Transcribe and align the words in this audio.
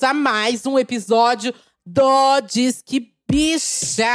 Bem-vindos 0.00 0.02
a 0.02 0.14
mais 0.14 0.66
um 0.66 0.78
episódio 0.78 1.54
do 1.84 2.40
Disque 2.40 3.12
Bicha! 3.30 4.06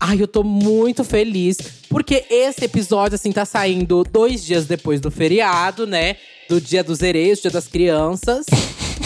Ai, 0.00 0.20
eu 0.20 0.26
tô 0.26 0.42
muito 0.42 1.04
feliz, 1.04 1.56
porque 1.88 2.24
esse 2.28 2.64
episódio, 2.64 3.14
assim, 3.14 3.30
tá 3.30 3.44
saindo 3.44 4.02
dois 4.02 4.44
dias 4.44 4.66
depois 4.66 5.00
do 5.00 5.10
feriado, 5.10 5.86
né? 5.86 6.16
Do 6.48 6.60
Dia 6.60 6.82
dos 6.82 7.00
Hereis, 7.00 7.40
Dia 7.40 7.50
das 7.50 7.68
Crianças. 7.68 8.46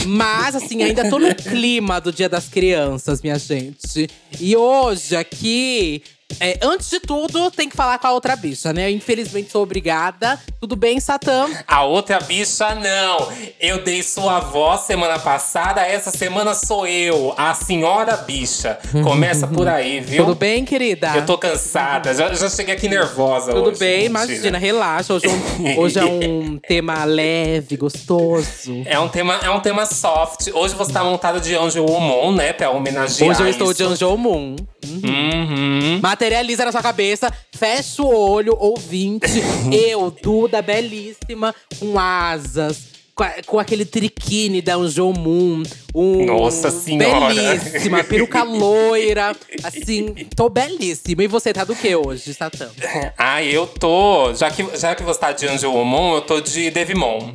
Mas, 0.07 0.55
assim, 0.55 0.83
ainda 0.83 1.11
tô 1.11 1.19
no 1.19 1.35
clima 1.35 2.01
do 2.01 2.13
Dia 2.13 2.29
das 2.29 2.49
Crianças, 2.49 3.21
minha 3.21 3.39
gente. 3.39 4.09
E 4.41 4.57
hoje, 4.57 5.15
aqui, 5.15 6.03
é, 6.41 6.59
antes 6.63 6.91
de 6.91 7.01
tudo, 7.01 7.51
tem 7.51 7.69
que 7.69 7.77
falar 7.77 7.99
com 7.99 8.07
a 8.09 8.13
outra 8.13 8.37
bicha, 8.37 8.73
né? 8.73 8.91
Eu, 8.91 8.95
infelizmente, 8.95 9.51
sou 9.51 9.63
obrigada. 9.63 10.39
Tudo 10.61 10.77
bem, 10.77 10.99
Satã? 11.01 11.47
A 11.67 11.85
outra 11.85 12.19
bicha, 12.21 12.75
não. 12.75 13.29
Eu 13.61 13.83
dei 13.83 14.03
sua 14.03 14.41
voz 14.41 14.83
semana 14.83 15.19
passada, 15.19 15.81
essa 15.81 16.11
semana 16.11 16.55
sou 16.55 16.87
eu, 16.87 17.33
a 17.39 17.55
senhora 17.55 18.17
bicha. 18.19 18.79
Começa 19.05 19.47
por 19.47 19.67
aí, 19.69 20.01
viu? 20.01 20.25
Tudo 20.25 20.35
bem, 20.35 20.65
querida? 20.65 21.13
Eu 21.15 21.25
tô 21.25 21.39
cansada, 21.39 22.13
já, 22.13 22.35
já 22.35 22.51
cheguei 22.51 22.75
aqui 22.75 22.89
nervosa 22.89 23.53
Tudo 23.53 23.71
hoje. 23.71 23.79
bem, 23.79 24.09
mentira. 24.09 24.25
imagina, 24.25 24.59
relaxa. 24.59 25.15
Hoje 25.15 25.27
é, 25.27 25.31
um, 25.31 25.79
hoje 25.81 25.99
é 25.99 26.05
um 26.05 26.59
tema 26.59 27.05
leve, 27.05 27.77
gostoso. 27.77 28.83
É 28.85 28.99
um 28.99 29.09
tema, 29.09 29.37
é 29.43 29.51
um 29.51 29.61
tema 29.61 29.87
soft. 29.87 30.49
Hoje 30.53 30.75
você 30.75 30.93
tá 30.93 31.03
montada 31.03 31.41
de 31.41 31.55
Anjo 31.55 31.83
Woman, 31.85 32.37
né? 32.37 32.53
Pra 32.53 32.71
homenagear 32.71 33.31
Hoje 33.31 33.43
eu 33.43 33.49
estou 33.49 33.71
isso. 33.71 33.77
de 33.79 33.85
Anjo 33.85 34.17
Moon. 34.19 34.57
Uhum. 34.91 36.01
Materializa 36.03 36.65
na 36.65 36.73
sua 36.73 36.83
cabeça, 36.83 37.33
fecha 37.57 38.03
o 38.03 38.09
olho, 38.15 38.57
ouvinte. 38.59 39.27
eu, 39.73 40.11
Duda, 40.23 40.61
belíssima, 40.63 41.55
com 41.79 41.99
asas. 41.99 42.95
Com, 43.15 43.25
a- 43.25 43.35
com 43.47 43.59
aquele 43.59 43.87
triquine 43.87 44.61
da 44.61 44.75
Anjo 44.77 45.11
Moon. 45.11 45.63
Um, 45.95 46.27
Nossa 46.27 46.71
Senhora. 46.71 47.35
Belíssima, 47.35 48.05
peruca 48.05 48.43
loira. 48.43 49.35
Assim, 49.65 50.13
tô 50.37 50.51
belíssima. 50.51 51.23
E 51.23 51.27
você 51.27 51.51
tá 51.53 51.65
do 51.65 51.75
que 51.75 51.97
hoje, 51.97 52.35
Satã? 52.35 52.69
Ah, 53.17 53.43
eu 53.43 53.67
tô. 53.67 54.35
Já 54.35 54.51
que, 54.51 54.67
já 54.77 54.95
que 54.95 55.03
você 55.03 55.19
tá 55.19 55.33
de 55.33 55.47
Anjo 55.49 55.71
Woman, 55.73 56.17
eu 56.17 56.21
tô 56.21 56.41
de 56.43 56.71
Devimon. 56.71 57.33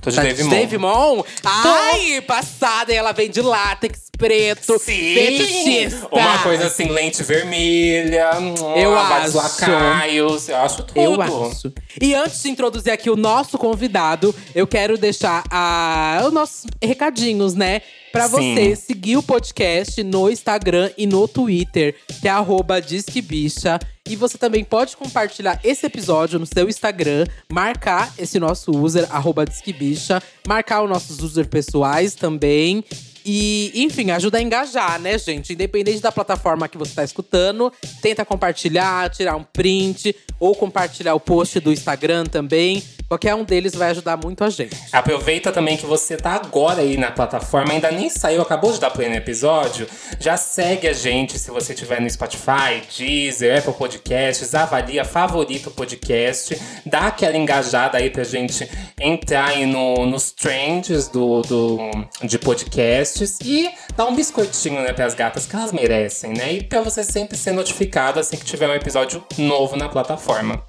Tô 0.00 0.10
de 0.10 0.16
Tá 0.16 0.22
Devimon. 0.22 0.50
Dave 0.50 0.78
Mon? 0.78 1.22
Ai, 1.44 2.20
passada. 2.22 2.92
E 2.92 2.96
ela 2.96 3.12
vem 3.12 3.30
de 3.30 3.40
látex 3.42 4.08
preto. 4.16 4.78
Sim! 4.78 5.14
fetichista. 5.14 6.08
Uma 6.10 6.38
coisa 6.42 6.66
assim, 6.66 6.88
lente 6.88 7.22
vermelha, 7.22 8.30
Eu 8.76 8.96
acho. 8.98 9.36
lacaios. 9.36 10.48
Eu 10.48 10.56
acho 10.56 10.82
tudo. 10.82 11.00
Eu 11.00 11.20
acho. 11.20 11.72
E 12.00 12.14
antes 12.14 12.42
de 12.42 12.50
introduzir 12.50 12.92
aqui 12.92 13.08
o 13.10 13.16
nosso 13.16 13.56
convidado, 13.58 14.34
eu 14.54 14.66
quero 14.66 14.98
deixar 14.98 15.44
a, 15.50 16.22
os 16.26 16.32
nossos 16.32 16.64
recadinhos, 16.82 17.54
né? 17.54 17.80
Pra 18.10 18.28
Sim. 18.28 18.54
você 18.54 18.74
seguir 18.76 19.16
o 19.18 19.22
podcast 19.22 20.02
no 20.02 20.30
Instagram 20.30 20.90
e 20.96 21.06
no 21.06 21.28
Twitter, 21.28 21.94
que 22.20 22.26
é 22.26 22.30
arroba 22.30 22.80
Disque 22.80 23.20
Bicha. 23.20 23.78
E 24.08 24.16
você 24.16 24.38
também 24.38 24.64
pode 24.64 24.96
compartilhar 24.96 25.60
esse 25.62 25.84
episódio 25.84 26.38
no 26.38 26.46
seu 26.46 26.68
Instagram, 26.68 27.26
marcar 27.52 28.12
esse 28.18 28.40
nosso 28.40 28.70
user, 28.70 29.06
arroba 29.14 29.44
Disque 29.44 29.72
Bicha, 29.72 30.22
marcar 30.46 30.82
os 30.82 30.88
nossos 30.88 31.20
users 31.20 31.46
pessoais 31.46 32.14
também. 32.14 32.82
E, 33.30 33.70
enfim, 33.74 34.10
ajuda 34.10 34.38
a 34.38 34.42
engajar, 34.42 34.98
né, 34.98 35.18
gente? 35.18 35.52
Independente 35.52 36.00
da 36.00 36.10
plataforma 36.10 36.66
que 36.66 36.78
você 36.78 36.94
tá 36.94 37.04
escutando, 37.04 37.70
tenta 38.00 38.24
compartilhar, 38.24 39.10
tirar 39.10 39.36
um 39.36 39.44
print 39.44 40.16
ou 40.40 40.54
compartilhar 40.54 41.14
o 41.14 41.20
post 41.20 41.60
do 41.60 41.70
Instagram 41.70 42.24
também. 42.24 42.82
Qualquer 43.08 43.34
um 43.34 43.42
deles 43.42 43.74
vai 43.74 43.90
ajudar 43.90 44.18
muito 44.18 44.44
a 44.44 44.50
gente. 44.50 44.76
Aproveita 44.92 45.50
também 45.50 45.78
que 45.78 45.86
você 45.86 46.16
tá 46.16 46.32
agora 46.32 46.82
aí 46.82 46.98
na 46.98 47.10
plataforma, 47.10 47.72
ainda 47.72 47.90
nem 47.90 48.10
saiu, 48.10 48.42
acabou 48.42 48.70
de 48.70 48.78
dar 48.78 48.90
play 48.90 49.08
no 49.08 49.16
episódio. 49.16 49.88
Já 50.20 50.36
segue 50.36 50.86
a 50.86 50.92
gente 50.92 51.38
se 51.38 51.50
você 51.50 51.72
estiver 51.72 52.02
no 52.02 52.10
Spotify, 52.10 52.82
Deezer, 52.96 53.58
Apple 53.58 53.72
Podcasts, 53.72 54.54
avalia, 54.54 55.06
favorita 55.06 55.70
o 55.70 55.72
podcast, 55.72 56.60
dá 56.84 57.06
aquela 57.06 57.36
engajada 57.36 57.96
aí 57.96 58.10
pra 58.10 58.24
gente 58.24 58.68
entrar 59.00 59.48
aí 59.48 59.64
no, 59.64 60.04
nos 60.04 60.30
trends 60.30 61.08
do, 61.08 61.40
do, 61.42 61.78
de 62.22 62.38
podcasts 62.38 63.38
e 63.42 63.70
dá 63.96 64.04
um 64.04 64.14
biscoitinho, 64.14 64.82
né, 64.82 64.92
pras 64.92 65.14
gatas 65.14 65.46
que 65.46 65.56
elas 65.56 65.72
merecem, 65.72 66.34
né? 66.34 66.52
E 66.52 66.62
pra 66.62 66.82
você 66.82 67.02
sempre 67.02 67.38
ser 67.38 67.52
notificado 67.52 68.20
assim 68.20 68.36
que 68.36 68.44
tiver 68.44 68.68
um 68.68 68.74
episódio 68.74 69.24
novo 69.38 69.76
na 69.76 69.88
plataforma. 69.88 70.62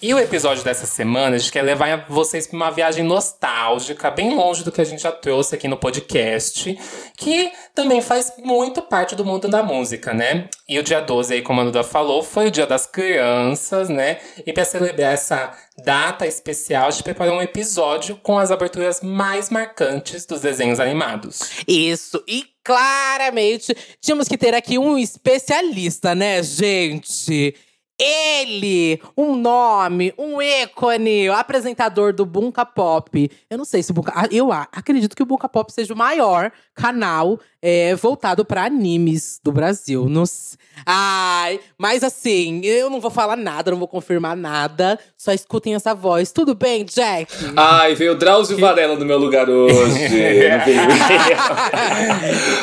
E 0.00 0.12
o 0.12 0.18
episódio 0.18 0.64
dessa 0.64 0.86
semana, 0.86 1.36
a 1.36 1.38
gente 1.38 1.52
quer 1.52 1.62
levar 1.62 2.06
vocês 2.08 2.46
pra 2.46 2.56
uma 2.56 2.70
viagem 2.70 3.04
nostálgica, 3.04 4.10
bem 4.10 4.34
longe 4.34 4.64
do 4.64 4.72
que 4.72 4.80
a 4.80 4.84
gente 4.84 5.02
já 5.02 5.12
trouxe 5.12 5.54
aqui 5.54 5.68
no 5.68 5.76
podcast, 5.76 6.76
que 7.16 7.52
também 7.74 8.02
faz 8.02 8.32
muito 8.38 8.82
parte 8.82 9.14
do 9.14 9.24
mundo 9.24 9.48
da 9.48 9.62
música, 9.62 10.12
né? 10.12 10.48
E 10.68 10.78
o 10.78 10.82
dia 10.82 11.00
12 11.00 11.34
aí, 11.34 11.42
como 11.42 11.60
a 11.60 11.64
Duda 11.64 11.84
falou, 11.84 12.22
foi 12.22 12.48
o 12.48 12.50
dia 12.50 12.66
das 12.66 12.86
crianças, 12.86 13.88
né? 13.88 14.18
E 14.44 14.52
pra 14.52 14.64
celebrar 14.64 15.14
essa 15.14 15.56
data 15.84 16.26
especial, 16.26 16.88
a 16.88 16.90
gente 16.90 17.04
preparou 17.04 17.36
um 17.36 17.42
episódio 17.42 18.16
com 18.16 18.38
as 18.38 18.50
aberturas 18.50 19.00
mais 19.02 19.50
marcantes 19.50 20.26
dos 20.26 20.40
desenhos 20.40 20.80
animados. 20.80 21.62
Isso. 21.66 22.22
E 22.26 22.44
claramente 22.64 23.76
tínhamos 24.00 24.28
que 24.28 24.36
ter 24.36 24.54
aqui 24.54 24.78
um 24.78 24.98
especialista, 24.98 26.14
né, 26.14 26.42
gente? 26.42 27.54
Ele, 28.04 29.00
um 29.16 29.36
nome, 29.36 30.12
um 30.18 30.42
ícone, 30.42 31.28
o 31.30 31.32
apresentador 31.34 32.12
do 32.12 32.26
Bunka 32.26 32.66
Pop. 32.66 33.30
Eu 33.48 33.56
não 33.58 33.64
sei 33.64 33.82
se 33.82 33.90
o 33.90 33.94
Bunka. 33.94 34.12
ah, 34.14 34.26
Eu 34.30 34.50
acredito 34.52 35.14
que 35.14 35.22
o 35.22 35.26
Bunka 35.26 35.48
Pop 35.48 35.72
seja 35.72 35.94
o 35.94 35.96
maior 35.96 36.50
canal 36.74 37.38
é, 37.60 37.94
voltado 37.94 38.44
para 38.44 38.64
animes 38.64 39.38
do 39.44 39.52
Brasil. 39.52 40.06
Não 40.08 40.22
s- 40.24 40.56
Ai, 40.86 41.60
mas 41.78 42.02
assim, 42.02 42.60
eu 42.64 42.88
não 42.90 42.98
vou 42.98 43.10
falar 43.10 43.36
nada, 43.36 43.70
não 43.70 43.78
vou 43.78 43.86
confirmar 43.86 44.34
nada. 44.36 44.98
Só 45.16 45.30
escutem 45.32 45.74
essa 45.74 45.94
voz. 45.94 46.32
Tudo 46.32 46.54
bem, 46.54 46.84
Jack? 46.84 47.30
Ai, 47.56 47.94
veio 47.94 48.12
o 48.12 48.14
Drauzio 48.16 48.58
Varela 48.58 48.96
no 48.96 49.04
meu 49.04 49.18
lugar 49.18 49.48
hoje. 49.48 50.08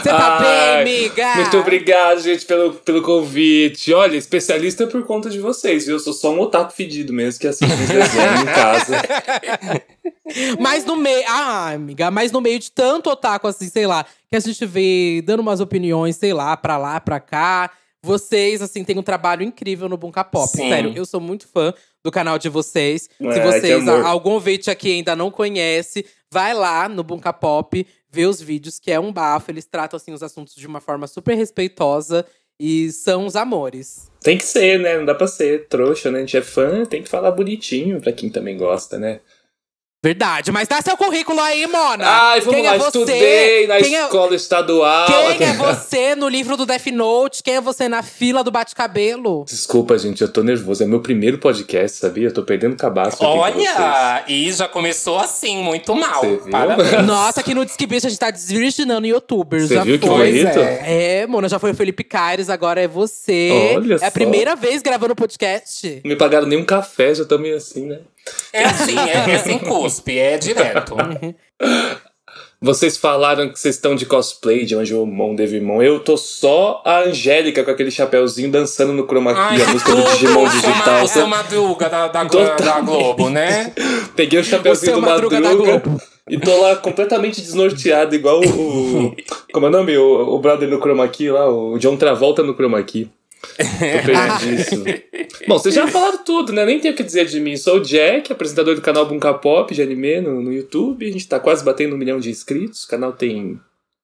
Você 0.02 0.10
tá 0.10 0.38
Ai, 0.40 0.84
bem, 0.84 1.00
amiga? 1.02 1.36
Muito 1.36 1.58
obrigado, 1.58 2.20
gente, 2.22 2.46
pelo, 2.46 2.74
pelo 2.74 3.02
convite. 3.02 3.94
Olha, 3.94 4.18
especialista 4.18 4.88
por 4.88 5.04
conta 5.06 5.29
de 5.30 5.40
vocês, 5.40 5.86
viu? 5.86 5.96
Eu 5.96 6.00
sou 6.00 6.14
só 6.14 6.34
um 6.34 6.40
otaku 6.40 6.74
fedido 6.74 7.14
mesmo, 7.14 7.40
que 7.40 7.48
assiste 7.48 7.72
os 7.72 7.88
desenhos 7.88 8.42
em 8.42 8.46
casa. 8.46 8.96
Mas 10.60 10.86
no 10.86 10.96
meio. 10.96 11.24
Ah, 11.28 11.72
amiga, 11.72 12.12
mas 12.12 12.32
no 12.32 12.40
meio 12.40 12.60
de 12.60 12.72
tanto 12.72 13.10
otaku, 13.10 13.48
assim, 13.48 13.68
sei 13.68 13.88
lá, 13.88 14.06
que 14.30 14.36
a 14.36 14.40
gente 14.40 14.64
vê 14.66 15.24
dando 15.26 15.40
umas 15.40 15.60
opiniões, 15.60 16.16
sei 16.18 16.34
lá, 16.34 16.56
pra 16.56 16.78
lá, 16.78 17.00
pra 17.00 17.20
cá. 17.20 17.72
Vocês, 18.02 18.62
assim, 18.62 18.84
têm 18.84 18.98
um 18.98 19.04
trabalho 19.04 19.44
incrível 19.44 19.90
no 19.90 19.98
Bunka 19.98 20.24
Pop. 20.24 20.48
Sim. 20.48 20.70
Sério, 20.70 20.94
eu 20.96 21.06
sou 21.06 21.20
muito 21.20 21.48
fã 21.48 21.74
do 22.04 22.12
canal 22.12 22.38
de 22.38 22.48
vocês. 22.48 23.04
Se 23.04 23.28
Ai, 23.28 23.34
que 23.34 23.46
vocês, 23.46 23.88
algum 23.88 24.32
ouvinte 24.32 24.70
aqui 24.70 24.94
ainda 24.94 25.16
não 25.16 25.30
conhece, 25.30 26.06
vai 26.32 26.54
lá 26.54 26.88
no 26.88 27.04
Bunka 27.04 27.34
Pop, 27.34 27.86
vê 28.10 28.26
os 28.26 28.42
vídeos, 28.42 28.80
que 28.80 28.92
é 28.92 29.00
um 29.00 29.12
bafo. 29.12 29.52
Eles 29.52 29.66
tratam, 29.66 29.98
assim, 29.98 30.14
os 30.14 30.24
assuntos 30.24 30.56
de 30.56 30.66
uma 30.66 30.80
forma 30.80 31.08
super 31.08 31.36
respeitosa. 31.36 32.26
E 32.60 32.92
são 32.92 33.26
os 33.26 33.36
amores. 33.36 34.09
Tem 34.22 34.38
que 34.38 34.44
ser, 34.46 34.80
né? 34.80 34.98
Não 34.98 35.06
dá 35.06 35.16
pra 35.16 35.28
ser 35.28 35.68
trouxa, 35.68 36.12
né? 36.12 36.20
A 36.20 36.22
gente 36.22 36.38
é 36.38 36.42
fã, 36.42 36.86
tem 36.86 37.02
que 37.02 37.10
falar 37.10 37.32
bonitinho 37.32 38.02
pra 38.02 38.12
quem 38.12 38.30
também 38.30 38.58
gosta, 38.58 39.00
né? 39.00 39.22
Verdade, 40.02 40.50
mas 40.50 40.66
dá 40.66 40.82
seu 40.82 40.96
currículo 40.96 41.42
aí, 41.42 41.68
Mona. 41.68 42.06
Ai, 42.08 42.40
vamos 42.40 42.56
Quem 42.56 42.66
lá, 42.66 42.76
é 42.76 42.78
você? 42.78 42.86
estudei 43.00 43.68
na 43.68 43.78
Quem 43.80 43.96
é- 43.98 44.04
escola 44.06 44.34
estadual. 44.34 45.08
Quem 45.38 45.46
é 45.48 45.52
você 45.54 46.16
no 46.16 46.30
livro 46.30 46.56
do 46.56 46.66
Death 46.66 46.86
Note? 46.88 47.44
Quem 47.44 47.56
é 47.56 47.62
você 47.62 47.90
na 47.90 48.02
fila 48.02 48.42
do 48.42 48.50
bate-cabelo? 48.50 49.44
Desculpa, 49.46 49.98
gente, 49.98 50.22
eu 50.22 50.32
tô 50.32 50.42
nervoso. 50.42 50.84
É 50.84 50.86
meu 50.86 51.02
primeiro 51.02 51.38
podcast, 51.38 51.98
sabia? 51.98 52.28
Eu 52.30 52.34
tô 52.34 52.44
perdendo 52.44 52.78
cabaço. 52.78 53.18
Olha! 53.26 54.24
E 54.26 54.50
já 54.54 54.70
começou 54.70 55.20
assim, 55.20 55.58
muito 55.62 55.94
mal. 55.94 56.22
Nossa, 57.06 57.42
aqui 57.42 57.54
no 57.54 57.66
Disque 57.66 57.86
Bicha 57.86 58.08
a 58.08 58.10
gente 58.10 58.20
tá 58.20 58.32
desvirginando 58.32 59.06
youtubers. 59.06 59.68
Você 59.68 59.74
já 59.76 59.84
viu 59.84 60.00
que 60.00 60.08
foi. 60.08 60.32
bonito? 60.32 60.60
É, 60.60 61.28
Mona, 61.28 61.50
já 61.50 61.60
foi 61.60 61.72
o 61.72 61.76
Felipe 61.76 62.06
Caires, 62.06 62.50
agora 62.50 62.80
é 62.80 62.88
você. 62.88 63.74
Olha 63.76 63.94
é 63.96 63.98
a 63.98 64.00
só. 64.00 64.12
primeira 64.12 64.56
vez 64.56 64.82
gravando 64.82 65.14
podcast. 65.14 66.00
Não 66.06 66.10
me 66.12 66.16
pagaram 66.16 66.48
nem 66.48 66.58
um 66.58 66.64
café, 66.66 67.14
já 67.14 67.26
tô 67.26 67.38
meio 67.38 67.58
assim, 67.58 67.86
né? 67.86 68.00
É 68.54 68.64
assim, 68.66 68.98
é, 68.98 69.32
é 69.32 69.38
sem 69.40 69.60
cuspe, 69.60 70.18
é 70.18 70.38
direto. 70.38 70.96
Vocês 72.62 72.98
falaram 72.98 73.48
que 73.50 73.58
vocês 73.58 73.76
estão 73.76 73.96
de 73.96 74.06
cosplay 74.06 74.66
de 74.66 74.76
Angelmon, 74.76 75.34
Devimon. 75.34 75.82
Eu 75.82 76.02
tô 76.02 76.18
só 76.18 76.82
a 76.86 77.00
Angélica 77.04 77.64
com 77.64 77.72
aquele 77.72 77.90
chapéuzinho 77.90 78.52
dançando 78.52 78.92
no 78.92 79.06
chroma 79.08 79.34
key, 79.34 79.62
a 79.64 79.68
música 79.70 79.96
do 79.96 80.04
Digimon 80.04 80.46
digital. 80.50 81.04
o 81.04 81.08
seu 81.08 81.26
Madruga 81.26 81.88
da, 81.90 82.08
da, 82.10 82.26
Total. 82.26 82.58
da 82.58 82.82
Globo, 82.82 83.30
né? 83.30 83.72
Peguei 84.14 84.40
o 84.42 84.44
chapéuzinho 84.44 84.92
O 84.92 84.96
seu 84.96 85.02
do 85.02 85.08
Madruga 85.10 85.40
Madruga, 85.40 85.82
e 86.30 86.38
tô 86.38 86.62
lá 86.62 86.76
completamente 86.76 87.40
desnorteado, 87.42 88.14
igual 88.14 88.42
o. 88.42 89.06
o- 89.08 89.16
como 89.54 89.66
é 89.66 89.70
o 89.70 89.72
nome? 89.72 89.98
O, 89.98 90.36
o 90.36 90.40
brother 90.40 90.68
no 90.68 90.80
chroma 90.82 91.08
key 91.08 91.30
lá, 91.32 91.50
o 91.50 91.78
John 91.80 91.96
Travolta 91.96 92.44
no 92.44 92.54
chroma 92.54 92.84
key. 92.84 93.10
Tô 93.42 94.06
perdidíssimo. 94.06 94.86
Bom, 95.48 95.58
vocês 95.58 95.74
já 95.74 95.88
falaram 95.88 96.24
tudo, 96.24 96.52
né? 96.52 96.66
Nem 96.66 96.80
tenho 96.80 96.94
o 96.94 96.98
que 96.98 97.04
dizer 97.04 97.26
de 97.26 97.40
mim. 97.40 97.56
Sou 97.58 97.78
o 97.78 97.82
Jack, 97.82 98.32
apresentador 98.32 98.76
do 98.76 98.82
canal 98.82 99.06
Bunka 99.06 99.34
Pop 99.34 99.74
de 99.74 99.82
anime 99.82 100.22
no, 100.22 100.42
no 100.42 100.54
YouTube. 100.54 101.08
A 101.08 101.12
gente 101.12 101.28
tá 101.28 101.40
quase 101.40 101.64
batendo 101.64 101.96
um 101.96 101.98
milhão 101.98 102.20
de 102.20 102.30
inscritos. 102.30 102.84
O 102.84 102.88
canal 102.88 103.14
tem 103.14 103.60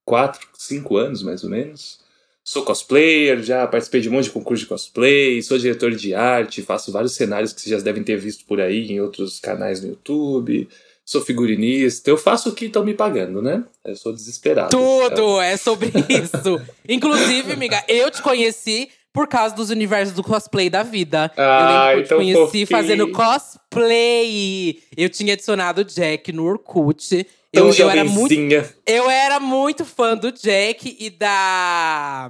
4, 0.06 0.48
5 0.54 0.98
anos, 0.98 1.24
mais 1.24 1.44
ou 1.44 1.50
menos. 1.50 2.00
Sou 2.44 2.64
cosplayer, 2.64 3.42
já 3.42 3.66
participei 3.66 4.02
de 4.02 4.08
um 4.08 4.12
monte 4.12 4.26
de 4.26 4.30
concurso 4.30 4.64
de 4.64 4.70
cosplay, 4.70 5.42
sou 5.42 5.58
diretor 5.58 5.90
de 5.90 6.14
arte, 6.14 6.62
faço 6.62 6.92
vários 6.92 7.16
cenários 7.16 7.52
que 7.52 7.60
vocês 7.60 7.76
já 7.76 7.84
devem 7.84 8.04
ter 8.04 8.18
visto 8.18 8.46
por 8.46 8.62
aí 8.62 8.86
em 8.86 9.02
outros 9.02 9.40
canais 9.40 9.82
no 9.82 9.90
YouTube. 9.90 10.70
Sou 11.04 11.22
figurinista, 11.22 12.08
eu 12.10 12.18
faço 12.18 12.50
o 12.50 12.54
que 12.54 12.66
estão 12.66 12.86
me 12.86 12.94
pagando, 12.94 13.42
né? 13.42 13.64
Eu 13.84 13.96
sou 13.96 14.14
desesperado. 14.14 14.70
Tudo 14.70 15.42
é 15.42 15.58
sobre 15.58 15.92
isso. 16.08 16.62
Inclusive, 16.88 17.54
amiga, 17.54 17.84
eu 17.88 18.12
te 18.12 18.22
conheci 18.22 18.90
por 19.16 19.28
causa 19.28 19.56
dos 19.56 19.70
universos 19.72 20.14
do 20.14 20.22
cosplay 20.22 20.70
da 20.70 20.84
vida. 20.84 21.32
Ah, 21.38 21.92
eu 21.94 21.98
lembro 21.98 22.08
que 22.08 22.14
eu 22.14 22.18
então 22.18 22.18
te 22.18 22.34
conheci 22.34 22.66
fofinho. 22.66 22.68
fazendo 22.68 23.12
cosplay. 23.12 24.80
Eu 24.96 25.10
tinha 25.10 25.34
adicionado 25.34 25.82
o 25.82 25.84
Jack 25.86 26.32
no 26.32 26.44
Orkut. 26.46 27.26
Eu, 27.54 27.72
eu, 27.74 27.90
era 27.90 28.04
muito, 28.04 28.34
eu 28.86 29.10
era 29.10 29.40
muito 29.40 29.86
fã 29.86 30.16
do 30.18 30.30
Jack 30.32 30.98
e 31.00 31.10
da. 31.10 32.30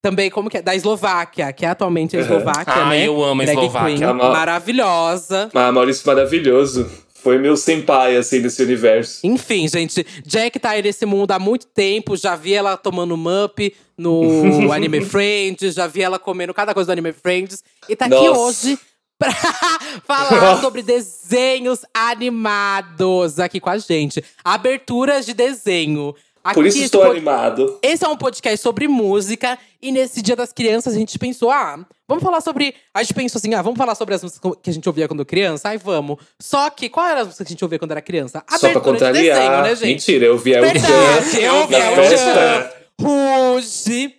Também, 0.00 0.30
como 0.30 0.48
que 0.48 0.58
é? 0.58 0.62
Da 0.62 0.74
Eslováquia, 0.76 1.52
que 1.52 1.64
é 1.66 1.70
atualmente 1.70 2.14
a 2.16 2.20
Uhum. 2.20 2.24
Eslováquia, 2.26 2.72
Ah, 2.74 2.88
né? 2.90 3.06
eu 3.08 3.24
amo 3.24 3.40
a 3.40 3.44
Eslováquia. 3.44 3.96
Queen, 3.96 4.14
maravilhosa. 4.16 5.48
Ah, 5.52 5.72
Maurício 5.72 6.06
maravilhoso. 6.06 6.88
Foi 7.24 7.38
meu 7.38 7.56
senpai, 7.56 8.18
assim, 8.18 8.42
desse 8.42 8.62
universo. 8.62 9.26
Enfim, 9.26 9.66
gente, 9.66 10.06
Jack 10.26 10.58
tá 10.58 10.70
aí 10.70 10.82
nesse 10.82 11.06
mundo 11.06 11.30
há 11.30 11.38
muito 11.38 11.66
tempo. 11.66 12.18
Já 12.18 12.36
vi 12.36 12.52
ela 12.52 12.76
tomando 12.76 13.16
mup 13.16 13.74
no 13.96 14.20
Anime 14.70 15.00
Friends, 15.00 15.74
já 15.74 15.86
vi 15.86 16.02
ela 16.02 16.18
comendo 16.18 16.52
cada 16.52 16.74
coisa 16.74 16.88
do 16.88 16.92
Anime 16.92 17.14
Friends. 17.14 17.64
E 17.88 17.96
tá 17.96 18.04
aqui 18.04 18.14
Nossa. 18.14 18.38
hoje 18.38 18.78
pra 19.18 19.32
falar 20.06 20.60
sobre 20.60 20.82
desenhos 20.82 21.80
animados 21.94 23.40
aqui 23.40 23.58
com 23.58 23.70
a 23.70 23.78
gente. 23.78 24.22
Aberturas 24.44 25.24
de 25.24 25.32
desenho. 25.32 26.14
Aqui, 26.44 26.54
Por 26.56 26.66
isso 26.66 26.78
estou 26.78 27.00
pod- 27.00 27.12
animado. 27.16 27.78
esse 27.82 28.04
é 28.04 28.08
um 28.08 28.16
podcast 28.18 28.58
sobre 28.58 28.86
música. 28.86 29.58
E 29.80 29.90
nesse 29.90 30.20
Dia 30.20 30.36
das 30.36 30.52
Crianças, 30.52 30.94
a 30.94 30.98
gente 30.98 31.18
pensou, 31.18 31.50
ah, 31.50 31.78
vamos 32.06 32.22
falar 32.22 32.42
sobre. 32.42 32.74
A 32.92 33.02
gente 33.02 33.14
pensou 33.14 33.38
assim, 33.38 33.54
ah, 33.54 33.62
vamos 33.62 33.78
falar 33.78 33.94
sobre 33.94 34.14
as 34.14 34.22
músicas 34.22 34.52
que 34.62 34.68
a 34.68 34.72
gente 34.72 34.86
ouvia 34.86 35.08
quando 35.08 35.24
criança? 35.24 35.70
Ai, 35.70 35.78
vamos. 35.78 36.18
Só 36.38 36.68
que, 36.68 36.90
qual 36.90 37.06
era 37.06 37.20
as 37.22 37.26
músicas 37.28 37.46
que 37.46 37.52
a 37.52 37.54
gente 37.54 37.64
ouvia 37.64 37.78
quando 37.78 37.92
era 37.92 38.02
criança? 38.02 38.44
Só 38.50 38.58
pra 38.58 38.68
Abertura 38.68 38.80
de 38.96 39.00
contrariar. 39.04 39.36
desenho, 39.38 39.62
né, 39.62 39.74
gente? 39.74 39.86
Mentira, 39.88 40.26
eu 40.26 40.36
vi 40.38 40.52
El 40.52 40.62
Verdade, 40.62 41.30
Chan 41.30 41.38
eu 41.40 41.68
na 41.70 41.78
El 41.78 41.94
festa. 41.96 42.74
Ruge. 43.00 44.14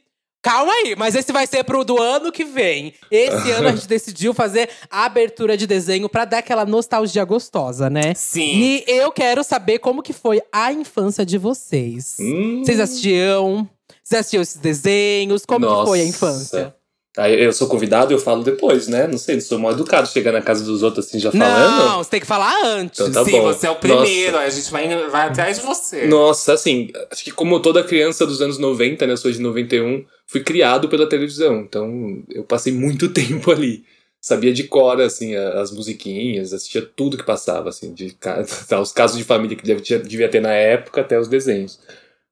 Calma 0.46 0.72
aí, 0.72 0.96
mas 0.96 1.16
esse 1.16 1.32
vai 1.32 1.48
ser 1.48 1.64
pro 1.64 1.84
do 1.84 2.00
ano 2.00 2.32
que 2.32 2.46
vem. 2.46 2.94
Esse 3.10 3.50
ano 3.50 3.68
a 3.68 3.72
gente 3.74 3.88
decidiu 3.88 4.32
fazer 4.32 4.70
a 4.92 5.06
abertura 5.06 5.58
de 5.58 5.66
desenho 5.66 6.08
pra 6.08 6.24
dar 6.24 6.38
aquela 6.38 6.64
nostalgia 6.68 7.26
gostosa, 7.26 7.90
né? 7.90 8.14
Sim. 8.14 8.56
E 8.56 8.84
eu 8.88 9.12
quero 9.12 9.44
saber 9.44 9.80
como 9.80 10.04
que 10.04 10.14
foi 10.14 10.40
a 10.52 10.72
infância 10.72 11.26
de 11.26 11.40
vocês. 11.40 12.18
Hum. 12.20 12.62
Vocês 12.64 12.80
assistiam? 12.80 13.68
Vocês 14.04 14.20
assistiam 14.20 14.44
esses 14.44 14.58
desenhos? 14.58 15.48
Como 15.48 15.66
que 15.66 15.88
foi 15.88 16.02
a 16.02 16.06
Nossa. 16.06 16.16
infância? 16.16 16.76
Aí 17.18 17.42
eu 17.42 17.54
sou 17.54 17.68
convidado, 17.68 18.14
eu 18.14 18.20
falo 18.20 18.44
depois, 18.44 18.88
né? 18.90 19.08
Não 19.08 19.18
sei, 19.18 19.40
sou 19.40 19.58
mal 19.58 19.72
educado 19.72 20.08
chegar 20.08 20.34
na 20.34 20.42
casa 20.42 20.66
dos 20.66 20.84
outros 20.84 21.06
assim 21.06 21.18
já 21.18 21.32
falando. 21.32 21.86
Não, 21.86 22.04
você 22.04 22.10
tem 22.10 22.20
que 22.20 22.26
falar 22.26 22.54
antes. 22.66 23.00
Então 23.00 23.12
tá 23.12 23.24
Sim, 23.24 23.32
bom. 23.32 23.44
você 23.44 23.68
é 23.68 23.70
o 23.72 23.76
primeiro. 23.76 24.38
A 24.38 24.50
gente 24.50 24.70
vai, 24.70 25.10
vai 25.10 25.28
atrás 25.30 25.58
de 25.58 25.66
você. 25.66 26.08
Nossa, 26.08 26.54
assim, 26.54 26.92
acho 27.10 27.24
que 27.24 27.32
como 27.32 27.62
toda 27.62 27.84
criança 27.84 28.26
dos 28.26 28.42
anos 28.42 28.58
90, 28.58 29.08
né? 29.08 29.14
Eu 29.14 29.18
sou 29.18 29.32
de 29.32 29.40
91, 29.40 30.04
fui 30.28 30.42
criado 30.44 30.90
pela 30.90 31.08
televisão. 31.08 31.62
Então 31.62 32.22
eu 32.30 32.44
passei 32.44 32.74
muito 32.74 33.08
tempo 33.14 33.50
ali. 33.50 33.84
Sabia 34.20 34.52
de 34.52 34.64
cor, 34.64 35.00
assim, 35.00 35.36
as 35.36 35.72
musiquinhas, 35.72 36.52
assistia 36.52 36.82
tudo 36.82 37.16
que 37.16 37.24
passava, 37.24 37.70
assim, 37.70 37.94
de 37.94 38.18
os 38.82 38.92
casos 38.92 39.18
de 39.18 39.24
família 39.24 39.56
que 39.56 39.64
devia 39.64 40.28
ter 40.28 40.42
na 40.42 40.52
época 40.52 41.02
até 41.02 41.18
os 41.20 41.28
desenhos. 41.28 41.80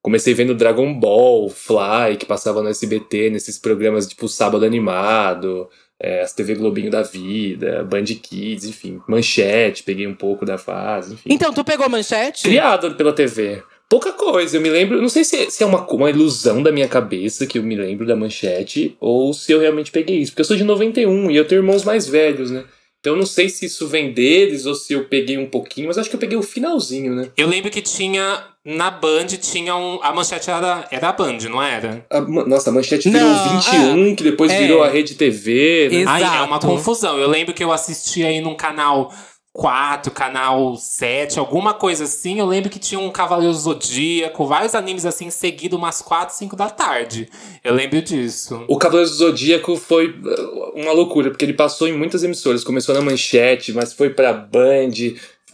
Comecei 0.03 0.33
vendo 0.33 0.53
Dragon 0.53 0.94
Ball, 0.94 1.47
Fly, 1.47 2.17
que 2.19 2.25
passava 2.25 2.61
no 2.61 2.67
SBT, 2.67 3.29
nesses 3.29 3.57
programas 3.57 4.05
tipo 4.05 4.27
Sábado 4.27 4.65
Animado, 4.65 5.69
é, 5.97 6.21
as 6.21 6.33
TV 6.33 6.55
Globinho 6.55 6.91
da 6.91 7.01
Vida, 7.01 7.85
Band 7.85 8.03
Kids, 8.03 8.65
enfim, 8.65 9.00
Manchete, 9.07 9.81
peguei 9.81 10.05
um 10.05 10.13
pouco 10.13 10.45
da 10.45 10.57
fase, 10.57 11.13
enfim. 11.13 11.29
Então, 11.29 11.53
tu 11.53 11.63
pegou 11.63 11.88
manchete? 11.89 12.44
Criado 12.44 12.94
pela 12.95 13.13
TV. 13.13 13.63
Pouca 13.89 14.11
coisa, 14.11 14.57
eu 14.57 14.61
me 14.61 14.69
lembro. 14.69 15.01
Não 15.01 15.07
sei 15.07 15.23
se, 15.23 15.50
se 15.50 15.63
é 15.63 15.65
uma, 15.65 15.85
uma 15.89 16.09
ilusão 16.09 16.61
da 16.61 16.71
minha 16.71 16.88
cabeça 16.88 17.45
que 17.45 17.57
eu 17.57 17.63
me 17.63 17.75
lembro 17.75 18.05
da 18.05 18.15
manchete, 18.15 18.97
ou 19.00 19.33
se 19.33 19.53
eu 19.53 19.59
realmente 19.59 19.91
peguei 19.91 20.17
isso. 20.17 20.33
Porque 20.33 20.41
eu 20.41 20.45
sou 20.45 20.57
de 20.57 20.65
91 20.65 21.31
e 21.31 21.38
eu 21.38 21.47
tenho 21.47 21.59
irmãos 21.59 21.85
mais 21.85 22.07
velhos, 22.07 22.51
né? 22.51 22.65
Então 23.03 23.15
eu 23.15 23.17
não 23.17 23.25
sei 23.25 23.50
se 23.50 23.65
isso 23.65 23.85
vem 23.85 24.13
deles 24.13 24.65
ou 24.65 24.73
se 24.73 24.94
eu 24.94 25.03
peguei 25.03 25.38
um 25.38 25.45
pouquinho, 25.45 25.88
mas 25.88 25.97
acho 25.97 26.09
que 26.09 26.15
eu 26.15 26.19
peguei 26.19 26.38
o 26.38 26.41
finalzinho, 26.41 27.13
né? 27.13 27.27
Eu 27.35 27.50
lembro 27.50 27.69
que 27.69 27.81
tinha. 27.81 28.45
Na 28.63 28.89
Band 28.89 29.25
tinha 29.41 29.75
um. 29.75 30.01
A 30.01 30.13
manchete 30.13 30.50
era, 30.50 30.88
era 30.89 31.09
a 31.09 31.11
Band, 31.11 31.39
não 31.50 31.61
era? 31.61 32.05
A 32.09 32.21
nossa, 32.21 32.69
a 32.69 32.73
manchete 32.73 33.09
virou 33.09 33.27
Não, 33.27 33.59
21, 33.59 34.15
que 34.15 34.23
depois 34.23 34.50
é. 34.50 34.57
virou 34.57 34.81
a 34.81 34.88
Rede 34.88 35.15
TV, 35.15 35.89
né? 35.91 36.05
Aí 36.07 36.23
é 36.23 36.44
uma 36.44 36.61
confusão. 36.61 37.19
Eu 37.19 37.29
lembro 37.29 37.53
que 37.53 37.61
eu 37.61 37.73
assisti 37.73 38.23
aí 38.23 38.39
num 38.39 38.55
canal 38.55 39.13
4, 39.53 40.11
canal 40.11 40.75
7, 40.75 41.38
alguma 41.38 41.75
coisa 41.75 42.05
assim. 42.05 42.39
Eu 42.39 42.47
lembro 42.47 42.71
que 42.71 42.79
tinha 42.79 43.00
um 43.00 43.11
Cavaleiro 43.11 43.53
Zodíaco, 43.53 44.47
vários 44.47 44.73
animes 44.73 45.05
assim, 45.05 45.29
seguido 45.29 45.77
umas 45.77 46.01
4, 46.01 46.35
5 46.35 46.55
da 46.55 46.71
tarde. 46.71 47.29
Eu 47.63 47.75
lembro 47.75 48.01
disso. 48.01 48.65
O 48.67 48.79
Cavaleiro 48.79 49.11
Zodíaco 49.11 49.77
foi 49.77 50.09
uh, 50.09 50.71
uma 50.75 50.91
loucura, 50.91 51.29
porque 51.29 51.45
ele 51.45 51.53
passou 51.53 51.88
em 51.88 51.95
muitas 51.95 52.23
emissoras. 52.23 52.63
Começou 52.63 52.95
na 52.95 53.01
Manchete, 53.01 53.71
mas 53.71 53.94
foi 53.94 54.09
pra 54.09 54.33
Band. 54.33 54.91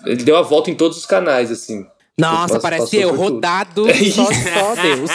Ele 0.06 0.24
deu 0.24 0.38
a 0.38 0.42
volta 0.42 0.72
em 0.72 0.76
todos 0.76 0.98
os 0.98 1.06
canais, 1.06 1.52
assim. 1.52 1.86
Nossa, 2.20 2.60
parece 2.60 2.98
eu, 2.98 3.16
rodado, 3.16 3.86
só, 4.14 4.26
só 4.26 4.82
Deus. 4.82 5.10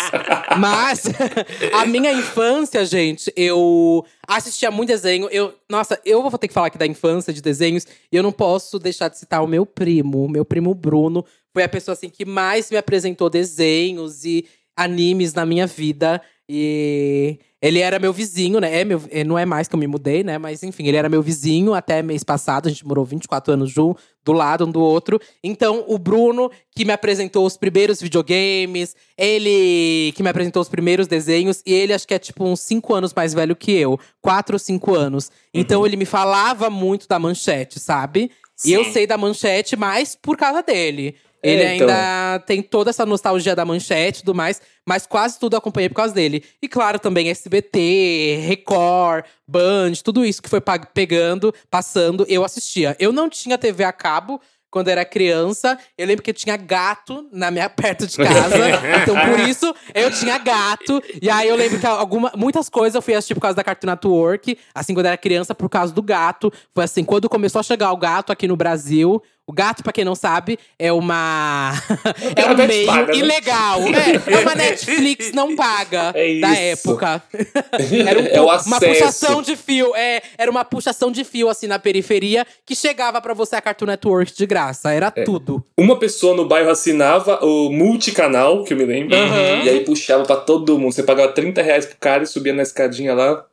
Mas 0.58 1.04
a 1.72 1.86
minha 1.86 2.12
infância, 2.12 2.84
gente, 2.84 3.32
eu 3.36 4.04
assistia 4.26 4.70
muito 4.70 4.88
desenho. 4.88 5.28
Eu, 5.30 5.54
nossa, 5.68 6.00
eu 6.04 6.22
vou 6.22 6.38
ter 6.38 6.48
que 6.48 6.54
falar 6.54 6.68
aqui 6.68 6.78
da 6.78 6.86
infância 6.86 7.32
de 7.32 7.42
desenhos 7.42 7.86
e 8.10 8.16
eu 8.16 8.22
não 8.22 8.32
posso 8.32 8.78
deixar 8.78 9.08
de 9.08 9.18
citar 9.18 9.42
o 9.42 9.46
meu 9.46 9.66
primo. 9.66 10.28
Meu 10.28 10.44
primo 10.44 10.74
Bruno 10.74 11.24
foi 11.52 11.62
a 11.62 11.68
pessoa 11.68 11.92
assim 11.92 12.08
que 12.08 12.24
mais 12.24 12.70
me 12.70 12.76
apresentou 12.76 13.28
desenhos 13.28 14.24
e 14.24 14.46
animes 14.76 15.34
na 15.34 15.46
minha 15.46 15.66
vida. 15.66 16.20
E 16.48 17.38
ele 17.60 17.78
era 17.78 17.98
meu 17.98 18.12
vizinho, 18.12 18.60
né? 18.60 18.80
É 18.80 18.84
meu, 18.84 19.02
é, 19.10 19.24
não 19.24 19.38
é 19.38 19.46
mais 19.46 19.66
que 19.66 19.74
eu 19.74 19.78
me 19.78 19.86
mudei, 19.86 20.22
né? 20.22 20.36
Mas 20.36 20.62
enfim, 20.62 20.86
ele 20.86 20.98
era 20.98 21.08
meu 21.08 21.22
vizinho 21.22 21.72
até 21.72 22.02
mês 22.02 22.22
passado. 22.22 22.66
A 22.66 22.70
gente 22.70 22.86
morou 22.86 23.06
24 23.06 23.54
anos 23.54 23.70
junto, 23.70 23.98
do 24.22 24.32
lado 24.32 24.66
um 24.66 24.70
do 24.70 24.80
outro. 24.80 25.18
Então, 25.42 25.82
o 25.88 25.98
Bruno, 25.98 26.50
que 26.76 26.84
me 26.84 26.92
apresentou 26.92 27.46
os 27.46 27.56
primeiros 27.56 28.02
videogames, 28.02 28.94
ele 29.16 30.12
que 30.14 30.22
me 30.22 30.28
apresentou 30.28 30.60
os 30.60 30.68
primeiros 30.68 31.06
desenhos, 31.06 31.62
e 31.64 31.72
ele 31.72 31.94
acho 31.94 32.06
que 32.06 32.12
é 32.12 32.18
tipo 32.18 32.44
uns 32.44 32.60
5 32.60 32.92
anos 32.92 33.14
mais 33.14 33.32
velho 33.32 33.56
que 33.56 33.72
eu. 33.72 33.98
4 34.20 34.56
ou 34.56 34.58
5 34.58 34.94
anos. 34.94 35.30
Então, 35.54 35.86
ele 35.86 35.96
me 35.96 36.04
falava 36.04 36.68
muito 36.68 37.08
da 37.08 37.18
manchete, 37.18 37.80
sabe? 37.80 38.30
E 38.62 38.72
eu 38.72 38.84
Sim. 38.84 38.92
sei 38.92 39.06
da 39.06 39.16
manchete 39.16 39.74
mais 39.74 40.14
por 40.14 40.36
causa 40.36 40.62
dele. 40.62 41.16
É, 41.44 41.50
Ele 41.50 41.74
então. 41.74 41.88
ainda 41.88 42.38
tem 42.46 42.62
toda 42.62 42.88
essa 42.88 43.04
nostalgia 43.04 43.54
da 43.54 43.66
manchete 43.66 44.20
e 44.20 44.22
tudo 44.22 44.34
mais, 44.34 44.62
mas 44.86 45.06
quase 45.06 45.38
tudo 45.38 45.52
eu 45.52 45.58
acompanhei 45.58 45.90
por 45.90 45.96
causa 45.96 46.14
dele. 46.14 46.42
E 46.62 46.66
claro, 46.66 46.98
também 46.98 47.28
SBT, 47.28 48.44
Record, 48.46 49.26
Band, 49.46 49.92
tudo 50.02 50.24
isso 50.24 50.40
que 50.42 50.48
foi 50.48 50.62
pegando, 50.94 51.54
passando, 51.70 52.24
eu 52.30 52.44
assistia. 52.44 52.96
Eu 52.98 53.12
não 53.12 53.28
tinha 53.28 53.58
TV 53.58 53.84
a 53.84 53.92
cabo 53.92 54.40
quando 54.74 54.88
era 54.88 55.04
criança. 55.04 55.78
Eu 55.96 56.04
lembro 56.04 56.24
que 56.24 56.30
eu 56.30 56.34
tinha 56.34 56.56
gato 56.56 57.28
na 57.30 57.48
minha 57.48 57.70
perto 57.70 58.08
de 58.08 58.16
casa. 58.16 58.56
então, 59.00 59.14
por 59.14 59.38
isso, 59.48 59.72
eu 59.94 60.10
tinha 60.10 60.36
gato. 60.36 61.00
E 61.22 61.30
aí 61.30 61.48
eu 61.48 61.54
lembro 61.54 61.78
que 61.78 61.86
alguma, 61.86 62.32
muitas 62.34 62.68
coisas 62.68 62.96
eu 62.96 63.02
fui 63.02 63.14
assistir 63.14 63.34
por 63.34 63.40
causa 63.40 63.54
da 63.54 63.62
Cartoon 63.62 63.90
Network, 63.90 64.58
assim, 64.74 64.92
quando 64.92 65.06
era 65.06 65.16
criança, 65.16 65.54
por 65.54 65.68
causa 65.68 65.94
do 65.94 66.02
gato. 66.02 66.52
Foi 66.74 66.82
assim, 66.82 67.04
quando 67.04 67.28
começou 67.28 67.60
a 67.60 67.62
chegar 67.62 67.92
o 67.92 67.96
gato 67.96 68.32
aqui 68.32 68.48
no 68.48 68.56
Brasil. 68.56 69.22
O 69.46 69.52
gato, 69.52 69.82
pra 69.82 69.92
quem 69.92 70.06
não 70.06 70.14
sabe, 70.14 70.58
é 70.78 70.90
uma. 70.90 71.72
é 72.34 72.46
um 72.46 72.54
Net 72.54 72.66
meio 72.68 72.86
paga, 72.86 73.12
né? 73.12 73.18
ilegal. 73.18 73.80
É, 73.82 74.32
é 74.34 74.38
uma 74.38 74.54
Netflix 74.54 75.32
não 75.36 75.54
paga 75.54 76.12
É 76.14 76.40
da 76.40 76.54
época. 76.56 77.22
Era 78.08 78.20
um 78.20 78.26
É 78.26 78.40
o 78.40 78.44
pu- 78.46 78.66
uma 78.66 78.76
acesso. 78.78 78.86
puxação 78.86 79.42
de 79.42 79.54
fio. 79.54 79.94
É, 79.94 80.22
era 80.38 80.50
uma 80.50 80.64
puxação 80.64 81.10
de 81.10 81.24
fio, 81.24 81.50
assim, 81.50 81.66
na 81.66 81.78
periferia, 81.78 82.46
que 82.64 82.74
chegava 82.74 83.20
pra 83.20 83.34
você 83.34 83.56
a 83.56 83.60
Cartoon 83.60 83.84
Network 83.86 84.34
de 84.34 84.46
graça. 84.46 84.90
Era 84.92 85.12
É. 85.14 85.24
tudo. 85.24 85.62
Uma 85.76 85.98
pessoa 85.98 86.34
no 86.34 86.46
bairro 86.48 86.70
assinava 86.70 87.44
o 87.44 87.70
multicanal, 87.70 88.64
que 88.64 88.72
eu 88.72 88.78
me 88.78 88.86
lembro, 88.86 89.14
Uhum. 89.14 89.62
e 89.62 89.68
aí 89.68 89.80
puxava 89.84 90.24
pra 90.24 90.36
todo 90.36 90.78
mundo. 90.78 90.92
Você 90.94 91.02
pagava 91.02 91.30
30 91.32 91.60
reais 91.60 91.84
pro 91.84 91.96
cara 92.00 92.22
e 92.22 92.26
subia 92.26 92.54
na 92.54 92.62
escadinha 92.62 93.12
lá. 93.14 93.44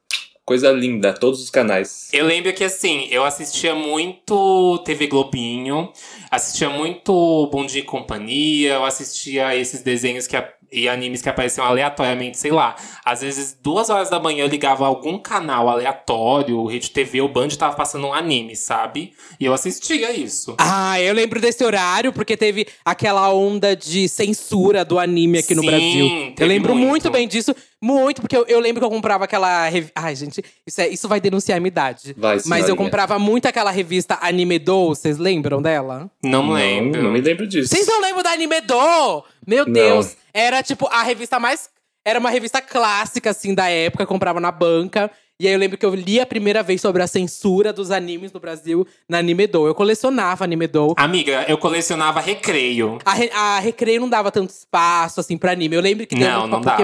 Coisa 0.43 0.71
linda, 0.71 1.13
todos 1.13 1.41
os 1.41 1.49
canais. 1.49 2.09
Eu 2.11 2.25
lembro 2.25 2.51
que 2.51 2.63
assim, 2.63 3.07
eu 3.11 3.23
assistia 3.23 3.75
muito 3.75 4.79
TV 4.83 5.07
Globinho, 5.07 5.91
assistia 6.31 6.69
muito 6.69 7.47
Bom 7.51 7.65
Dia 7.65 7.81
e 7.81 7.85
Companhia, 7.85 8.73
eu 8.73 8.83
assistia 8.85 9.55
esses 9.55 9.81
desenhos 9.83 10.25
que 10.27 10.35
a- 10.35 10.51
E 10.71 10.87
animes 10.87 11.21
que 11.21 11.27
apareciam 11.27 11.65
aleatoriamente, 11.67 12.37
sei 12.37 12.49
lá. 12.51 12.75
Às 13.03 13.21
vezes, 13.21 13.57
duas 13.61 13.89
horas 13.89 14.09
da 14.09 14.19
manhã 14.21 14.45
eu 14.45 14.47
ligava 14.47 14.85
algum 14.87 15.17
canal 15.19 15.67
aleatório, 15.67 16.65
Rede 16.65 16.91
TV, 16.91 17.21
o 17.21 17.27
Band 17.27 17.49
tava 17.49 17.75
passando 17.75 18.07
um 18.07 18.13
anime, 18.13 18.55
sabe? 18.55 19.11
E 19.39 19.43
eu 19.45 19.53
assistia 19.53 20.11
isso. 20.13 20.55
Ah, 20.57 20.99
eu 21.01 21.13
lembro 21.13 21.41
desse 21.41 21.61
horário, 21.63 22.13
porque 22.13 22.37
teve 22.37 22.65
aquela 22.85 23.33
onda 23.33 23.75
de 23.75 24.07
censura 24.07 24.85
do 24.85 24.97
anime 24.97 25.39
aqui 25.39 25.53
no 25.53 25.61
Sim, 25.61 25.67
Brasil. 25.67 26.33
Eu 26.39 26.47
lembro 26.47 26.73
muito. 26.73 26.87
muito. 26.89 27.11
bem 27.11 27.27
disso. 27.27 27.53
Muito, 27.83 28.21
porque 28.21 28.37
eu, 28.37 28.45
eu 28.47 28.59
lembro 28.59 28.79
que 28.79 28.85
eu 28.85 28.91
comprava 28.91 29.23
aquela. 29.25 29.67
revi- 29.67 29.91
Ai, 29.95 30.15
gente, 30.15 30.43
isso, 30.67 30.79
é, 30.81 30.87
isso 30.87 31.07
vai 31.07 31.19
denunciar 31.19 31.57
a 31.57 31.59
minha 31.59 31.67
idade. 31.69 32.13
Vai, 32.15 32.37
Mas 32.45 32.69
eu 32.69 32.75
comprava 32.75 33.17
muito 33.17 33.47
aquela 33.47 33.71
revista 33.71 34.19
Anime 34.21 34.59
Do, 34.59 34.89
vocês 34.89 35.17
lembram 35.17 35.59
dela? 35.59 36.09
Não, 36.23 36.43
Não, 36.45 36.53
lembro. 36.53 37.01
não 37.01 37.11
me 37.11 37.19
lembro 37.19 37.47
disso. 37.47 37.69
Vocês 37.69 37.87
não 37.87 37.99
lembram 37.99 38.21
da 38.21 38.29
Anime 38.33 38.61
Do? 38.61 39.23
Meu 39.45 39.65
Não. 39.65 39.73
Deus! 39.73 40.15
Era 40.33 40.61
tipo 40.63 40.87
a 40.87 41.03
revista 41.03 41.39
mais. 41.39 41.69
Era 42.05 42.19
uma 42.19 42.29
revista 42.31 42.61
clássica, 42.61 43.29
assim, 43.29 43.53
da 43.53 43.69
época, 43.69 44.05
comprava 44.07 44.39
na 44.39 44.51
banca. 44.51 45.11
E 45.39 45.47
aí 45.47 45.53
eu 45.53 45.59
lembro 45.59 45.75
que 45.77 45.85
eu 45.85 45.93
li 45.95 46.19
a 46.19 46.25
primeira 46.25 46.61
vez 46.61 46.81
sobre 46.81 47.01
a 47.01 47.07
censura 47.07 47.73
dos 47.73 47.89
animes 47.89 48.31
no 48.31 48.39
Brasil 48.39 48.85
na 49.09 49.17
Anime 49.19 49.47
Do. 49.47 49.65
Eu 49.67 49.73
colecionava 49.73 50.43
Anime 50.43 50.67
Do. 50.67 50.93
Amiga, 50.97 51.45
eu 51.47 51.57
colecionava 51.57 52.19
recreio. 52.19 52.99
A, 53.03 53.13
Re- 53.13 53.31
a 53.33 53.59
Recreio 53.59 54.01
não 54.01 54.09
dava 54.09 54.31
tanto 54.31 54.51
espaço, 54.51 55.19
assim, 55.19 55.37
pra 55.37 55.51
anime. 55.51 55.75
Eu 55.75 55.81
lembro 55.81 56.05
que 56.05 56.15
deu 56.15 56.27
Não, 56.29 56.39
muito 56.41 56.51
não 56.51 56.61
pra 56.61 56.71
dava. 56.73 56.83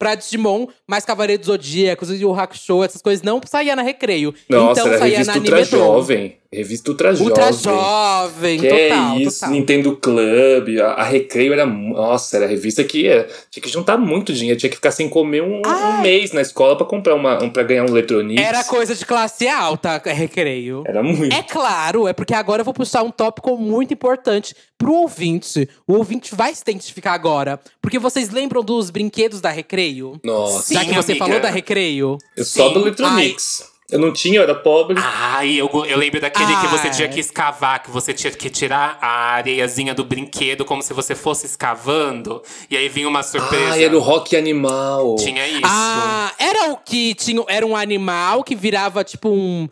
Pra 0.00 0.14
Digimon, 0.14 0.66
mas 0.88 1.04
Cavaleiro 1.04 1.42
dos 1.42 1.48
Zodíacos 1.48 2.10
e 2.10 2.24
o 2.24 2.34
Hakusho, 2.34 2.82
essas 2.82 3.02
coisas 3.02 3.22
não 3.22 3.38
saía 3.44 3.76
na 3.76 3.82
Recreio. 3.82 4.34
Nossa, 4.48 4.80
então 4.80 4.86
era 4.86 4.98
saía 4.98 5.18
revista 5.18 5.34
na 5.34 5.38
Ultra 5.40 5.60
Do. 5.60 5.66
Jovem. 5.66 6.40
Revista 6.52 6.90
Ultra 6.90 7.12
Jovem. 7.14 7.28
Ultra 7.28 7.52
Jovem, 7.52 8.58
Que 8.58 8.68
total, 8.68 9.16
é 9.16 9.18
isso, 9.20 9.40
total. 9.40 9.54
Nintendo 9.54 9.96
Club, 9.96 10.80
a, 10.80 10.86
a 10.94 11.04
Recreio 11.04 11.52
era. 11.52 11.64
Nossa, 11.64 12.38
era 12.38 12.46
a 12.46 12.48
revista 12.48 12.82
que 12.82 13.06
é, 13.06 13.28
tinha 13.50 13.62
que 13.62 13.68
juntar 13.68 13.96
muito 13.96 14.32
dinheiro, 14.32 14.58
tinha 14.58 14.70
que 14.70 14.74
ficar 14.74 14.90
sem 14.90 15.08
comer 15.08 15.42
um, 15.42 15.62
um 15.64 16.00
mês 16.00 16.32
na 16.32 16.40
escola 16.40 16.76
pra 16.76 16.86
comprar 16.86 17.14
uma, 17.14 17.40
um, 17.40 17.50
pra 17.50 17.62
ganhar 17.62 17.84
um 17.84 17.88
Eletronics. 17.88 18.42
Era 18.42 18.64
coisa 18.64 18.96
de 18.96 19.06
classe 19.06 19.46
alta, 19.46 20.02
Recreio. 20.04 20.82
Era 20.86 21.02
muito. 21.04 21.32
É 21.32 21.42
claro, 21.42 22.08
é 22.08 22.12
porque 22.12 22.34
agora 22.34 22.62
eu 22.62 22.64
vou 22.64 22.74
puxar 22.74 23.02
um 23.02 23.10
tópico 23.12 23.56
muito 23.56 23.94
importante 23.94 24.56
pro 24.76 24.92
ouvinte. 24.94 25.68
O 25.86 25.92
ouvinte 25.92 26.34
vai 26.34 26.52
se 26.54 26.62
identificar 26.62 27.12
agora. 27.12 27.60
Porque 27.80 27.98
vocês 27.98 28.30
lembram 28.30 28.64
dos 28.64 28.90
brinquedos 28.90 29.40
da 29.40 29.50
Recreio? 29.50 29.89
Nossa, 30.22 30.72
Já 30.74 30.80
Sim, 30.80 30.86
que 30.88 30.94
você 30.94 31.12
amiga. 31.12 31.24
falou 31.26 31.40
da 31.40 31.50
Recreio. 31.50 32.18
eu 32.36 32.44
só 32.44 32.68
sim. 32.68 32.74
do 32.74 32.80
Eletronics. 32.80 33.68
Eu 33.90 33.98
não 33.98 34.12
tinha, 34.12 34.38
eu 34.38 34.42
era 34.44 34.54
pobre. 34.54 34.94
Ai, 35.02 35.54
eu, 35.56 35.68
eu 35.84 35.98
lembro 35.98 36.20
daquele 36.20 36.54
que 36.60 36.66
você 36.68 36.86
Ai. 36.86 36.94
tinha 36.94 37.08
que 37.08 37.18
escavar, 37.18 37.82
que 37.82 37.90
você 37.90 38.14
tinha 38.14 38.30
que 38.30 38.48
tirar 38.48 38.96
a 39.00 39.32
areiazinha 39.34 39.92
do 39.92 40.04
brinquedo 40.04 40.64
como 40.64 40.80
se 40.80 40.94
você 40.94 41.12
fosse 41.16 41.46
escavando. 41.46 42.40
E 42.70 42.76
aí 42.76 42.88
vinha 42.88 43.08
uma 43.08 43.24
surpresa. 43.24 43.72
Ah, 43.74 43.82
era 43.82 43.96
o 43.96 44.00
Rock 44.00 44.36
Animal. 44.36 45.16
Tinha 45.16 45.44
isso. 45.48 45.62
Ah, 45.64 46.32
era 46.38 46.70
o 46.72 46.76
que 46.76 47.14
tinha. 47.14 47.42
Era 47.48 47.66
um 47.66 47.74
animal 47.74 48.44
que 48.44 48.54
virava 48.54 49.02
tipo 49.02 49.28
um. 49.28 49.68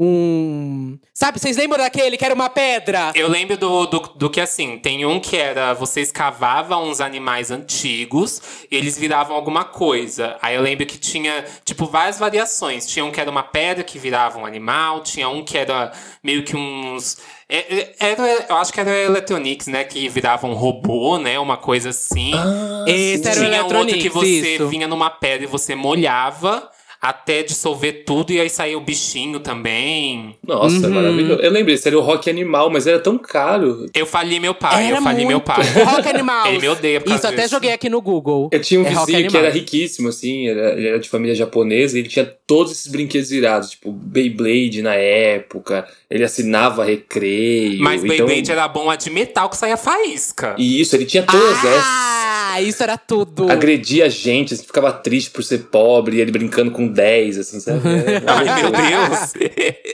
Um. 0.00 0.98
Sabe, 1.14 1.38
vocês 1.38 1.56
lembram 1.56 1.78
daquele 1.78 2.16
que 2.16 2.24
era 2.24 2.34
uma 2.34 2.48
pedra? 2.50 3.12
Eu 3.14 3.28
lembro 3.28 3.56
do, 3.56 3.86
do, 3.86 4.00
do 4.16 4.30
que 4.30 4.40
assim, 4.40 4.78
tem 4.78 5.06
um 5.06 5.20
que 5.20 5.36
era 5.36 5.74
você 5.74 6.00
escavava 6.00 6.76
uns 6.76 7.00
animais 7.00 7.50
antigos 7.50 8.42
e 8.70 8.76
eles 8.76 8.98
viravam 8.98 9.36
alguma 9.36 9.64
coisa. 9.64 10.36
Aí 10.42 10.56
eu 10.56 10.62
lembro 10.62 10.86
que 10.86 10.98
tinha, 10.98 11.44
tipo, 11.64 11.86
várias 11.86 12.18
variações. 12.18 12.86
Tinha 12.86 13.04
um 13.04 13.12
que 13.12 13.20
era 13.20 13.30
uma 13.30 13.42
pedra 13.44 13.84
que 13.84 13.98
virava 13.98 14.38
um 14.38 14.46
animal, 14.46 15.00
tinha 15.02 15.28
um 15.28 15.44
que 15.44 15.56
era 15.56 15.92
meio 16.22 16.42
que 16.42 16.56
uns. 16.56 17.18
é- 17.48 17.74
é- 17.74 17.94
Era, 18.00 18.46
eu 18.48 18.56
acho 18.56 18.72
que 18.72 18.80
era 18.80 18.90
Electronics, 18.90 19.66
né? 19.68 19.84
Que 19.84 20.08
virava 20.08 20.46
um 20.46 20.54
robô, 20.54 21.18
né? 21.18 21.38
Uma 21.38 21.56
coisa 21.56 21.90
assim. 21.90 22.32
Ah, 22.34 22.84
Esse 22.88 23.22
sim. 23.22 23.28
era 23.28 23.40
o 23.40 23.44
Tinha 23.44 23.64
um 23.64 23.78
outro 23.78 23.98
que 23.98 24.08
você 24.08 24.54
isso. 24.54 24.68
vinha 24.68 24.88
numa 24.88 25.10
pedra 25.10 25.44
e 25.44 25.48
você 25.48 25.74
molhava 25.74 26.68
até 27.02 27.42
dissolver 27.42 28.04
tudo 28.06 28.32
e 28.32 28.40
aí 28.40 28.48
saía 28.48 28.78
o 28.78 28.80
bichinho 28.80 29.40
também. 29.40 30.36
Nossa, 30.46 30.86
Uhum. 30.86 30.94
maravilhoso. 30.94 31.42
Eu 31.42 31.50
lembrei, 31.50 31.76
era 31.84 31.98
o 31.98 32.00
Rock 32.00 32.30
Animal, 32.30 32.70
mas 32.70 32.86
era 32.86 33.00
tão 33.00 33.18
caro. 33.18 33.90
Eu 33.92 34.06
fali 34.06 34.38
meu 34.38 34.54
pai, 34.54 34.86
Era 34.86 34.98
eu 34.98 35.02
fali 35.02 35.24
meu 35.24 35.38
muito. 35.38 35.42
pai. 35.44 35.58
O 35.80 35.84
Rock 35.90 36.08
Animal. 36.08 36.46
Ele 36.46 36.60
me 36.60 36.68
odeia 36.68 37.00
por 37.00 37.12
Isso, 37.12 37.26
até 37.26 37.42
disso. 37.42 37.48
joguei 37.56 37.72
aqui 37.72 37.88
no 37.88 38.00
Google. 38.00 38.48
Eu 38.52 38.60
tinha 38.60 38.78
um 38.80 38.86
É 38.86 38.90
vizinho 38.90 39.28
que 39.28 39.36
era 39.36 39.50
riquíssimo, 39.50 40.08
assim, 40.10 40.46
era, 40.46 40.74
ele 40.74 40.86
era 40.86 41.00
de 41.00 41.08
família 41.08 41.34
japonesa, 41.34 41.96
e 41.96 42.02
ele 42.02 42.08
tinha 42.08 42.24
todos 42.46 42.70
esses 42.70 42.86
brinquedos 42.86 43.30
virados, 43.30 43.70
tipo 43.70 43.90
Beyblade 43.90 44.80
na 44.80 44.94
época, 44.94 45.84
ele 46.08 46.22
assinava 46.22 46.84
recreio. 46.84 47.82
Mas 47.82 48.04
então, 48.04 48.16
Beyblade 48.16 48.52
era 48.52 48.68
bom 48.68 48.88
a 48.88 48.94
de 48.94 49.10
metal 49.10 49.48
que 49.48 49.56
saía 49.56 49.76
faísca. 49.76 50.54
E 50.56 50.80
isso, 50.80 50.94
ele 50.94 51.04
tinha 51.04 51.24
todas 51.24 51.58
essas. 51.64 52.31
Ah, 52.52 52.60
isso 52.60 52.82
era 52.82 52.96
tudo. 52.98 53.50
Agredia 53.50 54.06
a 54.06 54.08
gente, 54.08 54.54
assim, 54.54 54.64
ficava 54.64 54.92
triste 54.92 55.30
por 55.30 55.42
ser 55.42 55.58
pobre, 55.70 56.16
e 56.16 56.20
ele 56.20 56.30
brincando 56.32 56.70
com 56.70 56.86
10, 56.86 57.38
assim, 57.38 57.60
sabe? 57.60 57.80
Era, 58.06 58.22
Ai, 58.32 58.62
meu 58.62 58.70
Deus. 58.70 59.32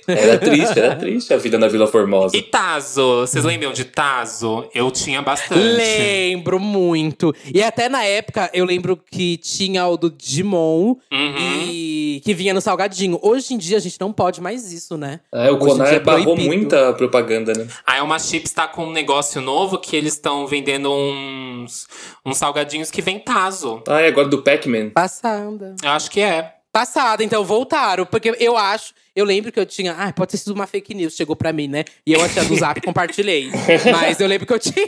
era 0.07 0.39
triste, 0.39 0.79
era 0.79 0.97
triste 0.97 1.35
a 1.35 1.37
vida 1.37 1.59
na 1.59 1.69
Vila 1.69 1.87
Formosa. 1.87 2.37
e 2.37 2.43
Tazo? 2.43 3.21
Vocês 3.21 3.45
lembram 3.45 3.73
de 3.73 3.85
Tazo? 3.85 4.69
Eu 4.75 4.91
tinha 4.91 5.21
bastante. 5.23 5.61
Lembro 5.61 6.59
muito. 6.59 7.35
E 7.53 7.63
até 7.63 7.89
na 7.89 8.05
época, 8.05 8.51
eu 8.53 8.65
lembro 8.65 8.99
que 9.11 9.37
tinha 9.37 9.87
o 9.87 9.97
do 9.97 10.11
Digimon 10.11 10.97
Uhum. 11.13 11.37
e 11.71 12.21
que 12.25 12.33
vinha 12.35 12.55
no 12.55 12.61
salgadinho. 12.61 13.19
Hoje 13.23 13.55
em 13.55 13.59
dia 13.59 13.77
a 13.77 13.81
gente 13.81 14.01
não 14.01 14.13
pode 14.13 14.41
mais 14.41 14.73
isso, 14.73 14.97
né? 14.97 15.21
É, 15.33 15.51
o 15.51 15.59
Conar 15.59 15.93
é 15.93 16.01
barrou 16.01 16.35
proibido. 16.35 16.49
muita 16.49 16.93
propaganda, 16.95 17.53
né? 17.53 17.67
Aí 17.87 18.01
uma 18.01 18.19
Chips 18.19 18.53
tá 18.53 18.67
com 18.67 18.87
um 18.87 18.93
negócio 18.93 19.41
novo 19.41 19.79
que 19.79 19.95
eles 19.95 20.15
estão 20.15 20.47
vendendo 20.47 20.91
uns, 20.93 21.87
uns 22.25 22.39
salgadinhos 22.49 22.91
que 22.91 23.03
vem 23.03 23.19
Tazo. 23.19 23.83
Ah, 23.87 24.03
e 24.03 24.07
agora 24.07 24.29
do 24.29 24.43
Pac-Man. 24.43 24.91
Passada. 24.91 25.77
Eu 25.83 25.91
acho 25.91 26.11
que 26.11 26.21
é. 26.21 26.55
Passada, 26.71 27.25
então 27.25 27.45
voltaram. 27.45 28.05
Porque 28.07 28.35
eu 28.39 28.57
acho, 28.57 28.93
eu 29.17 29.25
lembro 29.25 29.51
que 29.51 29.59
eu 29.59 29.67
tinha. 29.67 29.93
Ah, 29.93 30.13
pode 30.13 30.33
ter 30.33 30.37
sido 30.37 30.53
uma 30.53 30.67
fake 30.67 30.95
news, 30.95 31.15
chegou 31.15 31.35
pra 31.35 31.53
mim, 31.53 31.67
né? 31.67 31.85
E 32.07 32.13
eu 32.13 32.23
achei 32.23 32.45
do 32.45 32.55
zap 32.55 32.79
e 32.79 32.83
compartilhei. 32.85 33.51
Mas 33.91 34.21
eu 34.21 34.29
lembro 34.29 34.47
que 34.47 34.53
eu 34.53 34.59
tinha. 34.59 34.87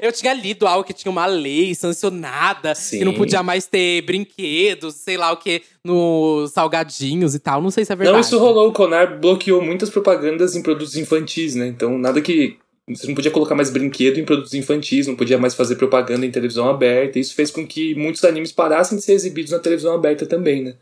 Eu 0.00 0.12
tinha 0.12 0.32
lido 0.34 0.66
algo 0.66 0.84
que 0.84 0.92
tinha 0.92 1.10
uma 1.10 1.26
lei 1.26 1.74
sancionada, 1.74 2.74
Sim. 2.74 2.98
que 2.98 3.04
não 3.04 3.14
podia 3.14 3.42
mais 3.42 3.66
ter 3.66 4.02
brinquedos, 4.02 4.94
sei 4.96 5.16
lá 5.16 5.32
o 5.32 5.36
que, 5.36 5.62
nos 5.82 6.52
salgadinhos 6.52 7.34
e 7.34 7.38
tal. 7.38 7.60
Não 7.60 7.70
sei 7.70 7.84
se 7.84 7.92
é 7.92 7.96
verdade. 7.96 8.14
Não, 8.14 8.20
isso 8.20 8.38
rolou. 8.38 8.68
O 8.68 8.72
Conar 8.72 9.18
bloqueou 9.18 9.62
muitas 9.62 9.90
propagandas 9.90 10.54
em 10.54 10.62
produtos 10.62 10.94
infantis, 10.96 11.54
né? 11.54 11.66
Então, 11.66 11.98
nada 11.98 12.20
que. 12.20 12.58
Você 12.88 13.06
não 13.06 13.14
podia 13.14 13.30
colocar 13.30 13.54
mais 13.54 13.70
brinquedo 13.70 14.18
em 14.18 14.24
produtos 14.24 14.52
infantis, 14.52 15.06
não 15.06 15.16
podia 15.16 15.38
mais 15.38 15.54
fazer 15.54 15.76
propaganda 15.76 16.26
em 16.26 16.30
televisão 16.30 16.68
aberta. 16.68 17.18
Isso 17.18 17.34
fez 17.34 17.50
com 17.50 17.66
que 17.66 17.94
muitos 17.94 18.22
animes 18.24 18.52
parassem 18.52 18.98
de 18.98 19.04
ser 19.04 19.12
exibidos 19.14 19.52
na 19.52 19.58
televisão 19.58 19.94
aberta 19.94 20.26
também, 20.26 20.62
né? 20.62 20.74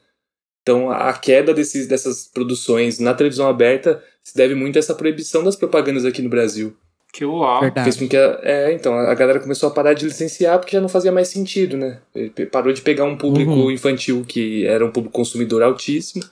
Então, 0.63 0.91
a 0.91 1.13
queda 1.13 1.53
desses, 1.55 1.87
dessas 1.87 2.27
produções 2.33 2.99
na 2.99 3.15
televisão 3.15 3.49
aberta 3.49 4.03
se 4.23 4.37
deve 4.37 4.55
muito 4.55 4.77
a 4.77 4.79
essa 4.81 4.95
proibição 4.95 5.43
das 5.45 5.57
propagandas 5.57 6.05
aqui 6.05 6.23
no 6.23 6.29
Brasil. 6.29 6.77
Que 7.13 7.25
uó. 7.25 7.61
Verdade. 7.61 7.85
Fez 7.85 7.97
com 7.97 8.09
que 8.09 8.17
a, 8.17 8.41
é, 8.43 8.73
então, 8.73 8.95
a 8.95 9.15
galera 9.15 9.39
começou 9.39 9.69
a 9.69 9.73
parar 9.73 9.93
de 9.93 10.05
licenciar 10.05 10.59
porque 10.59 10.77
já 10.77 10.81
não 10.81 10.89
fazia 10.89 11.13
mais 11.13 11.29
sentido, 11.29 11.77
né? 11.77 11.99
Ele 12.15 12.31
Parou 12.47 12.73
de 12.73 12.81
pegar 12.81 13.05
um 13.05 13.17
público 13.17 13.51
Uhum. 13.53 13.71
infantil 13.71 14.25
que 14.27 14.65
era 14.67 14.85
um 14.85 14.91
público 14.91 15.15
consumidor 15.15 15.63
altíssimo 15.63 16.25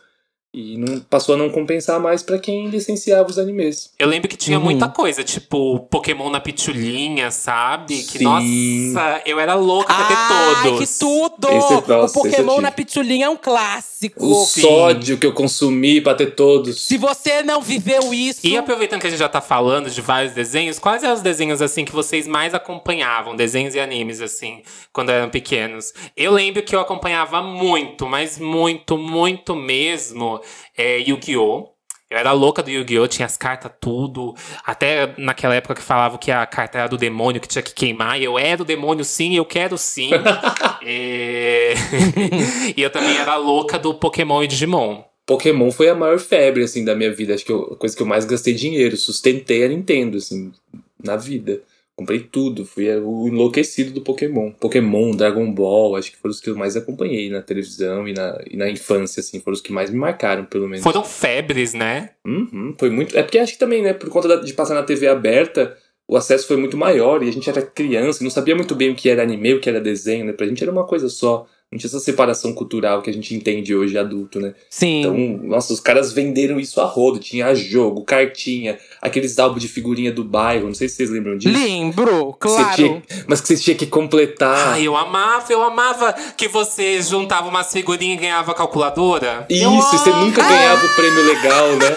e 0.53 0.77
não 0.77 0.99
passou 1.01 1.37
a 1.37 1.39
não 1.39 1.49
compensar 1.49 2.01
mais 2.01 2.23
pra 2.25 2.39
quem 2.39 2.69
licenciava 2.69 3.29
os 3.31 3.39
animes. 3.39 3.93
Eu 3.99 4.09
lembro 4.09 4.29
que 4.29 4.37
tinha 4.37 4.59
Uhum. 4.59 4.65
muita 4.65 4.89
coisa, 4.89 5.23
tipo 5.23 5.79
Pokémon 5.91 6.29
na 6.29 6.41
pitulinha, 6.41 7.31
sabe? 7.31 8.03
Que, 8.03 8.19
Sim. 8.19 8.25
nossa, 8.93 9.23
eu 9.25 9.39
era 9.39 9.55
louca 9.55 9.95
pra 9.95 10.05
ter 10.07 10.15
Ai, 10.17 10.63
todos. 10.65 10.79
que 10.93 10.99
tudo! 10.99 11.49
Esse- 11.49 11.75
nossa, 11.75 11.93
o 11.93 12.05
eu 12.05 12.13
Pokémon 12.13 12.61
na 12.61 12.73
pitulinha 12.73 13.27
é 13.27 13.29
um 13.29 13.37
clássico. 13.37 14.27
O 14.27 14.45
Sim. 14.45 14.63
sódio 14.63 15.19
que 15.19 15.27
eu 15.27 15.33
consumi 15.33 16.01
pra 16.01 16.15
ter 16.17 16.35
todos. 16.35 16.83
Se 16.85 16.97
você 16.97 17.43
não 17.43 17.61
viveu 17.63 18.13
isso. 18.13 18.41
E 18.45 18.57
aproveitando 18.57 19.01
que 19.01 19.07
a 19.07 19.11
gente 19.11 19.19
já 19.21 19.29
tá 19.29 19.41
falando 19.41 19.89
de 19.89 20.01
vários 20.01 20.33
desenhos, 20.33 20.79
quais 20.81 21.05
eram 21.05 21.15
os 21.15 21.23
desenhos 21.23 21.63
assim 21.63 21.85
que 21.85 21.93
vocês 21.93 22.27
mais 22.27 22.55
acompanhavam? 22.55 23.37
Desenhos 23.37 23.75
e 23.77 23.81
animes, 23.81 24.21
assim, 24.21 24.63
quando 24.93 25.11
eram 25.11 25.29
pequenos? 25.31 25.93
Eu 26.17 26.33
lembro 26.33 26.63
que 26.63 26.75
eu 26.75 26.81
acompanhava 26.81 27.41
muito, 27.41 28.07
mas 28.09 28.37
muito, 28.39 28.99
muito 28.99 29.55
mesmo, 29.55 30.40
é, 30.77 30.99
Yu-Gi-Oh! 30.99 31.69
Eu 32.11 32.19
era 32.19 32.33
louca 32.33 32.61
do 32.63 32.69
Yu-Gi-Oh! 32.71 33.07
Tinha 33.07 33.27
as 33.27 33.37
cartas, 33.37 33.71
tudo. 33.81 34.35
Até 34.65 35.15
naquela 35.17 35.55
época 35.55 35.77
que 35.77 35.83
falavam 35.83 36.19
que 36.19 36.31
a 36.33 36.45
carta 36.45 36.79
era 36.79 36.89
do 36.89 36.97
demônio, 36.97 37.41
que 37.41 37.47
tinha 37.47 37.63
que 37.63 37.73
queimar. 37.73 38.21
E 38.21 38.25
eu 38.25 38.37
era 38.37 38.61
o 38.63 38.65
demônio, 38.65 39.05
sim, 39.05 39.37
eu 39.37 39.45
quero 39.45 39.79
sim. 39.79 40.11
É, 40.83 41.75
e 42.77 42.83
eu 42.83 42.91
também 42.91 43.17
era 43.17 43.37
louca 43.37 43.79
do 43.79 43.95
Pokémon 43.95 44.43
e 44.43 44.47
Digimon. 44.47 45.03
Pokémon 45.27 45.71
foi 45.71 45.89
a 45.89 45.95
maior 45.95 46.19
febre, 46.19 46.65
assim, 46.65 46.85
da 46.85 46.97
minha 46.97 47.13
vida. 47.13 47.35
Acho 47.35 47.45
que 47.45 47.53
eu- 47.53 47.73
a 47.75 47.77
coisa 47.77 47.95
que 47.95 48.03
eu 48.03 48.07
mais 48.07 48.25
gastei 48.25 48.55
dinheiro. 48.55 48.97
Sustentei 48.97 49.65
a 49.65 49.69
Nintendo, 49.69 50.17
assim, 50.19 50.51
na 51.03 51.17
vida. 51.17 51.61
Comprei 52.01 52.21
tudo. 52.21 52.65
Fui 52.65 52.91
o 52.97 53.29
enlouquecido 53.29 53.91
do 53.93 54.01
Pokémon. 54.01 54.53
Pokémon, 54.53 55.11
Dragon 55.11 55.53
Ball, 55.53 55.97
acho 55.97 56.11
que 56.11 56.17
foram 56.17 56.31
os 56.31 56.41
que 56.41 56.49
eu 56.49 56.57
mais 56.57 56.75
acompanhei 56.75 57.29
na 57.29 57.43
televisão 57.43 58.09
e 58.09 58.15
na, 58.15 58.43
e 58.51 58.57
na 58.57 58.71
infância, 58.71 59.21
assim. 59.21 59.39
Foram 59.39 59.55
os 59.55 59.61
que 59.61 59.71
mais 59.71 59.91
me 59.91 59.99
marcaram, 59.99 60.47
pelo 60.47 60.67
menos. 60.67 60.83
Foram 60.83 61.05
febres, 61.05 61.75
né? 61.75 62.13
Uhum, 62.27 62.75
foi 62.79 62.89
muito. 62.89 63.15
É 63.19 63.23
porque 63.23 63.39
acho 63.39 63.53
que 63.53 63.59
também, 63.59 63.83
né, 63.83 63.93
por 63.93 64.09
conta 64.09 64.39
de 64.39 64.55
passar 64.55 64.73
na 64.73 64.83
TV 64.83 65.09
aberta, 65.09 65.77
o 66.09 66.17
acesso 66.17 66.47
foi 66.47 66.57
muito 66.57 66.75
maior 66.75 67.23
e 67.23 67.29
a 67.29 67.33
gente 67.33 67.51
era 67.51 67.61
criança, 67.61 68.25
não 68.25 68.31
sabia 68.31 68.57
muito 68.57 68.75
bem 68.75 68.93
o 68.93 68.95
que 68.95 69.11
era 69.11 69.23
anime, 69.23 69.53
o 69.53 69.61
que 69.61 69.69
era 69.69 69.79
desenho, 69.79 70.25
né? 70.25 70.33
Pra 70.33 70.47
gente 70.47 70.63
era 70.63 70.73
uma 70.73 70.87
coisa 70.87 71.11
só. 71.11 71.47
Não 71.73 71.79
tinha 71.79 71.87
essa 71.89 72.01
separação 72.01 72.53
cultural 72.53 73.01
que 73.01 73.09
a 73.09 73.13
gente 73.13 73.33
entende 73.33 73.73
hoje 73.77 73.97
adulto, 73.97 74.41
né? 74.41 74.55
Sim. 74.69 75.01
Então, 75.01 75.15
nossa, 75.49 75.73
os 75.73 75.79
caras 75.79 76.13
venderam 76.13 76.59
isso 76.59 76.81
a 76.81 76.85
rodo. 76.85 77.21
Tinha 77.21 77.55
jogo, 77.55 78.03
cartinha, 78.03 78.77
aqueles 79.01 79.39
álbuns 79.39 79.63
de 79.63 79.69
figurinha 79.69 80.11
do 80.11 80.25
bairro. 80.25 80.67
Não 80.67 80.75
sei 80.75 80.89
se 80.89 80.97
vocês 80.97 81.11
lembram 81.11 81.39
disso. 81.39 81.57
Lembro, 81.57 82.35
claro. 82.41 82.75
tinha- 82.75 83.03
mas 83.29 83.41
que 83.41 83.47
você 83.47 83.57
tinha 83.57 83.77
que 83.77 83.87
completar. 83.87 84.73
Ai, 84.73 84.83
eu 84.89 84.97
amava, 84.97 85.53
eu 85.53 85.63
amava 85.63 86.13
que 86.37 86.49
você 86.49 87.01
juntava 87.01 87.49
umas 87.49 87.71
figurinhas 87.73 88.19
e 88.19 88.21
ganhava 88.23 88.53
calculadora. 88.53 89.47
Isso, 89.49 89.63
Eu 89.63 89.73
e 89.73 89.81
você 89.81 90.11
nunca 90.11 90.43
ganhava 90.43 90.85
o 90.85 90.89
prêmio 90.97 91.23
legal, 91.25 91.69
né? 91.77 91.97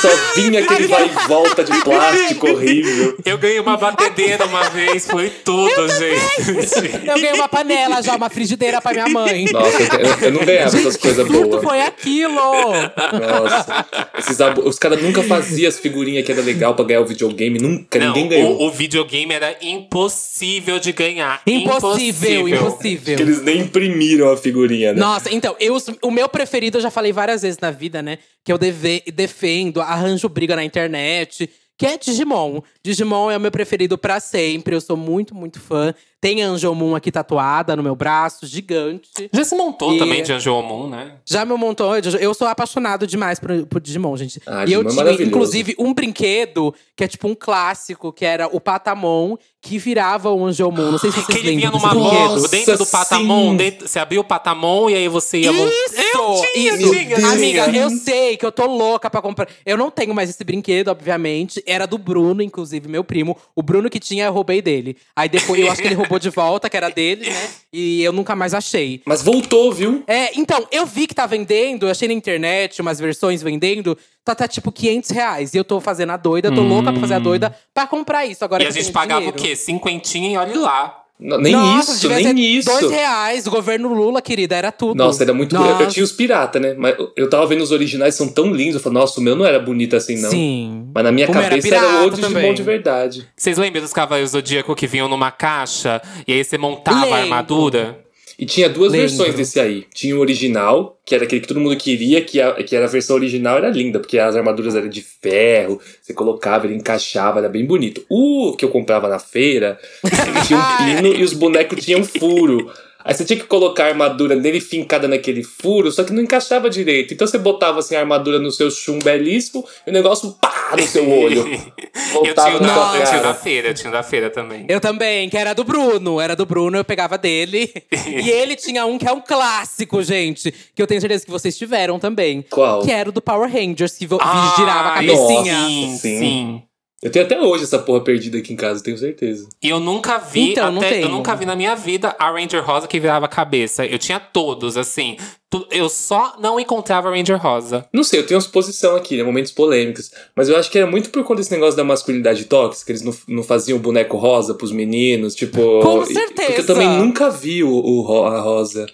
Só 0.00 0.08
vinha 0.34 0.60
aquele 0.60 0.86
vai 0.88 1.04
e 1.06 1.28
volta 1.28 1.62
de 1.62 1.78
plástico 1.84 2.48
horrível. 2.48 3.16
Eu 3.24 3.36
ganhei 3.36 3.60
uma 3.60 3.76
batedeira 3.76 4.46
uma 4.46 4.70
vez, 4.70 5.06
foi 5.06 5.28
tudo, 5.28 5.70
gente. 5.98 7.06
Eu 7.06 7.14
ganhei 7.14 7.32
uma 7.34 7.48
panela 7.48 8.02
já, 8.02 8.16
uma 8.16 8.30
frigideira 8.30 8.80
pra 8.92 9.04
minha 9.04 9.08
mãe. 9.08 9.44
Nossa, 9.52 9.82
eu, 9.82 10.00
eu- 10.00 10.18
eu 10.26 10.32
não 10.32 10.44
ganhava 10.44 10.76
essas 10.76 10.96
coisas 10.96 11.26
boas. 11.28 11.62
foi 11.62 11.80
aquilo! 11.80 12.34
Nossa. 12.34 13.86
Esses 14.18 14.40
abo- 14.40 14.62
Os 14.68 14.78
caras 14.78 15.02
nunca 15.02 15.22
faziam 15.22 15.68
as 15.68 15.78
figurinhas 15.78 16.24
que 16.24 16.32
era 16.32 16.42
legal 16.42 16.74
pra 16.74 16.84
ganhar 16.84 17.00
o 17.00 17.06
videogame. 17.06 17.58
Nunca, 17.58 17.98
Não, 17.98 18.06
ninguém 18.08 18.28
ganhou. 18.28 18.60
o, 18.60 18.66
o 18.66 18.70
videogame 18.70 19.32
era 19.34 19.56
impossível 19.60 20.78
de 20.78 20.92
ganhar. 20.92 21.40
Impossível, 21.46 22.44
Que 22.46 22.54
impossível. 22.54 23.18
eles 23.18 23.42
nem 23.42 23.60
imprimiram 23.60 24.30
a 24.32 24.36
figurinha, 24.36 24.92
né? 24.92 25.00
Nossa, 25.00 25.32
então, 25.32 25.54
eu, 25.58 25.76
o 26.02 26.10
meu 26.10 26.28
preferido, 26.28 26.78
eu 26.78 26.82
já 26.82 26.90
falei 26.90 27.12
várias 27.12 27.42
vezes 27.42 27.58
na 27.60 27.70
vida, 27.70 28.02
né? 28.02 28.18
Que 28.44 28.52
eu 28.52 28.58
deve- 28.58 29.02
defendo, 29.12 29.80
arranjo 29.80 30.28
briga 30.28 30.54
na 30.56 30.64
internet, 30.64 31.48
que 31.78 31.84
é 31.86 31.98
Digimon. 31.98 32.60
Digimon 32.82 33.30
é 33.30 33.36
o 33.36 33.40
meu 33.40 33.50
preferido 33.50 33.98
pra 33.98 34.20
sempre. 34.20 34.74
Eu 34.74 34.80
sou 34.80 34.96
muito, 34.96 35.34
muito 35.34 35.60
fã. 35.60 35.94
Tem 36.20 36.42
Angel 36.42 36.74
Moon 36.74 36.94
aqui 36.96 37.12
tatuada 37.12 37.76
no 37.76 37.82
meu 37.82 37.94
braço, 37.94 38.46
gigante. 38.46 39.10
Já 39.32 39.44
se 39.44 39.54
montou 39.54 39.94
E- 39.94 39.98
também 39.98 40.22
de 40.22 40.32
Angel 40.32 40.60
Moon, 40.62 40.88
né? 40.88 41.12
Já 41.24 41.44
me 41.44 41.54
montou. 41.56 41.92
Eu 41.96 42.32
sou 42.34 42.46
apaixonado 42.48 43.06
demais 43.06 43.38
por, 43.38 43.66
por 43.66 43.80
Digimon, 43.80 44.16
gente. 44.16 44.40
Ah, 44.46 44.64
e 44.66 44.72
eu 44.72 44.80
é 44.80 44.84
tinha, 44.84 44.94
maravilhoso. 44.94 45.28
inclusive, 45.28 45.74
um 45.78 45.92
brinquedo 45.92 46.74
que 46.96 47.04
é 47.04 47.08
tipo 47.08 47.28
um 47.28 47.34
clássico, 47.34 48.12
que 48.12 48.24
era 48.24 48.48
o 48.48 48.58
Patamon, 48.60 49.36
que 49.60 49.78
virava 49.78 50.30
o 50.32 50.44
Angel 50.46 50.70
Moon. 50.72 50.90
Não 50.92 50.98
sei 50.98 51.10
se 51.12 51.18
Que 51.20 51.32
vocês 51.32 51.44
ele 51.44 51.56
vinha 51.56 51.70
numa 51.70 51.92
moto, 51.94 52.48
dentro 52.48 52.78
do 52.78 52.86
patamon. 52.86 53.56
dentro- 53.56 53.86
você 53.88 53.98
abria 53.98 54.20
o 54.20 54.24
patamon 54.24 54.88
e 54.88 54.94
aí 54.94 55.08
você 55.08 55.38
ia 55.40 55.52
montar. 55.52 55.70
Isso! 55.70 55.96
Eu 56.00 56.42
tinha, 56.52 56.74
isso! 56.76 56.90
tinha. 56.90 57.28
Amiga, 57.32 57.64
tinha. 57.70 57.82
eu 57.82 57.90
sei 57.90 58.36
que 58.36 58.46
eu 58.46 58.52
tô 58.52 58.64
louca 58.66 59.10
pra 59.10 59.20
comprar. 59.20 59.48
Eu 59.66 59.76
não 59.76 59.90
tenho 59.90 60.14
mais 60.14 60.30
esse 60.30 60.42
brinquedo, 60.44 60.88
obviamente. 60.88 61.62
Era 61.66 61.84
do 61.86 61.98
Bruno, 61.98 62.42
inclusive, 62.42 62.88
meu 62.88 63.02
primo. 63.04 63.36
O 63.54 63.62
Bruno 63.62 63.90
que 63.90 63.98
tinha, 64.00 64.26
eu 64.26 64.32
roubei 64.32 64.62
dele. 64.62 64.96
Aí 65.14 65.28
depois 65.28 65.60
eu 65.60 65.70
acho 65.70 65.82
que 65.82 65.88
ele 65.88 65.94
roubou 65.96 66.05
de 66.18 66.30
volta, 66.30 66.68
que 66.70 66.76
era 66.76 66.88
dele, 66.88 67.28
né? 67.30 67.48
E 67.72 68.02
eu 68.02 68.12
nunca 68.12 68.34
mais 68.34 68.54
achei. 68.54 69.02
Mas 69.04 69.22
voltou, 69.22 69.72
viu? 69.72 70.02
É, 70.06 70.38
então, 70.38 70.66
eu 70.70 70.86
vi 70.86 71.06
que 71.06 71.14
tá 71.14 71.26
vendendo, 71.26 71.88
achei 71.88 72.08
na 72.08 72.14
internet 72.14 72.80
umas 72.80 72.98
versões 72.98 73.42
vendendo, 73.42 73.96
tá, 74.24 74.34
tá 74.34 74.48
tipo 74.48 74.70
500 74.72 75.10
reais. 75.10 75.54
E 75.54 75.56
eu 75.58 75.64
tô 75.64 75.80
fazendo 75.80 76.10
a 76.12 76.16
doida, 76.16 76.50
tô 76.52 76.62
louca 76.62 76.90
pra 76.92 77.00
fazer 77.00 77.14
a 77.14 77.18
doida 77.18 77.56
pra 77.74 77.86
comprar 77.86 78.24
isso. 78.26 78.44
Agora 78.44 78.62
E 78.62 78.66
a 78.66 78.70
gente 78.70 78.90
pagava 78.92 79.20
dinheiro. 79.20 79.38
o 79.38 79.42
quê? 79.42 79.54
Cinquentinha 79.56 80.30
e 80.30 80.36
olhe 80.36 80.54
lá. 80.56 81.02
Não, 81.18 81.38
nem 81.38 81.52
Nossa, 81.52 81.92
isso, 81.92 82.08
nem 82.08 82.38
isso. 82.58 82.68
Dois 82.68 82.90
reais, 82.90 83.46
o 83.46 83.50
governo 83.50 83.92
Lula, 83.94 84.20
querida, 84.20 84.54
era 84.54 84.70
tudo. 84.70 84.98
Nossa, 84.98 85.22
era 85.22 85.32
muito. 85.32 85.56
Eu, 85.56 85.60
Nossa. 85.62 85.82
eu 85.84 85.88
tinha 85.88 86.04
os 86.04 86.12
pirata, 86.12 86.60
né? 86.60 86.74
Mas 86.76 86.94
eu- 87.16 87.30
tava 87.30 87.46
vendo 87.46 87.62
os 87.62 87.72
originais, 87.72 88.14
são 88.14 88.28
tão 88.28 88.52
lindos. 88.52 88.74
Eu 88.74 88.80
falei, 88.80 88.98
nossa, 88.98 89.18
o 89.18 89.22
meu 89.22 89.34
não 89.34 89.46
era 89.46 89.58
bonito 89.58 89.96
assim, 89.96 90.20
não. 90.20 90.28
Sim. 90.30 90.88
Mas 90.94 91.04
na 91.04 91.10
minha 91.12 91.24
era 91.24 91.32
cabeça 91.32 91.68
era, 91.68 91.80
pirata 91.80 92.04
o 92.06 92.10
Digimon 92.10 92.52
de 92.54 92.62
verdade. 92.62 93.26
Vocês 93.34 93.56
lembram 93.56 93.80
dos 93.80 93.94
Cavaleiros 93.94 94.32
do 94.32 94.34
Zodíaco 94.38 94.74
que 94.74 94.86
vinham 94.86 95.08
numa 95.08 95.30
caixa 95.30 96.02
e 96.28 96.32
aí 96.34 96.44
você 96.44 96.58
montava 96.58 96.98
a 96.98 97.02
Lembro. 97.04 97.18
armadura? 97.22 98.05
E 98.38 98.44
tinha 98.44 98.68
duas 98.68 98.92
Lembro. 98.92 99.08
versões 99.08 99.34
desse 99.34 99.58
aí. 99.58 99.86
Tinha 99.94 100.14
o 100.14 100.20
original, 100.20 100.98
que 101.06 101.14
era 101.14 101.24
aquele 101.24 101.40
que 101.40 101.48
todo 101.48 101.60
mundo 101.60 101.76
queria, 101.76 102.20
que 102.20 102.40
a, 102.40 102.52
que 102.62 102.76
era 102.76 102.84
a 102.84 102.88
versão 102.88 103.16
original, 103.16 103.56
era 103.56 103.70
linda, 103.70 103.98
porque 103.98 104.18
as 104.18 104.36
armaduras 104.36 104.74
eram 104.74 104.88
de 104.88 105.00
ferro, 105.00 105.80
você 106.02 106.12
colocava, 106.12 106.66
ele 106.66 106.74
encaixava, 106.74 107.38
era 107.38 107.48
bem 107.48 107.64
bonito. 107.64 108.04
O 108.10 108.54
que 108.56 108.64
eu 108.64 108.68
comprava 108.68 109.08
na 109.08 109.18
feira, 109.18 109.78
tinha 110.46 110.58
um 110.58 110.76
pino 110.76 111.14
e 111.14 111.22
os 111.22 111.32
bonecos 111.32 111.84
tinham 111.84 112.04
furo. 112.04 112.70
Aí 113.06 113.14
você 113.14 113.24
tinha 113.24 113.38
que 113.38 113.46
colocar 113.46 113.84
a 113.84 113.88
armadura 113.90 114.34
nele 114.34 114.60
fincada 114.60 115.06
naquele 115.06 115.44
furo, 115.44 115.92
só 115.92 116.02
que 116.02 116.12
não 116.12 116.20
encaixava 116.20 116.68
direito. 116.68 117.14
Então 117.14 117.24
você 117.24 117.38
botava 117.38 117.78
assim 117.78 117.94
a 117.94 118.00
armadura 118.00 118.40
no 118.40 118.50
seu 118.50 118.68
chum 118.68 118.98
belíssimo 118.98 119.64
e 119.86 119.90
o 119.90 119.92
negócio 119.92 120.32
pá 120.40 120.74
no 120.76 120.82
seu 120.82 121.08
olho. 121.08 121.46
Eu 121.46 122.12
Voltava 122.12 122.48
tinha, 122.48 122.56
o 122.58 122.60
na 122.60 122.66
da, 122.66 122.74
sua 122.74 122.98
eu 122.98 123.04
tinha 123.06 123.22
da 123.22 123.34
feira, 123.34 123.68
eu 123.68 123.74
tinha 123.74 123.90
o 123.90 123.92
da 123.92 124.02
feira 124.02 124.28
também. 124.28 124.66
Eu 124.68 124.80
também, 124.80 125.30
que 125.30 125.36
era 125.36 125.54
do 125.54 125.62
Bruno. 125.62 126.20
Era 126.20 126.34
do 126.34 126.44
Bruno, 126.44 126.76
eu 126.78 126.84
pegava 126.84 127.16
dele. 127.16 127.72
e 128.08 128.28
ele 128.28 128.56
tinha 128.56 128.84
um 128.84 128.98
que 128.98 129.06
é 129.06 129.12
um 129.12 129.20
clássico, 129.20 130.02
gente. 130.02 130.52
Que 130.74 130.82
eu 130.82 130.86
tenho 130.88 131.00
certeza 131.00 131.24
que 131.24 131.30
vocês 131.30 131.56
tiveram 131.56 132.00
também. 132.00 132.44
Qual? 132.50 132.82
Que 132.82 132.90
era 132.90 133.08
o 133.08 133.12
do 133.12 133.22
Power 133.22 133.48
Rangers, 133.48 133.96
que 133.96 134.08
Ah, 134.18 134.54
girava 134.56 134.88
a 134.88 134.94
cabecinha. 134.94 135.66
Sim, 135.66 135.98
Sim. 136.00 136.18
sim. 136.18 136.62
Eu 137.02 137.10
tenho 137.10 137.26
até 137.26 137.38
hoje 137.38 137.64
essa 137.64 137.78
porra 137.78 138.00
perdida 138.00 138.38
aqui 138.38 138.54
em 138.54 138.56
casa, 138.56 138.82
tenho 138.82 138.96
certeza. 138.96 139.46
E 139.62 139.68
eu 139.68 139.78
nunca 139.78 140.16
vi, 140.16 140.52
Então, 140.52 140.74
até, 140.78 141.04
eu 141.04 141.10
nunca 141.10 141.34
vi 141.36 141.44
na 141.44 141.54
minha 141.54 141.74
vida 141.74 142.16
a 142.18 142.30
Ranger 142.30 142.64
Rosa 142.64 142.88
que 142.88 142.98
virava 142.98 143.26
a 143.26 143.28
cabeça. 143.28 143.84
Eu 143.84 143.98
tinha 143.98 144.18
todos, 144.18 144.78
assim. 144.78 145.16
Tu- 145.50 145.66
Eu 145.70 145.90
só 145.90 146.36
não 146.40 146.58
encontrava 146.58 147.08
a 147.08 147.14
Ranger 147.14 147.40
Rosa. 147.40 147.86
Não 147.92 148.02
sei, 148.02 148.20
eu 148.20 148.26
tenho 148.26 148.38
uma 148.38 148.42
suposição 148.44 148.96
aqui, 148.96 149.16
né? 149.16 149.22
Momentos 149.22 149.52
polêmicos. 149.52 150.10
Mas 150.34 150.48
eu 150.48 150.56
acho 150.56 150.70
que 150.70 150.78
era 150.78 150.90
muito 150.90 151.10
por 151.10 151.22
conta 151.22 151.40
desse 151.42 151.52
negócio 151.52 151.76
da 151.76 151.84
masculinidade 151.84 152.46
tóxica. 152.46 152.90
Eles 152.92 153.02
não, 153.02 153.14
não 153.28 153.42
faziam 153.42 153.78
boneco 153.78 154.16
rosa 154.16 154.54
pros 154.54 154.72
meninos, 154.72 155.34
tipo. 155.34 155.58
Com 155.82 156.02
e- 156.02 156.06
certeza. 156.06 156.46
Porque 156.46 156.60
eu 156.62 156.66
também 156.66 156.88
nunca 156.88 157.28
vi 157.30 157.62
o, 157.62 157.70
o 157.70 158.24
a 158.24 158.40
rosa. 158.40 158.86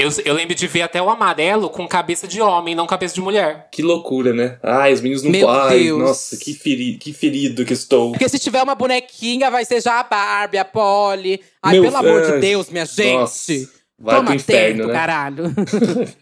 Eu, 0.00 0.10
eu 0.24 0.34
lembro 0.34 0.54
de 0.54 0.66
ver 0.66 0.82
até 0.82 1.00
o 1.02 1.10
amarelo 1.10 1.68
com 1.68 1.86
cabeça 1.86 2.26
de 2.26 2.40
homem, 2.40 2.74
não 2.74 2.86
cabeça 2.86 3.14
de 3.14 3.20
mulher. 3.20 3.68
Que 3.70 3.82
loucura, 3.82 4.32
né? 4.32 4.58
Ai, 4.62 4.92
os 4.92 5.00
meninos 5.00 5.22
não. 5.22 5.30
Meu 5.30 5.48
Ai, 5.48 5.84
Deus. 5.84 5.98
nossa, 5.98 6.36
que, 6.36 6.54
feri... 6.54 6.94
que 6.98 7.12
ferido 7.12 7.64
que 7.64 7.72
estou. 7.72 8.12
Porque 8.12 8.28
se 8.28 8.38
tiver 8.38 8.62
uma 8.62 8.74
bonequinha, 8.74 9.50
vai 9.50 9.64
ser 9.64 9.80
já 9.82 10.00
a 10.00 10.04
Barbie, 10.04 10.58
a 10.58 10.64
Polly. 10.64 11.40
Ai, 11.62 11.74
Meu- 11.74 11.82
pelo 11.82 11.96
amor 11.96 12.22
de 12.22 12.38
Deus, 12.40 12.68
minha 12.70 12.86
gente. 12.86 13.14
Nossa, 13.14 13.52
vai 13.98 14.16
Toma 14.16 14.26
pro 14.26 14.34
inferno, 14.36 14.84
atento, 14.84 14.88
né? 14.88 14.94
caralho. 14.94 15.44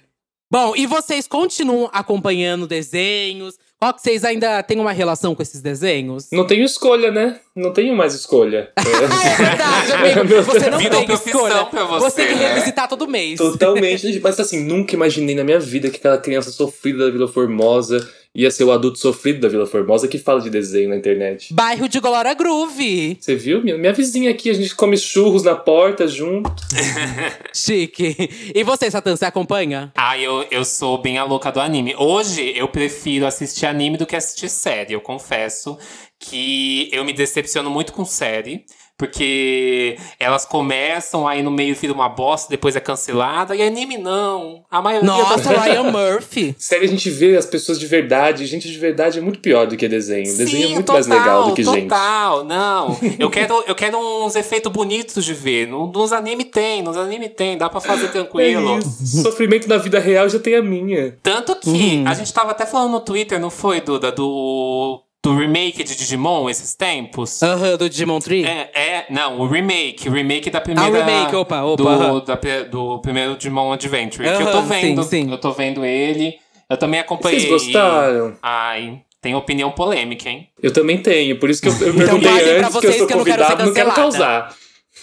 Bom, 0.51 0.75
e 0.75 0.87
vocês 0.87 1.29
continuam 1.29 1.91
acompanhando 1.93 2.67
desenhos? 2.67 3.57
Qual 3.79 3.95
que 3.95 4.03
vocês 4.03 4.25
ainda 4.25 4.61
têm 4.65 4.81
uma 4.81 4.91
relação 4.91 5.37
com 5.37 5.43
esses 5.43 5.63
desenhos? 5.63 6.27
Não 6.33 6.45
tenho 6.45 6.65
escolha, 6.65 7.13
né? 7.13 7.39
Não 7.55 7.73
tenho 7.73 7.95
mais 7.95 8.13
escolha. 8.13 8.73
Ah, 8.75 8.83
é 8.83 9.37
verdade, 9.37 9.93
amigo. 9.93 10.43
Você 10.43 10.71
não 10.71 10.79
tem 10.79 11.07
profissão 11.07 11.47
escolha. 11.47 11.65
pra 11.67 11.85
você, 11.85 12.27
tem 12.27 12.29
que 12.29 12.43
né? 12.43 12.49
revisitar 12.55 12.89
todo 12.89 13.07
mês. 13.07 13.39
Totalmente. 13.39 14.19
Mas 14.21 14.41
assim, 14.41 14.65
nunca 14.65 14.95
imaginei 14.95 15.37
na 15.37 15.45
minha 15.45 15.61
vida 15.61 15.91
que 15.91 15.99
aquela 15.99 16.19
criança 16.19 16.51
sofrida 16.51 17.07
da 17.07 17.11
Vila 17.13 17.29
Formosa 17.29 18.09
ia 18.35 18.51
ser 18.51 18.65
o 18.65 18.73
adulto 18.73 18.99
sofrido 18.99 19.41
da 19.41 19.49
Vila 19.49 19.67
Formosa 19.67 20.07
que 20.07 20.19
fala 20.19 20.41
de 20.41 20.51
desenho 20.51 20.91
na 20.91 20.97
internet. 20.97 21.53
Bairro 21.53 21.89
de 21.89 21.99
Glória 21.99 22.33
Groove. 22.35 23.17
Você 23.21 23.35
viu? 23.35 23.63
Minha, 23.63 23.77
minha 23.77 23.93
vizinha 23.93 24.31
aqui, 24.31 24.51
a 24.51 24.55
gente 24.55 24.75
come 24.75 24.97
churros 24.97 25.43
na 25.43 25.57
porta 25.57 26.07
junto. 26.07 26.51
Chique. 27.53 28.53
E 28.55 28.63
você, 28.63 28.91
Satã, 28.91 29.17
você 29.17 29.25
acompanha? 29.25 29.93
Ah, 29.97 30.19
eu, 30.19 30.47
eu 30.51 30.65
sou 30.65 31.01
bem 31.01 31.19
a 31.19 31.25
louca 31.25 31.51
do 31.51 31.61
anime. 31.61 31.95
Hoje 31.97 32.53
eu 32.57 32.69
prefiro 32.69 33.27
assistir 33.27 33.67
anime 33.67 33.97
do 33.97 34.07
que 34.07 34.17
assistir 34.17 34.49
série. 34.49 34.93
Eu 34.93 35.01
confesso 35.01 35.79
que 36.19 36.89
eu 36.93 37.05
me 37.05 37.13
decepciono 37.13 37.71
muito 37.71 37.93
com 37.93 38.05
série. 38.05 38.65
Porque 38.99 39.97
elas 40.19 40.45
começam, 40.45 41.27
aí 41.27 41.41
no 41.43 41.51
meio 41.53 41.75
vira 41.75 41.93
uma 41.93 42.09
bosta, 42.09 42.51
depois 42.51 42.75
é 42.75 42.81
cancelada. 42.81 43.55
E 43.55 43.63
anime 43.63 43.97
não. 43.97 44.65
A 44.71 44.83
maioria 44.83 45.07
Nossa, 45.09 45.37
das... 45.53 45.63
Ryan 45.65 45.85
Murphy. 45.93 46.55
Sério, 46.59 46.85
a 46.85 46.89
gente 46.89 47.09
vê 47.09 47.37
as 47.37 47.47
pessoas 47.47 47.79
de 47.79 47.87
verdade. 47.87 48.45
Gente 48.47 48.69
de 48.71 48.77
verdade 48.79 49.19
é 49.19 49.23
muito 49.23 49.39
pior 49.39 49.67
do 49.69 49.77
que 49.77 49.87
desenho. 49.87 50.25
desenho 50.25 50.49
é 50.65 50.67
Sim, 50.69 50.75
muito 50.75 50.87
total, 50.87 50.95
mais 50.95 51.07
legal 51.07 51.45
do 51.47 51.55
que 51.55 51.63
gente. 51.63 51.83
Total, 51.89 52.45
não. 52.45 52.99
Eu 53.19 53.31
quero, 53.31 53.63
eu 53.67 53.75
quero 53.75 53.99
uns 54.25 54.35
efeitos 54.37 54.71
bonitos 54.73 55.25
de 55.25 55.33
ver. 55.35 55.67
No- 55.69 55.91
Nos 55.93 56.13
anime 56.13 56.45
tem, 56.45 56.83
nos 56.83 56.97
anime 56.97 57.29
tem, 57.29 57.57
dá 57.57 57.69
pra 57.69 57.81
fazer 57.81 58.09
tranquilo. 58.09 58.75
É 58.77 58.79
isso. 58.79 59.23
Sofrimento 59.23 59.69
na 59.69 59.77
vida 59.77 59.99
real 60.01 60.29
já 60.29 60.39
tem 60.39 60.55
a 60.57 60.63
minha. 60.63 61.17
Tanto 61.23 61.55
que 61.57 61.69
Uhum. 61.69 62.05
a 62.07 62.15
gente 62.15 62.33
tava 62.33 62.51
até 62.51 62.67
falando 62.67 62.93
no 62.93 63.01
Twitter, 63.01 63.39
não 63.41 63.51
foi, 63.51 63.81
Duda? 63.81 64.11
Do, 64.11 65.01
do 65.29 65.37
remake 65.37 65.85
de 65.85 65.95
Digimon 65.95 66.49
esses 66.49 66.75
tempos. 66.75 67.43
Aham, 67.43 67.77
do 67.77 67.91
Digimon 67.91 68.19
Tree. 68.19 68.47
É, 68.47 68.71
é, 68.75 69.07
não, 69.11 69.39
o 69.39 69.47
remake, 69.47 70.09
o 70.09 70.13
remake 70.13 70.49
da 70.49 70.59
primeira. 70.59 70.89
Ah, 70.89 70.91
o 70.91 70.95
remake, 70.95 71.37
opa, 71.37 71.63
opa, 71.63 71.83
Do, 71.83 72.21
da 72.23 72.37
do 72.71 72.99
primeiro 73.01 73.37
Digimon 73.37 73.73
Adventure. 73.73 74.25
que 74.25 74.43
eu 74.43 74.51
tô 74.51 74.63
vendo. 74.63 75.03
sim, 75.03 75.09
sim. 75.25 75.31
Eu 75.31 75.37
tô 75.39 75.53
vendo 75.53 75.85
ele. 75.85 76.39
Eu 76.71 76.79
também 76.79 77.01
acompanhei. 77.01 77.41
Vocês 77.41 77.51
gostaram? 77.51 78.37
Ai, 78.43 79.03
tem 79.21 79.35
opinião 79.35 79.71
polêmica, 79.71 80.31
hein? 80.31 80.49
Eu 80.63 80.73
também 80.73 81.03
tenho, 81.03 81.39
por 81.39 81.51
isso 81.51 81.61
que 81.61 81.69
eu, 81.69 81.73
eu 81.73 81.95
Então 81.95 82.19
perguntei 82.19 82.31
guardem 82.31 82.59
pra 82.59 82.69
antes 82.69 82.71
que 82.71 82.77
eu 82.77 82.81
vocês 82.81 82.97
sou 82.97 83.07
que 83.07 83.13
eu 83.13 83.17
não 83.19 83.25
quero 83.25 83.43
ser 83.43 83.51
convidado, 83.51 83.67
não 83.67 83.75
quero 83.75 83.93
cancelada. 83.93 84.43
causar. 84.45 84.57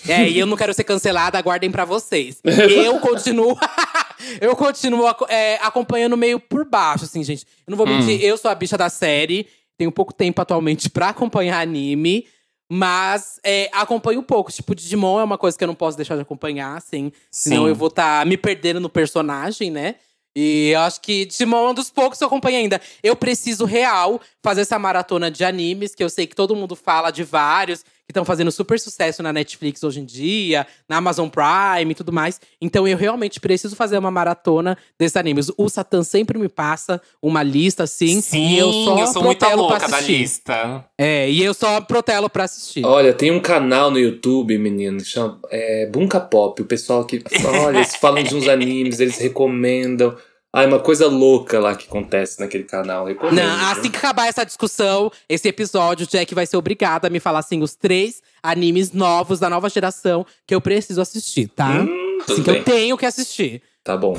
É, 0.08 0.28
e 0.28 0.40
eu 0.40 0.46
não 0.46 0.58
quero 0.58 0.74
ser 0.74 0.84
cancelada, 0.84 1.38
aguardem 1.38 1.70
pra 1.72 1.86
vocês. 1.86 2.40
Eu 2.86 3.00
continuo. 3.00 3.58
eu 4.42 4.56
continuo 4.56 5.08
é, 5.28 5.56
acompanhando 5.62 6.16
meio 6.18 6.40
por 6.40 6.64
baixo, 6.68 7.06
assim, 7.06 7.24
gente. 7.24 7.46
Eu 7.68 7.72
não 7.72 7.78
vou 7.78 7.86
mentir, 7.88 8.24
eu 8.24 8.38
sou 8.38 8.50
a 8.50 8.56
bicha 8.56 8.78
da 8.78 8.90
série. 8.90 9.48
Tenho 9.78 9.92
pouco 9.92 10.14
tempo 10.14 10.42
atualmente 10.42 10.90
pra 10.92 11.10
acompanhar 11.10 11.60
anime. 11.60 12.28
Mas 12.72 13.40
é, 13.44 13.70
acompanho 13.72 14.20
um 14.20 14.24
pouco. 14.24 14.52
Tipo, 14.52 14.74
Digimon 14.74 15.20
é 15.20 15.24
uma 15.24 15.38
coisa 15.38 15.58
que 15.58 15.64
eu 15.64 15.68
não 15.68 15.76
posso 15.76 15.96
deixar 15.96 16.16
de 16.16 16.22
acompanhar, 16.22 16.76
assim. 16.76 17.12
Senão 17.30 17.64
Sim. 17.64 17.70
eu 17.70 17.76
vou 17.76 17.90
estar 17.90 18.26
me 18.26 18.38
perdendo 18.38 18.80
no 18.80 18.90
personagem, 18.90 19.70
né? 19.70 19.96
E 20.36 20.72
eu 20.72 20.82
acho 20.82 21.00
que 21.00 21.26
Digimon 21.26 21.68
é 21.68 21.70
um 21.70 21.74
dos 21.74 21.90
poucos 21.90 22.18
que 22.18 22.24
eu 22.24 22.28
acompanho 22.28 22.58
ainda. 22.58 22.82
Eu 23.02 23.16
preciso 23.16 23.64
real 23.64 24.20
fazer 24.44 24.62
essa 24.62 24.78
maratona 24.78 25.32
de 25.32 25.46
animes, 25.46 25.96
que 25.96 26.04
eu 26.04 26.10
sei 26.10 26.28
que 26.28 26.36
todo 26.36 26.56
mundo 26.56 26.76
fala 26.76 27.10
de 27.10 27.24
vários, 27.24 27.86
que 28.06 28.12
estão 28.12 28.24
fazendo 28.24 28.52
super 28.52 28.80
sucesso 28.80 29.24
na 29.24 29.34
Netflix 29.34 29.84
hoje 29.84 30.00
em 30.00 30.06
dia, 30.06 30.66
na 30.88 30.98
Amazon 30.98 31.28
Prime 31.28 31.92
e 31.92 31.96
tudo 31.96 32.14
mais. 32.14 32.40
Então 32.62 32.88
eu 32.88 32.96
realmente 32.96 33.40
preciso 33.40 33.76
fazer 33.76 33.98
uma 33.98 34.12
maratona 34.12 34.78
desses 34.98 35.18
animes. 35.18 35.52
O 35.58 35.68
Satan 35.70 36.04
sempre 36.04 36.38
me 36.38 36.48
passa 36.48 37.02
uma 37.22 37.42
lista, 37.42 37.84
assim. 37.84 38.22
Sim, 38.22 38.48
e 38.48 38.60
eu 38.60 38.72
só 38.72 39.06
sou 39.08 39.24
muito 39.24 39.46
louca 39.56 39.88
da 39.88 39.98
assistir. 39.98 40.18
lista. 40.20 40.86
É, 40.98 41.30
e 41.30 41.44
eu 41.44 41.54
só 41.54 41.82
protelo 41.82 42.30
pra 42.30 42.44
assistir. 42.44 42.86
Olha, 42.86 43.12
tem 43.12 43.32
um 43.32 43.40
canal 43.40 43.90
no 43.90 43.98
YouTube, 43.98 44.56
menino, 44.58 44.98
que 44.98 45.06
chama 45.06 45.40
é, 45.50 45.88
Bunka 45.88 46.20
Pop. 46.20 46.62
O 46.62 46.66
pessoal 46.66 47.06
que. 47.06 47.24
Olha, 47.64 47.78
eles 47.78 47.96
falam 47.96 48.24
de 48.24 48.36
uns 48.36 48.48
animes, 48.50 49.00
eles 49.00 49.18
recomendam. 49.18 50.16
Ah, 50.56 50.64
é 50.64 50.68
uma 50.68 50.80
coisa 50.80 51.08
louca 51.08 51.60
lá 51.60 51.76
que 51.76 51.86
acontece 51.86 52.40
naquele 52.40 52.64
canal. 52.64 53.06
Recomendo, 53.06 53.36
Não, 53.36 53.72
assim 53.72 53.92
que 53.92 53.98
acabar 53.98 54.28
essa 54.28 54.46
discussão, 54.46 55.12
esse 55.28 55.50
episódio, 55.50 56.06
o 56.06 56.10
Jack 56.10 56.34
vai 56.34 56.46
ser 56.46 56.56
obrigado 56.56 57.06
a 57.06 57.10
me 57.10 57.20
falar 57.20 57.40
assim 57.40 57.62
os 57.62 57.76
três 57.76 58.22
animes 58.42 58.94
novos 58.94 59.38
da 59.38 59.50
nova 59.50 59.70
geração 59.70 60.26
que 60.48 60.56
eu 60.56 60.62
preciso 60.62 61.02
assistir, 61.02 61.50
tá? 61.50 61.82
Hum, 61.82 62.20
assim 62.22 62.42
que 62.42 62.52
bem. 62.52 62.60
eu 62.60 62.64
tenho 62.64 62.98
que 62.98 63.06
assistir. 63.06 63.62
Tá 63.84 63.98
bom. 63.98 64.18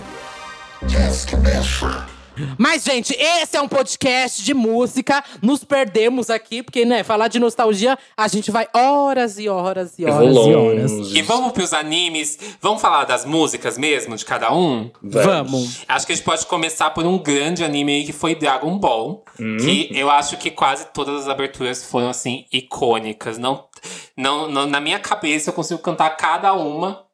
Mas, 2.58 2.84
gente, 2.84 3.14
esse 3.14 3.56
é 3.56 3.60
um 3.60 3.68
podcast 3.68 4.42
de 4.42 4.52
música. 4.54 5.22
Nos 5.42 5.64
perdemos 5.64 6.30
aqui, 6.30 6.62
porque, 6.62 6.84
né, 6.84 7.02
falar 7.04 7.28
de 7.28 7.38
nostalgia, 7.38 7.98
a 8.16 8.28
gente 8.28 8.50
vai 8.50 8.66
horas 8.74 9.38
e 9.38 9.48
horas 9.48 9.98
e 9.98 10.04
horas 10.04 10.34
e 10.34 10.54
horas. 10.54 10.92
E 11.14 11.22
vamos 11.22 11.52
pros 11.52 11.72
animes? 11.72 12.38
Vamos 12.60 12.80
falar 12.82 13.04
das 13.04 13.24
músicas 13.24 13.78
mesmo, 13.78 14.16
de 14.16 14.24
cada 14.24 14.52
um? 14.52 14.90
Vamos. 15.02 15.82
Acho 15.88 16.06
que 16.06 16.12
a 16.12 16.16
gente 16.16 16.24
pode 16.24 16.46
começar 16.46 16.90
por 16.90 17.04
um 17.06 17.18
grande 17.18 17.64
anime 17.64 17.92
aí 17.96 18.04
que 18.04 18.12
foi 18.12 18.34
Dragon 18.34 18.78
Ball. 18.78 19.24
Hum. 19.40 19.56
Que 19.58 19.88
eu 19.92 20.10
acho 20.10 20.36
que 20.36 20.50
quase 20.50 20.86
todas 20.92 21.22
as 21.22 21.28
aberturas 21.28 21.84
foram, 21.84 22.08
assim, 22.08 22.44
icônicas. 22.52 23.38
Não, 23.38 23.64
não, 24.16 24.48
não- 24.50 24.66
na 24.66 24.80
minha 24.80 24.98
cabeça 24.98 25.50
eu 25.50 25.54
consigo 25.54 25.80
cantar 25.80 26.10
cada 26.16 26.52
uma. 26.52 27.04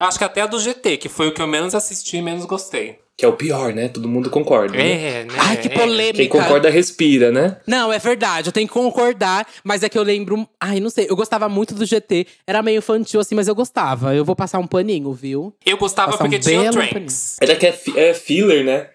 Acho 0.00 0.18
que 0.18 0.24
até 0.24 0.40
a 0.40 0.46
do 0.46 0.58
GT, 0.58 0.96
que 0.96 1.08
foi 1.08 1.28
o 1.28 1.32
que 1.34 1.40
eu 1.40 1.46
menos 1.46 1.74
assisti 1.74 2.16
e 2.16 2.22
menos 2.22 2.44
gostei. 2.44 2.98
Que 3.16 3.26
é 3.26 3.28
o 3.28 3.34
pior, 3.34 3.74
né? 3.74 3.88
Todo 3.88 4.08
mundo 4.08 4.30
concorda. 4.30 4.74
né? 4.76 4.90
É, 5.20 5.24
né? 5.24 5.34
Ai, 5.38 5.56
que 5.58 5.68
É. 5.68 5.70
polêmica. 5.70 6.16
Quem 6.16 6.28
concorda 6.28 6.70
respira, 6.70 7.30
né? 7.30 7.58
Não, 7.66 7.92
é 7.92 7.98
verdade, 7.98 8.48
eu 8.48 8.52
tenho 8.52 8.66
que 8.66 8.72
concordar, 8.72 9.46
mas 9.62 9.82
é 9.82 9.88
que 9.88 9.98
eu 9.98 10.02
lembro. 10.02 10.48
Ai, 10.58 10.80
não 10.80 10.88
sei, 10.88 11.06
eu 11.08 11.14
gostava 11.14 11.48
muito 11.48 11.74
do 11.74 11.84
GT. 11.84 12.26
Era 12.46 12.62
meio 12.62 12.78
infantil 12.78 13.20
assim, 13.20 13.34
mas 13.34 13.48
eu 13.48 13.54
gostava. 13.54 14.14
Eu 14.14 14.24
vou 14.24 14.34
passar 14.34 14.58
um 14.58 14.66
paninho, 14.66 15.12
viu? 15.12 15.54
Eu 15.64 15.76
gostava 15.76 16.12
Passar 16.12 16.24
um 16.24 16.30
porque 16.30 16.40
tinha 16.42 16.70
o 16.70 16.72
Trunks. 16.72 17.36
É 17.40 17.54
que 17.54 17.66
é, 17.66 17.72
fi- 17.72 17.98
é 17.98 18.14
filler, 18.14 18.64
né? 18.64 18.88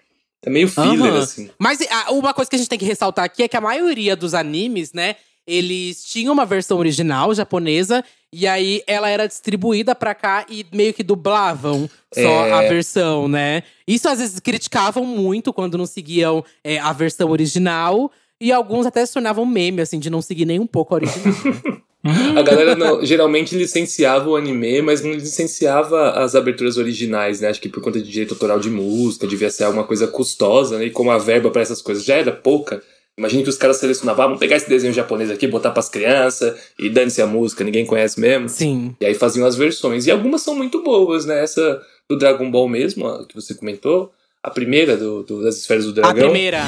É 0.44 0.50
meio 0.50 0.68
filler, 0.68 1.12
Aham. 1.12 1.18
assim. 1.18 1.50
Mas 1.58 1.78
ah, 1.90 2.12
uma 2.12 2.32
coisa 2.34 2.48
que 2.50 2.56
a 2.56 2.58
gente 2.58 2.68
tem 2.68 2.78
que 2.78 2.84
ressaltar 2.84 3.24
aqui 3.24 3.42
é 3.42 3.48
que 3.48 3.56
a 3.56 3.60
maioria 3.60 4.14
dos 4.16 4.34
animes, 4.34 4.92
né, 4.92 5.16
eles 5.48 6.04
tinham 6.04 6.32
uma 6.34 6.44
versão 6.44 6.78
original 6.78 7.34
japonesa 7.34 8.04
e 8.32 8.46
aí 8.46 8.82
ela 8.86 9.08
era 9.08 9.26
distribuída 9.26 9.94
pra 9.94 10.14
cá 10.14 10.44
e 10.50 10.64
meio 10.72 10.92
que 10.92 11.02
dublavam 11.02 11.88
só 12.14 12.20
É. 12.46 12.52
a 12.52 12.60
versão, 12.68 13.26
né? 13.26 13.62
Isso 13.86 14.06
às 14.08 14.18
vezes 14.18 14.38
criticavam 14.38 15.04
muito 15.04 15.52
quando 15.52 15.78
não 15.78 15.86
seguiam 15.86 16.44
é, 16.62 16.78
a 16.78 16.92
versão 16.92 17.30
original 17.30 18.12
e 18.40 18.52
alguns 18.52 18.84
até 18.86 19.04
se 19.06 19.14
tornavam 19.14 19.46
meme 19.46 19.80
assim 19.80 19.98
de 19.98 20.10
não 20.10 20.20
seguir 20.22 20.44
nem 20.44 20.60
um 20.60 20.66
pouco 20.66 20.94
a 20.94 20.98
original. 20.98 21.34
A 22.36 22.42
galera 22.42 22.76
não- 22.76 23.04
geralmente 23.04 23.56
licenciava 23.56 24.30
o 24.30 24.36
anime, 24.36 24.80
mas 24.82 25.02
não 25.02 25.10
licenciava 25.12 26.10
as 26.12 26.36
aberturas 26.36 26.76
originais, 26.76 27.40
né? 27.40 27.48
Acho 27.48 27.60
que 27.60 27.68
por 27.68 27.82
conta 27.82 28.00
de 28.00 28.08
direito 28.08 28.34
autoral 28.34 28.60
de 28.60 28.70
música, 28.70 29.26
devia 29.26 29.50
ser 29.50 29.64
alguma 29.64 29.82
coisa 29.82 30.06
custosa, 30.06 30.78
né? 30.78 30.84
E 30.86 30.90
como 30.90 31.10
a 31.10 31.18
verba 31.18 31.50
pra 31.50 31.60
essas 31.60 31.82
coisas 31.82 32.04
já 32.04 32.14
era 32.14 32.30
pouca, 32.30 32.80
imagina 33.18 33.42
que 33.42 33.48
os 33.50 33.56
caras 33.58 33.76
selecionavam, 33.78 34.22
ah, 34.24 34.26
vamos 34.28 34.40
pegar 34.40 34.56
esse 34.56 34.68
desenho 34.68 34.92
japonês 34.94 35.30
aqui, 35.30 35.46
botar 35.46 35.72
pras 35.72 35.88
crianças, 35.88 36.56
e 36.78 36.88
dane-se 36.88 37.20
a 37.20 37.26
música, 37.26 37.64
ninguém 37.64 37.84
conhece 37.84 38.18
mesmo. 38.20 38.48
Sim. 38.48 38.94
E 39.00 39.04
aí 39.04 39.14
faziam 39.14 39.46
as 39.46 39.56
versões. 39.56 40.06
E 40.06 40.10
algumas 40.10 40.40
são 40.42 40.54
muito 40.54 40.82
boas, 40.82 41.26
né? 41.26 41.42
Essa 41.42 41.82
do 42.08 42.16
Dragon 42.16 42.50
Ball 42.50 42.68
mesmo, 42.68 43.26
que 43.26 43.34
você 43.34 43.54
comentou. 43.54 44.12
A 44.42 44.50
primeira 44.50 44.96
do, 44.96 45.22
do- 45.24 45.42
das 45.42 45.56
esferas 45.58 45.84
do 45.84 45.90
A 45.90 45.94
dragão. 45.94 46.22
primeira. 46.30 46.62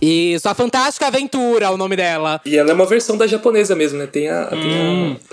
Isso, 0.00 0.48
a 0.48 0.54
Fantástica 0.54 1.06
Aventura, 1.08 1.66
é 1.66 1.70
o 1.70 1.76
nome 1.76 1.94
dela. 1.96 2.40
E 2.44 2.56
ela 2.56 2.70
é 2.70 2.72
uma 2.74 2.86
versão 2.86 3.16
da 3.18 3.26
japonesa 3.26 3.74
mesmo, 3.76 3.98
né? 3.98 4.06
Tem 4.06 4.28
a. 4.28 4.46
tem 4.46 4.58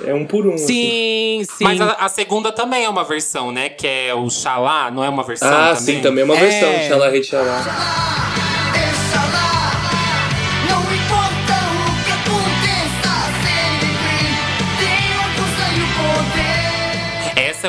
a- 0.06 0.10
é 0.10 0.14
um 0.14 0.26
por 0.26 0.46
um. 0.46 0.56
assim. 0.56 0.66
Sim, 0.68 1.42
sim. 1.58 1.64
Mas 1.64 1.80
a, 1.80 1.92
a 1.94 2.10
segunda 2.10 2.52
também 2.52 2.84
é 2.84 2.90
uma 2.90 3.04
versão, 3.04 3.52
né? 3.52 3.70
Que 3.70 3.88
é 3.88 4.14
o 4.14 4.30
Xalá, 4.30 4.92
não 4.92 5.04
é 5.04 5.10
uma 5.10 5.24
versão 5.24 5.48
Ah, 5.50 5.74
também? 5.76 5.96
sim, 5.96 6.02
também 6.02 6.22
é 6.22 6.26
uma 6.26 6.36
É. 6.36 6.40
versão. 6.40 6.88
Xalá, 6.90 7.10
Rei 7.10 7.24
Xalá. 7.24 7.64
Não 8.38 8.47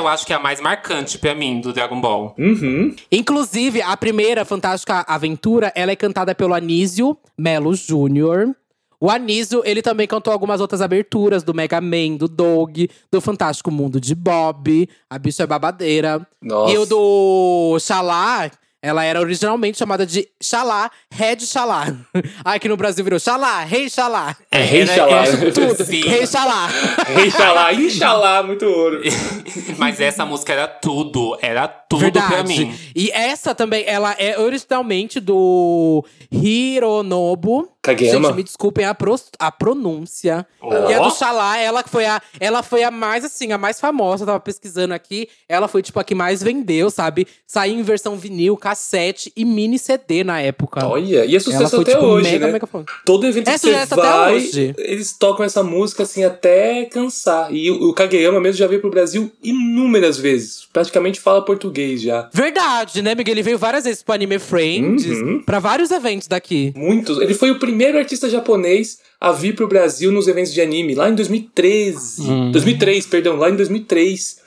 acho 0.09 0.27
que 0.27 0.33
é 0.33 0.37
a 0.37 0.41
mais 0.41 0.61
marcante 0.61 1.19
pra 1.19 1.35
mim 1.35 1.61
do 1.61 1.73
Dragon 1.73 2.01
Ball. 2.01 2.35
Uhum. 2.39 2.95
Inclusive, 3.11 3.83
a 3.83 3.97
primeira 3.97 4.45
Fantástica 4.45 5.05
Aventura, 5.09 5.73
ela 5.75 5.93
é 5.93 5.97
cantada 5.97 6.35
pelo 6.35 6.55
Anísio 6.55 7.17
Melo 7.37 7.75
Jr. 7.75 8.55
O 9.01 9.09
Anísio, 9.09 9.63
ele 9.65 9.81
também 9.81 10.09
cantou 10.09 10.33
algumas 10.33 10.61
outras 10.61 10.81
aberturas 10.83 11.45
do 11.45 11.55
Mega 11.55 11.81
Man, 11.81 12.17
do 12.19 12.27
Dog, 12.27 12.91
do 13.13 13.21
Fantástico 13.21 13.71
Mundo 13.71 14.01
de 14.01 14.13
Bob, 14.13 14.89
A 15.09 15.19
Bicha 15.19 15.45
é 15.45 15.47
Babadeira. 15.47 16.27
Nossa. 16.43 16.75
E 16.75 16.79
o 16.79 16.85
do 16.85 17.79
Xalá, 17.79 18.51
ela 18.81 19.05
era 19.05 19.21
originalmente 19.21 19.77
chamada 19.77 20.07
de 20.07 20.29
Xalá, 20.41 20.91
Red 21.11 21.41
Xalá. 21.41 21.87
Aqui 22.45 22.69
no 22.69 22.77
Brasil 22.77 23.03
virou 23.03 23.19
Xalá, 23.19 23.65
Rei 23.65 23.91
Xalá. 23.91 24.37
É 24.53 24.63
Rei 24.63 24.87
Xalá. 24.87 25.25
Tudo, 25.53 25.85
Sim. 25.85 26.03
Rei 26.03 26.27
Xalá. 26.27 26.69
Rei 27.07 27.31
Xalá, 27.31 27.73
Inxalá, 27.75 28.43
muito 28.43 28.65
ouro. 28.65 29.01
Mas 29.79 30.01
essa 30.01 30.25
música 30.25 30.53
era 30.53 30.69
tudo, 30.69 31.37
era 31.43 31.67
tudo 31.67 32.13
pra 32.13 32.45
mim. 32.45 32.73
E 32.95 33.11
essa 33.11 33.55
também, 33.55 33.85
ela 33.87 34.13
é 34.13 34.39
originalmente 34.39 35.19
do 35.19 36.05
Hironobu. 36.31 37.69
Kageyama? 37.83 38.29
Gente, 38.29 38.37
me 38.37 38.43
desculpem 38.43 38.85
a, 38.85 38.95
pro- 38.95 39.15
a 39.39 39.51
pronúncia. 39.53 40.47
Ó. 40.61 40.91
E 40.91 40.95
a 40.95 40.99
do 41.01 41.11
Xalá, 41.11 41.59
ela 41.59 41.83
foi 41.87 42.05
a, 42.07 42.21
ela 42.41 42.63
foi 42.63 42.83
a 42.83 42.91
mais, 42.91 43.25
assim, 43.25 43.53
a 43.53 43.59
mais 43.59 43.81
famosa. 43.81 44.23
Eu 44.25 44.27
tava 44.27 44.41
pesquisando 44.41 44.93
aqui. 44.93 45.29
Ela 45.49 45.69
foi, 45.69 45.83
tipo, 45.83 45.99
a 45.99 46.05
que 46.05 46.15
mais 46.15 46.43
vendeu, 46.43 46.91
sabe? 46.91 47.27
Saiu 47.47 47.79
em 47.79 47.83
versão 47.83 48.17
vinil, 48.17 48.57
cassete 48.57 49.33
e 49.37 49.45
mini 49.45 49.79
CD 49.79 50.23
na 50.25 50.41
época. 50.41 50.87
Olha, 50.87 51.25
e 51.25 51.31
é 51.31 51.31
ela 51.31 51.41
sucesso 51.41 51.71
foi, 51.71 51.81
até 51.83 51.93
tipo, 51.95 52.05
hoje, 52.05 52.31
mega, 52.33 52.47
né? 52.47 52.53
mega. 52.53 52.69
Todo 53.07 53.27
evento 53.27 53.49
É 53.49 53.53
que 53.53 53.59
você 53.59 53.73
vai, 53.95 54.37
eles 54.79 55.13
tocam 55.17 55.45
essa 55.45 55.63
música 55.63 56.03
assim 56.03 56.25
até 56.25 56.85
cansar. 56.87 57.53
E 57.55 57.71
o, 57.71 57.91
o 57.91 57.95
Kageyama 57.95 58.41
mesmo 58.41 58.59
já 58.59 58.67
veio 58.67 58.81
pro 58.81 58.91
Brasil 58.91 59.31
inúmeras 59.43 60.19
vezes. 60.19 60.67
Praticamente 60.73 61.21
fala 61.21 61.45
português 61.45 62.03
já. 62.03 62.29
Verdade, 62.33 63.03
né, 63.03 63.15
Miguel? 63.15 63.35
Ele 63.35 63.43
veio 63.43 63.59
várias 63.59 63.85
vezes 63.85 64.03
pro 64.03 64.15
Anime 64.15 64.39
Friends, 64.39 65.07
Uhum. 65.07 65.43
pra 65.45 65.59
vários 65.59 65.91
eventos 65.91 66.27
daqui. 66.29 66.73
Muitos. 66.77 67.19
Ele 67.21 67.35
foi 67.35 67.51
o 67.51 67.59
primeiro 67.59 67.78
artista 67.87 68.29
japonês 68.29 68.99
a 69.21 69.33
vir 69.33 69.55
pro 69.55 69.69
Brasil 69.69 70.13
nos 70.13 70.29
eventos 70.29 70.53
de 70.53 70.61
anime, 70.61 70.95
lá 70.95 71.09
em 71.09 71.15
2013. 71.15 72.51
2003, 72.53 73.07
perdão, 73.07 73.37
lá 73.37 73.51
em 73.51 73.57
2003. 73.57 74.39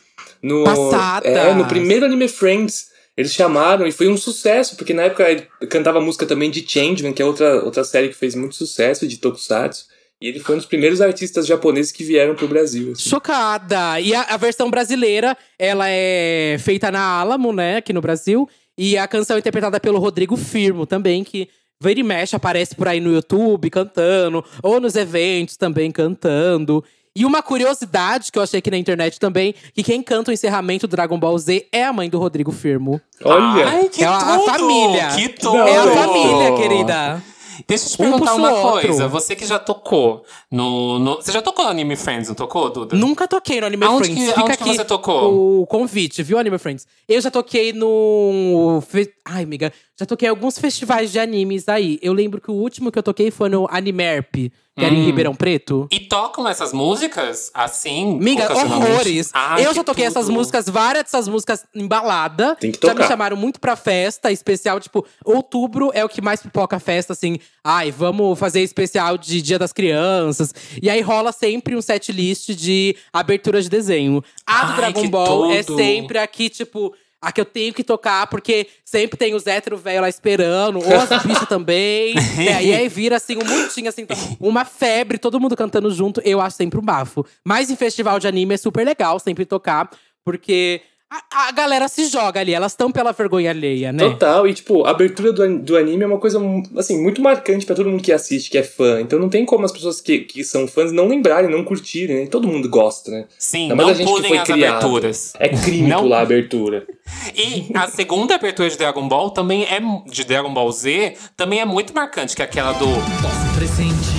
No, 0.42 0.64
Passadas. 0.64 1.32
É, 1.32 1.54
no 1.54 1.66
primeiro 1.66 2.06
Anime 2.06 2.28
Friends. 2.28 2.90
Eles 3.16 3.34
chamaram 3.34 3.86
e 3.86 3.92
foi 3.92 4.08
um 4.08 4.16
sucesso, 4.18 4.76
porque 4.78 4.94
na 4.94 5.04
época 5.04 5.30
ele 5.30 5.46
cantava 5.70 6.00
música 6.00 6.26
também 6.26 6.50
de 6.50 6.66
Changeman, 6.68 7.12
que 7.12 7.22
é 7.22 7.26
outra, 7.26 7.64
outra 7.64 7.84
série 7.84 8.08
que 8.08 8.16
fez 8.16 8.36
muito 8.36 8.56
sucesso, 8.56 9.06
de 9.06 9.18
Tokusatsu. 9.18 9.86
E 10.22 10.28
ele 10.28 10.40
foi 10.40 10.56
um 10.56 10.58
dos 10.60 10.68
primeiros 10.68 11.02
artistas 11.02 11.46
japoneses 11.46 11.92
que 11.92 12.04
vieram 12.04 12.36
pro 12.36 12.48
Brasil. 12.48 12.94
assim. 12.94 13.10
Chocada! 13.10 14.00
E 14.00 14.14
a, 14.14 14.22
a 14.22 14.38
versão 14.38 14.70
brasileira, 14.70 15.36
ela 15.60 15.90
é 15.90 16.58
feita 16.60 16.90
na 16.90 17.02
Alamo, 17.02 17.52
né, 17.52 17.78
aqui 17.78 17.92
no 17.92 18.02
Brasil. 18.02 18.48
E 18.78 18.98
a 18.98 19.08
canção 19.08 19.36
é 19.36 19.40
interpretada 19.40 19.80
pelo 19.80 20.00
Rodrigo 20.00 20.38
Firmo 20.38 20.86
também, 20.86 21.24
que 21.24 21.50
vira 21.82 22.00
e 22.00 22.04
mexe, 22.04 22.36
aparece 22.36 22.76
por 22.76 22.88
aí 22.88 23.00
no 23.02 23.12
YouTube 23.12 23.70
cantando, 23.70 24.46
ou 24.62 24.80
nos 24.80 24.96
eventos 24.96 25.58
também 25.58 25.92
cantando. 25.92 26.84
E 27.14 27.26
uma 27.26 27.42
curiosidade 27.44 28.32
que 28.32 28.40
eu 28.40 28.44
achei 28.44 28.60
aqui 28.60 28.72
na 28.72 28.78
internet 28.78 29.20
também, 29.20 29.54
que 29.74 29.84
quem 29.84 30.02
canta 30.02 30.32
o 30.32 30.34
encerramento 30.34 30.88
do 30.88 30.92
Dragon 30.96 31.20
Ball 31.20 31.38
Z 31.38 31.68
é 31.72 31.84
a 31.84 31.92
mãe 31.92 32.10
do 32.10 32.18
Rodrigo 32.18 32.54
Firmo. 32.54 33.02
Olha! 33.26 33.68
Ai, 33.68 33.90
que 33.90 34.02
é 34.02 34.08
a, 34.08 34.16
a 34.18 34.38
tudo! 34.38 34.46
família. 34.46 35.08
Que 35.16 35.28
tudo! 35.30 35.58
É 35.58 35.78
a 35.78 35.84
família, 35.92 36.56
querida. 36.56 37.24
Deixa 37.68 37.86
eu 37.86 37.90
te 37.90 38.02
Um 38.02 38.10
perguntar 38.12 38.34
o 38.34 38.38
uma 38.38 38.52
outro. 38.54 38.88
coisa. 38.88 39.08
Você 39.10 39.36
que 39.36 39.46
já 39.46 39.60
tocou 39.60 40.24
no, 40.50 40.98
no- 41.00 41.16
Você 41.18 41.32
já 41.34 41.42
tocou 41.42 41.66
no 41.66 41.72
Anime 41.72 41.96
Friends, 41.98 42.30
não 42.30 42.34
tocou, 42.34 42.70
Duda? 42.72 42.96
Nunca 42.96 43.28
toquei 43.28 43.60
no 43.60 43.68
Anime 43.68 43.84
Aonde 43.86 44.06
Friends. 44.06 44.24
que- 44.24 44.30
Fica 44.30 44.42
aonde 44.42 44.58
que 44.58 44.64
aqui 44.64 44.76
você 44.78 44.86
tocou? 44.86 45.62
o 45.62 45.68
convite, 45.68 46.24
viu, 46.24 46.40
Anime 46.40 46.58
Friends? 46.58 46.88
Eu 47.08 47.20
já 47.22 47.30
toquei 47.30 47.74
no… 47.74 48.82
Ai, 49.26 49.44
amiga. 49.44 49.72
Já 50.02 50.06
toquei 50.08 50.28
alguns 50.28 50.58
festivais 50.58 51.12
de 51.12 51.20
animes 51.20 51.70
aí. 51.70 52.00
Eu 52.02 52.12
lembro 52.12 52.42
que 52.42 52.50
o 52.50 52.56
último 52.56 52.92
que 52.92 52.98
eu 52.98 53.04
toquei 53.04 53.30
foi 53.30 53.50
no 53.50 53.68
Animerp, 53.70 54.34
que 54.34 54.52
era 54.84 54.92
em 54.96 55.06
Ribeirão 55.06 55.36
Preto. 55.36 55.88
E 55.92 56.00
tocam 56.00 56.48
essas 56.48 56.74
músicas 56.74 57.52
assim? 57.54 58.18
Miga, 58.18 58.52
horrores. 58.52 59.30
Ai, 59.32 59.64
eu 59.64 59.72
já 59.76 59.84
toquei 59.84 60.06
essas 60.06 60.26
tudo. 60.26 60.34
músicas, 60.34 60.68
várias 60.68 61.04
dessas 61.04 61.28
músicas 61.28 61.66
em 61.76 61.86
balada. 61.86 62.56
Tem 62.56 62.72
que 62.72 62.80
Já 62.82 62.94
me 62.96 62.96
tocar. 63.02 63.10
chamaram 63.10 63.38
muito 63.38 63.60
pra 63.60 63.76
festa 63.76 64.32
especial. 64.32 64.80
Tipo, 64.80 65.06
outubro 65.24 65.92
é 65.94 66.04
o 66.04 66.10
que 66.10 66.20
mais 66.20 66.42
pipoca 66.42 66.78
a 66.78 66.80
festa, 66.80 67.14
assim. 67.14 67.38
Ai, 67.64 67.92
vamos 67.92 68.40
fazer 68.40 68.62
especial 68.62 69.20
de 69.20 69.40
Dia 69.40 69.60
das 69.60 69.72
Crianças. 69.72 70.52
E 70.82 70.90
aí 70.90 71.02
rola 71.02 71.32
sempre 71.32 71.76
um 71.76 71.82
set 71.82 72.12
list 72.12 72.50
de 72.56 72.96
abertura 73.14 73.62
de 73.62 73.70
desenho. 73.70 74.24
A 74.48 74.64
do 74.64 74.72
Ai, 74.72 74.78
Dragon 74.78 75.08
Ball 75.10 75.52
é 75.52 75.62
sempre 75.62 76.18
aqui, 76.18 76.50
tipo. 76.50 76.92
A 77.22 77.32
que 77.32 77.40
eu 77.40 77.46
tenho 77.46 77.74
que 77.74 77.84
tocar, 77.84 78.26
porque 78.28 78.68
sempre 78.84 79.18
tem 79.18 79.36
os 79.36 79.46
hétero 79.46 79.78
velho 79.78 80.02
lá 80.02 80.10
esperando, 80.10 80.80
ou 80.80 81.00
as 81.00 81.10
bichas 81.24 81.48
também. 81.48 82.16
e 82.38 82.50
aí, 82.50 82.74
aí 82.74 82.88
vira 82.90 83.18
assim, 83.18 83.38
um 83.38 83.46
montinho, 83.46 83.88
assim, 83.88 84.08
uma 84.40 84.66
febre, 84.66 85.18
todo 85.18 85.40
mundo 85.40 85.56
cantando 85.56 85.92
junto. 85.92 86.20
Eu 86.22 86.42
acho 86.42 86.58
sempre 86.58 86.80
um 86.80 86.84
bafo. 86.84 87.26
Mas 87.46 87.70
em 87.70 87.76
festival 87.76 88.20
de 88.20 88.28
anime 88.28 88.56
é 88.56 88.58
super 88.58 88.84
legal 88.84 89.20
sempre 89.20 89.46
tocar, 89.46 89.90
porque 90.26 90.82
a, 91.12 91.48
a 91.50 91.52
galera 91.52 91.90
se 91.90 92.06
joga 92.06 92.40
ali, 92.40 92.54
elas 92.54 92.72
estão 92.72 92.90
pela 92.90 93.12
vergonha 93.12 93.50
alheia, 93.50 93.92
né? 93.92 94.02
Total, 94.12 94.48
e 94.48 94.54
tipo, 94.54 94.86
a 94.86 94.92
abertura 94.92 95.34
do, 95.34 95.60
do 95.60 95.76
anime 95.78 96.04
é 96.04 96.08
uma 96.08 96.18
coisa, 96.20 96.40
assim, 96.78 97.02
muito 97.02 97.22
marcante 97.22 97.66
pra 97.66 97.76
todo 97.76 97.90
mundo 97.90 98.02
que 98.02 98.14
assiste, 98.14 98.50
que 98.50 98.58
é 98.58 98.64
fã. 98.64 99.02
Então 99.02 99.20
não 99.20 99.28
tem 99.28 99.46
como 99.46 99.66
as 99.66 99.74
pessoas 99.74 100.00
que, 100.00 100.20
que 100.20 100.42
são 100.44 100.66
fãs 100.68 100.92
não 100.94 101.08
lembrarem, 101.10 101.50
não 101.50 101.66
curtirem, 101.66 102.22
né? 102.22 102.28
Todo 102.28 102.48
mundo 102.48 102.70
gosta, 102.70 103.12
né? 103.12 103.26
Sim, 103.38 103.72
Ainda 103.72 103.76
não 103.76 103.90
a 103.90 103.94
gente 103.94 104.14
que 104.14 104.28
foi 104.30 104.38
as 104.38 104.44
criado. 104.48 104.72
aberturas. 104.78 105.34
É 105.38 105.50
crime 105.50 105.90
Não- 105.90 106.04
pular 106.04 106.20
a 106.20 106.22
abertura. 106.22 106.88
E 107.36 107.66
a 107.74 107.88
segunda 107.90 108.36
abertura 108.36 108.70
de 108.70 108.78
Dragon 108.78 109.06
Ball 109.08 109.32
também 109.32 109.64
é 109.66 109.82
de 110.10 110.24
Dragon 110.24 110.54
Ball 110.54 110.72
Z, 110.72 111.16
também 111.36 111.60
é 111.60 111.66
muito 111.66 111.94
marcante, 111.94 112.36
que 112.36 112.42
é 112.42 112.46
aquela 112.46 112.72
do 112.74 112.86
Posso 112.86 113.56
pressentir 113.58 114.11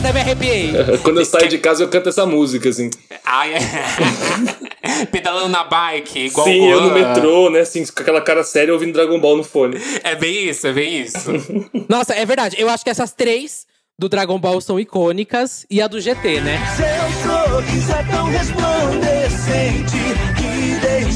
até 0.00 0.12
me 0.12 0.20
arrepiei. 0.20 0.72
Quando 1.04 1.20
eu 1.20 1.24
saio 1.24 1.48
de 1.48 1.58
casa, 1.58 1.84
eu 1.84 1.88
canto 1.88 2.08
essa 2.08 2.26
música, 2.26 2.68
assim. 2.68 2.90
Ai, 3.24 3.54
é... 3.54 5.06
pedalando 5.12 5.48
na 5.48 5.64
bike, 5.64 6.26
igual 6.26 6.46
Sim, 6.46 6.68
eu 6.68 6.80
no 6.80 6.90
metrô, 6.90 7.50
né, 7.50 7.60
assim, 7.60 7.84
com 7.84 8.02
aquela 8.02 8.20
cara 8.20 8.42
séria 8.42 8.72
ouvindo 8.72 8.94
Dragon 8.94 9.20
Ball 9.20 9.36
no 9.36 9.44
fone. 9.44 9.80
É 10.02 10.16
bem 10.16 10.48
isso, 10.48 10.66
é 10.66 10.72
bem 10.72 11.02
isso. 11.02 11.30
Nossa, 11.88 12.14
é 12.14 12.24
verdade. 12.24 12.56
Eu 12.58 12.68
acho 12.68 12.82
que 12.82 12.90
essas 12.90 13.12
três 13.12 13.66
do 13.98 14.08
Dragon 14.08 14.38
Ball 14.38 14.60
são 14.60 14.80
icônicas. 14.80 15.66
E 15.70 15.80
a 15.80 15.86
do 15.86 16.00
GT, 16.00 16.40
né? 16.40 16.58
Seu 16.76 17.30
sorriso 17.30 17.92
é 17.92 18.02
tão 18.04 18.26
resplandecente 18.26 20.29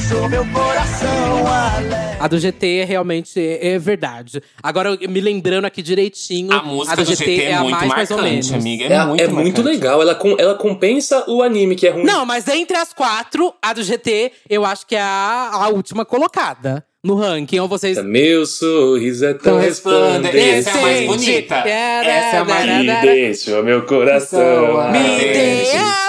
deixou 0.06 0.28
meu 0.28 0.44
coração 0.52 1.46
alegre. 1.46 2.16
A 2.20 2.28
do 2.28 2.38
GT 2.38 2.66
é 2.80 2.84
realmente 2.84 3.40
é, 3.40 3.68
é 3.74 3.78
verdade. 3.78 4.42
Agora, 4.62 4.96
me 4.96 5.20
lembrando 5.20 5.64
aqui 5.64 5.80
direitinho, 5.80 6.52
A 6.52 6.62
música 6.62 6.96
do 6.96 7.04
GT 7.04 7.42
é, 7.42 7.54
a 7.54 7.60
muito 7.62 7.72
mais, 7.76 7.88
mais 7.88 8.10
ou 8.10 8.18
marcante, 8.18 8.50
menos. 8.50 8.52
amiga. 8.52 8.84
É, 8.84 8.92
É, 8.92 9.04
muito 9.04 9.22
é 9.22 9.28
muito 9.28 9.62
legal, 9.62 10.02
ela, 10.02 10.14
com, 10.14 10.36
ela 10.38 10.54
compensa 10.56 11.24
o 11.26 11.42
anime, 11.42 11.74
que 11.74 11.86
é 11.86 11.90
ruim. 11.90 12.04
Não, 12.04 12.26
mas 12.26 12.46
entre 12.48 12.76
as 12.76 12.92
quatro, 12.92 13.52
a 13.62 13.72
do 13.72 13.82
GT, 13.82 14.32
eu 14.48 14.64
acho 14.64 14.86
que 14.86 14.94
é 14.94 15.00
a, 15.00 15.50
a 15.52 15.68
última 15.68 16.04
colocada 16.04 16.84
no 17.02 17.14
ranking. 17.14 17.58
Ou 17.60 17.68
vocês. 17.68 18.02
Meu 18.04 18.44
sorriso 18.44 19.24
é 19.24 19.32
tão 19.34 19.58
resplandecente. 19.58 20.38
Essa 20.38 20.70
é 20.70 20.72
a 20.72 20.82
mais 20.82 21.06
bonita. 21.06 21.54
Essa 21.56 22.36
é 22.36 22.38
a 22.38 22.44
mais- 22.44 23.00
Que 23.00 23.06
deixou 23.06 23.62
meu 23.62 23.82
coração. 23.86 24.90
Me 24.92 25.18
dê 25.18 25.64
gente. 25.64 26.04